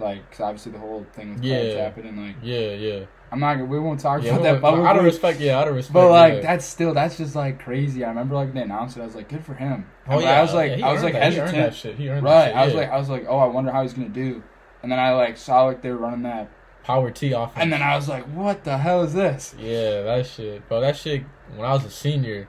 like, 0.00 0.30
cause 0.30 0.40
obviously 0.40 0.72
the 0.72 0.78
whole 0.78 1.04
thing 1.12 1.34
with 1.34 1.42
Yeah. 1.44 1.82
happened, 1.82 2.08
and 2.08 2.26
like, 2.26 2.36
yeah, 2.42 2.70
yeah, 2.70 3.04
I'm 3.32 3.40
not, 3.40 3.54
gonna 3.54 3.64
we 3.66 3.80
won't 3.80 3.98
talk 4.00 4.22
yeah. 4.22 4.32
about 4.32 4.42
that 4.44 4.60
But 4.60 4.74
out 4.74 4.96
of 4.96 5.04
respect, 5.04 5.40
yeah, 5.40 5.58
out 5.58 5.66
of 5.68 5.74
respect. 5.74 5.92
but 5.94 6.10
like 6.10 6.34
yeah. 6.34 6.40
that's 6.40 6.64
still 6.64 6.94
that's 6.94 7.16
just 7.16 7.34
like 7.34 7.58
crazy. 7.58 8.04
I 8.04 8.08
remember 8.08 8.34
like 8.36 8.54
they 8.54 8.60
announced 8.62 8.96
it, 8.96 9.00
I 9.02 9.06
was 9.06 9.14
like, 9.14 9.28
good 9.28 9.44
for 9.44 9.54
him. 9.54 9.86
oh 10.06 10.16
But 10.16 10.24
yeah, 10.24 10.38
I 10.38 10.42
was 10.42 10.54
like, 10.54 10.78
yeah, 10.78 10.86
I 10.86 10.92
was 10.92 11.02
like 11.02 11.14
that. 11.14 11.32
He 11.32 11.40
earned 11.40 11.56
that 11.56 11.74
shit. 11.74 11.96
He 11.96 12.08
earned 12.08 12.22
right? 12.22 12.48
shit, 12.48 12.56
I 12.56 12.64
was 12.64 12.74
yeah. 12.74 12.80
like, 12.80 12.90
I 12.90 12.96
was 12.98 13.08
like, 13.08 13.26
oh, 13.28 13.38
I 13.38 13.46
wonder 13.46 13.72
how 13.72 13.82
he's 13.82 13.92
gonna 13.94 14.08
do, 14.08 14.42
and 14.82 14.90
then 14.92 14.98
I 14.98 15.12
like 15.12 15.36
saw 15.36 15.64
like 15.64 15.82
they 15.82 15.90
were 15.90 15.96
running 15.96 16.22
that, 16.22 16.50
power 16.84 17.10
T 17.10 17.32
offense. 17.32 17.56
and 17.56 17.72
then 17.72 17.82
I 17.82 17.96
was 17.96 18.08
like, 18.08 18.24
what 18.24 18.64
the 18.64 18.78
hell 18.78 19.02
is 19.02 19.14
this? 19.14 19.54
Yeah, 19.58 20.02
that 20.02 20.26
shit, 20.26 20.68
bro. 20.68 20.80
That 20.80 20.96
shit. 20.96 21.24
When 21.56 21.66
I 21.66 21.72
was 21.72 21.84
a 21.84 21.90
senior, 21.90 22.48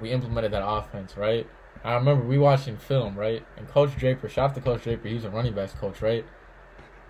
we 0.00 0.10
implemented 0.10 0.52
that 0.52 0.66
offense, 0.66 1.16
right? 1.16 1.46
I 1.84 1.94
remember 1.94 2.24
we 2.24 2.38
watching 2.38 2.76
film, 2.76 3.16
right? 3.16 3.44
And 3.56 3.68
Coach 3.68 3.96
Draper, 3.96 4.28
shout 4.28 4.50
out 4.50 4.54
to 4.54 4.60
Coach 4.60 4.84
Draper, 4.84 5.08
he's 5.08 5.24
a 5.24 5.30
running 5.30 5.52
backs 5.52 5.72
coach, 5.72 6.00
right? 6.02 6.24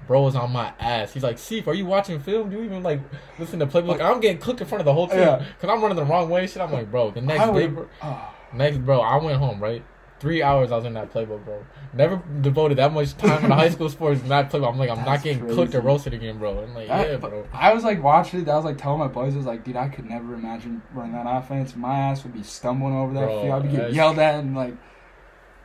Bro 0.06 0.22
was 0.22 0.34
on 0.34 0.50
my 0.50 0.72
ass. 0.80 1.12
He's 1.12 1.22
like, 1.22 1.36
"Seif, 1.36 1.66
are 1.68 1.74
you 1.74 1.86
watching 1.86 2.18
film? 2.18 2.50
Do 2.50 2.56
you 2.56 2.64
even 2.64 2.82
like 2.82 3.00
listen 3.38 3.60
to 3.60 3.66
playbook?" 3.66 4.00
I'm 4.00 4.18
getting 4.20 4.38
cooked 4.38 4.60
in 4.60 4.66
front 4.66 4.80
of 4.80 4.84
the 4.84 4.92
whole 4.92 5.06
team 5.06 5.20
Yeah. 5.20 5.36
because 5.36 5.70
I'm 5.70 5.80
running 5.80 5.96
the 5.96 6.04
wrong 6.04 6.28
way. 6.28 6.46
Shit, 6.46 6.60
I'm 6.60 6.72
like, 6.72 6.90
bro. 6.90 7.12
The 7.12 7.20
next 7.20 7.52
day, 7.52 7.68
bro, 7.68 7.84
oh, 7.84 7.88
ah. 8.02 8.34
next 8.52 8.78
bro, 8.78 9.00
I 9.00 9.22
went 9.22 9.38
home, 9.38 9.62
right? 9.62 9.84
Three 10.22 10.40
hours 10.40 10.70
I 10.70 10.76
was 10.76 10.84
in 10.84 10.94
that 10.94 11.12
playbook, 11.12 11.44
bro. 11.44 11.66
Never 11.92 12.22
devoted 12.42 12.78
that 12.78 12.92
much 12.92 13.16
time 13.16 13.44
in 13.44 13.50
high 13.50 13.70
school 13.70 13.88
sports 13.90 14.20
in 14.22 14.28
that 14.28 14.50
playbook. 14.52 14.68
I'm 14.72 14.78
like, 14.78 14.88
I'm 14.88 15.04
not 15.04 15.20
getting 15.20 15.40
crazy. 15.40 15.56
cooked 15.56 15.74
or 15.74 15.80
roasted 15.80 16.14
again, 16.14 16.38
bro. 16.38 16.62
I'm 16.62 16.72
like, 16.76 16.86
that- 16.86 17.10
yeah, 17.10 17.16
bro. 17.16 17.44
I 17.52 17.74
was 17.74 17.82
like 17.82 18.00
watching 18.00 18.40
it. 18.42 18.48
I 18.48 18.54
was 18.54 18.64
like 18.64 18.78
telling 18.78 19.00
my 19.00 19.08
boys, 19.08 19.34
I 19.34 19.38
was 19.38 19.46
like, 19.46 19.64
dude, 19.64 19.74
I 19.74 19.88
could 19.88 20.04
never 20.08 20.34
imagine 20.34 20.80
running 20.94 21.12
that 21.14 21.26
offense. 21.26 21.74
My 21.74 21.98
ass 21.98 22.22
would 22.22 22.32
be 22.32 22.44
stumbling 22.44 22.94
over 22.94 23.12
that 23.14 23.20
Bro, 23.26 23.42
field. 23.42 23.52
I'd 23.54 23.62
be 23.64 23.76
getting 23.76 23.94
yelled 23.96 24.18
at 24.20 24.36
and 24.36 24.54
like, 24.54 24.74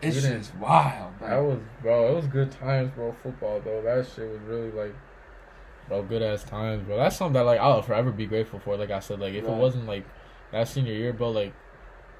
it's 0.01 0.21
just 0.23 0.55
wild. 0.55 1.13
Like, 1.21 1.29
That 1.29 1.37
was, 1.43 1.59
bro. 1.83 2.11
It 2.11 2.15
was 2.15 2.25
good 2.25 2.51
times, 2.51 2.89
bro. 2.95 3.15
Football 3.21 3.61
though, 3.63 3.81
that 3.83 4.07
shit 4.07 4.27
was 4.27 4.39
really 4.47 4.71
like, 4.71 4.95
bro, 5.87 6.01
good 6.01 6.23
ass 6.23 6.43
times, 6.43 6.83
bro. 6.83 6.97
That's 6.97 7.15
something 7.15 7.33
that 7.33 7.41
like 7.45 7.59
I'll 7.59 7.83
forever 7.83 8.11
be 8.11 8.25
grateful 8.25 8.57
for. 8.59 8.75
Like 8.75 8.89
I 8.89 9.01
said, 9.01 9.19
like 9.19 9.35
if 9.35 9.45
Right. 9.45 9.53
it 9.53 9.57
wasn't 9.59 9.85
like 9.85 10.03
that 10.51 10.67
senior 10.67 10.93
year, 10.93 11.13
bro, 11.13 11.29
like, 11.29 11.53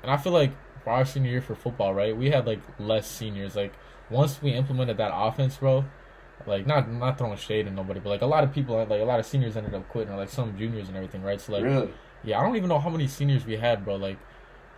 and 0.04 0.12
I 0.12 0.18
feel 0.18 0.34
like 0.34 0.52
for 0.88 0.94
our 0.94 1.04
senior 1.04 1.32
year 1.32 1.42
for 1.42 1.54
football, 1.54 1.94
right, 1.94 2.16
we 2.16 2.30
had 2.30 2.48
like 2.48 2.62
less 2.80 3.12
seniors. 3.12 3.58
Like 3.58 3.74
once 4.10 4.42
we 4.42 4.52
implemented 4.52 4.96
that 4.98 5.12
offense, 5.14 5.58
bro. 5.58 5.84
Like 6.46 6.66
not 6.66 6.90
not 6.90 7.18
throwing 7.18 7.36
shade 7.36 7.68
at 7.68 7.74
nobody, 7.74 8.00
but 8.00 8.10
like 8.10 8.22
a 8.22 8.26
lot 8.26 8.46
of 8.46 8.54
people, 8.54 8.78
like 8.78 9.02
a 9.02 9.04
lot 9.04 9.20
of 9.20 9.26
seniors 9.26 9.58
ended 9.58 9.74
up 9.74 9.90
quitting, 9.90 10.14
or 10.14 10.18
like 10.18 10.30
some 10.30 10.58
juniors 10.58 10.88
and 10.88 10.96
everything, 10.96 11.24
right? 11.24 11.42
So 11.42 11.52
like, 11.52 11.64
really, 11.64 11.90
yeah, 12.24 12.40
I 12.40 12.44
don't 12.44 12.56
even 12.56 12.70
know 12.70 12.80
how 12.80 12.90
many 12.90 13.06
seniors 13.06 13.46
we 13.46 13.58
had, 13.58 13.84
bro. 13.84 13.98
Like, 13.98 14.18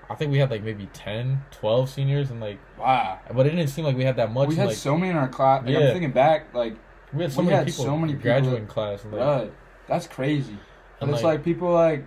I 0.10 0.16
think 0.16 0.32
we 0.32 0.40
had 0.40 0.50
like 0.50 0.64
maybe 0.64 0.88
10, 0.94 1.44
12 1.52 1.90
seniors, 1.90 2.32
and 2.32 2.40
like, 2.40 2.58
wow. 2.80 3.20
but 3.32 3.46
it 3.46 3.52
didn't 3.52 3.68
seem 3.68 3.86
like 3.86 3.96
we 3.96 4.04
had 4.04 4.16
that 4.16 4.32
much. 4.32 4.48
we 4.48 4.56
and, 4.56 4.62
had 4.62 4.68
like, 4.70 4.78
so 4.78 4.98
many 4.98 5.12
in 5.12 5.18
our 5.18 5.28
class. 5.28 5.64
Like, 5.64 5.74
Yeah. 5.74 5.80
I'm 5.90 5.94
thinking 5.94 6.12
back, 6.12 6.56
like, 6.56 6.76
We 7.14 7.22
had 7.22 7.32
so 7.32 7.42
We 7.42 7.48
many 7.48 7.58
had 7.58 7.68
people, 7.68 7.86
so 7.86 7.98
many 7.98 8.14
people 8.14 8.24
graduating 8.24 8.66
that- 8.66 8.74
class. 8.74 9.04
And 9.04 9.14
like, 9.14 9.52
that's 9.88 10.08
crazy. 10.08 10.58
And 11.02 11.12
it's 11.12 11.22
like, 11.22 11.36
like 11.36 11.44
people 11.44 11.72
like, 11.72 12.04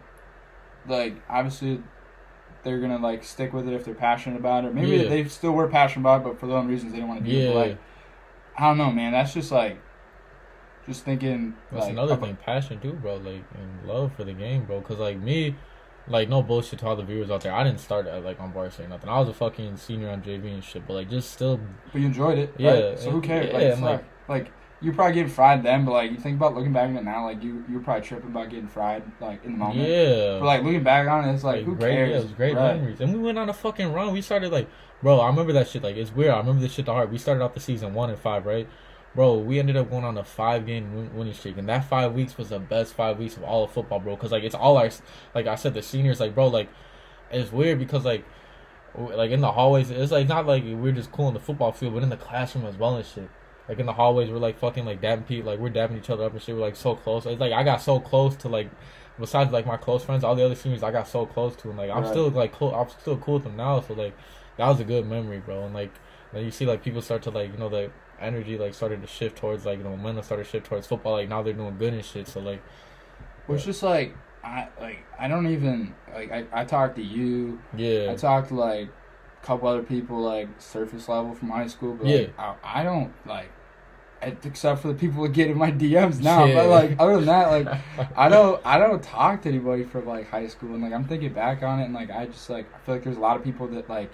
like 0.88 1.14
obviously, 1.28 1.82
they're 2.64 2.78
gonna 2.80 2.98
like 2.98 3.24
stick 3.24 3.52
with 3.52 3.66
it 3.68 3.74
if 3.74 3.84
they're 3.84 3.94
passionate 3.94 4.38
about 4.38 4.64
it. 4.64 4.74
Maybe 4.74 4.90
Yeah. 4.96 5.08
they 5.08 5.24
still 5.24 5.52
were 5.52 5.68
passionate 5.68 6.02
about 6.02 6.20
it, 6.20 6.24
but 6.24 6.38
for 6.40 6.46
their 6.46 6.56
own 6.56 6.68
reasons 6.68 6.92
they 6.92 6.98
didn't 6.98 7.08
want 7.08 7.24
to 7.24 7.30
do 7.30 7.36
it. 7.38 7.46
But, 7.52 7.56
like, 7.68 7.78
I 8.58 8.68
don't 8.68 8.78
know, 8.78 8.90
man. 8.90 9.12
That's 9.12 9.32
just 9.34 9.50
like, 9.50 9.78
just 10.86 11.04
thinking. 11.04 11.54
that's 11.70 11.84
like, 11.84 11.92
another 11.92 12.14
about- 12.14 12.26
thing. 12.26 12.36
Passion 12.44 12.80
too, 12.80 12.92
bro. 12.94 13.16
Like 13.16 13.44
and 13.54 13.86
love 13.88 14.12
for 14.14 14.24
the 14.24 14.32
game, 14.32 14.64
bro. 14.64 14.80
Cause 14.80 14.98
like 14.98 15.18
me, 15.18 15.54
like 16.08 16.28
no 16.28 16.42
bullshit 16.42 16.80
to 16.80 16.86
all 16.86 16.96
the 16.96 17.02
viewers 17.04 17.30
out 17.30 17.40
there. 17.42 17.52
I 17.54 17.62
didn't 17.64 17.80
start 17.80 18.06
at, 18.06 18.24
like 18.24 18.40
on 18.40 18.52
varsity 18.52 18.84
or 18.84 18.88
nothing. 18.88 19.08
I 19.08 19.18
was 19.20 19.28
a 19.28 19.34
fucking 19.34 19.76
senior 19.76 20.10
on 20.10 20.22
JV 20.22 20.52
and 20.54 20.62
shit. 20.64 20.86
But 20.86 20.94
like 20.94 21.10
just 21.10 21.30
still, 21.32 21.60
But 21.92 22.00
you 22.00 22.06
enjoyed 22.06 22.38
it, 22.38 22.54
Yeah, 22.58 22.70
right? 22.90 22.98
So 22.98 23.10
who 23.10 23.20
cares? 23.20 23.46
yeah, 23.46 23.52
like, 23.52 23.62
it's 23.62 23.76
and, 23.76 23.84
like, 23.86 24.04
like 24.28 24.52
you're 24.82 24.94
probably 24.94 25.14
getting 25.14 25.30
fried 25.32 25.62
then, 25.62 25.84
but 25.84 25.92
like 25.92 26.10
you 26.10 26.16
think 26.18 26.36
about 26.36 26.54
looking 26.54 26.72
back 26.72 26.88
on 26.88 26.96
it 26.96 27.04
now, 27.04 27.24
like 27.24 27.42
you 27.42 27.64
you're 27.70 27.80
probably 27.80 28.02
tripping 28.06 28.30
about 28.30 28.50
getting 28.50 28.66
fried 28.68 29.02
like 29.20 29.44
in 29.44 29.52
the 29.52 29.58
moment. 29.58 29.88
yeah. 29.88 30.38
But 30.40 30.46
like 30.46 30.62
looking 30.64 30.82
back 30.82 31.06
on 31.08 31.28
it, 31.28 31.32
it's 31.32 31.44
like, 31.44 31.56
Like, 31.58 31.64
who 31.64 31.76
great, 31.76 31.92
cares? 31.94 32.10
Yeah, 32.10 32.16
it 32.16 32.22
was 32.22 32.32
great 32.32 32.56
Right. 32.56 32.76
memories. 32.76 33.00
And 33.00 33.12
we 33.12 33.18
went 33.20 33.38
on 33.38 33.48
a 33.48 33.52
fucking 33.52 33.92
run. 33.92 34.12
We 34.12 34.20
started 34.22 34.50
like, 34.52 34.68
bro, 35.02 35.20
I 35.20 35.28
remember 35.28 35.52
that 35.54 35.68
shit. 35.68 35.82
Like, 35.82 35.96
it's 35.96 36.12
weird. 36.14 36.32
I 36.32 36.38
remember 36.38 36.60
this 36.60 36.72
shit 36.72 36.86
the 36.86 36.92
hard. 36.92 37.10
We 37.12 37.18
started 37.18 37.42
off 37.42 37.54
the 37.54 37.60
season 37.60 37.94
one 37.94 38.10
and 38.10 38.18
five, 38.18 38.44
right? 38.44 38.68
Bro, 39.14 39.38
we 39.40 39.58
ended 39.58 39.76
up 39.76 39.90
going 39.90 40.04
on 40.04 40.16
a 40.18 40.24
five 40.24 40.64
game 40.66 41.14
winning 41.14 41.34
streak, 41.34 41.58
and 41.58 41.68
that 41.68 41.84
five 41.84 42.12
weeks 42.14 42.38
was 42.38 42.48
the 42.48 42.58
best 42.58 42.94
five 42.94 43.18
weeks 43.18 43.36
of 43.36 43.44
all 43.44 43.64
of 43.64 43.70
football, 43.70 44.00
bro. 44.00 44.16
Because 44.16 44.32
like 44.32 44.42
it's 44.42 44.54
all 44.54 44.78
our, 44.78 44.90
like 45.34 45.46
I 45.46 45.54
said, 45.54 45.74
the 45.74 45.82
seniors, 45.82 46.18
like 46.18 46.34
bro, 46.34 46.48
like 46.48 46.68
it's 47.30 47.52
weird 47.52 47.78
because 47.78 48.04
like, 48.06 48.24
w- 48.96 49.14
like 49.14 49.30
in 49.30 49.40
the 49.42 49.52
hallways, 49.52 49.90
it's 49.90 50.12
like 50.12 50.28
not 50.28 50.46
like 50.46 50.64
we're 50.66 50.92
just 50.92 51.12
cool 51.12 51.28
in 51.28 51.34
the 51.34 51.40
football 51.40 51.72
field, 51.72 51.92
but 51.94 52.02
in 52.02 52.08
the 52.08 52.16
classroom 52.16 52.64
as 52.64 52.76
well 52.76 52.96
and 52.96 53.04
shit. 53.06 53.28
Like 53.68 53.78
in 53.78 53.86
the 53.86 53.92
hallways, 53.92 54.30
we're 54.30 54.38
like 54.38 54.58
fucking 54.58 54.84
like 54.84 55.00
dabbing 55.00 55.24
people, 55.24 55.50
like 55.50 55.60
we're 55.60 55.70
dabbing 55.70 55.96
each 55.96 56.10
other 56.10 56.24
up 56.24 56.32
and 56.32 56.42
shit. 56.42 56.54
We're 56.54 56.60
like 56.62 56.76
so 56.76 56.94
close. 56.96 57.26
It's 57.26 57.40
like 57.40 57.52
I 57.52 57.62
got 57.62 57.80
so 57.80 58.00
close 58.00 58.34
to 58.36 58.48
like 58.48 58.68
besides 59.20 59.52
like 59.52 59.66
my 59.66 59.76
close 59.76 60.04
friends, 60.04 60.24
all 60.24 60.34
the 60.34 60.44
other 60.44 60.54
seniors 60.54 60.82
I 60.82 60.90
got 60.90 61.06
so 61.06 61.26
close 61.26 61.54
to, 61.56 61.68
and 61.70 61.78
like 61.78 61.90
I'm 61.90 62.02
Right. 62.02 62.10
still 62.10 62.28
like 62.30 62.52
cool. 62.52 62.74
I'm 62.74 62.88
still 62.88 63.16
cool 63.18 63.34
with 63.34 63.44
them 63.44 63.56
now. 63.56 63.80
So 63.80 63.94
like 63.94 64.14
that 64.56 64.66
was 64.68 64.80
a 64.80 64.84
good 64.84 65.06
memory, 65.06 65.38
bro. 65.38 65.64
And 65.64 65.74
like 65.74 65.92
then 66.32 66.44
you 66.44 66.50
see 66.50 66.66
like 66.66 66.82
people 66.82 67.02
start 67.02 67.22
to 67.22 67.30
like 67.30 67.52
you 67.52 67.58
know 67.58 67.68
the 67.68 67.90
energy 68.20 68.56
like 68.58 68.74
started 68.74 69.00
to 69.02 69.06
shift 69.08 69.36
towards 69.38 69.64
like 69.64 69.82
the 69.82 69.88
momentum 69.88 70.22
started 70.24 70.44
to 70.44 70.50
shift 70.50 70.66
towards 70.66 70.86
football. 70.86 71.12
Like 71.12 71.28
now 71.28 71.42
they're 71.42 71.52
doing 71.52 71.78
good 71.78 71.94
and 71.94 72.04
shit. 72.04 72.26
So 72.28 72.40
like 72.40 72.62
Well, 73.46 73.56
it's 73.56 73.64
just 73.64 73.82
like 73.82 74.14
I 74.44 74.68
like 74.80 75.04
I 75.18 75.28
don't 75.28 75.46
even 75.46 75.94
like 76.12 76.32
I, 76.32 76.44
I 76.52 76.64
talked 76.64 76.96
to 76.96 77.02
you. 77.02 77.60
yeah, 77.76 78.10
I 78.10 78.16
talked 78.16 78.48
to 78.48 78.54
like 78.54 78.88
couple 79.42 79.68
other 79.68 79.82
people 79.82 80.20
like 80.20 80.48
surface 80.58 81.08
level 81.08 81.34
from 81.34 81.50
high 81.50 81.66
school, 81.66 81.94
but 81.94 82.06
like, 82.06 82.38
I, 82.38 82.54
I 82.62 82.84
don't 82.84 83.12
like 83.26 83.50
except 84.44 84.82
for 84.82 84.88
the 84.88 84.94
people 84.94 85.22
that 85.24 85.32
get 85.32 85.50
in 85.50 85.58
my 85.58 85.72
DMs 85.72 86.20
now. 86.20 86.44
Yeah. 86.44 86.54
But 86.54 86.68
like 86.68 86.96
other 86.98 87.16
than 87.16 87.26
that, 87.26 87.50
like 87.50 88.08
I 88.16 88.28
don't 88.28 88.64
I 88.64 88.78
don't 88.78 89.02
talk 89.02 89.42
to 89.42 89.48
anybody 89.48 89.84
from 89.84 90.06
like 90.06 90.28
high 90.28 90.46
school 90.46 90.74
and 90.74 90.82
like 90.82 90.92
I'm 90.92 91.04
thinking 91.04 91.32
back 91.32 91.62
on 91.62 91.80
it 91.80 91.84
and 91.84 91.94
like 91.94 92.10
I 92.10 92.26
just 92.26 92.48
like 92.48 92.72
I 92.74 92.78
feel 92.78 92.94
like 92.94 93.04
there's 93.04 93.16
a 93.16 93.20
lot 93.20 93.36
of 93.36 93.44
people 93.44 93.66
that 93.68 93.88
like 93.88 94.10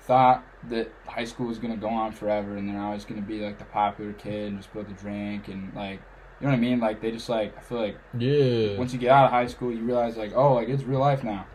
thought 0.00 0.44
that 0.68 0.90
high 1.06 1.24
school 1.24 1.46
was 1.46 1.58
gonna 1.58 1.76
go 1.76 1.88
on 1.88 2.12
forever 2.12 2.56
and 2.56 2.68
they're 2.68 2.80
always 2.80 3.04
gonna 3.04 3.22
be 3.22 3.40
like 3.40 3.58
the 3.58 3.64
popular 3.64 4.12
kid 4.12 4.48
and 4.48 4.58
just 4.58 4.72
be 4.72 4.80
able 4.80 4.90
to 4.90 4.96
drink 4.96 5.48
and 5.48 5.74
like 5.74 6.00
you 6.40 6.46
know 6.46 6.52
what 6.52 6.58
I 6.58 6.60
mean? 6.60 6.80
Like 6.80 7.00
they 7.00 7.10
just 7.10 7.28
like 7.28 7.56
I 7.56 7.60
feel 7.60 7.78
like 7.78 7.98
yeah, 8.16 8.76
once 8.76 8.92
you 8.92 8.98
get 8.98 9.10
out 9.10 9.26
of 9.26 9.30
high 9.30 9.46
school 9.46 9.72
you 9.72 9.82
realize 9.82 10.16
like, 10.16 10.32
oh 10.34 10.54
like 10.54 10.68
it's 10.68 10.84
real 10.84 11.00
life 11.00 11.24
now. 11.24 11.46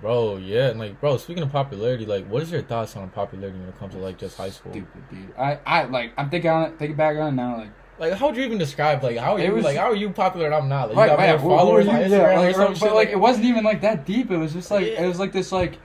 Bro. 0.00 0.36
Yeah, 0.36 0.68
and 0.68 0.78
like 0.78 1.00
bro, 1.00 1.16
speaking 1.16 1.42
of 1.42 1.50
popularity, 1.52 2.06
like 2.06 2.26
what 2.28 2.42
is 2.42 2.50
your 2.50 2.62
thoughts 2.62 2.96
on 2.96 3.08
popularity 3.10 3.58
when 3.58 3.68
it 3.68 3.78
comes 3.78 3.94
to 3.94 4.00
like 4.00 4.18
just 4.18 4.36
high 4.36 4.50
school? 4.50 4.72
Stupid 4.72 5.08
dude. 5.10 5.34
I, 5.38 5.58
I 5.66 5.84
like 5.84 6.12
I'm 6.16 6.30
thinking 6.30 6.50
on 6.50 6.62
it 6.70 6.78
thinking 6.78 6.96
back 6.96 7.16
on 7.16 7.28
it 7.28 7.36
now 7.36 7.56
like 7.58 7.70
Like 7.98 8.12
how 8.14 8.26
would 8.28 8.36
you 8.36 8.44
even 8.44 8.58
describe 8.58 9.02
like 9.02 9.16
how 9.16 9.34
are 9.34 9.40
you 9.40 9.52
was- 9.52 9.64
like 9.64 9.76
how 9.76 9.90
are 9.90 9.94
you 9.96 10.10
popular 10.10 10.46
and 10.46 10.54
I'm 10.54 10.68
not? 10.68 10.88
Like 10.88 10.94
you 10.94 11.00
Right, 11.00 11.08
got 11.08 11.18
right, 11.18 11.40
more 11.40 11.58
followers 11.58 11.86
are 11.86 11.90
on? 11.90 11.96
Instagram 11.96 12.10
Yeah, 12.10 12.32
or 12.32 12.38
like, 12.46 12.54
some 12.56 12.72
but 12.72 12.78
shit, 12.78 12.92
like 12.92 13.08
it 13.10 13.20
wasn't 13.20 13.46
even 13.46 13.64
like 13.64 13.80
that 13.82 14.04
deep. 14.04 14.30
It 14.30 14.36
was 14.36 14.52
just 14.52 14.70
like 14.70 14.86
Yeah. 14.86 15.04
it 15.04 15.06
was 15.08 15.18
like 15.18 15.32
this 15.32 15.52
like 15.52 15.78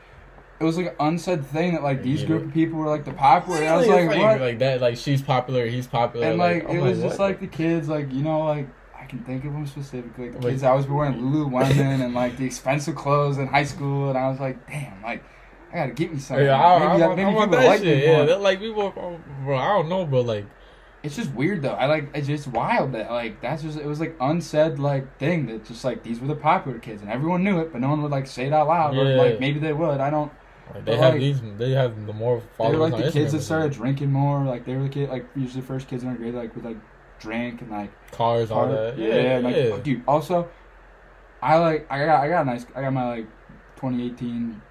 it 0.59 0.65
was 0.65 0.75
like 0.75 0.87
an 0.87 0.95
unsaid 0.99 1.45
thing 1.45 1.71
that 1.73 1.83
like 1.83 2.03
these 2.03 2.23
group 2.23 2.43
of 2.47 2.53
people 2.53 2.79
were 2.79 2.87
like 2.89 3.05
the 3.05 3.13
popular. 3.13 3.59
And 3.59 3.69
I 3.69 3.77
was 3.77 3.87
Really? 3.87 4.07
like, 4.07 4.17
what? 4.19 4.41
like 4.41 4.59
that 4.59 4.81
like 4.81 4.97
she's 4.97 5.21
popular, 5.21 5.65
he's 5.67 5.87
popular, 5.87 6.27
and 6.27 6.37
like, 6.37 6.67
I'm 6.67 6.75
it 6.75 6.81
was 6.81 6.99
just 6.99 7.17
what? 7.17 7.29
like 7.29 7.39
the 7.39 7.47
kids, 7.47 7.87
like 7.87 8.11
you 8.11 8.23
know, 8.23 8.39
like 8.41 8.67
can 9.09 9.19
think 9.23 9.43
of 9.45 9.53
them 9.53 9.65
specifically. 9.67 10.29
The 10.29 10.37
Like- 10.39 10.51
kids 10.51 10.63
I 10.63 10.73
was 10.73 10.87
wearing 10.87 11.13
Lululemon 11.21 12.01
and 12.03 12.13
like 12.13 12.37
the 12.37 12.45
expensive 12.45 12.95
clothes 12.95 13.37
in 13.37 13.47
high 13.47 13.63
school, 13.65 14.09
and 14.09 14.17
I 14.17 14.29
was 14.29 14.39
like, 14.39 14.65
damn, 14.69 15.01
like 15.03 15.23
I 15.71 15.75
gotta 15.75 15.91
get 15.93 16.13
me 16.13 16.19
something. 16.19 16.45
Yeah, 16.45 16.59
I, 16.59 16.75
I, 16.75 16.87
maybe 16.97 17.03
I, 17.03 17.07
maybe 17.09 17.21
I 17.23 17.33
want 17.33 17.51
that 17.51 17.65
like 17.65 17.81
shit. 17.81 18.03
Yeah, 18.03 18.23
that, 18.25 18.41
like 18.41 18.59
people, 18.59 18.93
oh, 18.95 19.19
bro. 19.43 19.57
I 19.57 19.67
don't 19.69 19.89
know, 19.89 20.05
bro. 20.05 20.21
Like, 20.21 20.45
It's 21.03 21.15
just 21.15 21.31
weird 21.33 21.61
though. 21.61 21.73
I 21.73 21.85
like 21.85 22.09
it's 22.15 22.27
just 22.27 22.47
wild 22.47 22.91
that 22.93 23.11
like 23.11 23.39
that's 23.41 23.61
just 23.63 23.77
it 23.77 23.85
was 23.85 23.99
like 23.99 24.15
unsaid 24.19 24.79
like 24.79 25.17
thing 25.19 25.45
that 25.47 25.65
just 25.65 25.83
like 25.85 26.03
these 26.03 26.19
were 26.19 26.27
the 26.27 26.35
popular 26.35 26.79
kids 26.79 27.01
and 27.01 27.09
everyone 27.11 27.43
knew 27.43 27.59
it, 27.59 27.71
but 27.71 27.81
no 27.81 27.89
one 27.89 28.01
would 28.01 28.11
like 28.11 28.27
say 28.27 28.47
it 28.47 28.53
out 28.53 28.67
loud. 28.67 28.95
Or 28.97 29.03
Yeah. 29.05 29.15
like 29.21 29.39
maybe 29.39 29.59
they 29.59 29.73
would. 29.73 29.99
I 29.99 30.09
don't. 30.09 30.31
like 30.73 30.85
they 30.85 30.97
have 30.97 31.13
like, 31.13 31.21
these. 31.21 31.39
They 31.57 31.71
have 31.71 32.05
the 32.07 32.13
more 32.13 32.39
They 32.39 32.45
followers. 32.57 32.77
were 32.77 32.89
like 32.89 32.97
the 32.97 33.09
Instagram 33.09 33.13
kids 33.13 33.31
that 33.33 33.41
started 33.41 33.71
drinking 33.71 34.11
more. 34.11 34.43
Like 34.43 34.65
they 34.65 34.75
were 34.75 34.83
the 34.83 34.89
kid 34.89 35.09
like 35.09 35.25
usually 35.35 35.61
the 35.61 35.67
first 35.67 35.87
kids 35.87 36.03
in 36.03 36.09
our 36.09 36.15
grade 36.15 36.33
like 36.33 36.53
would 36.55 36.65
like 36.65 36.77
drink 37.19 37.61
and 37.61 37.69
like 37.71 37.91
cars, 38.11 38.51
all 38.51 38.65
part- 38.65 38.71
that. 38.71 38.97
yeah, 38.97 39.07
Yeah, 39.07 39.15
and, 39.37 39.43
like, 39.45 39.55
yeah. 39.55 39.77
dude. 39.77 40.03
Also, 40.07 40.47
I 41.41 41.57
like 41.57 41.87
I 41.91 42.05
got 42.05 42.23
I 42.23 42.27
got 42.29 42.41
a 42.41 42.45
nice 42.45 42.65
I 42.75 42.81
got 42.81 42.93
my 42.93 43.07
like 43.09 43.25
2018 43.75 44.61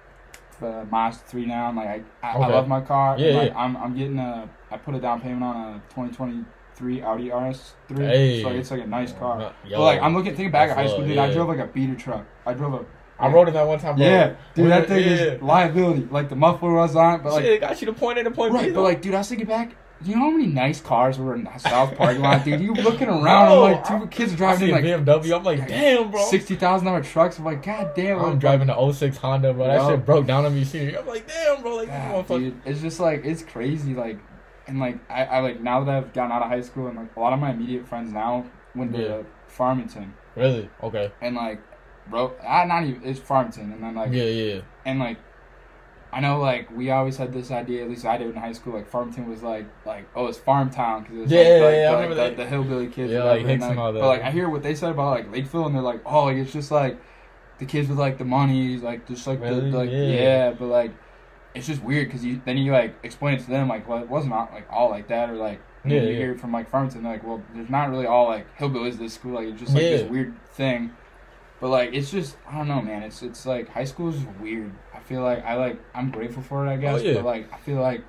uh, 0.61 0.85
Mazda 0.91 1.23
3 1.27 1.45
now. 1.45 1.69
And, 1.69 1.77
like 1.77 1.87
I 1.87 2.03
I, 2.27 2.31
I 2.33 2.47
love 2.47 2.67
my 2.67 2.81
car. 2.81 3.13
and, 3.15 3.21
Yeah, 3.23 3.31
like, 3.33 3.49
yeah. 3.51 3.57
I'm 3.57 3.77
I'm 3.77 3.95
getting 3.95 4.19
a 4.19 4.49
I 4.71 4.77
put 4.77 4.95
a 4.95 4.99
down 4.99 5.21
payment 5.21 5.43
on 5.43 5.55
a 5.75 5.81
2023 5.89 7.01
Audi 7.01 7.29
RS3. 7.29 7.97
Hey. 7.97 8.41
So 8.41 8.49
like, 8.49 8.57
it's 8.57 8.71
like 8.71 8.83
a 8.83 8.87
nice 8.87 9.13
car. 9.13 9.39
Not- 9.39 9.55
But 9.69 9.79
like 9.79 10.01
I'm 10.01 10.13
looking 10.15 10.33
thinking 10.35 10.51
back 10.51 10.69
at 10.69 10.77
high 10.77 10.87
school, 10.87 11.05
dude. 11.05 11.17
I 11.17 11.31
drove 11.33 11.47
like 11.49 11.59
a 11.59 11.67
beater 11.67 11.95
truck. 11.95 12.25
I 12.45 12.53
drove 12.53 12.73
a 12.73 12.85
I 13.21 13.27
rode 13.27 13.49
in 13.49 13.53
that 13.55 13.67
one 13.67 13.79
time, 13.79 13.97
bro. 13.97 14.05
yeah, 14.05 14.35
dude. 14.53 14.63
We 14.65 14.69
That 14.69 14.81
were- 14.83 14.87
thing 14.87 15.03
yeah. 15.03 15.11
is 15.35 15.41
liability. 15.41 16.07
Like 16.09 16.29
the 16.29 16.37
muffler 16.37 16.71
was 16.73 16.95
on, 16.95 17.21
but 17.21 17.33
like 17.33 17.43
Shit, 17.43 17.59
got 17.61 17.81
you 17.81 17.87
to 17.87 17.93
point 17.93 18.17
A 18.19 18.23
to 18.23 18.31
point 18.31 18.53
B. 18.53 18.57
Right, 18.59 18.67
though. 18.69 18.75
but 18.75 18.83
like, 18.83 19.01
dude, 19.01 19.13
I 19.13 19.17
was 19.17 19.27
thinking 19.27 19.47
back. 19.47 19.75
You 20.01 20.15
know 20.15 20.21
how 20.21 20.29
many 20.29 20.47
nice 20.47 20.79
cars 20.79 21.17
were 21.19 21.35
in 21.35 21.43
the 21.43 21.57
South 21.57 21.95
parking 21.97 22.21
lot, 22.21 22.45
dude? 22.45 22.61
You 22.61 22.73
looking 22.73 23.09
around, 23.09 23.51
and 23.51 23.61
like 23.61 23.83
two 23.85 23.93
I- 23.95 24.07
kids 24.07 24.31
I 24.33 24.35
driving 24.37 24.71
like 24.71 24.83
BMW. 24.85 25.35
I'm 25.37 25.43
like, 25.43 25.67
damn, 25.67 26.09
bro. 26.09 26.23
sixty 26.29 26.55
thousand 26.55 26.85
dollar 26.87 27.03
trucks. 27.03 27.37
I'm 27.37 27.43
like, 27.45 27.63
god 27.63 27.93
damn, 27.95 28.17
I'm 28.19 28.29
like, 28.31 28.39
driving 28.39 28.69
a 28.69 28.93
06 28.93 29.17
Honda, 29.17 29.53
bro. 29.53 29.67
That 29.67 29.87
shit 29.89 30.05
broke 30.05 30.25
down 30.25 30.45
on 30.45 30.55
me. 30.55 30.63
See, 30.63 30.95
I'm 30.95 31.05
like, 31.05 31.27
damn, 31.27 31.61
bro. 31.61 31.75
Like, 31.75 31.87
God, 31.89 32.25
motherfucker. 32.27 32.39
dude, 32.39 32.61
it's 32.65 32.79
just 32.81 32.99
like 33.01 33.25
it's 33.25 33.43
crazy. 33.43 33.93
Like, 33.93 34.19
and 34.67 34.79
like 34.79 34.99
I, 35.09 35.25
I 35.25 35.39
like 35.39 35.59
now 35.59 35.83
that 35.83 35.93
I've 35.95 36.13
gotten 36.13 36.31
out 36.31 36.43
of 36.43 36.47
high 36.47 36.61
school, 36.61 36.87
and 36.87 36.97
like 36.97 37.13
a 37.17 37.19
lot 37.19 37.33
of 37.33 37.39
my 37.39 37.51
immediate 37.51 37.85
friends 37.87 38.13
now 38.13 38.45
went 38.75 38.93
to 38.93 39.01
Yeah. 39.01 39.21
Farmington, 39.47 40.13
Really? 40.35 40.69
Okay. 40.81 41.11
and 41.21 41.35
like, 41.35 41.59
bro, 42.09 42.31
ah, 42.41 42.63
not 42.63 42.85
even 42.85 43.01
it's 43.03 43.19
Farmington, 43.19 43.73
and 43.73 43.83
then 43.83 43.95
like, 43.95 44.13
yeah, 44.13 44.23
yeah. 44.23 44.61
and 44.85 44.99
like. 44.99 45.17
I 46.11 46.21
know, 46.21 46.39
like 46.39 46.75
we 46.75 46.89
always 46.89 47.17
had 47.17 47.33
this 47.33 47.51
idea. 47.51 47.83
At 47.83 47.89
least 47.89 48.05
I 48.05 48.17
did 48.17 48.29
in 48.29 48.35
high 48.35 48.51
school. 48.53 48.73
Like 48.73 48.87
Farmington 48.89 49.29
was 49.29 49.43
like, 49.43 49.67
like 49.85 50.07
oh, 50.15 50.25
it's 50.27 50.39
farm 50.39 50.69
town 50.71 51.03
because 51.03 51.17
it 51.17 51.21
was 51.21 51.31
Yeah, 51.31 51.39
like, 51.39 51.47
yeah, 51.47 51.53
like, 51.65 51.75
yeah, 51.75 51.87
I 51.89 51.91
the, 51.91 51.95
remember 51.97 52.15
like, 52.15 52.29
that. 52.31 52.37
the, 52.37 52.43
the 52.43 52.49
hillbilly 52.49 52.87
kids. 52.87 53.11
Yeah, 53.11 53.23
like 53.23 53.45
Hicks 53.45 53.63
and 53.63 53.79
all 53.79 53.93
that. 53.93 53.99
But 53.99 54.07
like 54.07 54.21
I 54.23 54.31
hear 54.31 54.49
what 54.49 54.63
they 54.63 54.73
said 54.75 54.91
about 54.91 55.11
like 55.11 55.31
Lakeville, 55.31 55.65
and 55.67 55.75
they're 55.75 55.81
like, 55.81 56.01
oh, 56.05 56.25
like 56.25 56.37
it's 56.37 56.51
just 56.53 56.71
like 56.71 56.99
the 57.59 57.65
kids 57.65 57.89
with 57.89 57.99
like 57.99 58.17
the 58.17 58.25
money, 58.25 58.77
like 58.77 59.07
just 59.07 59.27
like 59.27 59.39
Really? 59.41 59.69
the 59.71 59.77
like 59.77 59.89
Yeah. 59.91 59.97
yeah. 60.07 60.51
But 60.51 60.65
like 60.67 60.91
it's 61.53 61.67
just 61.67 61.83
weird 61.83 62.07
because 62.07 62.23
you 62.23 62.41
then 62.45 62.57
you 62.57 62.71
like 62.71 62.95
explain 63.03 63.35
it 63.35 63.41
to 63.43 63.49
them 63.49 63.67
like 63.67 63.87
well 63.87 63.99
it 63.99 64.07
wasn't 64.09 64.31
all, 64.33 64.47
like 64.53 64.67
all 64.71 64.89
like 64.89 65.07
that 65.07 65.29
or 65.29 65.35
like 65.35 65.59
Yeah, 65.83 66.01
you 66.01 66.07
yeah. 66.09 66.17
hear 66.17 66.31
it 66.33 66.39
from 66.39 66.51
like 66.51 66.69
Farmington 66.69 67.03
like 67.03 67.23
well 67.23 67.41
there's 67.53 67.69
not 67.69 67.89
really 67.89 68.05
all 68.05 68.27
like 68.27 68.45
hillbillies 68.57 68.97
this 68.99 69.13
school 69.15 69.33
like 69.33 69.47
it's 69.47 69.59
just 69.59 69.73
like 69.73 69.81
this 69.81 70.03
weird 70.03 70.35
thing 70.53 70.91
but 71.59 71.69
like 71.69 71.91
it's 71.93 72.11
just 72.11 72.37
I 72.47 72.57
don't 72.57 72.67
know 72.67 72.81
man 72.81 73.01
it's 73.03 73.23
it's 73.23 73.45
like 73.47 73.67
high 73.69 73.83
school 73.83 74.09
is 74.09 74.23
weird 74.39 74.71
feel 75.09 75.21
like 75.21 75.43
I 75.43 75.55
like 75.55 75.77
I'm 75.93 76.09
grateful 76.11 76.43
for 76.43 76.65
it 76.65 76.69
I 76.69 76.77
guess 76.77 77.01
Oh, 77.01 77.03
yeah. 77.03 77.13
but 77.15 77.25
like 77.25 77.51
I 77.53 77.57
feel 77.57 77.81
like 77.81 78.01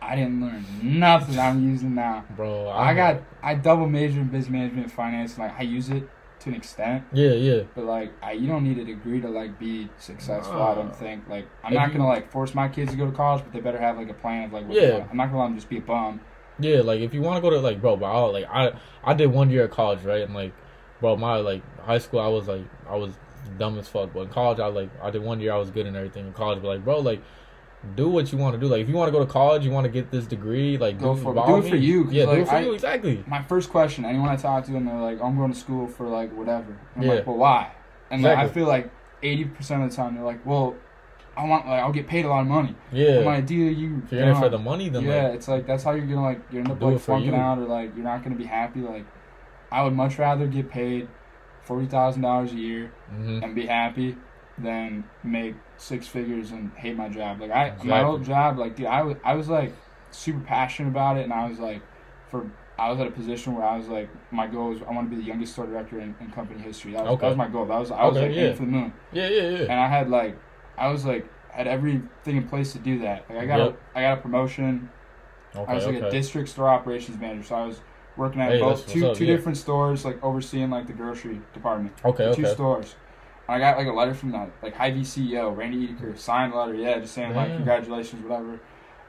I 0.00 0.14
didn't 0.16 0.40
learn 0.40 0.64
nothing 0.82 1.38
I'm 1.38 1.58
using 1.70 1.94
now 1.94 2.24
bro. 2.36 2.68
I 2.68 2.94
got 2.94 3.22
I 3.42 3.54
double 3.54 3.88
major 3.88 4.20
in 4.20 4.28
business 4.28 4.50
management 4.50 4.84
and 4.84 4.92
finance 4.92 5.30
and 5.36 5.44
like 5.44 5.58
I 5.58 5.62
use 5.62 5.88
it 5.90 6.04
to 6.40 6.50
an 6.50 6.56
extent 6.56 7.04
Yeah, 7.12 7.30
yeah. 7.48 7.62
but 7.74 7.84
like, 7.84 8.12
I, 8.22 8.32
you 8.32 8.46
don't 8.48 8.64
need 8.68 8.76
a 8.78 8.84
degree 8.84 9.20
to 9.22 9.28
like 9.40 9.58
be 9.58 9.88
successful. 9.98 10.60
I 10.62 10.74
don't 10.74 10.94
think. 10.94 11.26
Like, 11.26 11.46
I'm 11.62 11.72
If 11.72 11.78
not 11.78 11.92
gonna 11.92 12.06
like 12.06 12.30
force 12.30 12.54
my 12.54 12.68
kids 12.68 12.90
to 12.90 12.98
go 12.98 13.06
to 13.06 13.16
college, 13.16 13.42
but 13.44 13.52
they 13.54 13.60
better 13.60 13.78
have 13.78 13.96
like 13.96 14.10
a 14.10 14.14
plan 14.22 14.44
of 14.44 14.52
like. 14.52 14.66
What 14.68 14.76
Yeah. 14.76 15.06
I'm 15.10 15.16
not 15.16 15.26
gonna 15.28 15.38
let 15.40 15.46
them 15.46 15.54
just 15.54 15.70
be 15.70 15.78
a 15.78 15.80
bum. 15.80 16.20
Yeah, 16.58 16.82
like 16.82 17.00
if 17.00 17.14
you 17.14 17.22
want 17.22 17.36
to 17.38 17.40
go 17.40 17.48
to 17.48 17.60
like, 17.60 17.80
bro, 17.80 17.96
but 17.96 18.06
I 18.06 18.18
like 18.26 18.44
I 18.52 18.72
I 19.02 19.14
did 19.14 19.28
one 19.28 19.48
year 19.48 19.64
of 19.64 19.70
college, 19.70 20.02
right? 20.04 20.20
And 20.22 20.34
like, 20.34 20.52
bro, 21.00 21.16
my 21.16 21.36
like 21.36 21.62
high 21.80 21.96
school, 21.98 22.20
I 22.20 22.28
was 22.28 22.46
like 22.46 22.64
I 22.90 22.96
was 22.96 23.14
dumb 23.58 23.78
as 23.78 23.88
fuck, 23.88 24.10
but 24.12 24.20
in 24.20 24.28
college, 24.28 24.60
I 24.60 24.66
like 24.66 24.90
I 25.02 25.10
did 25.10 25.22
one 25.22 25.40
year, 25.40 25.52
I 25.52 25.56
was 25.58 25.70
good 25.70 25.86
and 25.86 25.96
everything 25.96 26.26
in 26.26 26.32
college, 26.32 26.60
but 26.62 26.68
like, 26.68 26.84
bro, 26.84 26.98
like. 27.00 27.22
Do 27.96 28.08
what 28.08 28.32
you 28.32 28.38
want 28.38 28.54
to 28.54 28.58
do. 28.58 28.66
Like, 28.66 28.80
if 28.80 28.88
you 28.88 28.94
want 28.94 29.08
to 29.08 29.12
go 29.12 29.22
to 29.22 29.30
college, 29.30 29.62
you 29.62 29.70
want 29.70 29.84
to 29.84 29.90
get 29.90 30.10
this 30.10 30.24
degree. 30.24 30.78
Like, 30.78 30.98
Go 30.98 31.14
do, 31.14 31.20
for 31.20 31.32
it. 31.36 31.46
do 31.46 31.56
it 31.58 31.68
for 31.68 31.76
you, 31.76 32.08
Yeah, 32.10 32.24
do 32.24 32.30
it 32.30 32.48
for 32.48 32.54
I- 32.54 32.60
you. 32.60 32.72
Exactly. 32.72 33.22
My 33.26 33.42
first 33.42 33.68
question, 33.68 34.06
anyone 34.06 34.30
I 34.30 34.36
talk 34.36 34.64
to, 34.64 34.74
and 34.74 34.88
they're 34.88 34.98
like, 34.98 35.20
"I'm 35.20 35.36
going 35.36 35.52
to 35.52 35.58
school 35.58 35.86
for 35.86 36.08
like 36.08 36.34
whatever." 36.34 36.78
And 36.94 36.96
I'm 36.96 37.02
Yeah. 37.02 37.14
like, 37.16 37.26
"Well, 37.26 37.36
why?" 37.36 37.72
And 38.10 38.22
like, 38.22 38.38
I 38.38 38.48
feel 38.48 38.66
like 38.66 38.90
80 39.22 39.44
percent 39.44 39.82
of 39.84 39.90
the 39.90 39.94
time 39.96 40.14
they're 40.14 40.24
like, 40.24 40.46
"Well, 40.46 40.76
I 41.36 41.44
want 41.46 41.66
like 41.66 41.82
I'll 41.82 41.92
get 41.92 42.06
paid 42.06 42.24
a 42.24 42.28
lot 42.30 42.40
of 42.40 42.46
money." 42.46 42.74
Yeah. 42.90 43.16
Like, 43.18 43.44
"Dude, 43.44 43.76
you." 43.76 44.00
if 44.06 44.12
you're 44.12 44.22
in 44.22 44.28
it 44.30 44.38
for 44.38 44.48
the 44.48 44.56
money, 44.56 44.88
then 44.88 45.02
yeah, 45.04 45.24
like, 45.24 45.34
it's 45.34 45.48
like 45.48 45.66
that's 45.66 45.84
how 45.84 45.90
you're 45.90 46.06
gonna 46.06 46.22
like 46.22 46.40
you 46.50 46.60
end 46.60 46.70
up 46.70 46.80
like 46.80 46.94
it 46.94 46.98
for 47.00 47.04
flunking 47.04 47.34
you. 47.34 47.38
out 47.38 47.58
or 47.58 47.66
like 47.66 47.94
you're 47.94 48.04
not 48.06 48.22
gonna 48.24 48.34
be 48.34 48.44
happy. 48.46 48.80
Like, 48.80 49.04
I 49.70 49.82
would 49.84 49.92
much 49.92 50.18
rather 50.18 50.46
get 50.46 50.70
paid 50.70 51.06
forty 51.64 51.86
thousand 51.86 52.22
dollars 52.22 52.52
a 52.52 52.56
year 52.56 52.92
hmm 53.08 53.40
and 53.42 53.54
be 53.54 53.66
happy 53.66 54.16
than 54.58 55.10
make 55.22 55.56
six 55.76 56.06
figures 56.06 56.52
and 56.52 56.72
hate 56.76 56.96
my 56.96 57.08
job. 57.08 57.40
Like 57.40 57.50
I, 57.50 57.74
my 57.82 58.02
old 58.02 58.24
job, 58.24 58.58
like 58.58 58.76
dude, 58.76 58.86
I 58.86 59.02
was, 59.02 59.16
I 59.24 59.34
was 59.34 59.48
like 59.48 59.74
super 60.10 60.40
passionate 60.40 60.88
about 60.90 61.16
it, 61.16 61.24
and 61.24 61.32
I 61.32 61.48
was 61.48 61.58
like, 61.58 61.82
for 62.28 62.50
I 62.78 62.90
was 62.90 63.00
at 63.00 63.06
a 63.06 63.10
position 63.10 63.54
where 63.54 63.64
I 63.64 63.76
was 63.76 63.88
like, 63.88 64.08
my 64.32 64.46
goal 64.46 64.70
was 64.70 64.82
I 64.82 64.92
want 64.92 65.10
to 65.10 65.16
be 65.16 65.20
the 65.20 65.26
youngest 65.26 65.52
store 65.52 65.66
director 65.66 66.00
in, 66.00 66.14
in 66.20 66.30
company 66.30 66.60
history. 66.60 66.92
That 66.92 67.04
was, 67.04 67.12
Okay. 67.14 67.20
that 67.22 67.28
was 67.28 67.36
my 67.36 67.48
goal. 67.48 67.66
That 67.66 67.78
was 67.78 67.90
I 67.90 68.04
was 68.04 68.16
Okay, 68.16 68.26
like 68.28 68.36
yeah. 68.36 68.42
aiming 68.42 68.54
for 68.56 68.64
the 68.64 68.70
moon, 68.70 68.92
yeah, 69.12 69.28
yeah, 69.28 69.48
yeah. 69.50 69.58
and 69.62 69.72
I 69.72 69.88
had 69.88 70.08
like, 70.10 70.36
I 70.78 70.88
was 70.88 71.04
like 71.04 71.26
had 71.50 71.66
everything 71.68 72.36
in 72.36 72.48
place 72.48 72.72
to 72.72 72.78
do 72.78 72.98
that. 73.00 73.26
Like 73.28 73.38
I 73.38 73.46
got 73.46 73.58
Yep. 73.60 73.80
a, 73.94 73.98
I 73.98 74.02
got 74.02 74.18
a 74.18 74.20
promotion. 74.20 74.90
Okay, 75.56 75.70
I 75.70 75.74
was 75.74 75.86
like 75.86 75.96
okay. 75.96 76.06
a 76.06 76.10
district 76.10 76.48
store 76.48 76.68
operations 76.68 77.18
manager, 77.18 77.44
so 77.44 77.54
I 77.54 77.66
was 77.66 77.80
working 78.16 78.40
at 78.40 78.52
Hey, 78.52 78.60
both 78.60 78.80
that's 78.80 78.92
two 78.92 79.02
what's 79.02 79.12
up, 79.12 79.18
two 79.18 79.24
yeah. 79.26 79.36
different 79.36 79.58
stores, 79.58 80.04
like 80.04 80.22
overseeing 80.22 80.70
like 80.70 80.86
the 80.86 80.92
grocery 80.92 81.40
department 81.52 81.94
okay, 82.04 82.32
two 82.34 82.42
okay. 82.42 82.52
stores. 82.54 82.94
I 83.48 83.58
got 83.58 83.76
like 83.76 83.86
a 83.86 83.92
letter 83.92 84.14
from 84.14 84.30
that, 84.32 84.50
like 84.62 84.74
Hy-Vee 84.74 85.02
CEO, 85.02 85.54
Randy 85.54 85.88
Edeker, 85.88 86.16
signed 86.16 86.54
letter, 86.54 86.74
yeah, 86.74 86.98
just 86.98 87.14
saying 87.14 87.34
like 87.34 87.48
Damn. 87.48 87.56
congratulations, 87.58 88.22
whatever. 88.22 88.60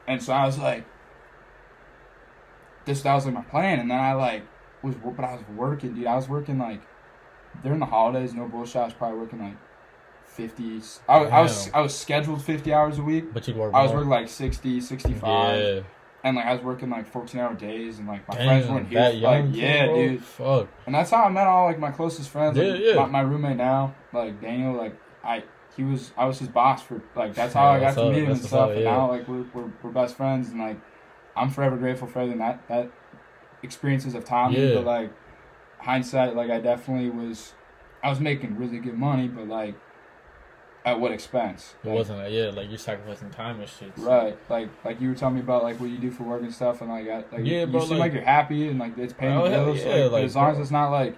And 0.06 0.22
so 0.22 0.32
I 0.32 0.44
was 0.44 0.58
like, 0.58 0.84
this 2.84 3.02
that 3.02 3.14
was 3.14 3.24
like 3.24 3.34
my 3.34 3.42
plan, 3.42 3.80
and 3.80 3.90
then 3.90 3.98
I 3.98 4.12
like 4.12 4.42
was 4.82 4.94
but 4.94 5.24
I 5.24 5.34
was 5.34 5.42
working, 5.56 5.94
dude. 5.94 6.06
I 6.06 6.14
was 6.16 6.28
working 6.28 6.58
like 6.58 6.80
during 7.62 7.80
the 7.80 7.86
holidays, 7.86 8.34
no 8.34 8.46
bullshit. 8.46 8.76
I 8.76 8.84
was 8.84 8.94
probably 8.94 9.18
working 9.18 9.40
like 9.40 9.56
fifty. 10.24 10.80
I, 11.08 11.18
was- 11.18 11.30
I 11.30 11.40
was 11.40 11.64
Damn. 11.66 11.74
I 11.74 11.80
was 11.80 11.98
scheduled 11.98 12.44
fifty 12.44 12.72
hours 12.72 12.98
a 12.98 13.02
week. 13.02 13.32
But 13.32 13.48
you'd 13.48 13.56
work. 13.56 13.74
I 13.74 13.82
was 13.82 13.90
more. 13.90 13.98
working 13.98 14.10
like 14.10 14.28
60, 14.28 14.80
65, 14.80 15.58
Yeah. 15.58 15.80
And 16.26 16.36
like 16.36 16.46
I 16.46 16.52
was 16.54 16.62
working 16.62 16.90
like 16.90 17.06
fourteen 17.06 17.40
hour 17.40 17.54
days, 17.54 17.98
and 17.98 18.08
like 18.08 18.26
my 18.28 18.34
Damn, 18.36 18.46
friends 18.46 18.68
weren't 18.68 18.88
here. 18.88 19.00
like 19.22 19.44
yeah, 19.52 19.86
bro? 19.86 19.94
dude. 19.94 20.24
Fuck. 20.24 20.68
And 20.86 20.94
that's 20.94 21.10
how 21.10 21.24
I 21.24 21.28
met 21.30 21.46
all 21.46 21.66
like 21.66 21.78
my 21.78 21.90
closest 21.92 22.28
friends. 22.30 22.56
Like, 22.58 22.66
Yeah, 22.66 22.74
yeah. 22.74 22.94
My, 22.96 23.06
my 23.06 23.20
roommate 23.20 23.56
now, 23.56 23.94
like 24.12 24.40
Daniel, 24.40 24.72
like 24.74 24.94
I, 25.24 25.44
he 25.76 25.84
was, 25.84 26.10
I 26.16 26.24
was 26.24 26.38
his 26.38 26.48
boss 26.48 26.82
for 26.82 27.00
like 27.14 27.34
that's 27.34 27.54
how 27.54 27.68
I 27.68 27.80
got 27.80 27.94
to 27.94 28.10
meet 28.10 28.24
him 28.24 28.30
and 28.32 28.40
stuff. 28.40 28.70
up, 28.70 28.76
And 28.76 28.84
now 28.84 29.08
like 29.08 29.28
we're, 29.28 29.44
we're 29.54 29.70
we're 29.82 29.90
best 29.90 30.16
friends, 30.16 30.50
and 30.50 30.58
like 30.60 30.78
I'm 31.36 31.50
forever 31.50 31.76
grateful 31.76 32.08
for 32.08 32.18
everything 32.20 32.38
that 32.40 32.66
that 32.68 32.90
experiences 33.62 34.14
have 34.14 34.24
taught 34.24 34.52
me. 34.52 34.68
Yeah. 34.68 34.74
But 34.76 34.84
like 34.84 35.12
hindsight, 35.78 36.34
like 36.34 36.50
I 36.50 36.58
definitely 36.60 37.10
was, 37.10 37.52
I 38.02 38.08
was 38.10 38.18
making 38.20 38.56
really 38.56 38.78
good 38.78 38.98
money, 38.98 39.28
but 39.28 39.46
like 39.48 39.74
at 40.86 40.98
what 41.00 41.12
expense? 41.12 41.74
It 41.82 41.88
Like, 41.88 41.96
wasn't. 41.98 42.20
Like, 42.20 42.32
yeah, 42.32 42.50
like 42.54 42.68
you're 42.70 42.78
sacrificing 42.78 43.28
time 43.30 43.60
and 43.60 43.68
shit. 43.68 43.92
so- 43.98 44.04
Right, 44.04 44.38
like 44.48 44.68
like 44.84 45.00
you 45.00 45.08
were 45.10 45.14
telling 45.14 45.34
me 45.34 45.40
about 45.42 45.62
like 45.64 45.78
what 45.80 45.90
you 45.90 45.98
do 45.98 46.10
for 46.10 46.22
work 46.22 46.40
and 46.42 46.54
stuff, 46.54 46.80
and 46.80 46.88
like 46.88 47.08
I, 47.08 47.16
like 47.16 47.44
Yeah, 47.44 47.60
you 47.60 47.66
bro, 47.66 47.80
seem 47.80 47.90
like- 47.98 47.98
like, 47.98 48.12
you're 48.14 48.22
happy 48.22 48.68
and 48.68 48.78
like 48.78 48.96
it's 48.96 49.12
paying 49.12 49.36
Oh, 49.36 49.44
the 49.44 49.50
bills. 49.50 49.84
yeah, 49.84 50.04
like, 50.06 50.24
as 50.24 50.34
long 50.36 50.52
as 50.52 50.58
it's 50.58 50.70
not 50.70 50.90
like 50.90 51.16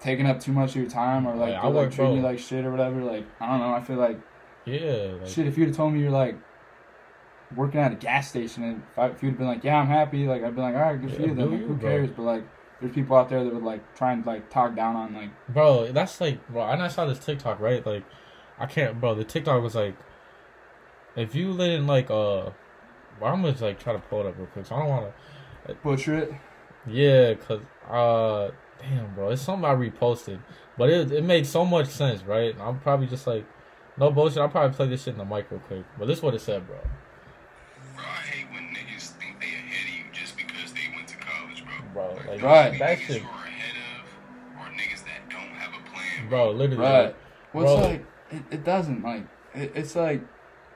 taking 0.00 0.24
up 0.26 0.40
too 0.40 0.52
much 0.52 0.70
of 0.70 0.76
your 0.76 0.88
time 0.88 1.26
or 1.26 1.34
like, 1.34 1.50
they're, 1.50 1.62
like 1.64 1.74
work, 1.74 1.92
treating 1.92 2.16
you 2.16 2.22
like 2.22 2.38
shit 2.38 2.64
or 2.64 2.70
whatever. 2.70 3.02
Like 3.02 3.26
I 3.40 3.46
don't 3.48 3.58
know. 3.60 3.74
I 3.74 3.80
feel 3.80 3.96
like 3.96 4.18
Yeah. 4.64 5.12
Like, 5.20 5.28
shit. 5.28 5.46
If 5.46 5.58
you'd 5.58 5.68
have 5.68 5.76
told 5.76 5.92
me 5.92 6.00
you're 6.00 6.10
like 6.10 6.36
working 7.56 7.80
at 7.80 7.90
a 7.92 7.96
gas 7.96 8.28
station 8.28 8.62
and 8.62 8.82
if, 8.92 8.98
I, 8.98 9.06
if 9.08 9.22
you'd 9.22 9.30
have 9.30 9.38
been 9.38 9.48
like, 9.48 9.64
yeah, 9.64 9.76
I'm 9.78 9.88
happy, 9.88 10.26
like 10.28 10.44
I'd 10.44 10.54
be 10.54 10.60
like, 10.62 10.74
all 10.74 10.80
right, 10.82 11.00
good 11.00 11.12
for 11.12 11.22
you. 11.22 11.34
Then 11.34 11.50
like, 11.50 11.60
you, 11.60 11.66
who 11.66 11.74
bro. 11.74 11.90
cares? 11.90 12.10
But 12.10 12.22
like, 12.22 12.44
there's 12.80 12.94
people 12.94 13.16
out 13.16 13.28
there 13.28 13.42
that 13.42 13.52
would 13.52 13.64
like 13.64 13.94
try 13.96 14.12
and 14.12 14.24
like 14.24 14.48
talk 14.50 14.76
down 14.76 14.94
on 14.96 15.14
like 15.14 15.30
Bro, 15.48 15.90
that's 15.92 16.20
like, 16.20 16.46
bro. 16.48 16.62
And 16.68 16.80
I 16.82 16.88
saw 16.88 17.06
this 17.06 17.18
TikTok, 17.18 17.58
right? 17.60 17.84
Like, 17.84 18.04
I 18.60 18.66
can't, 18.66 19.00
bro. 19.00 19.14
The 19.14 19.24
TikTok 19.24 19.62
was 19.62 19.74
like, 19.74 19.96
if 21.16 21.34
you 21.34 21.56
didn't 21.56 21.86
like, 21.86 22.10
uh, 22.10 22.50
well, 23.20 23.32
I'm 23.32 23.40
gonna 23.40 23.52
just 23.52 23.62
like 23.62 23.80
try 23.80 23.92
to 23.94 23.98
pull 23.98 24.20
it 24.20 24.26
up 24.26 24.36
real 24.38 24.46
quick. 24.46 24.66
So 24.66 24.76
I 24.76 24.80
don't 24.80 24.88
want 24.88 25.12
to, 25.66 25.74
butcher 25.82 26.14
it. 26.18 26.32
yeah, 26.86 27.34
cause, 27.34 27.60
uh, 27.90 28.50
damn, 28.80 29.14
bro, 29.14 29.30
it's 29.30 29.42
something 29.42 29.64
I 29.64 29.74
reposted, 29.74 30.40
but 30.78 30.88
it 30.90 31.10
it 31.10 31.24
made 31.24 31.46
so 31.46 31.64
much 31.64 31.88
sense, 31.88 32.22
right? 32.22 32.54
I'm 32.60 32.78
probably 32.80 33.06
just 33.06 33.26
like, 33.26 33.44
no 33.96 34.10
bullshit. 34.10 34.38
I'll 34.38 34.48
probably 34.48 34.74
play 34.76 34.86
this 34.88 35.02
shit 35.04 35.14
in 35.14 35.18
the 35.18 35.24
mic 35.24 35.50
real 35.50 35.60
quick. 35.60 35.84
But 35.98 36.06
this 36.06 36.18
is 36.18 36.22
what 36.22 36.34
it 36.34 36.40
said, 36.40 36.66
bro. 36.66 36.76
Bro, 37.96 38.04
when 38.52 38.62
niggas 38.74 39.08
think 39.18 39.40
they 39.40 39.46
ahead 39.46 39.84
of 39.88 39.94
you 39.94 40.04
just 40.12 40.36
because 40.36 40.72
they 40.72 40.88
went 40.94 41.08
to 41.08 41.16
college, 41.16 41.64
bro. 41.64 41.74
Bro, 41.92 42.14
like 42.32 42.42
Right. 42.42 42.70
Those 42.70 42.78
that 42.78 42.98
niggas 42.98 43.00
shit, 43.00 43.22
who 43.22 43.28
are 43.28 43.44
ahead 43.44 43.76
of, 43.96 44.60
or 44.60 44.72
niggas 44.76 45.04
that 45.04 45.28
don't 45.28 45.50
have 45.58 45.72
a 45.74 45.90
plan. 45.90 46.28
bro. 46.28 46.50
Literally, 46.52 46.82
Right. 46.82 47.16
Well, 47.52 47.64
it's 47.64 47.80
Bro. 47.80 47.90
like 47.90 48.04
it, 48.30 48.42
it 48.50 48.64
doesn't 48.64 49.02
like 49.02 49.24
it, 49.54 49.72
it's 49.74 49.94
like 49.96 50.22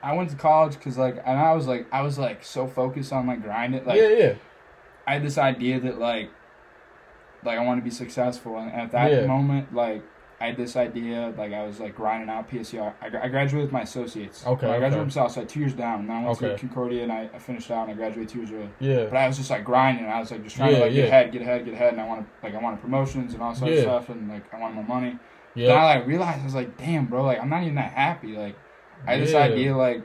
I 0.03 0.13
went 0.13 0.29
to 0.31 0.35
college 0.35 0.73
because 0.73 0.97
like 0.97 1.17
and 1.25 1.39
I 1.39 1.53
was 1.53 1.67
like 1.67 1.87
I 1.91 2.01
was 2.01 2.17
like 2.19 2.43
so 2.43 2.67
focused 2.67 3.11
on 3.13 3.27
like 3.27 3.41
grinding 3.41 3.85
like 3.85 3.97
yeah, 3.99 4.09
yeah, 4.09 4.33
I 5.07 5.13
had 5.13 5.23
this 5.23 5.37
idea 5.37 5.79
that 5.81 5.99
like 5.99 6.29
like 7.43 7.57
I 7.59 7.63
want 7.63 7.79
to 7.79 7.83
be 7.83 7.91
successful 7.91 8.57
and 8.57 8.71
at 8.71 8.91
that 8.91 9.11
Yeah. 9.11 9.25
moment 9.25 9.73
like 9.73 10.03
I 10.41 10.47
had 10.47 10.57
this 10.57 10.75
idea 10.75 11.33
like 11.37 11.53
I 11.53 11.65
was 11.65 11.79
like 11.79 11.95
grinding 11.95 12.29
out 12.29 12.49
PSEO. 12.51 12.93
I, 13.01 13.05
I 13.07 13.29
graduated 13.29 13.61
with 13.67 13.71
my 13.71 13.83
associates. 13.83 14.45
Okay, 14.45 14.67
I 14.67 14.79
graduated 14.79 14.93
okay. 14.93 14.99
from 15.03 15.09
Southside 15.09 15.47
two 15.47 15.61
years 15.61 15.73
down. 15.73 16.01
And 16.01 16.09
then 16.09 16.15
I 16.17 16.25
went 16.25 16.37
Okay. 16.43 16.53
to 16.53 16.59
Concordia 16.59 17.03
and 17.03 17.11
I, 17.11 17.29
I 17.33 17.39
finished 17.39 17.71
out 17.71 17.83
and 17.87 17.91
I 17.91 17.93
graduated 17.95 18.29
two 18.29 18.39
years 18.39 18.51
early. 18.51 18.69
yeah. 18.79 19.05
But 19.05 19.15
I 19.15 19.27
was 19.27 19.37
just 19.37 19.49
like 19.49 19.63
grinding. 19.63 20.03
And 20.03 20.13
I 20.13 20.19
was 20.19 20.31
like 20.31 20.43
just 20.43 20.57
trying 20.57 20.71
Yeah, 20.73 20.79
to 20.79 20.83
like 20.85 20.93
yeah. 20.93 21.01
get 21.03 21.07
ahead, 21.07 21.31
get 21.31 21.41
ahead, 21.41 21.63
get 21.65 21.73
ahead. 21.73 21.93
And 21.93 22.01
I 22.01 22.05
wanted 22.07 22.25
like 22.43 22.53
I 22.53 22.57
wanted 22.57 22.81
promotions 22.81 23.33
and 23.33 23.41
all 23.41 23.51
other 23.51 23.71
Yeah. 23.73 23.81
stuff 23.83 24.09
and 24.09 24.27
like 24.27 24.53
I 24.53 24.59
wanted 24.59 24.75
more 24.75 24.83
money. 24.83 25.17
Yeah, 25.55 25.67
Then 25.69 25.77
I 25.77 25.83
like 25.95 26.07
realized 26.07 26.41
I 26.41 26.45
was 26.45 26.55
like, 26.55 26.77
damn, 26.77 27.05
bro, 27.05 27.23
like 27.23 27.39
I'm 27.41 27.49
not 27.49 27.63
even 27.63 27.75
that 27.75 27.91
happy. 27.93 28.35
Like 28.37 28.55
I 29.07 29.13
had 29.13 29.21
this 29.21 29.33
idea 29.33 29.75
like 29.75 30.01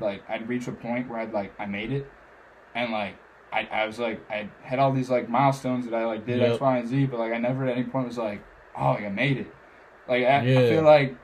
like 0.00 0.22
I'd 0.28 0.48
reach 0.48 0.66
a 0.68 0.72
point 0.72 1.08
where 1.08 1.18
I'd 1.20 1.32
like 1.32 1.52
I 1.58 1.66
made 1.66 1.92
it, 1.92 2.10
and 2.74 2.92
like 2.92 3.14
I, 3.52 3.68
I 3.70 3.86
was 3.86 3.98
like 3.98 4.20
I 4.30 4.48
had 4.62 4.78
all 4.78 4.92
these 4.92 5.08
like 5.10 5.28
milestones 5.28 5.84
that 5.86 5.94
I 5.94 6.04
like 6.06 6.26
did 6.26 6.38
Yep. 6.40 6.52
X 6.52 6.60
Y 6.60 6.78
and 6.78 6.88
Z, 6.88 7.06
but 7.06 7.20
like 7.20 7.32
I 7.32 7.38
never 7.38 7.66
at 7.66 7.76
any 7.76 7.84
point 7.84 8.06
was 8.08 8.18
like, 8.18 8.42
oh, 8.76 8.92
like 8.92 9.04
I 9.04 9.08
made 9.10 9.36
it. 9.38 9.46
Like 10.08 10.24
I, 10.24 10.42
Yeah. 10.44 10.60
I 10.60 10.68
feel 10.70 10.82
like 10.82 11.14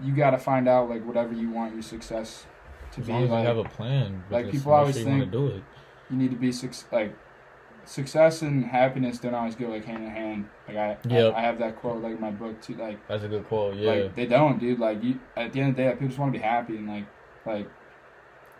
you 0.00 0.14
got 0.14 0.30
to 0.30 0.38
find 0.38 0.68
out 0.68 0.88
like 0.88 1.04
whatever 1.04 1.34
you 1.34 1.50
want 1.50 1.74
your 1.74 1.82
success 1.82 2.46
to 2.92 3.00
as 3.00 3.06
be. 3.06 3.12
long 3.12 3.24
as 3.24 3.30
Like 3.30 3.42
you 3.42 3.48
have 3.48 3.58
a 3.58 3.64
plan, 3.64 4.24
like, 4.30 4.50
people 4.50 4.72
always 4.72 4.98
you 4.98 5.04
think- 5.04 5.30
do 5.30 5.46
it. 5.48 5.62
you 6.10 6.16
need 6.16 6.30
to 6.30 6.36
be 6.36 6.52
like 6.90 7.14
success 7.84 8.42
and 8.42 8.64
happiness 8.64 9.18
don't 9.18 9.34
always 9.34 9.54
go 9.54 9.68
like 9.68 9.84
hand 9.84 10.04
in 10.04 10.10
hand. 10.10 10.48
Like 10.68 10.76
I 10.76 10.96
Yep. 11.08 11.34
I, 11.34 11.38
I 11.38 11.40
have 11.42 11.58
that 11.58 11.76
quote 11.76 12.02
like 12.02 12.14
in 12.14 12.20
my 12.20 12.30
book 12.30 12.60
too. 12.60 12.74
Like 12.74 13.06
That's 13.08 13.24
a 13.24 13.28
good 13.28 13.46
quote. 13.48 13.76
Yeah, 13.76 13.90
like 13.92 14.14
they 14.14 14.26
don't, 14.26 14.58
dude. 14.58 14.78
Like 14.78 15.02
you, 15.02 15.18
at 15.36 15.52
the 15.52 15.60
end 15.60 15.70
of 15.70 15.76
the 15.76 15.82
day, 15.82 15.88
like, 15.88 15.96
people 15.98 16.08
just 16.08 16.18
want 16.18 16.32
to 16.32 16.38
be 16.38 16.42
happy 16.42 16.76
and 16.76 16.88
like, 16.88 17.06
like 17.46 17.68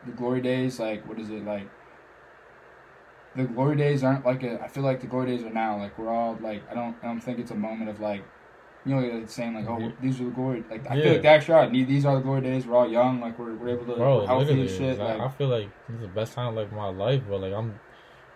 the 0.06 0.12
glory 0.12 0.40
days. 0.40 0.78
Like 0.80 1.06
what 1.08 1.18
is 1.18 1.30
it 1.30 1.44
like? 1.44 1.68
The 3.36 3.44
glory 3.44 3.76
days 3.76 4.02
aren't 4.02 4.26
like 4.26 4.42
a. 4.42 4.60
I 4.60 4.68
feel 4.68 4.82
like 4.82 5.00
the 5.00 5.06
glory 5.06 5.26
days 5.28 5.44
are 5.44 5.50
now. 5.50 5.78
Like 5.78 5.96
we're 5.98 6.08
all 6.12 6.36
like. 6.40 6.62
I 6.70 6.74
don't. 6.74 6.96
I 7.02 7.06
don't 7.06 7.20
think 7.20 7.38
it's 7.38 7.52
a 7.52 7.56
moment 7.56 7.88
of 7.90 8.00
like. 8.00 8.24
You 8.86 8.94
know, 8.94 9.06
like 9.18 9.28
saying 9.28 9.52
like, 9.54 9.68
oh, 9.68 9.78
Yeah. 9.78 9.90
these 10.00 10.20
are 10.22 10.24
the 10.24 10.30
glory. 10.30 10.64
Like 10.70 10.90
I 10.90 10.94
Yeah. 10.94 11.02
feel 11.04 11.12
like 11.16 11.24
actually 11.26 11.54
are. 11.54 11.68
These 11.70 12.06
are 12.06 12.16
the 12.16 12.22
glory 12.22 12.40
days. 12.40 12.66
We're 12.66 12.76
all 12.76 12.88
young. 12.90 13.20
Like 13.20 13.38
we're, 13.38 13.54
we're 13.54 13.68
able 13.68 13.84
to. 13.84 13.94
bro, 13.94 14.26
healthy 14.26 14.58
and 14.62 14.70
shit. 14.70 14.98
like, 14.98 15.18
Like 15.18 15.20
I 15.20 15.28
feel 15.28 15.48
like 15.48 15.68
this 15.86 15.96
is 15.96 16.00
the 16.00 16.08
best 16.08 16.32
time 16.32 16.54
like 16.56 16.72
my 16.72 16.88
life, 16.88 17.22
But 17.28 17.42
Like 17.42 17.52
I'm, 17.52 17.78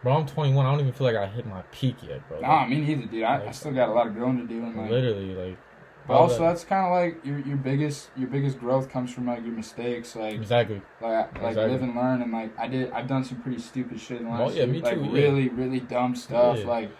bro, 0.04 0.12
I'm 0.18 0.26
21. 0.26 0.64
I 0.64 0.70
don't 0.70 0.80
even 0.80 0.92
feel 0.92 1.06
like 1.08 1.16
I 1.16 1.26
hit 1.26 1.44
my 1.46 1.62
peak 1.72 1.96
yet, 2.06 2.26
bro. 2.28 2.38
nah, 2.40 2.60
Like, 2.60 2.68
me 2.70 2.80
neither, 2.82 3.06
dude. 3.06 3.24
I, 3.24 3.48
I 3.48 3.50
still 3.50 3.72
got 3.72 3.88
a 3.88 3.92
lot 3.92 4.06
of 4.06 4.14
growing 4.14 4.38
to 4.38 4.46
do 4.46 4.62
and 4.62 4.76
like. 4.76 4.90
literally, 4.90 5.34
like, 5.34 5.58
But 6.06 6.14
also, 6.14 6.40
that's 6.40 6.62
kind 6.64 6.86
of 6.86 6.92
like 6.92 7.24
your 7.24 7.40
your 7.40 7.56
biggest 7.56 8.10
your 8.16 8.28
biggest 8.28 8.60
growth 8.60 8.88
comes 8.90 9.12
from 9.12 9.26
like 9.26 9.42
your 9.42 9.54
mistakes, 9.54 10.14
like 10.14 10.34
exactly. 10.34 10.80
like 11.00 11.32
like 11.42 11.48
Exactly. 11.50 11.72
live 11.72 11.82
and 11.82 11.96
learn. 11.96 12.22
And 12.22 12.30
like 12.30 12.56
I 12.58 12.68
did, 12.68 12.92
I've 12.92 13.08
done 13.08 13.24
some 13.24 13.40
pretty 13.42 13.58
stupid 13.60 13.98
shit 13.98 14.20
in 14.20 14.26
the 14.26 14.30
Oh, 14.30 14.48
yeah, 14.50 14.64
year, 14.64 14.66
me 14.68 14.80
like 14.82 14.94
too, 14.94 15.04
yeah. 15.04 15.10
really 15.12 15.48
really 15.48 15.80
dumb 15.80 16.14
stuff. 16.14 16.58
Yeah. 16.60 16.66
Like 16.66 16.90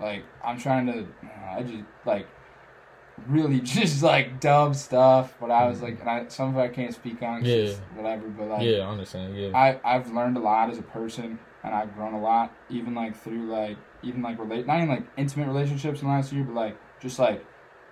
like 0.00 0.24
I'm 0.42 0.58
trying 0.58 0.86
to, 0.86 1.06
I 1.54 1.62
just 1.62 1.84
like 2.06 2.26
really 3.26 3.60
just 3.76 4.02
like 4.02 4.40
dumb 4.40 4.72
stuff. 4.74 5.34
But 5.40 5.50
I 5.50 5.68
was 5.68 5.82
like, 5.82 5.98
mm-hmm. 5.98 6.08
and 6.08 6.26
I, 6.26 6.28
some 6.28 6.50
of 6.50 6.56
it 6.56 6.60
I 6.62 6.68
can't 6.68 6.94
speak 6.94 7.22
on, 7.22 7.44
Yeah. 7.44 7.72
whatever. 7.94 8.28
But 8.28 8.48
like 8.48 8.62
yeah, 8.62 8.78
I 8.78 8.88
understand. 8.88 9.36
Yeah, 9.36 9.56
I 9.56 9.78
I've 9.84 10.10
learned 10.12 10.36
a 10.38 10.40
lot 10.40 10.70
as 10.70 10.78
a 10.78 10.82
person, 10.82 11.38
and 11.66 11.74
I've 11.74 11.94
grown 11.94 12.14
a 12.14 12.20
lot, 12.20 12.52
even 12.70 12.94
like 12.94 13.16
through 13.16 13.50
like 13.50 13.76
even 14.02 14.22
like 14.22 14.38
relate 14.38 14.66
not 14.66 14.76
even 14.78 14.88
like 14.88 15.06
intimate 15.18 15.48
relationships 15.48 16.00
in 16.00 16.08
the 16.08 16.14
last 16.14 16.32
year, 16.32 16.44
but 16.44 16.54
like 16.54 16.76
just 17.00 17.18
like 17.18 17.44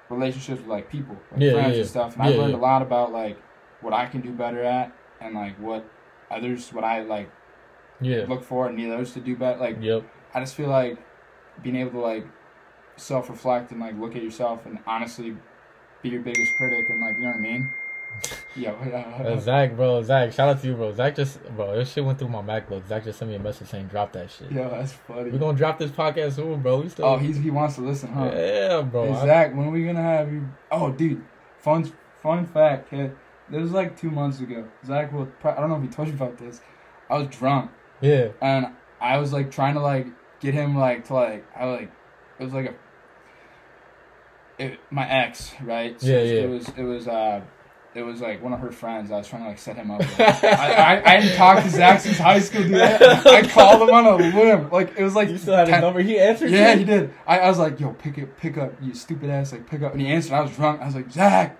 relationships 0.08 0.60
with 0.60 0.68
like 0.70 0.88
people, 0.88 1.16
like 1.32 1.42
Yeah, 1.42 1.52
friends 1.52 1.74
yeah, 1.74 1.80
and 1.80 1.90
stuff. 1.90 2.16
And 2.16 2.24
yeah. 2.24 2.30
I've 2.30 2.38
learned 2.38 2.52
Yeah, 2.52 2.58
a 2.58 2.60
lot 2.60 2.82
about 2.82 3.12
like 3.12 3.36
what 3.80 3.92
I 3.92 4.06
can 4.06 4.20
do 4.22 4.30
better 4.30 4.62
at, 4.62 4.92
and 5.20 5.34
like 5.34 5.58
what 5.60 5.84
others, 6.30 6.72
what 6.72 6.84
I 6.84 7.02
like 7.02 7.30
yeah, 8.00 8.24
look 8.28 8.44
for 8.44 8.66
and 8.68 8.76
need 8.76 8.90
others 8.90 9.12
to 9.14 9.20
do 9.20 9.36
better. 9.36 9.58
Like 9.58 9.78
yep. 9.80 10.04
I 10.32 10.40
just 10.40 10.54
feel 10.54 10.68
like 10.68 10.98
being 11.62 11.76
able 11.76 11.92
to 11.92 12.00
like 12.00 12.26
self 12.96 13.28
reflect 13.28 13.72
and 13.72 13.80
like 13.80 13.98
look 13.98 14.14
at 14.16 14.22
yourself 14.22 14.66
and 14.66 14.78
honestly 14.86 15.36
be 16.02 16.10
your 16.10 16.20
biggest 16.22 16.52
critic 16.56 16.84
and 16.90 17.00
like 17.00 17.16
you 17.16 17.22
know 17.22 17.28
what 17.28 17.36
I 17.36 17.40
mean. 17.40 17.70
Yo, 18.56 18.70
Uh, 18.72 19.36
Zach, 19.40 19.74
bro, 19.74 20.00
Zach, 20.02 20.32
shout 20.32 20.48
out 20.48 20.60
to 20.60 20.66
you, 20.68 20.74
bro. 20.74 20.92
Zach 20.92 21.16
just, 21.16 21.42
bro, 21.56 21.76
this 21.76 21.92
shit 21.92 22.04
went 22.04 22.18
through 22.18 22.28
my 22.28 22.40
MacBook. 22.40 22.86
Zach 22.86 23.02
just 23.02 23.18
sent 23.18 23.28
me 23.30 23.36
a 23.36 23.40
message 23.40 23.68
saying 23.68 23.88
drop 23.88 24.12
that 24.12 24.30
shit. 24.30 24.50
yo, 24.52 24.70
that's 24.70 24.92
funny. 24.92 25.30
We're 25.30 25.38
gonna 25.38 25.58
drop 25.58 25.78
this 25.78 25.90
podcast 25.90 26.34
soon, 26.34 26.60
bro. 26.62 26.80
We 26.82 26.88
still, 26.88 27.04
Oh, 27.06 27.16
he's 27.16 27.36
he 27.38 27.50
wants 27.50 27.74
to 27.76 27.80
listen, 27.80 28.12
huh? 28.12 28.30
yeah, 28.32 28.82
bro. 28.82 29.12
Hey, 29.12 29.26
Zach, 29.26 29.54
when 29.56 29.66
are 29.66 29.70
we 29.70 29.84
gonna 29.84 30.02
have 30.02 30.32
you? 30.32 30.48
Oh, 30.70 30.92
dude, 30.92 31.24
fun 31.58 31.92
fun 32.22 32.46
fact, 32.46 32.90
kid. 32.90 33.16
This 33.50 33.60
was 33.60 33.72
like 33.72 33.98
two 34.00 34.10
months 34.10 34.40
ago. 34.40 34.66
Zach 34.86 35.12
will. 35.12 35.28
I 35.42 35.54
don't 35.54 35.68
know 35.68 35.76
if 35.76 35.82
he 35.82 35.88
told 35.88 36.08
you 36.08 36.14
about 36.14 36.38
this. 36.38 36.60
I 37.10 37.18
was 37.18 37.26
drunk 37.28 37.70
yeah, 38.00 38.28
and 38.40 38.68
I 39.00 39.18
was 39.18 39.32
like 39.32 39.50
trying 39.50 39.74
to 39.74 39.80
like 39.80 40.06
get 40.40 40.54
him 40.54 40.76
like 40.76 41.04
to 41.06 41.14
like 41.14 41.44
I 41.56 41.64
like 41.66 41.90
it 42.38 42.44
was 42.44 42.54
like 42.54 42.66
a 42.66 42.74
it, 44.58 44.78
my 44.90 45.08
ex 45.08 45.52
right. 45.62 46.00
Yeah, 46.02 46.16
it, 46.16 46.26
yeah. 46.34 46.42
It 46.42 46.48
was 46.50 46.68
it 46.76 46.82
was 46.84 47.08
uh 47.08 47.42
it 47.94 48.02
was 48.02 48.20
like 48.20 48.42
one 48.42 48.52
of 48.52 48.60
her 48.60 48.72
friends. 48.72 49.12
I 49.12 49.18
was 49.18 49.28
trying 49.28 49.42
to 49.42 49.48
like 49.48 49.58
set 49.58 49.76
him 49.76 49.90
up. 49.90 50.00
With. 50.00 50.20
I, 50.20 50.42
I 50.42 51.02
I 51.04 51.08
hadn't 51.20 51.36
talked 51.36 51.62
to 51.62 51.70
Zach 51.70 52.00
since 52.00 52.18
high 52.18 52.40
school, 52.40 52.62
dude. 52.62 52.74
I, 52.76 53.38
I 53.38 53.42
called 53.46 53.82
him 53.82 53.94
on 53.94 54.06
a 54.06 54.30
whim. 54.32 54.70
Like 54.70 54.96
it 54.98 55.04
was 55.04 55.14
like 55.14 55.28
you 55.28 55.38
still 55.38 55.54
had 55.54 55.68
his 55.68 55.80
number. 55.80 56.00
He 56.00 56.18
answered. 56.18 56.50
yeah, 56.50 56.72
you? 56.72 56.80
he 56.80 56.84
did. 56.84 57.14
I, 57.26 57.40
I 57.40 57.48
was 57.48 57.58
like, 57.58 57.78
yo, 57.78 57.92
pick 57.92 58.18
it, 58.18 58.36
pick 58.36 58.58
up, 58.58 58.72
you 58.82 58.94
stupid 58.94 59.30
ass, 59.30 59.52
like 59.52 59.68
pick 59.68 59.82
up. 59.82 59.92
And 59.92 60.00
he 60.00 60.08
answered. 60.08 60.32
I 60.32 60.40
was 60.40 60.54
drunk. 60.56 60.80
I 60.80 60.86
was 60.86 60.94
like, 60.96 61.10
Zach, 61.12 61.56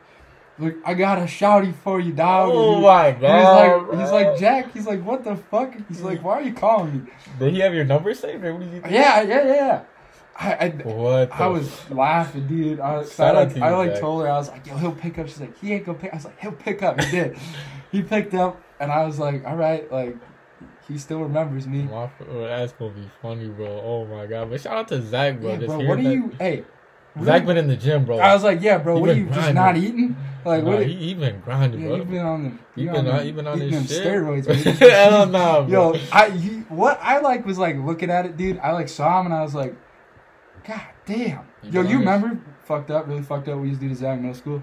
like 0.58 0.76
I 0.84 0.94
got 0.94 1.18
a 1.18 1.22
shouty 1.22 1.74
for 1.74 2.00
you, 2.00 2.12
dog. 2.12 2.50
Oh 2.52 2.80
my 2.80 3.12
god. 3.12 3.90
he's 3.90 3.90
like, 3.90 4.00
he's 4.00 4.12
like, 4.12 4.38
Jack. 4.38 4.72
He's 4.72 4.86
like, 4.86 5.04
what 5.04 5.22
the 5.22 5.36
fuck? 5.36 5.74
He's 5.88 6.02
like, 6.02 6.22
why 6.22 6.34
are 6.34 6.42
you 6.42 6.52
calling 6.52 7.04
me? 7.04 7.12
Did 7.38 7.54
he 7.54 7.60
have 7.60 7.74
your 7.74 7.84
number 7.84 8.12
saved? 8.12 8.44
Or 8.44 8.54
what 8.54 8.60
did 8.60 8.72
you? 8.72 8.82
Yeah, 8.90 9.22
yeah, 9.22 9.22
yeah. 9.22 9.46
yeah. 9.46 9.84
I, 10.36 10.52
I, 10.54 10.68
What? 10.70 11.32
I 11.32 11.44
the 11.46 11.50
was 11.52 11.90
laughing, 11.90 12.46
dude. 12.46 12.80
I, 12.80 13.04
I 13.18 13.30
like, 13.30 13.56
I 13.58 13.76
like 13.76 14.00
told 14.00 14.22
her, 14.22 14.28
I 14.28 14.36
was 14.36 14.48
like, 14.48 14.66
yo, 14.66 14.76
he'll 14.76 14.92
pick 14.92 15.18
up. 15.18 15.28
She's 15.28 15.40
like, 15.40 15.56
he 15.58 15.72
ain't 15.72 15.86
gonna 15.86 15.98
pick. 15.98 16.12
I 16.12 16.16
was 16.16 16.24
like, 16.24 16.40
he'll 16.40 16.52
pick 16.52 16.82
up. 16.82 17.00
He 17.00 17.10
did. 17.10 17.38
he 17.92 18.02
picked 18.02 18.34
up, 18.34 18.60
and 18.80 18.90
I 18.90 19.04
was 19.06 19.18
like, 19.18 19.44
all 19.46 19.56
right, 19.56 19.90
like, 19.92 20.16
he 20.88 20.98
still 20.98 21.20
remembers 21.20 21.66
me. 21.66 21.82
My, 21.84 22.06
bro, 22.18 22.46
that's 22.46 22.72
gonna 22.72 22.92
be 22.92 23.08
funny, 23.22 23.48
bro. 23.48 23.80
Oh 23.82 24.04
my 24.06 24.26
god! 24.26 24.50
But 24.50 24.60
shout 24.60 24.76
out 24.76 24.88
to 24.88 25.00
Zach, 25.02 25.40
bro. 25.40 25.52
Yeah, 25.52 25.66
bro, 25.66 25.78
what 25.78 25.98
are 25.98 26.02
that- 26.02 26.12
you? 26.12 26.32
Hey, 26.38 26.64
Zach 27.22 27.46
been 27.46 27.56
in 27.56 27.68
the 27.68 27.76
gym, 27.76 28.04
bro. 28.04 28.18
I 28.18 28.34
was 28.34 28.42
like, 28.42 28.60
yeah, 28.60 28.78
bro. 28.78 28.96
He 28.96 29.00
What 29.00 29.10
are 29.10 29.14
you 29.14 29.26
just 29.26 29.54
not 29.54 29.76
eating? 29.76 30.16
Like, 30.44 30.64
Nah, 30.64 30.70
what? 30.72 30.86
he, 30.86 30.94
he 30.94 31.14
been 31.14 31.40
grinding, 31.40 31.80
yeah, 31.80 31.86
bro. 31.88 31.96
you 31.96 32.04
been 32.04 32.18
on 32.26 32.42
them. 32.42 32.58
He 32.74 32.84
been 32.86 32.96
on 32.96 33.06
on- 33.08 33.24
he 33.24 33.32
been 33.32 33.46
on 33.46 33.58
shit. 33.60 33.70
steroids. 34.04 34.46
Hell 34.78 35.26
no, 35.26 35.64
bro. 35.68 35.94
Yo, 35.94 36.00
I 36.12 36.30
he, 36.30 36.48
what 36.68 36.98
I 37.00 37.20
like 37.20 37.46
was 37.46 37.56
like 37.56 37.76
looking 37.78 38.10
at 38.10 38.26
it, 38.26 38.36
dude. 38.36 38.58
I 38.58 38.72
like 38.72 38.88
saw 38.88 39.20
him 39.20 39.26
and 39.26 39.34
I 39.34 39.42
was 39.42 39.54
like, 39.54 39.74
God 40.66 40.80
damn. 41.06 41.40
You 41.62 41.70
Yo, 41.70 41.82
you 41.82 41.98
remember 41.98 42.38
fucked 42.64 42.90
up, 42.90 43.06
really 43.06 43.22
fucked 43.22 43.48
up? 43.48 43.58
We 43.58 43.68
used 43.68 43.80
to 43.80 43.86
do 43.88 43.94
to 43.94 43.98
Zach 44.00 44.16
in 44.16 44.22
middle 44.22 44.34
school. 44.36 44.62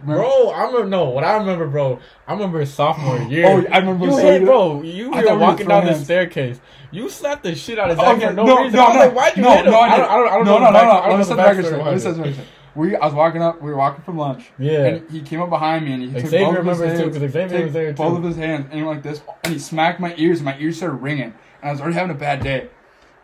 Remember? 0.00 0.22
Bro, 0.22 0.48
I 0.50 0.64
remember 0.64 0.86
no. 0.88 1.04
What 1.10 1.22
I 1.22 1.36
remember, 1.36 1.68
bro. 1.68 2.00
I 2.26 2.32
remember 2.32 2.64
sophomore 2.66 3.18
year. 3.30 3.46
Oh, 3.46 3.64
I 3.72 3.78
remember 3.78 4.06
You 4.06 4.16
hit, 4.16 4.44
bro. 4.44 4.82
You 4.82 5.10
were 5.10 5.16
thought 5.16 5.24
we 5.24 5.30
were 5.32 5.38
walking 5.38 5.68
down 5.68 5.86
the 5.86 5.94
staircase. 5.94 6.60
You 6.90 7.08
slapped 7.08 7.44
the 7.44 7.54
shit 7.54 7.78
out 7.78 7.90
of 7.90 7.98
Oh, 7.98 8.02
Zach 8.02 8.20
yeah, 8.20 8.28
for 8.30 8.34
no, 8.34 8.62
reason. 8.64 8.78
I 8.80 8.88
was 8.88 8.96
like, 8.96 9.14
why'd 9.14 9.36
you 9.36 9.42
no, 9.44 9.50
hit 9.52 9.64
him? 9.66 9.70
No, 9.72 9.78
I, 9.78 9.86
I 9.86 9.96
don't, 9.96 10.10
I 10.10 10.16
don't, 10.16 10.28
I 10.28 10.36
don't 10.36 10.44
no, 10.44 10.58
know. 10.58 10.64
no, 10.64 10.70
no, 10.72 10.72
no. 10.72 11.00
Don't 11.02 11.08
Let 11.10 11.18
me 11.18 11.24
set 11.24 11.36
the 11.36 11.42
record 11.42 11.64
straight. 11.66 11.84
Let 11.84 11.94
me 11.94 12.00
set 12.00 12.10
it. 12.10 12.14
the 12.14 12.20
record 12.22 12.34
straight. 12.34 12.48
We, 12.74 12.96
I 12.96 13.04
was 13.04 13.14
walking 13.14 13.42
up. 13.42 13.60
We 13.62 13.70
were 13.70 13.76
walking 13.76 14.02
from 14.02 14.16
lunch. 14.18 14.50
Yeah. 14.58 14.86
And 14.86 15.10
he 15.10 15.20
came 15.20 15.40
up 15.42 15.50
behind 15.50 15.84
me 15.84 15.92
and 15.92 16.02
he 16.02 16.08
took 16.10 16.26
Xavier 16.30 16.46
both 16.46 16.56
of 16.58 16.66
his 16.66 16.78
remembers 16.78 16.98
too, 16.98 17.04
hands, 17.04 17.18
'cause 17.18 17.32
Xavier 17.32 17.64
was 17.64 17.72
there, 17.74 17.92
both 17.92 18.12
too. 18.12 18.16
of 18.16 18.24
his 18.24 18.36
hands, 18.36 18.64
and 18.70 18.74
he 18.74 18.82
went 18.82 18.96
like 18.96 19.02
this, 19.12 19.22
and 19.44 19.52
he 19.52 19.58
smacked 19.58 20.00
my 20.00 20.14
ears, 20.16 20.38
and 20.38 20.46
my 20.46 20.56
ears 20.58 20.78
started 20.78 20.96
ringing, 20.96 21.24
and 21.24 21.34
I 21.62 21.70
was 21.70 21.80
already 21.80 21.94
having 21.96 22.10
a 22.16 22.18
bad 22.18 22.42
day. 22.42 22.68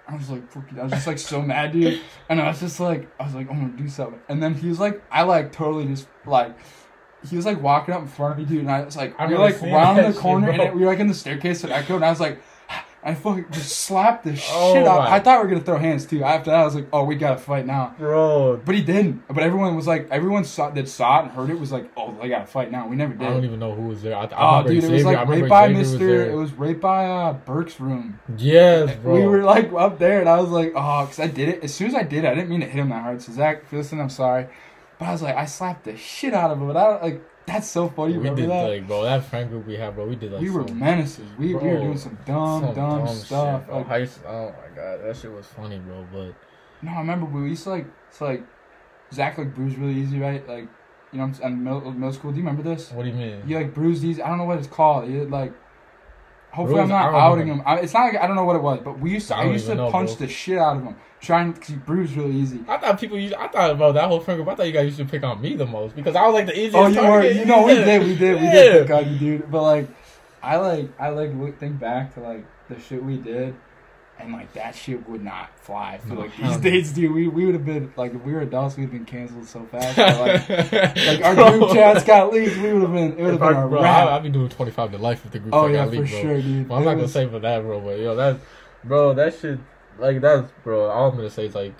I 0.08 0.16
was 0.16 0.30
like, 0.30 0.50
fuck 0.50 0.64
you. 0.72 0.80
I 0.80 0.84
was 0.84 0.92
just 0.92 1.06
like 1.06 1.18
so 1.18 1.42
mad, 1.42 1.72
dude. 1.72 2.00
And 2.30 2.40
I 2.40 2.48
was 2.48 2.60
just 2.60 2.80
like, 2.80 3.08
I 3.20 3.24
was 3.24 3.34
like, 3.34 3.50
I'm 3.50 3.60
gonna 3.60 3.76
do 3.76 3.88
something. 3.88 4.20
And 4.28 4.42
then 4.42 4.54
he 4.54 4.68
was 4.68 4.80
like, 4.80 5.02
I 5.10 5.22
like 5.22 5.52
totally 5.52 5.84
just 5.84 6.08
like, 6.24 6.56
he 7.28 7.36
was 7.36 7.44
like 7.44 7.60
walking 7.60 7.92
up 7.92 8.00
in 8.02 8.08
front 8.08 8.32
of 8.32 8.38
me, 8.38 8.44
dude. 8.44 8.60
And 8.60 8.70
I 8.70 8.82
was 8.84 8.96
like, 8.96 9.14
I 9.18 9.26
we 9.26 9.34
were 9.34 9.40
like 9.40 9.56
seeing 9.56 9.72
round 9.72 9.98
the 9.98 10.18
corner, 10.18 10.46
bro. 10.46 10.54
and 10.54 10.62
it, 10.62 10.74
we 10.74 10.80
were 10.80 10.86
like 10.86 10.98
in 10.98 11.08
the 11.08 11.14
staircase 11.14 11.62
at 11.64 11.70
Echo, 11.70 11.96
and 11.96 12.04
I 12.04 12.10
was 12.10 12.20
like, 12.20 12.40
I 13.08 13.14
fucking 13.14 13.46
just 13.52 13.70
slapped 13.80 14.24
the 14.24 14.32
Oh 14.52 14.74
shit 14.74 14.86
out. 14.86 15.00
I 15.00 15.18
thought 15.18 15.38
we 15.40 15.44
were 15.44 15.54
gonna 15.54 15.64
throw 15.64 15.78
hands 15.78 16.04
too. 16.04 16.22
After 16.22 16.50
that, 16.50 16.60
I 16.60 16.64
was 16.64 16.74
like, 16.74 16.86
oh, 16.92 17.04
we 17.04 17.14
gotta 17.16 17.38
fight 17.40 17.64
now. 17.64 17.94
Bro, 17.98 18.60
But 18.66 18.74
he 18.74 18.82
didn't. 18.82 19.26
But 19.28 19.38
everyone 19.38 19.74
was 19.76 19.86
like, 19.86 20.08
everyone 20.10 20.44
saw 20.44 20.68
that 20.70 20.88
saw 20.88 21.20
it 21.20 21.22
and 21.22 21.30
heard 21.32 21.48
it 21.48 21.58
was 21.58 21.72
like, 21.72 21.90
oh, 21.96 22.14
they 22.20 22.28
gotta 22.28 22.46
fight 22.46 22.70
now. 22.70 22.86
We 22.86 22.96
never 22.96 23.14
did. 23.14 23.26
I 23.26 23.30
don't 23.30 23.44
even 23.46 23.58
know 23.58 23.74
who 23.74 23.88
was 23.88 24.02
there. 24.02 24.14
I, 24.14 24.24
I 24.24 24.28
Oh, 24.36 24.58
remember 24.58 24.68
dude, 24.80 24.84
it 24.84 24.90
was 24.92 25.04
like 25.04 25.26
right 25.26 25.48
by 25.48 25.68
Xavier 25.68 25.78
Mister. 25.82 26.30
It 26.30 26.34
was 26.34 26.52
right 26.52 26.78
by 26.80 27.06
uh, 27.06 27.32
Burke's 27.32 27.80
room. 27.80 28.20
Yes, 28.36 28.94
bro. 28.96 29.14
We 29.14 29.26
were 29.26 29.42
like 29.42 29.72
up 29.72 29.98
there, 29.98 30.20
and 30.20 30.28
I 30.28 30.38
was 30.40 30.50
like, 30.50 30.72
oh, 30.76 31.04
because 31.06 31.18
I 31.18 31.28
did 31.28 31.48
it. 31.48 31.64
As 31.64 31.72
soon 31.72 31.88
as 31.88 31.94
I 31.94 32.02
did 32.02 32.24
it, 32.24 32.28
I 32.28 32.34
didn't 32.34 32.50
mean 32.50 32.60
to 32.60 32.66
hit 32.66 32.76
him 32.80 32.90
that 32.90 33.02
hard. 33.02 33.22
So 33.22 33.32
Zach, 33.32 33.62
if 33.64 33.72
you 33.72 33.78
listen, 33.78 34.00
I'm 34.00 34.10
sorry. 34.10 34.48
But 34.98 35.06
I 35.06 35.12
was 35.12 35.22
like, 35.22 35.36
I 35.36 35.46
slapped 35.46 35.84
the 35.84 35.96
shit 35.96 36.34
out 36.34 36.50
of 36.50 36.60
him. 36.60 36.66
But 36.66 36.76
I 36.76 36.84
don't 36.90 37.02
like. 37.02 37.22
That's 37.48 37.66
so 37.66 37.88
funny. 37.88 38.12
we 38.12 38.18
Remember 38.18 38.42
did 38.42 38.50
that? 38.50 38.68
like, 38.68 38.86
bro. 38.86 39.04
That 39.04 39.24
friend 39.24 39.48
group 39.48 39.66
we 39.66 39.76
had, 39.76 39.94
bro. 39.94 40.06
We 40.06 40.16
did 40.16 40.32
like 40.32 40.42
we 40.42 40.50
were 40.50 40.68
some, 40.68 40.78
menaces. 40.78 41.26
We, 41.38 41.46
we 41.46 41.54
were 41.54 41.78
doing 41.78 41.96
some 41.96 42.18
dumb, 42.26 42.62
some 42.62 42.74
dumb, 42.74 43.08
stuff. 43.08 43.64
shit, 43.64 43.74
like, 43.74 44.08
oh 44.26 44.54
my 44.60 44.76
god, 44.76 45.00
that 45.02 45.16
shit 45.16 45.32
was 45.32 45.46
funny, 45.46 45.78
bro. 45.78 46.06
But 46.12 46.34
No, 46.82 46.92
I 46.92 46.98
remember 46.98 47.24
we 47.24 47.48
used 47.48 47.64
to 47.64 47.70
like, 47.70 47.86
it's 48.10 48.20
like, 48.20 48.42
Zach 49.14 49.38
like 49.38 49.54
bruised 49.54 49.78
really 49.78 49.94
easy, 49.98 50.20
right? 50.20 50.46
Like, 50.46 50.68
you 51.10 51.18
know, 51.18 51.24
I'm 51.24 51.34
saying? 51.34 51.64
middle, 51.64 51.90
middle 51.92 52.12
school. 52.12 52.32
Do 52.32 52.36
you 52.36 52.44
remember 52.44 52.62
this? 52.62 52.92
what 52.92 53.04
do 53.04 53.08
you 53.08 53.14
mean? 53.14 53.42
You 53.46 53.56
like 53.56 53.72
bruised 53.72 54.02
these. 54.02 54.20
I 54.20 54.28
don't 54.28 54.36
know 54.36 54.44
what 54.44 54.58
it's 54.58 54.68
called. 54.68 55.08
He 55.08 55.18
like. 55.20 55.52
Hopefully, 56.50 56.80
Bruised? 56.80 56.92
I'm 56.92 57.12
not 57.12 57.14
outing 57.14 57.46
him. 57.46 57.62
I, 57.66 57.76
it's 57.80 57.92
not 57.92 58.12
like 58.12 58.16
I 58.22 58.26
don't 58.26 58.36
know 58.36 58.44
what 58.44 58.56
it 58.56 58.62
was, 58.62 58.80
but 58.82 58.98
we 58.98 59.12
used 59.12 59.28
to. 59.28 59.36
I 59.36 59.42
I, 59.42 59.44
used 59.50 59.66
to 59.66 59.74
know, 59.74 59.90
punch 59.90 60.16
bro. 60.16 60.26
the 60.26 60.32
shit 60.32 60.58
out 60.58 60.78
of 60.78 60.82
him, 60.82 60.96
trying 61.20 61.60
he 61.62 61.74
bruised 61.74 62.16
really 62.16 62.34
easy. 62.34 62.60
I 62.66 62.78
thought 62.78 62.98
people 62.98 63.18
used. 63.18 63.34
I 63.34 63.48
thought, 63.48 63.76
bro, 63.76 63.92
that 63.92 64.08
whole 64.08 64.20
friend 64.20 64.38
group. 64.38 64.48
I 64.48 64.54
thought 64.54 64.66
you 64.66 64.72
guys 64.72 64.86
used 64.86 64.98
to 64.98 65.04
pick 65.04 65.22
on 65.22 65.40
me 65.40 65.54
the 65.56 65.66
most 65.66 65.94
because 65.94 66.16
I 66.16 66.24
was 66.26 66.34
like 66.34 66.46
the 66.46 66.58
easiest. 66.58 66.74
Oh, 66.74 66.86
you 66.86 67.00
were. 67.02 67.22
You 67.24 67.44
know, 67.44 67.64
we 67.64 67.74
did. 67.74 68.02
We 68.02 68.16
did. 68.16 68.40
We 68.40 68.46
Yeah. 68.46 68.52
did 68.52 68.86
pick 68.86 68.96
on 68.96 69.12
you, 69.12 69.18
dude. 69.18 69.50
But 69.50 69.62
like, 69.62 69.88
I 70.42 70.56
like. 70.56 70.90
I 70.98 71.10
like 71.10 71.58
think 71.60 71.78
back 71.78 72.14
to 72.14 72.20
like 72.20 72.44
the 72.68 72.80
shit 72.80 73.04
we 73.04 73.18
did, 73.18 73.54
and 74.20 74.32
like 74.32 74.52
that 74.54 74.74
shit 74.74 75.08
would 75.08 75.22
not 75.24 75.50
fly. 75.60 76.00
No, 76.06 76.14
like 76.16 76.36
these 76.36 76.56
days, 76.58 76.92
dude. 76.92 77.12
We 77.12 77.28
we 77.28 77.44
would 77.46 77.54
have 77.54 77.64
been 77.64 77.92
like 77.96 78.14
if 78.14 78.22
we 78.22 78.32
were 78.32 78.40
adults, 78.40 78.76
we'd 78.76 78.84
have 78.84 78.92
been 78.92 79.04
canceled 79.04 79.46
so 79.46 79.64
fast. 79.70 79.96
But, 79.96 80.18
like, 80.20 80.96
like, 80.96 81.24
our 81.24 81.34
group 81.58 81.70
chats 81.72 82.04
got 82.04 82.32
leaked, 82.32 82.56
we 82.58 82.72
would 82.72 82.82
have 82.82 82.92
been. 82.92 83.12
It 83.18 83.22
would 83.22 83.34
have 83.34 83.34
If 83.34 83.40
been 83.40 83.56
I- 83.56 83.62
a 83.64 83.68
bro. 83.68 83.80
I, 83.80 84.16
I'd 84.16 84.22
be 84.22 84.28
doing 84.30 84.48
25 84.48 84.92
to 84.92 84.98
life 84.98 85.22
with 85.24 85.32
the 85.32 85.38
group. 85.38 85.54
oh 85.54 85.68
that 85.68 85.72
yeah, 85.74 85.84
got 85.84 85.94
for 85.94 86.00
leaked, 86.00 86.10
bro. 86.10 86.20
sure, 86.20 86.40
dude. 86.42 86.68
Well, 86.68 86.78
I'm 86.78 86.82
It 86.82 86.86
not 86.86 86.94
gonna 86.96 87.08
say 87.08 87.26
for 87.28 87.38
that, 87.38 87.62
bro, 87.62 87.80
but 87.80 87.98
yo, 87.98 88.14
that, 88.16 88.38
bro, 88.84 89.14
that 89.14 89.38
shit, 89.38 89.58
like 89.98 90.20
that's, 90.20 90.50
bro. 90.64 90.88
All 90.90 91.10
I'm 91.10 91.16
gonna 91.16 91.30
say 91.30 91.46
is 91.46 91.54
like, 91.54 91.74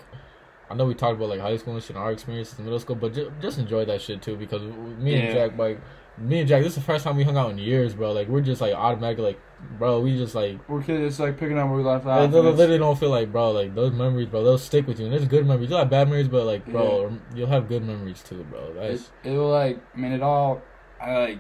I 0.71 0.75
know 0.75 0.85
we 0.85 0.95
talked 0.95 1.17
about 1.17 1.29
like 1.31 1.41
high 1.41 1.57
school 1.57 1.75
and 1.75 1.83
shit, 1.83 1.91
and 1.97 1.99
our 1.99 2.13
experiences 2.13 2.59
in 2.59 2.65
middle 2.65 2.79
school, 2.81 2.97
but 2.97 3.15
ju- 3.15 3.33
just 3.41 3.59
enjoy 3.59 3.85
that 3.87 4.01
shit 4.03 4.23
too 4.23 4.37
because 4.37 4.63
me 4.63 5.15
and 5.15 5.35
Jack, 5.35 5.59
like, 5.59 5.81
me 6.21 6.41
and 6.41 6.49
Jack, 6.49 6.63
this 6.63 6.71
is 6.73 6.75
the 6.77 6.81
first 6.81 7.05
time 7.05 7.17
we 7.17 7.25
hung 7.25 7.37
out 7.37 7.51
in 7.51 7.59
years, 7.59 7.95
bro. 7.95 8.13
Like 8.13 8.29
we're 8.29 8.41
just 8.41 8.61
like 8.61 8.75
automatically 8.75 9.25
like, 9.25 9.41
bro, 9.79 10.01
we 10.01 10.17
just 10.17 10.35
like. 10.35 10.69
We're 10.69 10.83
kids. 10.83 11.01
It's 11.15 11.21
like 11.21 11.39
picking 11.39 11.59
up 11.59 11.69
where 11.69 11.77
we 11.79 11.85
left 11.85 12.07
off. 12.07 12.29
it's- 12.29 12.33
literally 12.45 12.79
don't 12.79 12.99
feel 12.99 13.11
like, 13.11 13.31
bro, 13.33 13.53
like 13.53 13.75
those 13.75 13.93
memories, 13.93 14.29
bro, 14.29 14.43
they'll 14.45 14.59
stick 14.59 14.87
with 14.87 14.99
you. 14.99 15.07
And 15.07 15.15
there's 15.15 15.27
good 15.27 15.47
memories. 15.47 15.71
You'll 15.71 15.79
have 15.79 15.91
bad 15.91 16.09
memories, 16.09 16.29
but 16.29 16.45
like, 16.47 16.65
bro, 16.67 17.19
you'll 17.35 17.47
have 17.49 17.69
good 17.69 17.83
memories 17.85 18.23
too, 18.23 18.45
bro. 18.51 18.69
it, 18.69 18.75
That's 18.75 19.11
it 19.25 19.31
will 19.31 19.51
like 19.51 19.79
I 19.95 19.99
mean 19.99 20.13
it 20.13 20.23
all 20.23 20.63
I 21.01 21.17
like 21.17 21.39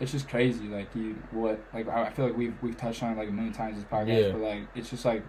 it's 0.00 0.12
just 0.12 0.28
crazy 0.28 0.68
like 0.68 0.94
you 0.94 1.16
what 1.32 1.60
like 1.74 1.88
I 1.88 2.04
I 2.04 2.10
feel 2.10 2.26
like 2.26 2.36
we've 2.36 2.54
we've 2.62 2.76
touched 2.76 3.02
on 3.02 3.12
it 3.12 3.18
like 3.18 3.28
a 3.28 3.32
million 3.32 3.52
times 3.52 3.76
this 3.76 3.84
podcast 3.84 4.06
Yeah. 4.26 4.30
but 4.32 4.40
like 4.40 4.62
it's 4.76 4.90
just 4.90 5.04
like 5.04 5.24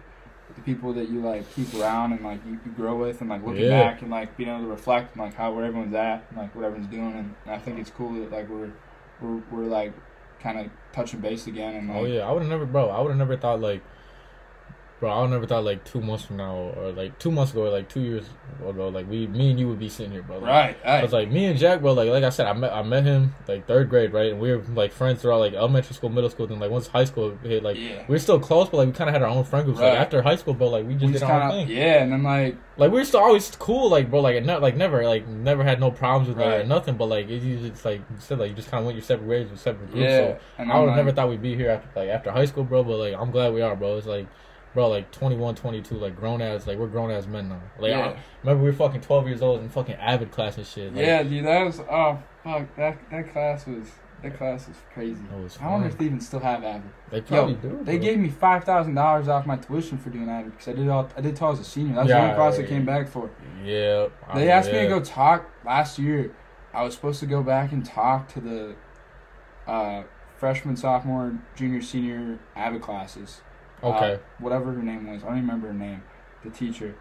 the 0.54 0.60
people 0.62 0.92
that 0.94 1.08
you 1.08 1.20
like 1.20 1.52
keep 1.54 1.72
around 1.74 2.12
and 2.12 2.22
like 2.24 2.40
you, 2.46 2.52
you 2.64 2.72
grow 2.72 2.96
with 2.96 3.20
and 3.20 3.28
like 3.30 3.44
looking 3.44 3.62
Yeah. 3.64 3.84
back 3.90 4.02
and 4.02 4.10
like 4.10 4.36
being 4.36 4.48
able 4.48 4.60
to 4.62 4.66
reflect 4.66 5.16
on 5.16 5.24
like 5.24 5.34
how 5.34 5.52
where 5.52 5.64
everyone's 5.64 5.94
at 5.94 6.24
and 6.30 6.38
like 6.38 6.54
what 6.54 6.64
everyone's 6.64 6.90
doing 6.90 7.12
and, 7.14 7.34
and 7.44 7.54
I 7.54 7.58
think 7.58 7.78
it's 7.78 7.90
cool 7.90 8.12
that 8.14 8.30
like 8.32 8.48
we're 8.48 8.70
we're, 9.20 9.42
we're 9.50 9.64
like 9.66 9.92
kind 10.40 10.58
of 10.58 10.70
touching 10.92 11.20
base 11.20 11.46
again 11.46 11.74
and 11.74 11.90
oh, 11.90 11.94
like 11.94 12.02
Oh 12.02 12.06
yeah, 12.06 12.20
I 12.28 12.32
would 12.32 12.42
have 12.42 12.50
never, 12.50 12.64
bro. 12.66 12.88
I 12.88 13.00
would 13.00 13.10
have 13.10 13.18
never 13.18 13.36
thought 13.36 13.60
like 13.60 13.82
Bro, 15.00 15.10
I 15.10 15.26
never 15.28 15.46
thought 15.46 15.64
like 15.64 15.82
two 15.84 16.02
months 16.02 16.26
from 16.26 16.36
now, 16.36 16.54
or 16.76 16.92
like 16.92 17.18
two 17.18 17.30
months 17.30 17.52
ago, 17.52 17.64
or 17.64 17.70
like 17.70 17.88
two 17.88 18.02
years 18.02 18.26
ago, 18.62 18.88
like 18.90 19.08
we, 19.08 19.26
me 19.26 19.50
and 19.50 19.58
you 19.58 19.66
would 19.66 19.78
be 19.78 19.88
sitting 19.88 20.12
here, 20.12 20.20
bro. 20.22 20.36
Like, 20.40 20.46
Right. 20.50 20.76
I 20.84 20.94
right. 20.96 21.02
was 21.02 21.12
like 21.14 21.30
me 21.30 21.46
and 21.46 21.58
Jack, 21.58 21.80
bro. 21.80 21.94
Like, 21.94 22.10
like 22.10 22.22
I 22.22 22.28
said, 22.28 22.46
I 22.46 22.52
met 22.52 22.70
I 22.70 22.82
met 22.82 23.04
him 23.04 23.34
like 23.48 23.66
third 23.66 23.88
grade, 23.88 24.12
right? 24.12 24.30
And 24.30 24.38
we 24.38 24.52
were 24.54 24.62
like 24.74 24.92
friends 24.92 25.22
throughout 25.22 25.38
like 25.38 25.54
elementary 25.54 25.94
school, 25.94 26.10
middle 26.10 26.28
school, 26.28 26.46
then 26.46 26.60
like 26.60 26.70
once 26.70 26.86
high 26.86 27.04
school 27.04 27.34
hit, 27.42 27.62
like 27.62 27.78
Yeah. 27.78 28.04
we 28.08 28.16
are 28.16 28.18
still 28.18 28.38
close, 28.38 28.68
but 28.68 28.76
like 28.76 28.88
we 28.88 28.92
kind 28.92 29.08
of 29.08 29.14
had 29.14 29.22
our 29.22 29.28
own 29.30 29.44
friend 29.44 29.64
groups. 29.64 29.80
Like 29.80 29.94
Right. 29.94 29.98
after 29.98 30.20
high 30.20 30.36
school, 30.36 30.52
bro, 30.52 30.68
like 30.68 30.86
we 30.86 30.92
just 30.92 31.06
we 31.06 31.12
did 31.12 31.20
just 31.20 31.24
our 31.24 31.30
kind 31.40 31.42
own 31.54 31.60
of 31.62 31.66
thing. 31.68 31.76
yeah, 31.78 32.02
and 32.02 32.12
then 32.12 32.22
like 32.22 32.56
Like 32.76 32.92
we 32.92 32.98
were 32.98 33.04
still 33.06 33.20
always 33.20 33.50
cool, 33.58 33.88
like 33.88 34.10
bro, 34.10 34.20
like 34.20 34.36
it 34.36 34.44
not 34.44 34.60
like 34.60 34.76
never, 34.76 35.02
like 35.06 35.26
never 35.26 35.64
had 35.64 35.80
no 35.80 35.90
problems 35.90 36.28
with 36.28 36.36
that 36.36 36.60
or 36.60 36.64
nothing. 36.64 36.96
But 36.98 37.06
like 37.06 37.30
it, 37.30 37.40
just 37.40 37.86
like 37.86 38.00
you 38.10 38.16
said, 38.18 38.38
like 38.38 38.50
you 38.50 38.54
just 38.54 38.70
kind 38.70 38.80
of 38.82 38.84
went 38.84 38.96
your 38.96 39.02
separate 39.04 39.28
ways 39.28 39.50
with 39.50 39.60
separate 39.60 39.90
groups. 39.92 40.02
yeah, 40.10 40.18
So 40.18 40.38
and 40.58 40.70
I 40.70 40.78
would 40.78 40.88
like, 40.88 40.96
never 40.96 41.12
thought 41.12 41.30
we'd 41.30 41.40
be 41.40 41.56
here 41.56 41.70
after 41.70 41.88
like 41.98 42.10
after 42.10 42.30
high 42.30 42.44
school, 42.44 42.64
bro. 42.64 42.84
But 42.84 42.98
like 42.98 43.14
I'm 43.14 43.30
glad 43.30 43.54
we 43.54 43.62
are, 43.62 43.74
bro. 43.74 43.96
It's 43.96 44.06
like, 44.06 44.26
bro, 44.74 44.88
like 44.88 45.10
21, 45.10 45.54
22, 45.54 45.94
like 45.96 46.16
grown 46.16 46.40
ass, 46.42 46.66
like 46.66 46.78
we're 46.78 46.86
grown 46.86 47.10
ass 47.10 47.26
men 47.26 47.48
now. 47.48 47.60
Like 47.78 47.90
Yeah. 47.90 48.00
I, 48.10 48.16
remember 48.42 48.64
we 48.64 48.70
were 48.70 48.76
fucking 48.76 49.00
12 49.00 49.26
years 49.28 49.42
old 49.42 49.60
in 49.60 49.68
fucking 49.68 49.94
avid 49.96 50.30
class 50.30 50.56
and 50.56 50.66
shit. 50.66 50.94
Like, 50.94 51.04
Yeah, 51.04 51.22
dude, 51.22 51.44
that 51.44 51.64
was 51.64 51.80
oh 51.80 52.18
fuck 52.44 52.74
that 52.76 52.98
that 53.10 53.32
class 53.32 53.66
was 53.66 53.86
that 54.22 54.36
class 54.36 54.68
was 54.68 54.76
crazy. 54.92 55.22
Was 55.42 55.56
I 55.60 55.68
wonder 55.70 55.86
if 55.88 55.96
they 55.96 56.04
even 56.04 56.20
still 56.20 56.40
have 56.40 56.62
Avid. 56.62 56.82
they 57.10 57.20
probably 57.22 57.54
Yo, 57.54 57.60
do. 57.60 57.80
They 57.84 57.96
bro. 57.96 58.04
gave 58.06 58.18
me 58.18 58.28
five 58.28 58.64
thousand 58.64 58.94
dollars 58.94 59.28
off 59.28 59.46
my 59.46 59.56
tuition 59.56 59.96
for 59.98 60.10
doing 60.10 60.28
Avid 60.28 60.52
because 60.52 60.68
I 60.68 60.72
did 60.74 60.88
all 60.88 61.08
I 61.16 61.20
did 61.22 61.36
till 61.36 61.46
I 61.46 61.50
was 61.50 61.60
a 61.60 61.64
senior. 61.64 61.94
That's 61.94 62.04
was 62.04 62.08
the 62.12 62.18
Yeah, 62.18 62.22
only 62.24 62.34
class 62.36 62.58
I 62.58 62.62
came 62.64 62.84
back 62.84 63.08
for. 63.08 63.30
Yeah. 63.64 64.08
They 64.34 64.50
asked 64.50 64.70
me 64.72 64.78
to 64.80 64.88
go 64.88 65.00
talk 65.00 65.48
last 65.64 65.98
year. 65.98 66.34
I 66.74 66.84
was 66.84 66.94
supposed 66.94 67.18
to 67.20 67.26
go 67.26 67.42
back 67.42 67.72
and 67.72 67.84
talk 67.84 68.28
to 68.34 68.40
the 68.40 68.74
uh, 69.66 70.02
freshman, 70.36 70.76
sophomore, 70.76 71.38
junior, 71.56 71.80
senior 71.82 72.38
Avid 72.54 72.82
classes. 72.82 73.40
Uh, 73.82 73.88
Okay. 73.88 74.18
whatever 74.38 74.72
her 74.72 74.82
name 74.82 75.10
was, 75.10 75.22
I 75.22 75.28
don't 75.28 75.36
even 75.38 75.48
remember 75.48 75.68
her 75.68 75.74
name. 75.74 76.02
The 76.44 76.50
teacher. 76.50 76.94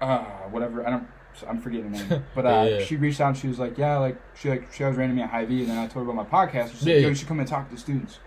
Uh, 0.00 0.18
whatever. 0.50 0.86
I 0.86 0.90
don't. 0.90 1.08
I'm 1.46 1.58
forgetting 1.60 1.92
her 1.94 2.08
name. 2.08 2.24
But 2.34 2.46
uh, 2.46 2.66
Yeah. 2.68 2.84
she 2.84 2.96
reached 2.96 3.20
out 3.20 3.28
and 3.28 3.36
she 3.36 3.48
was 3.48 3.58
like, 3.58 3.76
"Yeah, 3.78 3.98
like 3.98 4.16
she 4.34 4.48
like 4.50 4.72
she 4.72 4.84
was 4.84 4.96
ranting 4.96 5.16
me 5.16 5.22
at 5.22 5.30
Hy-Vee, 5.30 5.60
and 5.60 5.70
then 5.70 5.78
I 5.78 5.86
told 5.86 6.06
her 6.06 6.12
about 6.12 6.30
my 6.30 6.46
podcast. 6.46 6.70
She's 6.72 6.82
Yeah, 6.86 6.94
like, 6.94 7.00
yeah. 7.00 7.02
"Yo, 7.02 7.08
you 7.10 7.14
should 7.14 7.28
come 7.28 7.38
and 7.40 7.48
talk 7.48 7.68
to 7.68 7.74
the 7.74 7.80
students." 7.80 8.18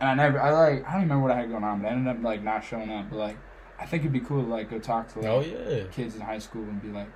And 0.00 0.08
I 0.10 0.14
never, 0.14 0.40
I 0.40 0.50
like, 0.50 0.88
I 0.88 0.92
don't 0.92 1.02
remember 1.02 1.22
what 1.22 1.30
I 1.32 1.36
had 1.40 1.50
going 1.50 1.64
on, 1.64 1.80
but 1.80 1.88
I 1.88 1.92
ended 1.92 2.16
up 2.16 2.22
like 2.22 2.42
not 2.42 2.64
showing 2.64 2.90
up. 2.92 3.10
But 3.10 3.16
like, 3.18 3.36
I 3.80 3.86
think 3.86 4.02
it'd 4.02 4.12
be 4.12 4.20
cool 4.20 4.42
to 4.42 4.48
like 4.48 4.70
go 4.70 4.78
talk 4.78 5.12
to 5.14 5.20
like 5.20 5.28
oh 5.28 5.40
yeah. 5.40 5.84
kids 5.92 6.14
in 6.16 6.20
high 6.20 6.38
school 6.38 6.62
and 6.62 6.80
be 6.82 6.88
like, 6.88 7.08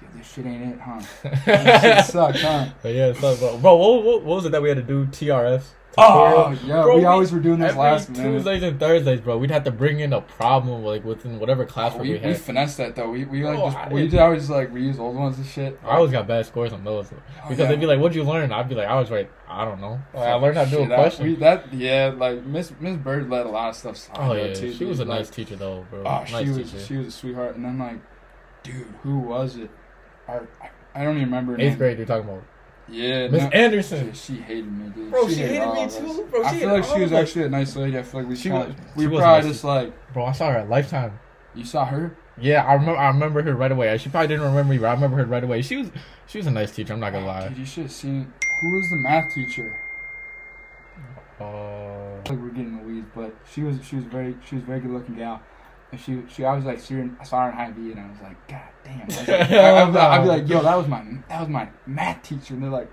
"Dude, 0.00 0.08
this 0.14 0.30
shit 0.32 0.46
ain't 0.46 0.74
it, 0.74 0.80
huh? 0.80 1.00
This 1.44 1.80
shit 1.82 2.04
sucks, 2.06 2.42
huh?" 2.42 2.66
But 2.82 2.94
yeah, 2.94 3.12
so, 3.14 3.36
bro, 3.36 3.58
bro 3.58 3.76
what, 3.76 4.04
what, 4.04 4.22
what 4.24 4.36
was 4.36 4.44
it 4.46 4.52
that 4.52 4.62
we 4.62 4.68
had 4.68 4.76
to 4.78 4.82
do? 4.84 5.06
TRS. 5.06 5.64
Oh, 5.96 6.56
yeah, 6.64 6.82
Bro, 6.82 6.98
we 6.98 7.04
always 7.06 7.32
were 7.32 7.40
doing 7.40 7.58
this 7.58 7.70
every 7.70 7.82
last 7.82 8.10
minute. 8.10 8.30
Tuesdays 8.30 8.62
and 8.62 8.78
Thursdays, 8.78 9.20
bro. 9.20 9.36
We'd 9.38 9.50
have 9.50 9.64
to 9.64 9.72
bring 9.72 9.98
in 9.98 10.12
a 10.12 10.20
problem 10.20 10.84
like 10.84 11.04
within 11.04 11.40
whatever 11.40 11.64
classroom 11.64 12.02
we, 12.02 12.10
we, 12.10 12.18
we 12.18 12.20
had. 12.20 12.36
finessed 12.40 12.76
that 12.76 12.94
though. 12.94 13.10
We 13.10 13.24
we 13.24 13.44
like 13.44 13.58
Oh, 13.58 13.64
just 13.66 13.76
I 13.76 13.88
we 13.92 14.02
did. 14.02 14.10
just 14.12 14.20
always 14.20 14.50
like 14.50 14.72
reuse 14.72 14.98
old 15.00 15.16
ones 15.16 15.38
and 15.38 15.46
shit. 15.46 15.80
I 15.82 15.96
always 15.96 16.12
got 16.12 16.28
bad 16.28 16.46
scores 16.46 16.72
on 16.72 16.84
those 16.84 17.10
Oh, 17.12 17.16
because 17.48 17.58
yeah. 17.58 17.66
they'd 17.66 17.80
be 17.80 17.86
like, 17.86 17.98
"What'd 17.98 18.14
you 18.14 18.22
learn?" 18.22 18.52
I'd 18.52 18.68
be 18.68 18.76
like, 18.76 18.86
"I 18.86 18.94
was 19.00 19.10
right. 19.10 19.28
I 19.48 19.64
don't 19.64 19.80
know. 19.80 20.00
Like, 20.14 20.28
I 20.28 20.34
learned 20.34 20.58
how 20.58 20.64
to 20.66 20.70
do 20.70 20.76
a 20.78 20.82
Shit, 20.82 20.92
I- 20.92 20.94
question." 20.94 21.26
we, 21.26 21.34
that 21.36 21.72
yeah, 21.74 22.12
like 22.16 22.44
Miss 22.44 22.72
Miss 22.78 22.96
Bird 22.96 23.28
let 23.28 23.46
a 23.46 23.48
lot 23.48 23.70
of 23.70 23.76
stuff 23.76 23.96
slide. 23.96 24.18
oh 24.20 24.34
yeah, 24.34 24.54
too, 24.54 24.72
she 24.72 24.78
dude. 24.80 24.88
was 24.90 25.00
a 25.00 25.04
Like, 25.04 25.18
nice 25.20 25.30
teacher 25.30 25.56
though, 25.56 25.84
bro. 25.90 26.00
Oh, 26.00 26.04
nice 26.04 26.28
she 26.28 26.48
was 26.50 26.70
teacher. 26.70 26.84
she 26.84 26.96
was 26.98 27.06
a 27.08 27.10
sweetheart. 27.10 27.56
And 27.56 27.64
then 27.64 27.78
like, 27.78 27.98
dude, 28.62 28.86
who 29.02 29.18
was 29.18 29.56
it? 29.56 29.70
I 30.28 30.34
I, 30.62 30.70
I 30.94 31.02
don't 31.02 31.16
even 31.16 31.24
remember. 31.30 31.54
Eighth 31.54 31.60
name. 31.70 31.78
grade, 31.78 31.96
you're 31.98 32.06
talking 32.06 32.28
about 32.28 32.44
Yeah, 32.90 33.28
Miss 33.28 33.42
no- 33.42 33.48
Anderson. 33.50 34.04
Dude, 34.06 34.16
she 34.16 34.36
hated 34.36 34.72
me, 34.72 34.88
dude. 34.90 35.10
Bro, 35.10 35.28
she 35.28 35.34
hated 35.36 35.60
all 35.60 35.74
me 35.74 35.90
too, 35.90 36.26
bro. 36.30 36.42
I 36.44 36.52
She 36.52 36.58
feel 36.60 36.68
like 36.72 36.84
she 36.84 37.00
was 37.02 37.12
actually 37.12 37.44
a 37.44 37.48
nice 37.50 37.76
lady. 37.76 37.98
I 37.98 38.02
feel 38.02 38.20
like 38.20 38.28
we 38.30 38.36
She 38.36 38.48
kinda, 38.48 38.66
was- 38.68 38.74
we 38.96 39.02
she 39.02 39.06
were 39.08 39.12
was 39.14 39.20
probably 39.22 39.50
just 39.50 39.64
like 39.64 40.12
Bro, 40.14 40.24
I 40.24 40.32
saw 40.32 40.50
her 40.50 40.58
at 40.58 40.68
Lifetime. 40.70 41.18
you 41.54 41.64
saw 41.64 41.84
her. 41.84 42.16
Yeah, 42.40 42.64
I 42.64 42.74
remember. 42.74 42.96
I 42.98 43.08
remember 43.08 43.42
her 43.42 43.54
right 43.54 43.72
away. 43.72 43.96
She 43.98 44.08
probably 44.10 44.28
didn't 44.28 44.44
remember 44.46 44.70
me, 44.72 44.78
but 44.78 44.86
I 44.86 44.92
remember 44.92 45.16
her 45.18 45.24
right 45.26 45.42
away. 45.42 45.60
She 45.60 45.76
was, 45.76 45.90
she 46.28 46.38
was 46.38 46.46
a 46.46 46.50
nice 46.52 46.70
teacher. 46.74 46.92
I'm 46.92 47.00
not 47.00 47.12
gonna 47.12 47.24
Oh, 47.24 47.28
lie. 47.28 47.48
Dude, 47.48 47.58
you 47.58 47.66
should 47.66 47.82
have 47.84 47.92
seen 47.92 48.32
who 48.60 48.70
was 48.76 48.88
the 48.90 48.96
math 48.96 49.34
teacher. 49.34 49.76
Uh, 51.40 52.16
like 52.16 52.30
we're 52.30 52.48
getting 52.48 52.66
in 52.68 52.76
the 52.78 52.82
weeds, 52.82 53.06
but 53.14 53.34
she 53.52 53.62
was 53.62 53.76
she 53.84 53.96
was 53.96 54.04
very 54.06 54.36
she 54.46 54.56
was 54.56 54.64
a 54.64 54.66
very 54.66 54.80
good 54.80 54.90
looking 54.90 55.14
gal. 55.16 55.40
And 55.90 56.00
she 56.00 56.22
she 56.28 56.44
always 56.44 56.64
like 56.64 56.78
I 56.78 57.24
saw 57.24 57.44
her 57.44 57.50
in 57.50 57.56
Hy-Vee 57.56 57.92
and 57.92 58.00
I 58.00 58.08
was 58.10 58.20
like, 58.22 58.48
God 58.48 58.60
damn. 58.84 59.00
I 59.02 59.04
was 59.06 59.28
like, 59.28 59.48
I, 59.50 59.82
I'd, 59.82 59.86
be 59.86 59.92
like, 59.92 59.96
I'd 59.96 60.22
be 60.22 60.28
like, 60.28 60.48
yo, 60.48 60.62
that 60.62 60.76
was 60.76 60.86
my 60.88 61.04
that 61.28 61.40
was 61.40 61.48
my 61.48 61.68
math 61.86 62.22
teacher, 62.22 62.54
and 62.54 62.62
they're 62.62 62.70
like, 62.70 62.90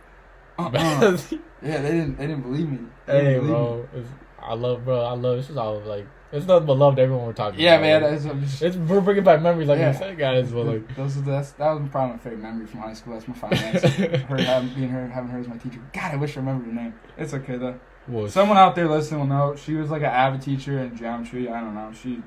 uh 0.58 0.70
uh 0.74 1.18
yeah, 1.62 1.82
they 1.82 1.92
didn't 1.92 2.18
they 2.18 2.28
didn't 2.28 2.44
believe 2.44 2.70
me. 2.70 2.80
They 3.06 3.24
hey, 3.24 3.34
believe 3.36 3.48
bro. 3.50 3.90
It's, 3.94 4.10
I 4.42 4.54
love, 4.54 4.86
bro. 4.86 5.02
I 5.04 5.14
love. 5.14 5.38
This 5.38 5.50
is 5.50 5.58
all 5.58 5.80
like. 5.82 6.08
It's 6.32 6.46
nothing 6.48 6.66
but 6.66 6.74
love 6.74 6.98
to 6.98 7.02
everyone 7.02 7.26
we're 7.26 7.34
talking. 7.34 7.60
Yeah, 7.60 7.76
about. 7.76 8.02
man, 8.12 8.24
Like, 8.28 8.42
just, 8.42 8.62
it's 8.62 8.76
we're 8.76 9.00
bringing 9.00 9.24
back 9.24 9.42
memories, 9.42 9.70
like 9.70 9.80
Yeah. 9.80 9.92
you 9.94 9.98
said, 9.98 10.18
guys. 10.18 10.52
But 10.52 10.66
like, 10.66 10.96
those 10.96 11.18
are 11.18 11.22
that's 11.22 11.52
that 11.54 11.72
was 11.72 11.88
probably 11.90 12.14
my 12.14 12.18
favorite 12.18 12.42
memory 12.42 12.66
from 12.66 12.82
high 12.82 12.94
school. 12.94 13.14
That's 13.14 13.28
my 13.28 13.36
finance. 13.36 13.82
her 13.96 14.38
having 14.42 14.74
being 14.74 14.90
her 14.90 15.08
having 15.08 15.30
her 15.30 15.40
as 15.40 15.48
my 15.48 15.58
teacher. 15.58 15.80
God, 15.94 16.12
I 16.14 16.16
wish 16.18 16.36
I 16.36 16.42
remembered 16.42 16.68
her 16.68 16.74
name. 16.74 16.94
It's 17.18 17.34
okay 17.34 17.58
though. 17.58 17.80
Someone 18.28 18.58
out 18.58 18.76
there 18.76 18.88
listening 18.88 19.22
will 19.22 19.28
know. 19.28 19.56
She 19.56 19.74
was 19.76 19.90
like 19.90 20.02
an 20.02 20.10
avid 20.10 20.42
teacher 20.42 20.78
in 20.80 20.96
geometry. 20.96 21.50
I 21.50 21.60
don't 21.62 21.74
know. 21.74 21.92
She, 21.94 22.22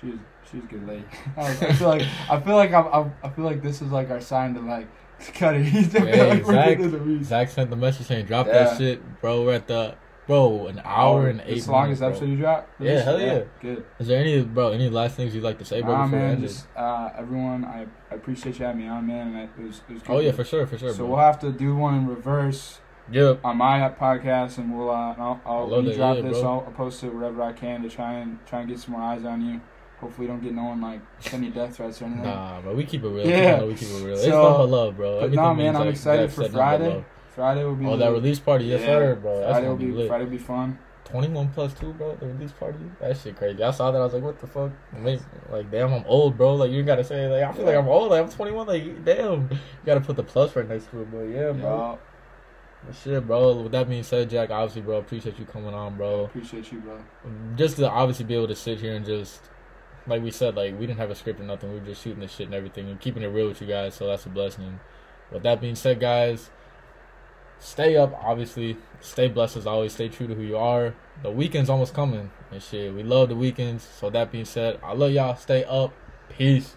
she 0.00 0.06
was 0.10 0.18
she 0.50 0.56
was 0.56 0.64
a 0.64 0.68
good 0.68 0.86
lady. 0.86 1.04
I 1.36 1.52
feel 1.54 1.88
like 1.88 2.02
I 2.30 2.40
feel 2.40 2.56
like 2.56 2.72
I'm, 2.72 2.86
I'm, 2.92 3.12
I 3.22 3.28
feel 3.28 3.44
like 3.44 3.62
this 3.62 3.82
is 3.82 3.90
like 3.92 4.10
our 4.10 4.20
sign 4.20 4.54
to 4.54 4.60
like 4.60 4.88
cut 5.34 5.54
it. 5.56 5.66
I 5.66 5.82
feel 5.82 6.28
like 6.28 6.46
we're 6.46 6.52
Zach, 6.54 6.78
the 6.78 6.98
weeds. 6.98 7.28
Zach 7.28 7.48
sent 7.50 7.70
the 7.70 7.76
message 7.76 8.06
saying, 8.06 8.26
"Drop 8.26 8.46
Yeah. 8.46 8.64
that 8.64 8.78
shit, 8.78 9.20
bro." 9.20 9.44
We're 9.44 9.54
at 9.54 9.66
the 9.68 9.94
bro 10.26 10.68
an 10.68 10.80
hour 10.84 11.28
and 11.28 11.40
eight. 11.44 11.58
It's 11.58 11.66
the 11.66 11.72
longest 11.72 12.00
minutes, 12.00 12.18
episode 12.18 12.30
you 12.30 12.36
dropped. 12.38 12.80
Yeah, 12.80 13.00
hell 13.02 13.20
yeah. 13.20 13.42
Good. 13.60 13.84
Is 13.98 14.06
there 14.06 14.20
any, 14.20 14.42
bro? 14.42 14.70
Any 14.70 14.88
last 14.88 15.16
things 15.16 15.34
you'd 15.34 15.44
like 15.44 15.58
to 15.58 15.64
say, 15.64 15.82
bro? 15.82 15.92
Nah, 15.92 16.04
before 16.04 16.18
we 16.20 16.24
man. 16.24 16.40
Just 16.40 16.66
uh, 16.76 17.10
everyone, 17.18 17.64
I, 17.64 17.86
I 18.10 18.14
appreciate 18.14 18.58
you 18.58 18.64
having 18.64 18.82
me 18.82 18.88
on, 18.88 19.06
man. 19.06 19.34
And 19.34 19.38
it 19.58 19.66
was, 19.66 19.82
it 19.88 19.94
was 19.94 20.02
Oh 20.08 20.20
yeah, 20.20 20.32
for 20.32 20.44
sure, 20.44 20.66
for 20.66 20.78
sure, 20.78 20.90
So 20.90 20.98
bro. 20.98 21.06
we'll 21.06 21.18
have 21.18 21.38
to 21.40 21.50
do 21.52 21.74
one 21.76 21.94
in 21.94 22.06
reverse 22.06 22.78
Yep. 23.12 23.40
on 23.44 23.56
my 23.56 23.80
podcast, 23.98 24.58
and 24.58 24.76
we'll 24.76 24.88
uh, 24.90 25.14
I'll, 25.18 25.40
I'll 25.44 25.56
I 25.56 25.60
love 25.62 25.70
when 25.70 25.84
you 25.86 25.90
that, 25.90 25.96
drop 25.96 26.16
yeah, 26.16 26.22
this, 26.22 26.40
bro. 26.40 26.48
I'll, 26.48 26.60
I'll 26.66 26.72
post 26.72 27.02
it 27.02 27.12
wherever 27.12 27.42
I 27.42 27.52
can 27.52 27.82
to 27.82 27.88
try 27.88 28.12
and 28.14 28.38
try 28.46 28.60
and 28.60 28.68
get 28.68 28.78
some 28.78 28.92
more 28.92 29.02
eyes 29.02 29.24
on 29.24 29.44
you. 29.44 29.60
Hopefully, 30.00 30.26
we 30.26 30.32
don't 30.32 30.42
get 30.42 30.54
no 30.54 30.64
one 30.64 30.80
like 30.80 31.00
send 31.20 31.44
you 31.44 31.50
death 31.50 31.76
threats 31.76 32.00
or 32.00 32.06
anything. 32.06 32.22
Nah, 32.24 32.60
but 32.62 32.74
We 32.76 32.84
keep 32.84 33.04
it 33.04 33.08
real. 33.08 33.26
Yeah. 33.26 33.36
Yeah. 33.58 33.64
We 33.64 33.74
keep 33.74 33.88
it 33.88 34.04
real. 34.04 34.14
it's 34.14 34.24
So- 34.24 34.30
nothing 34.30 34.56
but 34.56 34.64
love, 34.70 34.96
bro. 34.96 35.10
But 35.12 35.16
Everything 35.24 35.36
nah, 35.36 35.54
man, 35.54 35.76
I'm 35.76 35.80
like, 35.82 35.90
excited 35.90 36.32
for 36.32 36.42
said, 36.44 36.52
nothing 36.52 36.54
but 36.54 36.78
Friday. 36.88 37.04
Friday 37.34 37.64
will 37.64 37.74
be. 37.76 37.86
Oh, 37.86 37.90
lit. 37.90 37.98
that 38.00 38.12
release 38.12 38.38
party, 38.38 38.64
yes 38.66 38.80
Yeah. 38.80 38.86
sir, 38.86 39.14
bro. 39.16 39.38
That's 39.40 39.50
Friday 39.52 39.68
will 39.68 39.76
be 39.76 39.84
be 39.86 39.92
lit. 39.92 40.08
Friday 40.08 40.24
will 40.24 40.30
be 40.30 40.38
fun. 40.38 40.78
21 41.04 41.48
plus 41.48 41.74
2, 41.74 41.92
bro. 41.94 42.14
The 42.20 42.26
release 42.26 42.52
party. 42.52 42.78
That 43.00 43.16
shit 43.16 43.36
crazy. 43.36 43.62
I 43.62 43.70
saw 43.72 43.90
that. 43.90 43.98
I 44.00 44.04
was 44.04 44.14
like, 44.14 44.22
what 44.22 44.38
the 44.40 44.46
fuck? 44.46 44.70
Maybe, 44.96 45.20
like, 45.50 45.68
damn, 45.70 45.92
I'm 45.92 46.04
old, 46.06 46.36
bro. 46.36 46.54
Like, 46.54 46.70
you 46.70 46.82
gotta 46.84 47.02
say, 47.04 47.26
like, 47.26 47.42
I 47.42 47.52
feel 47.52 47.66
like 47.66 47.74
I'm 47.76 47.88
old. 47.88 48.10
Like, 48.10 48.22
I'm 48.22 48.30
21. 48.30 48.66
Like, 48.68 49.04
damn. 49.04 49.50
You 49.50 49.58
gotta 49.84 50.00
put 50.00 50.16
the 50.16 50.22
plus 50.22 50.54
right 50.54 50.68
next 50.68 50.88
to 50.90 51.00
it, 51.02 51.10
bro. 51.10 51.22
Yeah, 51.24 51.52
bro. 51.52 51.98
But 52.86 52.94
shit, 52.96 53.26
bro. 53.26 53.62
With 53.62 53.72
that 53.72 53.88
being 53.88 54.02
said, 54.04 54.30
Jack, 54.30 54.50
obviously, 54.50 54.82
bro, 54.82 54.96
appreciate 54.98 55.38
you 55.38 55.44
coming 55.44 55.74
on, 55.74 55.96
bro. 55.96 56.24
appreciate 56.26 56.70
you, 56.72 56.78
bro. 56.80 56.98
Just 57.56 57.76
to 57.76 57.90
obviously 57.90 58.24
be 58.24 58.34
able 58.34 58.48
to 58.48 58.56
sit 58.56 58.80
here 58.80 58.94
and 58.94 59.04
just, 59.04 59.40
like 60.06 60.22
we 60.22 60.30
said, 60.30 60.56
like, 60.56 60.78
we 60.78 60.86
didn't 60.86 60.98
have 60.98 61.10
a 61.10 61.14
script 61.14 61.40
or 61.40 61.44
nothing. 61.44 61.72
We 61.72 61.78
were 61.78 61.86
just 61.86 62.02
shooting 62.02 62.20
the 62.20 62.28
shit 62.28 62.46
and 62.46 62.54
everything 62.54 62.88
and 62.88 63.00
keeping 63.00 63.22
it 63.22 63.28
real 63.28 63.48
with 63.48 63.60
you 63.60 63.66
guys. 63.66 63.94
So 63.94 64.06
that's 64.06 64.26
a 64.26 64.28
blessing. 64.28 64.80
With 65.30 65.42
that 65.42 65.60
being 65.60 65.74
said, 65.74 66.00
guys, 66.00 66.50
stay 67.58 67.96
up, 67.96 68.18
obviously. 68.22 68.76
Stay 69.00 69.28
blessed 69.28 69.58
as 69.58 69.66
always. 69.66 69.92
Stay 69.92 70.08
true 70.08 70.26
to 70.26 70.34
who 70.34 70.42
you 70.42 70.56
are. 70.56 70.94
The 71.22 71.30
weekend's 71.30 71.70
almost 71.70 71.94
coming 71.94 72.30
and 72.50 72.62
shit. 72.62 72.94
We 72.94 73.02
love 73.02 73.28
the 73.28 73.36
weekends. 73.36 73.84
So 73.84 74.10
that 74.10 74.32
being 74.32 74.44
said, 74.44 74.80
I 74.82 74.94
love 74.94 75.12
y'all. 75.12 75.36
Stay 75.36 75.64
up. 75.64 75.92
Peace. 76.28 76.76